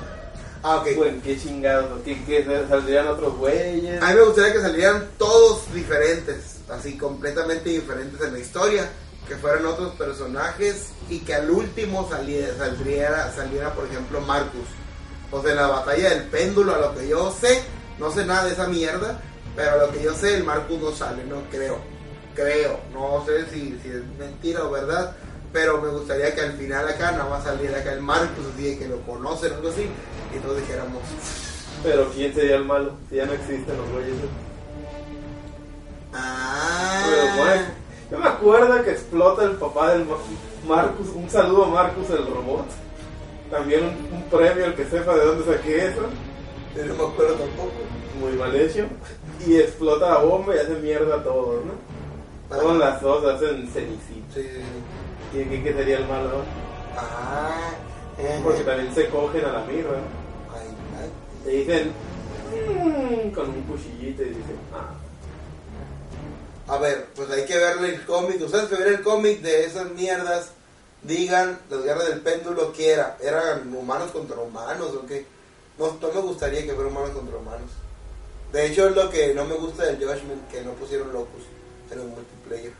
Ah, 0.62 0.76
ok. 0.76 0.96
Bueno, 0.96 1.20
qué 1.22 1.38
chingados, 1.38 1.90
¿o 1.92 2.02
¿qué, 2.04 2.16
qué 2.24 2.44
saldrían 2.68 3.08
otros 3.08 3.36
güeyes? 3.36 4.00
A 4.02 4.08
mí 4.10 4.14
me 4.14 4.22
gustaría 4.22 4.52
que 4.52 4.60
salieran 4.60 5.08
todos 5.18 5.72
diferentes, 5.74 6.60
así 6.70 6.96
completamente 6.96 7.70
diferentes 7.70 8.20
en 8.20 8.32
la 8.32 8.38
historia, 8.38 8.88
que 9.28 9.34
fueran 9.34 9.66
otros 9.66 9.94
personajes 9.96 10.90
y 11.10 11.18
que 11.20 11.34
al 11.34 11.50
último 11.50 12.08
saliera, 12.08 12.56
saldría, 12.56 13.32
saliera, 13.32 13.74
por 13.74 13.86
ejemplo, 13.86 14.20
Marcus. 14.20 14.68
O 15.32 15.42
sea, 15.42 15.50
en 15.50 15.56
la 15.56 15.66
batalla 15.66 16.10
del 16.10 16.22
péndulo, 16.24 16.74
a 16.74 16.78
lo 16.78 16.94
que 16.94 17.08
yo 17.08 17.34
sé, 17.38 17.62
no 17.98 18.12
sé 18.12 18.24
nada 18.24 18.44
de 18.44 18.52
esa 18.52 18.68
mierda, 18.68 19.20
pero 19.56 19.70
a 19.72 19.76
lo 19.86 19.90
que 19.92 20.02
yo 20.02 20.14
sé, 20.14 20.36
el 20.36 20.44
Marcus 20.44 20.78
no 20.80 20.92
sale, 20.92 21.24
no 21.24 21.40
creo. 21.50 21.78
Creo, 22.34 22.78
no 22.92 23.24
sé 23.26 23.46
si, 23.50 23.78
si 23.82 23.88
es 23.88 24.02
mentira 24.18 24.62
o 24.64 24.70
verdad, 24.70 25.16
pero 25.52 25.80
me 25.80 25.88
gustaría 25.88 26.34
que 26.34 26.42
al 26.42 26.52
final 26.52 26.86
acá 26.86 27.12
nada 27.12 27.30
más 27.30 27.44
saliera 27.44 27.78
acá 27.78 27.92
el 27.94 28.02
Marcus, 28.02 28.44
así 28.54 28.62
de 28.72 28.78
que 28.78 28.88
lo 28.88 29.00
conocen 29.02 29.52
o 29.52 29.56
algo 29.56 29.70
así, 29.70 29.88
y 30.34 30.38
todos 30.40 30.58
dijéramos, 30.60 31.00
Pero 31.82 32.10
¿quién 32.14 32.34
sería 32.34 32.56
el 32.56 32.64
malo? 32.66 32.92
Si 33.08 33.16
ya 33.16 33.24
no 33.26 33.32
existen 33.32 33.76
los 33.78 33.88
güeyes. 33.90 34.14
ah, 36.12 37.04
Pero 37.08 37.36
bueno, 37.36 37.62
yo 38.10 38.18
me 38.18 38.26
acuerdo 38.28 38.84
que 38.84 38.90
explota 38.92 39.44
el 39.44 39.52
papá 39.52 39.92
del 39.92 40.04
Ma- 40.04 40.16
Marcus. 40.66 41.08
Un 41.14 41.30
saludo 41.30 41.64
a 41.64 41.68
Marcus 41.68 42.10
el 42.10 42.26
robot. 42.26 42.66
También 43.50 43.84
un, 43.84 44.16
un 44.16 44.22
premio 44.24 44.64
al 44.66 44.74
que 44.74 44.84
sepa 44.84 45.14
de 45.14 45.24
dónde 45.24 45.44
saqué 45.56 45.86
eso. 45.86 46.02
Yo 46.76 46.84
no 46.86 46.94
me 46.94 47.12
acuerdo 47.12 47.34
tampoco. 47.34 47.72
Muy 48.20 48.32
mal 48.32 48.54
hecho. 48.56 48.84
Y 49.44 49.56
explota 49.56 50.08
la 50.10 50.18
bomba 50.18 50.54
y 50.54 50.58
hace 50.58 50.74
mierda 50.76 51.16
a 51.16 51.22
todos, 51.22 51.64
¿no? 51.64 51.72
Todas 52.56 52.76
las 52.78 53.00
dos 53.02 53.24
hacen 53.24 53.68
cenicita. 53.68 54.34
Sí, 54.34 54.42
sí, 54.42 54.48
sí. 54.50 54.60
¿Quién 55.32 55.48
qué, 55.50 55.62
qué 55.64 55.72
sería 55.72 55.98
el 55.98 56.06
malo? 56.06 56.42
Ah, 56.96 57.70
eh, 58.18 58.40
Porque 58.42 58.62
también 58.62 58.94
se 58.94 59.08
cogen 59.08 59.44
a 59.44 59.52
la 59.52 59.64
mirra. 59.64 59.98
ay, 60.54 60.68
ay. 61.02 61.10
Te 61.44 61.50
dicen 61.50 61.92
"Mm", 62.52 63.30
con 63.34 63.50
un 63.50 63.62
cuchillito 63.62 64.22
y 64.22 64.26
dicen, 64.28 64.58
ah. 64.72 64.94
A 66.72 66.78
ver, 66.78 67.06
pues 67.14 67.30
hay 67.30 67.44
que 67.44 67.56
verle 67.58 67.94
el 67.94 68.04
cómic. 68.06 68.40
Ustedes 68.40 68.68
que 68.68 68.76
ver 68.76 68.88
el 68.88 69.02
cómic 69.02 69.40
de 69.42 69.66
esas 69.66 69.90
mierdas, 69.90 70.50
digan, 71.02 71.58
las 71.70 71.82
guerras 71.84 72.08
del 72.08 72.20
péndulo, 72.20 72.72
¿qué 72.72 72.92
era? 72.92 73.16
¿Eran 73.20 73.72
humanos 73.74 74.10
contra 74.12 74.38
humanos 74.40 74.90
o 75.00 75.06
qué? 75.06 75.26
No, 75.78 75.96
no 76.00 76.12
me 76.12 76.20
gustaría 76.22 76.64
que 76.64 76.72
fueran 76.72 76.92
humanos 76.92 77.10
contra 77.10 77.36
humanos. 77.36 77.70
De 78.52 78.66
hecho, 78.66 78.88
es 78.88 78.96
lo 78.96 79.10
que 79.10 79.34
no 79.34 79.44
me 79.44 79.54
gusta 79.54 79.84
del 79.84 79.96
Judgment, 79.96 80.48
que 80.50 80.62
no 80.62 80.72
pusieron 80.72 81.12
locus 81.12 81.42
en 81.90 82.00
el 82.00 82.06
multiplayer. 82.06 82.72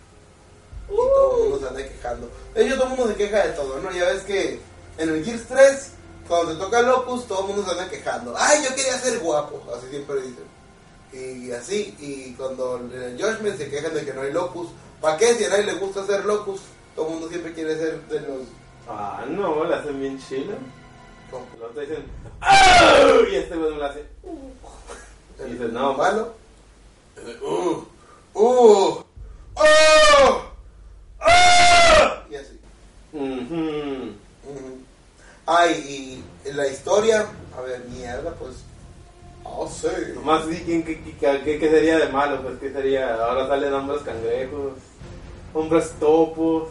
Y 0.89 0.95
todo 0.97 1.37
el 1.37 1.43
mundo 1.51 1.59
se 1.61 1.69
anda 1.69 1.89
quejando. 1.89 2.31
De 2.55 2.65
hecho, 2.67 2.75
todo 2.77 2.85
el 2.85 2.91
mundo 2.91 3.09
se 3.09 3.15
queja 3.17 3.47
de 3.47 3.53
todo, 3.53 3.81
¿no? 3.81 3.91
Ya 3.93 4.05
ves 4.05 4.23
que 4.23 4.61
en 4.99 5.09
el 5.09 5.25
Gears 5.25 5.45
3, 5.49 5.91
cuando 6.29 6.53
te 6.53 6.59
toca 6.59 6.83
locus, 6.83 7.27
todo 7.27 7.41
el 7.41 7.47
mundo 7.49 7.65
se 7.65 7.71
anda 7.73 7.91
quejando. 7.91 8.35
¡Ay, 8.39 8.63
yo 8.65 8.75
quería 8.75 8.99
ser 8.99 9.19
guapo! 9.19 9.63
Así 9.77 9.89
siempre 9.91 10.17
dicen. 10.23 10.57
Y 11.13 11.51
así, 11.53 11.97
y 11.99 12.35
cuando 12.35 12.77
en 12.79 12.93
el 13.03 13.21
Judgment 13.23 13.57
se 13.59 13.69
quejan 13.71 13.95
de 13.95 14.05
que 14.05 14.13
no 14.13 14.23
hay 14.23 14.33
locus. 14.33 14.69
¿Para 15.01 15.17
qué? 15.17 15.35
Si 15.35 15.45
a 15.45 15.49
nadie 15.49 15.65
le 15.65 15.75
gusta 15.75 16.05
ser 16.07 16.25
locus, 16.25 16.61
todo 16.95 17.07
el 17.07 17.13
mundo 17.13 17.29
siempre 17.29 17.53
quiere 17.53 17.77
ser 17.77 18.01
de 18.09 18.21
los... 18.21 18.41
Ah, 18.89 19.25
no, 19.29 19.65
la 19.65 19.79
hacen 19.79 19.99
bien 20.01 20.19
chila. 20.29 20.55
¿cómo? 21.31 21.45
Los 21.61 21.75
dicen, 21.77 22.05
"Ah", 22.41 23.03
y 23.31 23.35
este 23.35 23.57
güey 23.57 23.71
no 23.73 23.79
la 23.79 23.87
hace. 23.89 24.05
Y 25.49 25.53
dices, 25.53 25.73
no, 25.73 25.95
malo. 25.95 26.35
¡Uh! 27.43 27.83
¡Uh! 28.39 29.03
¡Oh! 29.55 30.43
¡Ah! 31.21 32.23
Y 32.31 32.35
así. 32.37 32.61
Ay, 35.47 36.23
y 36.45 36.53
la 36.53 36.67
historia, 36.69 37.27
a 37.57 37.61
ver, 37.61 37.85
mierda, 37.89 38.35
pues. 38.35 38.57
Oh, 39.45 39.69
sí. 39.69 39.87
Nomás 40.15 40.43
quién, 40.65 40.83
qué, 40.85 41.01
qué, 41.21 41.41
qué- 41.45 41.59
qué 41.59 41.71
sería 41.71 41.99
de 41.99 42.09
malo, 42.09 42.43
pues 42.43 42.59
qué 42.59 42.73
sería. 42.73 43.15
Ahora 43.15 43.47
salen 43.47 43.73
hombres 43.73 44.03
cangrejos, 44.03 44.73
hombres 45.55 45.93
topos, 46.01 46.69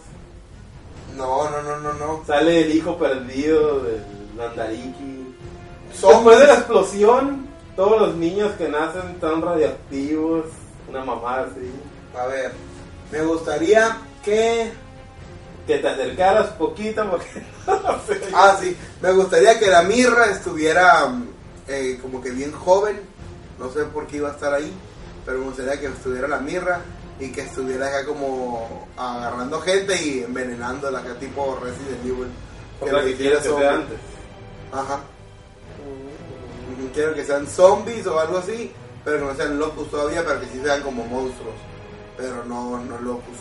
No, 1.16 1.50
no, 1.50 1.62
no, 1.64 1.80
no, 1.80 1.94
no. 1.94 2.24
sale 2.28 2.62
el 2.66 2.76
hijo 2.76 2.98
perdido 2.98 3.80
del 3.80 4.04
Nandariki. 4.36 5.34
Después 5.90 6.40
de 6.40 6.48
la 6.48 6.54
explosión, 6.56 7.45
todos 7.76 8.00
los 8.00 8.16
niños 8.16 8.54
que 8.58 8.70
nacen 8.70 9.12
están 9.12 9.42
radioactivos, 9.42 10.46
una 10.90 11.04
mamada 11.04 11.48
así. 11.52 11.72
A 12.18 12.26
ver, 12.28 12.52
me 13.12 13.22
gustaría 13.22 13.98
que. 14.24 14.72
Que 15.68 15.80
te 15.80 15.88
acercaras 15.88 16.50
poquito 16.52 17.10
porque 17.10 17.44
no 17.68 18.00
sé. 18.06 18.22
Ah, 18.34 18.56
sí, 18.60 18.78
me 19.02 19.12
gustaría 19.12 19.58
que 19.58 19.68
la 19.68 19.82
mirra 19.82 20.28
estuviera 20.28 21.08
mm, 21.08 21.28
eh, 21.68 22.00
como 22.02 22.22
que 22.22 22.30
bien 22.32 22.52
joven. 22.52 23.02
No 23.58 23.72
sé 23.72 23.84
por 23.86 24.06
qué 24.06 24.18
iba 24.18 24.30
a 24.30 24.34
estar 24.34 24.54
ahí, 24.54 24.72
pero 25.26 25.40
me 25.40 25.46
gustaría 25.46 25.80
que 25.80 25.88
estuviera 25.88 26.28
la 26.28 26.40
mirra 26.40 26.82
y 27.20 27.32
que 27.32 27.42
estuviera 27.42 27.88
acá 27.88 28.06
como 28.06 28.88
agarrando 28.96 29.60
gente 29.62 30.00
y 30.02 30.24
envenenándola 30.24 31.00
acá 31.00 31.16
tipo 31.16 31.58
Resident 31.62 32.06
Evil. 32.06 32.28
Que 32.80 33.16
que 33.16 33.42
sea 33.42 33.74
antes. 33.74 33.98
Ajá. 34.72 35.00
Quiero 36.94 37.14
que 37.14 37.24
sean 37.24 37.48
zombies 37.48 38.06
o 38.08 38.20
algo 38.20 38.38
así, 38.38 38.72
pero 39.04 39.20
que 39.20 39.26
no 39.26 39.36
sean 39.36 39.60
locus 39.60 39.90
todavía, 39.90 40.24
pero 40.26 40.40
que 40.40 40.48
sí 40.48 40.62
sean 40.64 40.82
como 40.82 41.06
monstruos. 41.06 41.56
Pero 42.18 42.44
no, 42.46 42.80
no 42.80 43.00
locus. 43.00 43.38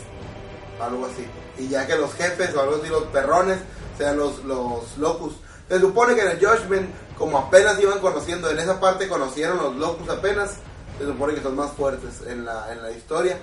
Algo 0.81 1.07
así. 1.07 1.27
Y 1.59 1.69
ya 1.69 1.87
que 1.87 1.97
los 1.97 2.13
jefes 2.15 2.55
o 2.55 2.61
algo 2.61 2.77
así, 2.77 2.89
los 2.89 3.05
perrones, 3.05 3.59
sean 3.97 4.17
los, 4.17 4.45
los 4.45 4.97
locus. 4.99 5.35
Se 5.69 5.81
supone 5.81 6.15
que 6.15 6.23
en 6.23 6.29
el 6.29 6.39
Judgment, 6.39 6.91
como 7.17 7.39
apenas 7.39 7.81
iban 7.81 8.01
conociendo, 8.01 8.51
en 8.51 8.59
esa 8.59 8.81
parte 8.81 9.09
conocieron 9.09 9.59
los 9.59 9.77
locus 9.77 10.09
apenas, 10.09 10.57
se 10.99 11.05
supone 11.07 11.35
que 11.35 11.43
son 11.43 11.57
más 11.57 11.73
fuertes 11.73 12.23
en 12.27 12.45
la, 12.45 12.73
en 12.73 12.83
la 12.83 12.91
historia. 12.91 13.39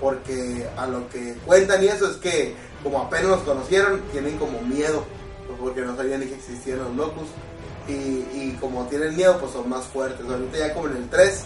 Porque 0.00 0.68
a 0.76 0.86
lo 0.86 1.08
que 1.08 1.34
cuentan 1.44 1.82
y 1.82 1.88
eso 1.88 2.08
es 2.08 2.16
que 2.18 2.54
como 2.82 3.00
apenas 3.00 3.26
los 3.30 3.40
conocieron, 3.40 4.00
tienen 4.12 4.38
como 4.38 4.60
miedo. 4.62 5.04
pues, 5.46 5.58
porque 5.58 5.80
no 5.80 5.96
sabían 5.96 6.20
ni 6.20 6.26
que 6.26 6.36
existían 6.36 6.78
los 6.78 6.94
locus. 6.94 7.28
Y, 7.88 7.92
y 7.92 8.58
como 8.60 8.86
tienen 8.86 9.16
miedo, 9.16 9.38
pues 9.38 9.52
son 9.52 9.68
más 9.68 9.84
fuertes. 9.86 10.26
Ahorita 10.28 10.58
ya 10.58 10.74
como 10.74 10.88
en 10.88 10.96
el 10.98 11.08
3, 11.08 11.44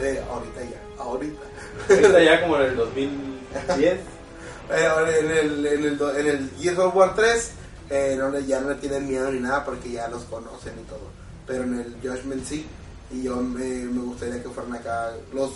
eh, 0.00 0.22
ahorita 0.30 0.60
ya, 0.62 1.02
ahorita. 1.02 1.42
Ahorita 1.88 2.22
ya 2.22 2.42
como 2.42 2.56
en 2.56 2.62
el 2.62 2.76
2010. 2.76 3.92
Eh, 3.92 4.00
en 4.70 5.30
el, 5.30 5.66
en 5.66 5.84
el, 5.84 6.00
en 6.16 6.26
el 6.26 6.50
Gears 6.60 6.78
of 6.78 6.94
War 6.94 7.14
3 7.16 7.50
eh, 7.90 8.14
no 8.16 8.38
ya 8.38 8.60
no 8.60 8.68
le 8.68 8.76
tienen 8.76 9.08
miedo 9.08 9.32
ni 9.32 9.40
nada 9.40 9.64
porque 9.64 9.90
ya 9.90 10.06
los 10.08 10.22
conocen 10.24 10.74
y 10.80 10.84
todo. 10.84 11.10
Pero 11.46 11.64
en 11.64 11.80
el 11.80 11.96
Judgment 12.00 12.44
sí. 12.46 12.64
Y 13.10 13.24
yo 13.24 13.36
me, 13.36 13.64
me 13.64 14.02
gustaría 14.02 14.40
que 14.40 14.48
fueran 14.48 14.74
acá 14.74 15.10
los. 15.34 15.50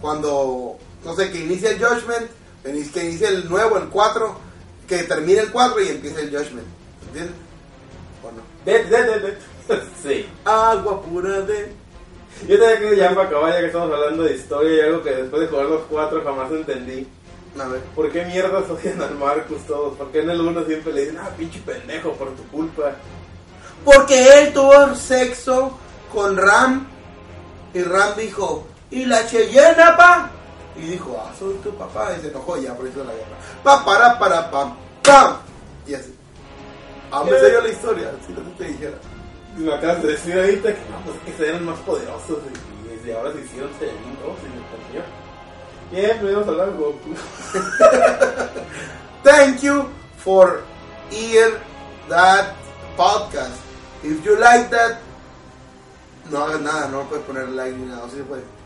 Cuando. 0.00 0.76
No 1.04 1.16
sé, 1.16 1.30
que 1.30 1.40
inicie 1.44 1.70
el 1.70 1.82
Judgment. 1.82 2.30
Que 2.62 3.04
inicie 3.04 3.28
el 3.28 3.48
nuevo, 3.48 3.78
el 3.78 3.88
4. 3.88 4.38
Que 4.86 5.04
termine 5.04 5.40
el 5.40 5.50
4 5.50 5.82
y 5.82 5.88
empiece 5.88 6.20
el 6.20 6.30
Judgment. 6.30 6.66
¿Entiendes? 7.06 7.34
¿O 8.22 8.32
no? 8.32 8.42
De, 8.66 8.84
de, 8.84 9.02
de, 9.04 9.20
de. 9.20 9.38
Sí. 10.02 10.26
Agua 10.44 11.02
pura 11.02 11.40
de. 11.42 11.72
Yo 12.46 12.58
tenía 12.58 12.78
que 12.78 12.96
ya 12.96 13.14
para 13.14 13.28
acabar, 13.28 13.52
ya 13.52 13.60
que 13.60 13.66
estamos 13.66 13.92
hablando 13.92 14.22
de 14.22 14.36
historia 14.36 14.76
y 14.76 14.80
algo 14.80 15.02
que 15.02 15.10
después 15.10 15.42
de 15.42 15.48
jugar 15.48 15.66
los 15.66 15.82
cuatro 15.90 16.22
jamás 16.24 16.50
entendí. 16.52 17.06
A 17.58 17.66
ver. 17.66 17.80
¿Por 17.94 18.10
qué 18.12 18.24
mierda 18.24 18.58
odian 18.58 19.02
al 19.02 19.14
Marcus 19.16 19.66
todos? 19.66 19.96
¿Por 19.96 20.10
qué 20.12 20.20
en 20.20 20.30
el 20.30 20.40
uno 20.40 20.64
siempre 20.64 20.92
le 20.92 21.00
dicen, 21.02 21.18
ah, 21.18 21.30
pinche 21.36 21.60
pendejo, 21.60 22.12
por 22.12 22.28
tu 22.36 22.44
culpa? 22.48 22.92
Porque 23.84 24.38
él 24.38 24.52
tuvo 24.52 24.94
sexo 24.94 25.76
con 26.12 26.36
Ram. 26.36 26.86
Y 27.74 27.82
Ram 27.82 28.16
dijo, 28.16 28.66
¿y 28.90 29.04
la 29.04 29.26
Cheyenne, 29.26 29.82
pa? 29.96 30.30
Y 30.76 30.90
dijo, 30.90 31.20
ah, 31.20 31.32
soy 31.36 31.54
tu 31.54 31.74
papá. 31.74 32.14
Y 32.16 32.20
se 32.20 32.28
enojó 32.28 32.56
ya 32.56 32.74
por 32.74 32.86
eso 32.86 33.02
la 33.02 33.12
guerra. 33.12 33.36
Pa, 33.64 33.84
para, 33.84 34.18
para, 34.18 34.50
pam, 34.50 34.76
pam. 35.02 35.38
Y 35.86 35.94
así. 35.94 36.14
A 37.10 37.24
mí 37.24 37.30
me 37.30 37.40
salió 37.40 37.60
la 37.62 37.68
historia, 37.68 38.12
si 38.24 38.32
no 38.32 38.40
te 38.56 38.64
dijera. 38.64 38.96
Me 39.58 39.74
acabas 39.74 40.02
de 40.02 40.08
decir 40.12 40.38
ahorita 40.38 40.72
que 40.72 40.80
no, 40.88 41.00
pues 41.04 41.16
es 41.16 41.22
que 41.22 41.32
se 41.32 41.48
eran 41.48 41.64
más 41.64 41.78
poderosos 41.80 42.38
y, 42.38 42.88
desde 42.88 43.16
ahora 43.16 43.32
se 43.32 43.40
hicieron 43.40 43.70
Saiyajin 43.78 44.18
2 44.22 44.38
y 44.38 44.48
me 44.48 44.56
entendió. 44.64 45.02
Bien, 45.90 46.16
pero 46.20 46.30
íbamos 46.30 46.48
a 46.48 46.50
hablar 46.52 46.72
de 46.72 46.78
Goku. 46.78 47.14
Thank 49.24 49.62
you 49.62 49.88
for 50.18 50.62
hear 51.10 51.60
that 52.08 52.54
podcast. 52.96 53.58
If 54.04 54.24
you 54.24 54.38
like 54.38 54.70
that, 54.70 54.98
no 56.30 56.44
hagas 56.44 56.60
nada, 56.60 56.88
no 56.88 57.02
puedes 57.08 57.24
poner 57.24 57.48
like 57.48 57.76
ni 57.76 57.86
nada, 57.86 58.04
¿o 58.04 58.08
sí 58.08 58.16
se 58.16 58.57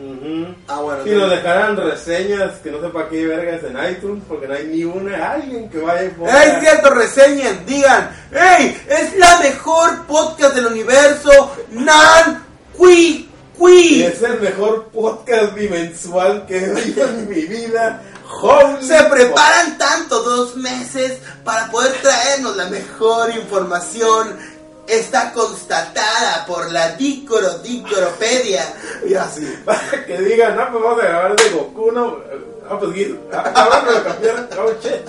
Ujú. 0.00 0.54
Ah, 0.68 0.80
bueno. 0.80 1.04
Si 1.04 1.10
nos 1.10 1.30
dejaran 1.30 1.76
reseñas 1.76 2.52
que 2.62 2.70
no 2.70 2.80
sé 2.80 2.88
para 2.88 3.08
qué 3.08 3.26
vergas 3.26 3.60
en 3.64 3.92
iTunes, 3.92 4.22
porque 4.26 4.48
no 4.48 4.54
hay 4.54 4.66
ni 4.66 4.84
una, 4.84 5.32
alguien 5.32 5.68
que 5.68 5.78
vaya 5.78 6.04
y 6.04 6.08
ponga- 6.10 6.42
¡Ey, 6.42 6.60
cierto! 6.60 6.90
Reseñen, 6.90 7.66
digan, 7.66 8.10
¡Ey! 8.32 8.80
Es 8.88 9.16
la 9.18 9.38
mejor 9.40 10.06
podcast 10.06 10.54
del 10.54 10.66
universo, 10.66 11.54
Nan 11.70 12.44
Qui 12.78 13.28
Qui. 13.58 14.02
Es 14.04 14.22
el 14.22 14.40
mejor 14.40 14.86
podcast 14.86 15.54
bimensual 15.54 16.46
que 16.46 16.64
he 16.64 16.70
oído 16.72 17.04
en 17.08 17.28
mi 17.28 17.42
vida. 17.42 18.02
Holy 18.42 18.86
Se 18.86 19.02
preparan 19.04 19.76
tanto 19.76 20.22
dos 20.22 20.54
meses 20.56 21.18
para 21.44 21.68
poder 21.70 21.92
traernos 22.00 22.56
la 22.56 22.70
mejor 22.70 23.28
información. 23.34 24.38
Está 24.90 25.32
constatada 25.32 26.44
por 26.46 26.72
la 26.72 26.96
Dícoro 26.96 27.58
Dícoropedia. 27.58 28.74
Y 29.06 29.14
así. 29.14 29.46
Para 29.64 30.04
que 30.04 30.18
digan, 30.18 30.56
no, 30.56 30.68
pues 30.72 30.82
vamos 30.82 31.04
a 31.04 31.06
grabar 31.06 31.36
de 31.36 31.50
Goku, 31.50 31.92
no. 31.92 32.16
Ah, 32.68 32.76
pues 32.76 32.92
Guido. 32.92 33.16
Ah, 33.32 33.68
vamos 33.70 33.96
a 33.96 34.02
cambiar. 34.02 34.48
Shit. 34.82 35.06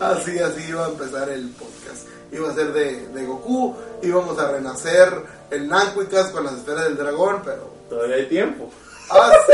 Así, 0.00 0.38
así 0.40 0.68
iba 0.68 0.86
a 0.86 0.88
empezar 0.88 1.28
el 1.28 1.48
podcast. 1.50 2.08
Iba 2.32 2.50
a 2.50 2.54
ser 2.54 2.72
de, 2.72 3.06
de 3.06 3.24
Goku, 3.24 3.76
íbamos 4.02 4.36
a 4.36 4.50
renacer 4.50 5.12
el 5.52 5.68
Nanquicas 5.68 6.30
con 6.30 6.44
las 6.44 6.54
esferas 6.54 6.84
del 6.84 6.96
dragón, 6.96 7.42
pero... 7.44 7.70
Todavía 7.88 8.16
hay 8.16 8.26
tiempo. 8.26 8.68
¡Así! 9.10 9.52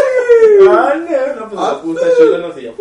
Ah, 0.70 0.94
no, 1.36 1.48
pues 1.50 1.60
Ah, 1.60 1.80
Goku 1.82 1.98
está 1.98 2.08
yo. 2.18 2.74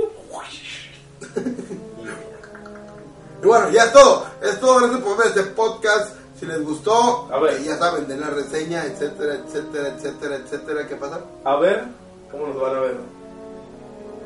Y 3.44 3.46
bueno, 3.46 3.70
ya 3.72 3.84
es 3.84 3.92
todo. 3.92 4.26
Es 4.42 4.60
todo. 4.62 4.80
Gracias 4.80 5.02
por 5.02 5.18
ver 5.18 5.28
este 5.28 5.44
podcast. 5.44 6.23
Si 6.44 6.50
les 6.50 6.62
gustó, 6.62 7.30
A 7.32 7.40
ver. 7.40 7.64
ya 7.64 7.78
saben, 7.78 8.06
den 8.06 8.20
la 8.20 8.30
reseña, 8.30 8.84
etcétera, 8.84 9.36
etcétera, 9.36 9.88
etcétera, 9.96 10.36
etcétera. 10.36 10.88
¿Qué 10.90 10.96
pasa? 10.98 11.22
A 11.46 11.56
ver, 11.56 11.86
¿cómo 12.30 12.48
nos 12.48 12.60
van 12.60 12.76
a 12.76 12.80
ver? 12.82 12.98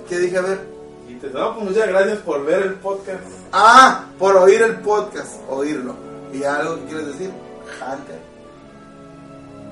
¿Qué 0.09 0.17
dije? 0.17 0.35
A 0.35 0.41
ver. 0.41 0.59
Y 1.07 1.13
te 1.13 1.27
pues 1.27 1.57
muchas 1.59 1.87
gracias 1.87 2.17
por 2.19 2.43
ver 2.43 2.63
el 2.63 2.73
podcast. 2.73 3.21
Ah, 3.51 4.05
por 4.17 4.35
oír 4.35 4.63
el 4.63 4.77
podcast. 4.77 5.41
Oírlo. 5.47 5.93
¿Y 6.33 6.43
algo 6.43 6.77
que 6.77 6.85
quieres 6.85 7.05
decir? 7.05 7.29
Hunter. 7.79 8.19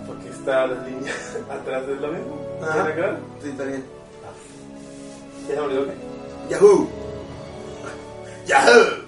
Porque 0.05 0.29
está 0.29 0.67
la 0.67 0.85
línea 0.85 1.13
atrás 1.49 1.87
de 1.87 1.95
lo 1.95 2.07
mismo. 2.09 2.45
¿Tiene 2.59 2.89
acá? 2.89 3.17
Sí, 3.41 3.49
está 3.49 3.63
bien. 3.63 3.83
Ya 5.49 5.55
se 5.55 5.59
olvidó. 5.59 5.85
Yahoo. 6.47 6.87
Yahoo. 8.45 9.03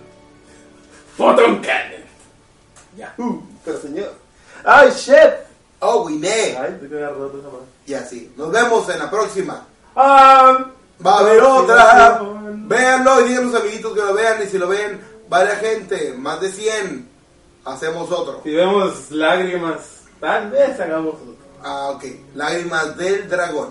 Photon 1.15 1.61
Cannon. 1.61 1.96
Yahoo. 2.97 3.43
Pero 3.63 3.81
señor. 3.81 4.13
¡Ay, 4.65 4.91
shit! 4.91 5.15
Oh, 5.79 6.05
we. 6.05 6.13
Ay, 6.27 6.77
te 6.81 6.89
queda 6.89 7.09
roto 7.09 7.37
esa. 7.39 7.47
Y 7.85 7.93
así. 7.93 8.33
Nos 8.35 8.51
vemos 8.51 8.89
en 8.89 8.99
la 8.99 9.09
próxima. 9.09 9.65
Ah, 9.95 10.65
Va 11.05 11.17
a 11.17 11.19
haber 11.19 11.41
otra. 11.41 12.21
Véanlo 12.51 13.21
y 13.21 13.29
digan 13.29 13.51
sus 13.51 13.59
amiguitos 13.59 13.93
que 13.93 13.99
lo 13.99 14.13
vean. 14.13 14.41
Y 14.43 14.47
si 14.47 14.57
lo 14.57 14.67
ven, 14.67 14.99
varias 15.29 15.59
gente, 15.59 16.13
más 16.17 16.41
de 16.41 16.51
100, 16.51 17.07
hacemos 17.65 18.11
otro. 18.11 18.41
Si 18.43 18.51
vemos 18.51 19.11
lágrimas, 19.11 20.01
tal 20.19 20.49
vez 20.49 20.79
hagamos 20.79 21.15
otro. 21.15 21.35
Ah, 21.63 21.91
ok. 21.95 22.03
Lágrimas 22.35 22.97
del 22.97 23.29
dragón. 23.29 23.69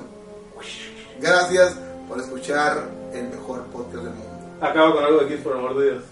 Gracias 1.21 1.75
por 2.09 2.21
escuchar 2.21 2.89
el 3.13 3.29
mejor 3.29 3.65
podcast 3.67 4.05
del 4.05 4.15
mundo. 4.15 4.37
Acabo 4.61 4.95
con 4.95 5.05
algo 5.05 5.21
de 5.21 5.29
Kiss, 5.29 5.41
por 5.45 5.57
amor 5.57 5.77
de 5.79 5.91
Dios. 5.91 6.05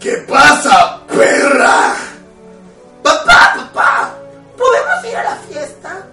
¿Qué 0.00 0.24
pasa, 0.28 1.00
perra? 1.16 1.94
Papá, 3.02 3.54
papá, 3.56 4.14
¿podemos 4.56 5.04
ir 5.04 5.16
a 5.16 5.24
la 5.24 5.36
fiesta? 5.36 6.06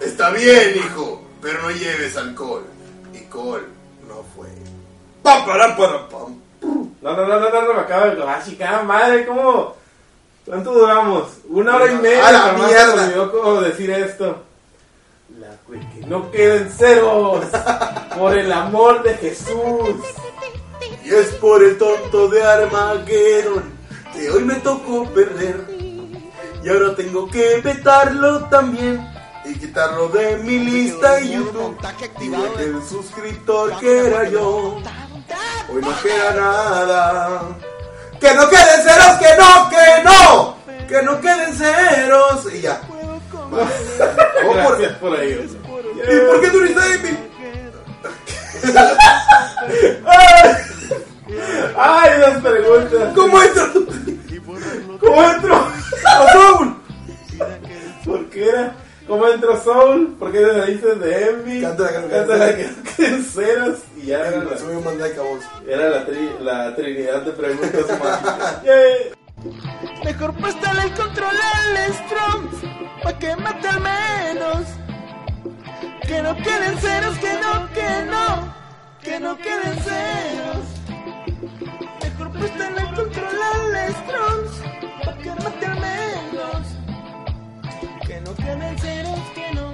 Está 0.00 0.30
bien, 0.30 0.76
hijo, 0.76 1.22
pero 1.40 1.62
no 1.62 1.70
lleves 1.70 2.16
alcohol. 2.16 2.64
Y 3.12 3.20
Col 3.26 3.66
no 4.08 4.24
fue. 4.34 4.48
Pam, 5.22 5.46
param, 5.46 5.76
param, 5.76 6.08
pam. 6.08 6.40
No, 7.00 7.16
no, 7.16 7.26
no, 7.26 7.40
no, 7.40 7.50
no, 7.50 7.62
no, 7.62 7.74
me 7.74 7.80
acabo 7.80 8.06
de. 8.06 8.22
¡Ah, 8.22 8.42
chica 8.44 8.82
madre! 8.82 9.26
¿Cómo? 9.26 9.74
¿Cuánto 10.46 10.72
duramos? 10.72 11.28
Una 11.48 11.76
hora 11.76 11.92
y 11.92 11.96
media. 11.96 12.28
¡A 12.28 12.32
la 12.32 12.52
mierda! 12.52 12.94
Me 12.96 13.02
olvidó 13.02 13.32
cómo 13.32 13.60
decir 13.60 13.90
esto. 13.90 14.42
La 15.38 15.48
que 15.66 16.06
no 16.06 16.30
queden 16.30 16.70
ceros. 16.70 17.44
por 18.18 18.36
el 18.36 18.52
amor 18.52 19.02
de 19.02 19.14
Jesús. 19.14 19.96
Y 21.04 21.10
es 21.10 21.28
por 21.34 21.62
el 21.62 21.78
tonto 21.78 22.28
de 22.28 22.42
Armageddon 22.42 23.71
que 24.12 24.30
hoy 24.30 24.44
me 24.44 24.54
tocó 24.56 25.04
perder. 25.10 25.64
Y 26.64 26.68
ahora 26.68 26.94
tengo 26.94 27.28
que 27.28 27.60
vetarlo 27.60 28.44
también 28.44 29.04
y 29.44 29.54
quitarlo 29.54 30.06
de 30.08 30.36
mi 30.38 30.58
lista 30.60 31.14
de 31.16 31.28
YouTube. 31.30 31.76
Y 32.20 32.28
de 32.28 32.36
aquel 32.36 32.80
suscriptor 32.88 33.76
que 33.80 34.06
era 34.06 34.28
yo. 34.28 34.78
Hoy 35.72 35.80
no 35.80 35.92
queda 36.02 36.30
nada. 36.34 37.42
Que 38.20 38.32
no 38.34 38.48
queden 38.48 38.82
ceros, 38.84 39.18
que 39.18 39.36
no, 39.38 39.68
que 39.70 40.02
no. 40.04 40.56
Que 40.86 41.02
no 41.02 41.20
queden 41.20 41.52
ceros. 41.56 42.46
Y 42.54 42.60
ya. 42.60 42.80
Por- 43.50 43.66
Gracias 44.78 44.98
por 44.98 45.18
ahí. 45.18 45.32
¿Y 45.32 45.36
por 46.26 46.40
qué 46.40 46.48
tú 46.50 46.60
no 46.60 46.66
estás 46.66 46.86
en 46.86 47.02
mi? 47.02 47.10
¡Ay, 51.76 52.10
las 52.20 52.40
preguntas! 52.40 53.12
¿Cómo 53.14 53.42
entro? 53.42 53.64
¿Cómo 55.00 55.22
entró? 55.30 55.68
Soul. 56.32 56.76
¿Por 58.04 58.26
qué 58.30 58.48
era? 58.48 58.74
¿Cómo 59.06 59.26
entró 59.28 59.60
Soul? 59.62 60.16
¿Por 60.18 60.30
qué 60.32 60.40
le 60.40 60.66
dices 60.72 61.00
de 61.00 61.28
Envy? 61.30 61.60
Cántala, 61.62 61.92
cántala. 61.92 62.18
Cántala 62.26 62.56
que 62.56 62.64
no 62.68 62.82
queden 62.96 63.24
ceros. 63.24 63.78
Y 63.96 64.06
ya 64.06 64.18
era 64.28 64.44
la, 64.44 64.56
Soy 64.56 64.76
un 64.76 64.84
era 65.68 65.88
la, 65.90 66.06
tri- 66.06 66.38
la 66.40 66.74
trinidad 66.76 67.22
de 67.22 67.32
preguntas 67.32 68.00
mágicas. 68.00 68.62
Mejor 70.04 70.34
préstale 70.34 70.82
el 70.82 70.92
control 70.94 71.36
al 71.36 71.94
Strong, 71.94 73.02
pa' 73.02 73.18
que 73.18 73.36
mate 73.36 73.68
al 73.68 73.80
menos. 73.80 74.66
Que 76.06 76.22
no 76.22 76.36
queden 76.36 76.78
ceros, 76.78 77.18
que 77.18 77.32
no, 77.34 77.68
que 77.72 78.06
no, 78.10 78.54
que 79.02 79.20
no 79.20 79.36
queden 79.38 79.78
ceros. 79.82 80.81
Mejor 82.42 82.56
préstale 82.56 82.80
el 82.80 82.94
control 82.96 83.74
al 83.76 83.94
Strong, 83.94 84.46
pa' 85.04 85.16
que 85.18 85.30
mate 85.30 85.66
al 85.66 85.80
menos. 85.80 86.62
Que 88.04 88.20
no 88.20 88.34
queden 88.34 88.78
ceros, 88.78 89.20
que 89.32 89.54
no. 89.54 89.66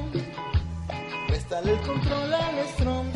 Préstale 1.28 1.73
el 1.73 1.81
control 1.81 2.35
al 2.35 2.69
Strong, 2.74 3.12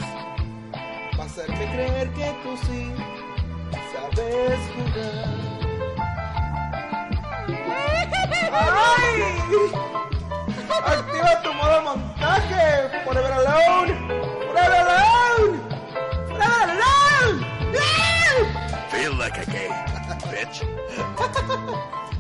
pa' 1.17 1.25
hacerte 1.25 1.71
creer 1.71 2.11
que 2.13 2.35
tú 2.43 2.57
sí 2.67 2.93
sabes 3.93 4.61
jugar. 4.75 5.29
¡Ay! 8.55 9.23
Activa 10.87 11.43
tu 11.43 11.53
modo 11.53 11.83
montaje. 11.83 13.03
Forever 13.05 13.33
alone. 13.33 13.95
Forever 14.47 14.81
alone. 14.81 15.61
Forever 16.29 16.71
alone. 16.71 18.02
Feel 18.93 19.15
like 19.15 19.39
a 19.39 19.51
gay 19.51 19.71
bitch. 20.29 22.09